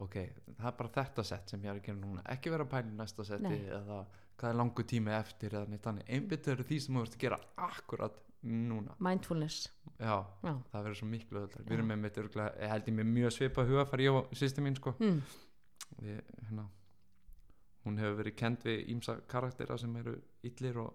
ok, 0.00 0.14
það 0.56 0.66
er 0.70 0.76
bara 0.78 0.88
þetta 0.96 1.24
sett 1.24 1.50
sem 1.50 1.60
ég 1.62 1.68
er 1.70 1.76
að 1.80 1.82
gera 1.84 1.98
núna. 2.00 2.22
Ekki 2.24 2.50
vera 2.50 2.64
að 2.64 2.70
pæla 2.70 2.88
í 2.88 2.96
næsta 2.96 3.24
setti 3.28 3.42
Nei. 3.42 3.58
eða 3.68 4.06
hvað 4.38 4.48
er 4.50 4.56
langu 4.56 4.82
tími 4.88 5.12
eftir 5.12 5.50
eða 5.50 5.68
neitt 5.68 5.82
annað. 5.90 6.08
Einbyttu 6.08 6.50
eru 6.54 6.64
því 6.64 6.80
sem 6.80 6.94
þú 6.96 7.02
ert 7.02 7.14
að 7.18 7.18
gera 7.26 7.38
akkurat 7.58 8.16
núna. 8.42 8.94
Mindfulness. 8.98 9.68
Já, 10.00 10.24
já, 10.42 10.54
það 10.72 10.84
verður 10.86 10.96
svo 10.96 11.08
miklu 11.10 11.42
Já. 11.44 11.60
við 11.66 11.72
erum 11.76 11.88
með 11.92 11.98
mitt 12.06 12.16
örgulega, 12.16 12.54
ég 12.62 12.68
held 12.72 12.86
ég 12.88 12.94
með 12.96 13.10
mjög 13.12 13.32
svipa 13.36 13.66
hugafæri 13.68 14.06
ég 14.08 14.14
og 14.16 14.30
sýsti 14.32 14.64
mín 14.64 14.76
sko. 14.80 14.94
Mm. 14.98 15.20
við, 16.00 16.22
hérna, 16.48 16.64
hún 17.86 18.00
hefur 18.00 18.18
verið 18.20 18.36
kend 18.36 18.66
við 18.66 18.82
ímsa 18.94 19.16
karaktera 19.30 19.78
sem 19.80 19.94
eru 20.00 20.16
illir 20.46 20.82
og 20.82 20.92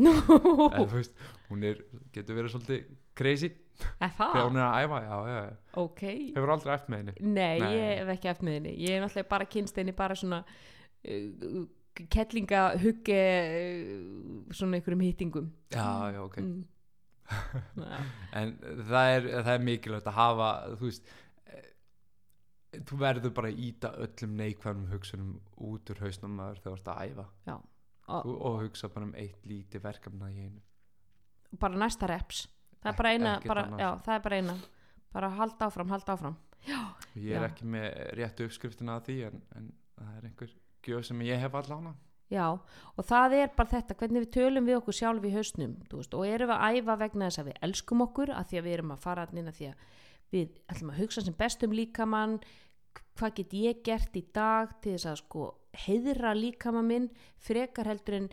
eða, 0.00 0.80
þú 0.80 0.88
veist, 0.96 1.20
hún 1.50 1.68
er, 1.68 1.84
getur 2.14 2.38
verið 2.40 2.54
svolítið 2.54 2.88
crazy. 3.14 3.52
Þegar 3.98 4.48
hún 4.48 4.58
er 4.58 4.64
að 4.64 4.84
æfa 4.84 4.98
já, 5.02 5.14
já, 5.28 5.38
já. 5.38 5.54
ok, 5.82 6.02
hefur 6.36 6.52
aldrei 6.54 6.74
eftir 6.74 6.94
með 6.94 7.00
henni. 7.02 7.14
Nei, 7.20 7.62
Nei. 7.62 7.70
ég 7.74 7.88
hef 8.00 8.12
ekki 8.14 8.30
eftir 8.32 8.48
með 8.48 8.58
henni. 8.58 8.74
Ég 8.78 8.94
hef 8.94 9.04
náttúrulega 9.04 9.30
bara 9.34 9.48
kynst 9.54 9.80
henni 9.80 9.94
bara 9.98 10.18
svona 10.18 10.42
uh, 10.44 11.64
kettlinga 11.94 12.62
hugge 12.82 13.18
uh, 13.18 14.54
svona 14.54 14.78
einhverjum 14.78 15.04
hýtingum 15.04 15.50
já, 15.70 16.10
já, 16.14 16.22
ok. 16.22 16.38
Mm. 16.42 16.62
En 18.38 18.50
það 18.90 19.10
er, 19.14 19.28
það 19.46 19.52
er 19.54 19.62
mikilvægt 19.64 20.08
að 20.10 20.18
hafa 20.18 20.48
þú 20.74 20.88
veist 20.90 21.14
þú 22.88 22.98
verður 23.00 23.34
bara 23.36 23.48
að 23.52 23.58
íta 23.68 23.90
öllum 24.04 24.36
neikvæðum 24.40 24.86
hugsunum 24.92 25.32
út 25.68 25.90
úr 25.94 26.02
hausnum 26.04 26.38
þegar 26.40 26.60
þú 26.64 26.72
ert 26.76 26.90
að 26.94 27.02
æfa. 27.10 27.26
Já. 27.46 27.54
Og- 28.06 28.26
og, 28.26 28.40
og 28.50 28.58
hugsa 28.62 28.88
bara 28.92 29.06
um 29.06 29.14
eitt 29.16 29.46
lítið 29.48 29.80
verkefna 29.86 30.30
í 30.30 30.38
einu. 30.48 30.60
Bara 31.58 31.74
næsta 31.80 32.08
reps. 32.10 32.48
Það 32.82 32.90
er 32.90 32.92
Ek- 32.92 32.96
bara 32.98 33.12
eina, 33.14 33.36
ekkert 33.38 33.48
bara, 33.48 33.62
já, 33.78 33.90
það 34.04 34.14
er 34.14 34.20
bara 34.28 34.36
eina. 34.36 34.56
Bara 35.14 35.28
halda 35.30 35.66
áfram, 35.66 35.88
halda 35.94 36.12
áfram. 36.16 36.36
Ég 37.14 37.36
er 37.36 37.42
Já. 37.44 37.48
ekki 37.48 37.64
með 37.68 38.14
réttu 38.18 38.44
uppskriftina 38.48 38.96
að 38.98 39.04
því 39.08 39.16
en, 39.28 39.42
en 39.56 39.72
það 39.98 40.16
er 40.16 40.22
einhver 40.28 40.54
gjöf 40.84 41.04
sem 41.04 41.20
ég 41.20 41.38
hef 41.38 41.52
allána 41.54 41.94
Já, 42.32 42.46
og 42.96 43.04
það 43.04 43.34
er 43.36 43.50
bara 43.54 43.68
þetta, 43.68 43.94
hvernig 44.00 44.24
við 44.24 44.30
tölum 44.32 44.64
við 44.66 44.78
okkur 44.80 44.96
sjálf 44.96 45.24
í 45.28 45.32
hausnum, 45.34 45.74
þú 45.90 45.98
veist, 46.00 46.14
og 46.16 46.24
erum 46.26 46.48
við 46.48 46.56
að 46.56 46.78
æfa 46.80 46.96
vegna 46.98 47.26
þess 47.28 47.38
að 47.42 47.48
við 47.50 47.58
elskum 47.68 48.00
okkur, 48.06 48.32
að 48.32 48.46
því 48.48 48.58
að 48.58 48.64
við 48.64 48.72
erum 48.78 48.90
að 48.94 49.02
fara 49.04 49.26
inn 49.32 49.46
að 49.52 49.58
því 49.58 49.68
að 49.68 49.84
við 50.34 50.56
ætlum 50.70 50.92
að 50.92 51.02
hugsa 51.02 51.24
sem 51.24 51.36
best 51.38 51.62
um 51.66 51.74
líkamann, 51.74 52.40
hvað 53.18 53.36
get 53.38 53.54
ég 53.58 53.84
gert 53.86 54.16
í 54.18 54.24
dag 54.34 54.74
til 54.82 54.96
þess 54.96 55.10
að 55.12 55.20
sko 55.22 55.46
heiðra 55.84 56.34
líkamann 56.38 56.90
minn, 56.90 57.08
frekar 57.42 57.88
heldur 57.90 58.18
en 58.18 58.28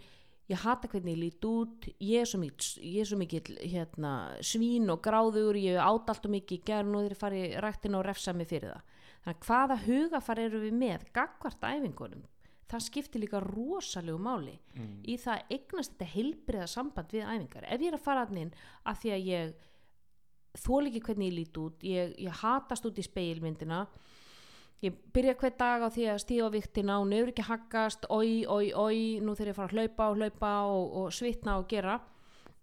ég 0.52 0.62
hata 0.66 0.90
hvernig 0.92 1.16
ég 1.16 1.22
lít 1.22 1.48
út, 1.48 1.88
ég 2.02 2.24
er 2.24 2.28
svo 2.30 2.42
mikið, 2.42 3.16
mikið 3.22 3.52
hérna, 3.72 4.14
svín 4.46 4.90
og 4.92 5.02
gráður, 5.06 5.58
ég 5.62 5.80
át 5.80 6.12
allt 6.12 6.28
og 6.28 6.36
mikið 6.36 6.58
í 6.58 6.66
gerð 6.68 6.98
og 6.98 7.08
þeir 7.08 7.18
fari 7.22 7.44
rættin 7.64 7.98
og 7.98 8.06
refsa 8.08 8.34
mig 8.36 8.50
fyrir 8.52 8.74
það. 8.74 9.00
Þannig 9.22 9.38
að 9.38 9.48
hvaða 9.48 9.80
hugafar 9.86 10.42
eru 10.42 10.62
við 10.66 10.78
með, 10.82 11.08
gagvart 11.16 11.64
æfingunum, 11.64 12.26
það 12.72 12.86
skiptir 12.88 13.24
líka 13.24 13.42
rosalegu 13.44 14.20
máli 14.22 14.56
mm. 14.76 14.94
í 15.12 15.18
það 15.20 15.38
að 15.38 15.56
eignast 15.56 15.94
þetta 15.94 16.10
heilbriða 16.14 16.70
samband 16.72 17.12
við 17.14 17.28
æfingar 17.28 17.68
ef 17.68 17.84
ég 17.84 17.92
er 17.92 17.98
að 17.98 18.06
fara 18.06 18.26
hann 18.26 18.42
inn 18.46 18.54
af 18.88 19.02
því 19.02 19.14
að 19.16 19.28
ég 19.28 19.68
þól 20.58 20.88
ekki 20.90 21.04
hvernig 21.06 21.32
ég 21.32 21.38
lít 21.38 21.60
út. 21.62 21.84
Ég, 21.84 22.16
ég 22.20 22.42
hatast 22.42 22.86
út 22.88 23.00
í 23.00 23.06
speilmyndina 23.06 23.86
ég 24.82 24.96
byrja 25.14 25.36
hver 25.38 25.54
dag 25.58 25.84
á 25.86 25.90
því 25.94 26.08
að 26.10 26.22
stíða 26.24 26.48
á 26.50 26.56
viktina 26.56 26.96
og 27.02 27.10
nefnir 27.10 27.32
ekki 27.32 27.46
haggast. 27.46 28.08
Oi, 28.10 28.46
oi, 28.50 28.72
oi, 28.74 29.20
nú 29.22 29.36
þegar 29.38 29.52
ég 29.52 29.58
fara 29.60 29.70
að 29.70 29.76
hlaupa 29.78 30.08
og 30.10 30.18
hlaupa 30.18 30.54
og, 30.70 30.96
og 31.02 31.14
svitna 31.14 31.58
og 31.62 31.68
gera. 31.70 32.00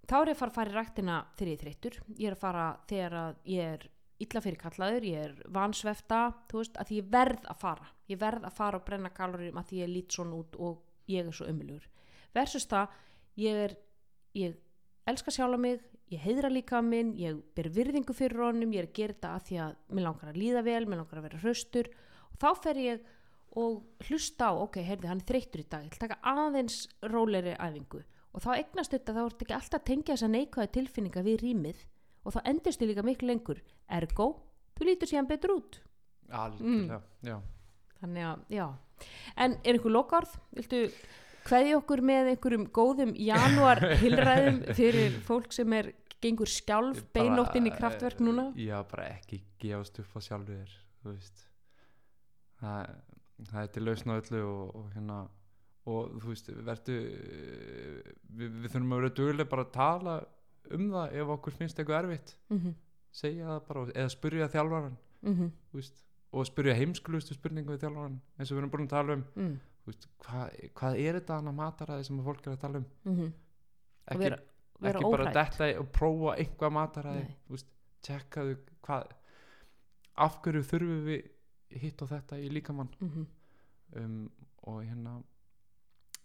Þá 0.08 0.16
er 0.18 0.32
ég 0.32 0.34
að 0.34 0.40
fara 0.40 0.50
að 0.50 0.58
fara 0.58 0.72
í 0.72 0.74
ræktina 0.74 1.18
þegar 1.38 1.50
ég 1.52 1.58
er 1.58 1.62
þreyttur. 1.62 2.00
Ég 2.16 2.30
er 2.30 2.36
að 2.36 2.42
fara 2.42 2.66
þegar 2.90 3.16
að 3.20 3.38
ég 3.52 3.74
er 3.76 3.86
illa 4.18 4.42
fyrir 4.42 4.58
kallaður, 4.58 5.06
ég 5.06 5.26
er 5.28 5.36
vansvefta 5.54 6.22
þú 6.50 6.62
veist, 6.62 6.80
að 6.82 6.94
ég 6.96 7.12
verð 7.12 7.46
að 7.46 7.60
fara. 7.62 7.92
Ég 8.10 8.18
verð 8.18 8.48
að 8.48 8.56
fara 8.56 8.80
og 8.80 8.88
brenna 8.88 9.12
kaloríum 9.14 9.60
að 9.60 9.70
því 9.70 9.82
ég 9.84 9.92
lít 9.92 10.16
svona 10.16 10.40
út 10.40 10.58
og 10.58 10.82
ég 11.08 11.28
er 11.28 11.36
svo 11.36 11.46
ömulugur 11.46 11.86
versus 12.36 12.66
það, 12.68 12.90
ég 13.40 13.60
er 13.66 13.74
ég 14.36 14.58
elska 15.08 15.32
sjálfa 15.32 15.60
mig 15.60 15.84
ég 16.12 16.22
heiðra 16.24 16.50
líka 16.52 16.80
minn, 16.84 17.14
ég 17.20 17.38
ber 17.56 17.68
virðingu 17.74 18.14
fyrir 18.16 18.40
honum, 18.46 18.72
ég 18.72 18.84
er 18.84 18.88
að 18.88 18.96
gera 18.98 19.16
þetta 19.16 19.32
að 19.34 19.46
því 19.48 19.58
að 19.64 19.72
mér 19.92 20.06
langar 20.06 20.30
að 20.32 20.40
líða 20.42 20.62
vel, 20.66 20.82
mér 20.86 21.00
langar 21.02 21.20
að 21.20 21.26
vera 21.28 21.40
hraustur. 21.42 21.90
Og 22.32 22.38
þá 22.42 22.48
fer 22.62 22.80
ég 22.82 23.08
og 23.58 24.06
hlusta 24.08 24.48
á, 24.48 24.52
ok, 24.56 24.80
heyrði, 24.84 25.10
hann 25.10 25.22
er 25.22 25.28
þreyttur 25.28 25.62
í 25.62 25.66
dag 25.68 25.84
ég 25.86 25.96
að 25.96 26.02
taka 26.04 26.18
aðeins 26.32 26.80
róleri 27.12 27.54
æfingu. 27.56 28.02
Og 28.36 28.44
þá 28.44 28.50
eignast 28.54 28.94
þetta, 28.94 29.14
þá 29.16 29.22
ertu 29.24 29.46
ekki 29.46 29.56
alltaf 29.56 29.80
að 29.80 29.86
tengja 29.88 30.14
þessa 30.14 30.32
neikvæða 30.32 30.72
tilfinninga 30.76 31.24
við 31.26 31.38
rýmið. 31.44 31.84
Og 32.24 32.34
þá 32.34 32.40
endist 32.52 32.82
þið 32.82 32.92
líka 32.92 33.06
miklu 33.06 33.30
lengur. 33.30 33.62
Ergo, 33.98 34.26
þú 34.76 34.88
lítur 34.88 35.10
síðan 35.10 35.30
betur 35.30 35.54
út. 35.56 35.80
Algjörlega, 36.28 37.00
já. 37.24 37.38
Þannig 38.02 38.28
að, 38.28 38.44
já. 38.52 38.66
En 39.38 39.56
er 39.62 39.78
einhver 39.78 39.94
lokarð, 39.94 40.36
viltu 40.54 40.82
kveði 41.48 41.74
okkur 41.78 42.02
með 42.04 42.32
einhverjum 42.34 42.66
góðum 42.78 43.14
janúar 43.16 43.80
hilræðum 44.02 44.60
fyrir 44.76 45.18
fólk 45.26 45.52
sem 45.56 45.72
er 45.78 45.92
gengur 46.22 46.50
skjálf 46.50 47.00
Bara, 47.00 47.10
beinóttin 47.14 47.68
í 47.70 47.74
kraftverk 47.74 48.20
núna. 48.24 48.48
eh, 48.56 48.66
já, 48.68 48.78
bara 48.90 49.10
ekki 49.14 49.42
gefast 49.62 50.00
upp 50.02 50.16
á 50.16 50.20
sjálfu 50.20 50.56
þér 50.56 50.72
þú 51.02 51.12
veist. 51.12 51.44
Það, 52.58 52.94
það 53.50 53.60
er 53.62 53.68
til 53.74 53.84
lausn 53.86 54.10
á 54.10 54.14
öllu 54.18 54.40
og, 54.46 54.74
og 54.80 54.88
hérna 54.96 55.18
og 55.88 56.18
þú 56.20 56.32
veist, 56.32 56.50
verðu 56.66 56.96
við, 58.36 58.50
við 58.64 58.68
þurfum 58.72 58.92
að 58.92 59.00
vera 59.00 59.14
duglega 59.20 59.52
bara 59.52 59.64
að 59.64 59.72
tala 59.78 60.18
um 60.74 60.90
það 60.92 61.16
ef 61.22 61.32
okkur 61.36 61.56
finnst 61.56 61.78
eitthvað 61.78 62.02
erfitt. 62.02 62.36
Mm 62.50 62.58
-hmm, 62.58 62.74
segja 63.12 63.46
það 63.46 63.62
bara, 63.68 63.86
eða 63.94 64.08
spyrja 64.08 64.48
þjálfaran 64.52 64.98
mm 65.22 65.50
þú 65.70 65.80
veist, 65.80 66.04
og 66.32 66.46
spyrja 66.46 66.74
heimskulustu 66.74 67.34
spurningu 67.34 67.72
við 67.72 67.80
þjálfaran, 67.86 68.20
eins 68.38 68.50
og 68.50 68.56
við 68.56 68.58
erum 68.58 68.70
búin 68.70 68.84
að 68.84 68.88
tala 68.90 69.12
um. 69.14 69.24
-hmm, 69.34 69.54
þú 69.77 69.77
veist, 69.90 70.08
hvað, 70.24 70.60
hvað 70.80 71.00
er 71.02 71.18
þetta 71.18 71.38
annað 71.38 71.58
mataræði 71.58 72.08
sem 72.08 72.20
fólk 72.26 72.46
er 72.46 72.54
að 72.54 72.62
tala 72.64 72.82
um? 72.82 72.88
Mm 73.04 73.14
og 73.16 73.32
ekki, 74.08 74.20
vera, 74.22 74.38
vera 74.80 75.00
ekki 75.00 75.10
bara 75.14 75.32
detta 75.32 75.70
og 75.80 75.88
prófa 75.92 76.36
Nei. 77.18 77.36
þú 77.46 77.56
veist, 77.56 77.72
tjekkaðu 78.08 78.54
hvað 78.86 79.16
af 80.26 80.38
hverju 80.42 80.62
þurfum 80.70 81.02
við 81.08 81.80
hitt 81.82 82.02
og 82.02 82.08
þetta 82.08 82.38
í 82.38 82.48
líkamann? 82.50 82.88
Mm 83.00 83.10
-hmm. 83.10 83.26
um, 84.04 84.30
og 84.62 84.82
hérna 84.84 85.22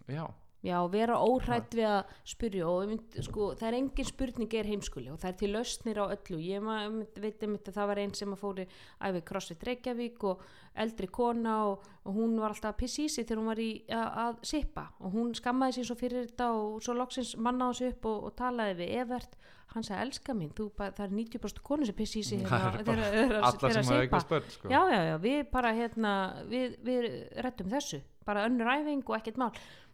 já, 0.08 0.26
Já, 0.64 0.78
vera 0.88 1.18
óhrætt 1.20 1.74
við 1.76 1.90
að 1.90 2.12
spyrja 2.32 2.68
og 2.72 2.86
mynd, 2.88 3.16
sko, 3.26 3.50
það 3.60 3.68
er 3.68 3.76
engin 3.82 4.08
spurning 4.08 4.54
er 4.56 4.70
heimskuli 4.72 5.10
og 5.12 5.18
það 5.20 5.34
er 5.34 5.40
til 5.42 5.50
lausnir 5.52 6.00
á 6.00 6.06
öllu. 6.08 6.38
Ég 6.40 6.64
mynd, 6.64 7.20
veit 7.20 7.44
um 7.44 7.58
þetta, 7.58 7.74
það 7.76 7.90
var 7.92 8.00
einn 8.04 8.14
sem 8.16 8.32
að 8.32 8.44
fóri 8.46 8.66
æfi 9.04 9.24
CrossFit 9.28 9.66
Reykjavík 9.68 10.24
og 10.30 10.46
eldri 10.80 11.10
kona 11.14 11.58
og, 11.68 11.84
og 12.08 12.16
hún 12.16 12.38
var 12.42 12.54
alltaf 12.54 12.72
að 12.72 12.80
pissi 12.80 13.06
í 13.06 13.12
sig 13.12 13.28
þegar 13.28 13.42
hún 13.42 13.50
var 13.52 13.62
í 13.62 13.68
að, 13.92 14.08
að 14.24 14.40
sippa 14.50 14.86
og 15.04 15.18
hún 15.18 15.36
skammaði 15.38 15.76
sér 15.78 15.90
svo 15.90 15.98
fyrir 16.00 16.30
þetta 16.30 16.48
og 16.56 16.80
svo 16.86 16.96
loksins 16.98 17.36
manna 17.38 17.68
á 17.70 17.72
sig 17.78 17.94
upp 17.94 18.08
og, 18.10 18.24
og 18.30 18.34
talaði 18.40 18.80
við 18.80 18.96
Evert, 19.04 19.38
hann 19.76 19.86
sagði 19.86 20.08
elska 20.08 20.38
mín 20.38 20.56
þú, 20.56 20.70
bara, 20.80 20.96
það 20.98 21.06
er 21.06 21.14
90% 21.20 21.64
konu 21.68 21.90
sem 21.90 22.00
pissi 22.00 22.24
í 22.24 22.26
sig 22.26 22.48
Það 22.48 22.66
hérna 22.66 22.80
er 22.80 22.88
þegar 22.88 23.78
sem 23.78 23.92
hafa 23.92 24.00
eitthvað 24.00 24.26
spörn 24.26 24.50
sko. 24.56 24.74
já, 24.74 24.82
já, 24.96 25.00
já, 25.12 25.16
við 25.28 25.46
bara 25.54 25.76
hérna 25.78 26.16
við, 26.50 26.76
við 26.88 27.08
rettum 27.46 27.72
þessu 27.74 28.02
bara 28.24 28.46
önnur 28.48 28.70
æfing 28.72 29.04
og 29.04 29.18
ekkert 29.20 29.40
mál 29.42 29.52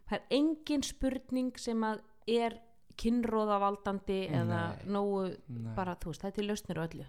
það 0.10 0.18
er 0.18 0.40
engin 0.40 0.86
spurning 0.86 1.62
sem 1.62 1.86
að 1.86 2.02
er 2.30 2.58
kynróðavaldandi 3.00 4.20
eða 4.28 4.62
Nei. 4.74 4.88
nógu 4.92 5.22
Nei, 5.48 5.74
bara, 5.78 5.96
þú 6.00 6.12
veist, 6.12 6.24
það 6.24 6.42
er 6.42 6.48
lausnir 6.50 6.80
á 6.80 6.84
öllu. 6.84 7.06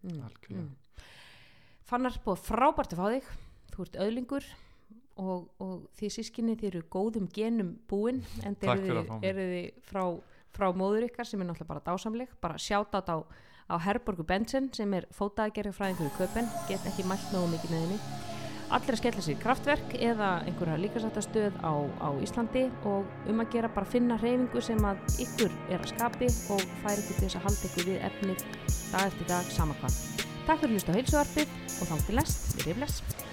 Mm. 0.00 0.18
algjörlega. 0.26 1.06
Fannar 1.90 2.18
búið 2.24 2.42
frábært 2.46 2.94
að 2.94 3.00
fá 3.00 3.06
þig. 3.14 3.30
Þú 3.70 3.84
ert 3.86 4.00
öðlingur 4.04 4.48
og, 5.20 5.46
og 5.62 5.86
því 5.98 6.10
sískinni 6.16 6.56
þið 6.60 6.68
eru 6.70 6.82
góðum 6.92 7.28
genum 7.34 7.74
búin 7.90 8.22
en 8.46 8.58
Takk 8.60 8.84
eru 9.26 9.46
þið, 9.52 9.70
frá, 9.88 10.02
frá 10.56 10.68
móður 10.76 11.08
ykkar 11.08 11.28
sem 11.28 11.40
er 11.40 11.50
náttúrulega 11.50 11.72
bara 11.72 11.86
dásamleg. 11.88 12.34
Bara 12.42 12.60
sjáta 12.60 13.02
á, 13.04 13.16
á 13.70 13.76
Herborgu 13.80 14.26
Benson 14.28 14.68
sem 14.76 14.98
er 14.98 15.08
fótaðgerri 15.14 15.72
fræðingur 15.76 16.10
í 16.10 16.18
köpen 16.18 16.50
get 16.68 16.84
ekki 16.90 17.08
mælt 17.08 17.32
nógu 17.34 17.54
mikið 17.54 17.76
með 17.76 17.86
henni 17.86 18.29
allir 18.70 18.94
að 18.94 19.00
skella 19.00 19.24
sér 19.24 19.38
kraftverk 19.42 19.94
eða 19.98 20.28
einhverja 20.46 20.78
líkasættastöð 20.84 21.56
á, 21.62 21.72
á 21.98 22.08
Íslandi 22.22 22.66
og 22.88 23.08
um 23.30 23.42
að 23.42 23.54
gera 23.56 23.70
bara 23.74 23.90
finna 23.90 24.18
reyfingu 24.20 24.62
sem 24.62 24.84
að 24.86 25.00
ykkur 25.26 25.54
er 25.70 25.80
að 25.80 25.90
skapi 25.94 26.30
og 26.54 26.62
færi 26.84 27.02
ykkur 27.02 27.18
til 27.18 27.24
þess 27.24 27.40
að 27.40 27.46
halda 27.48 27.70
ykkur 27.70 27.88
við 27.90 28.04
efnið 28.10 28.46
dag 28.92 29.08
eftir 29.08 29.30
dag 29.32 29.50
sama 29.56 29.78
hvað. 29.80 29.98
Takk 30.46 30.62
fyrir 30.62 30.70
að 30.70 30.76
hlusta 30.78 30.94
á 30.94 30.98
heilsuarpið 30.98 31.58
og 31.80 31.90
þá 31.90 32.06
til 32.06 32.20
næst, 32.20 32.48
við 32.56 32.70
erum 32.70 32.80
bless. 32.84 33.28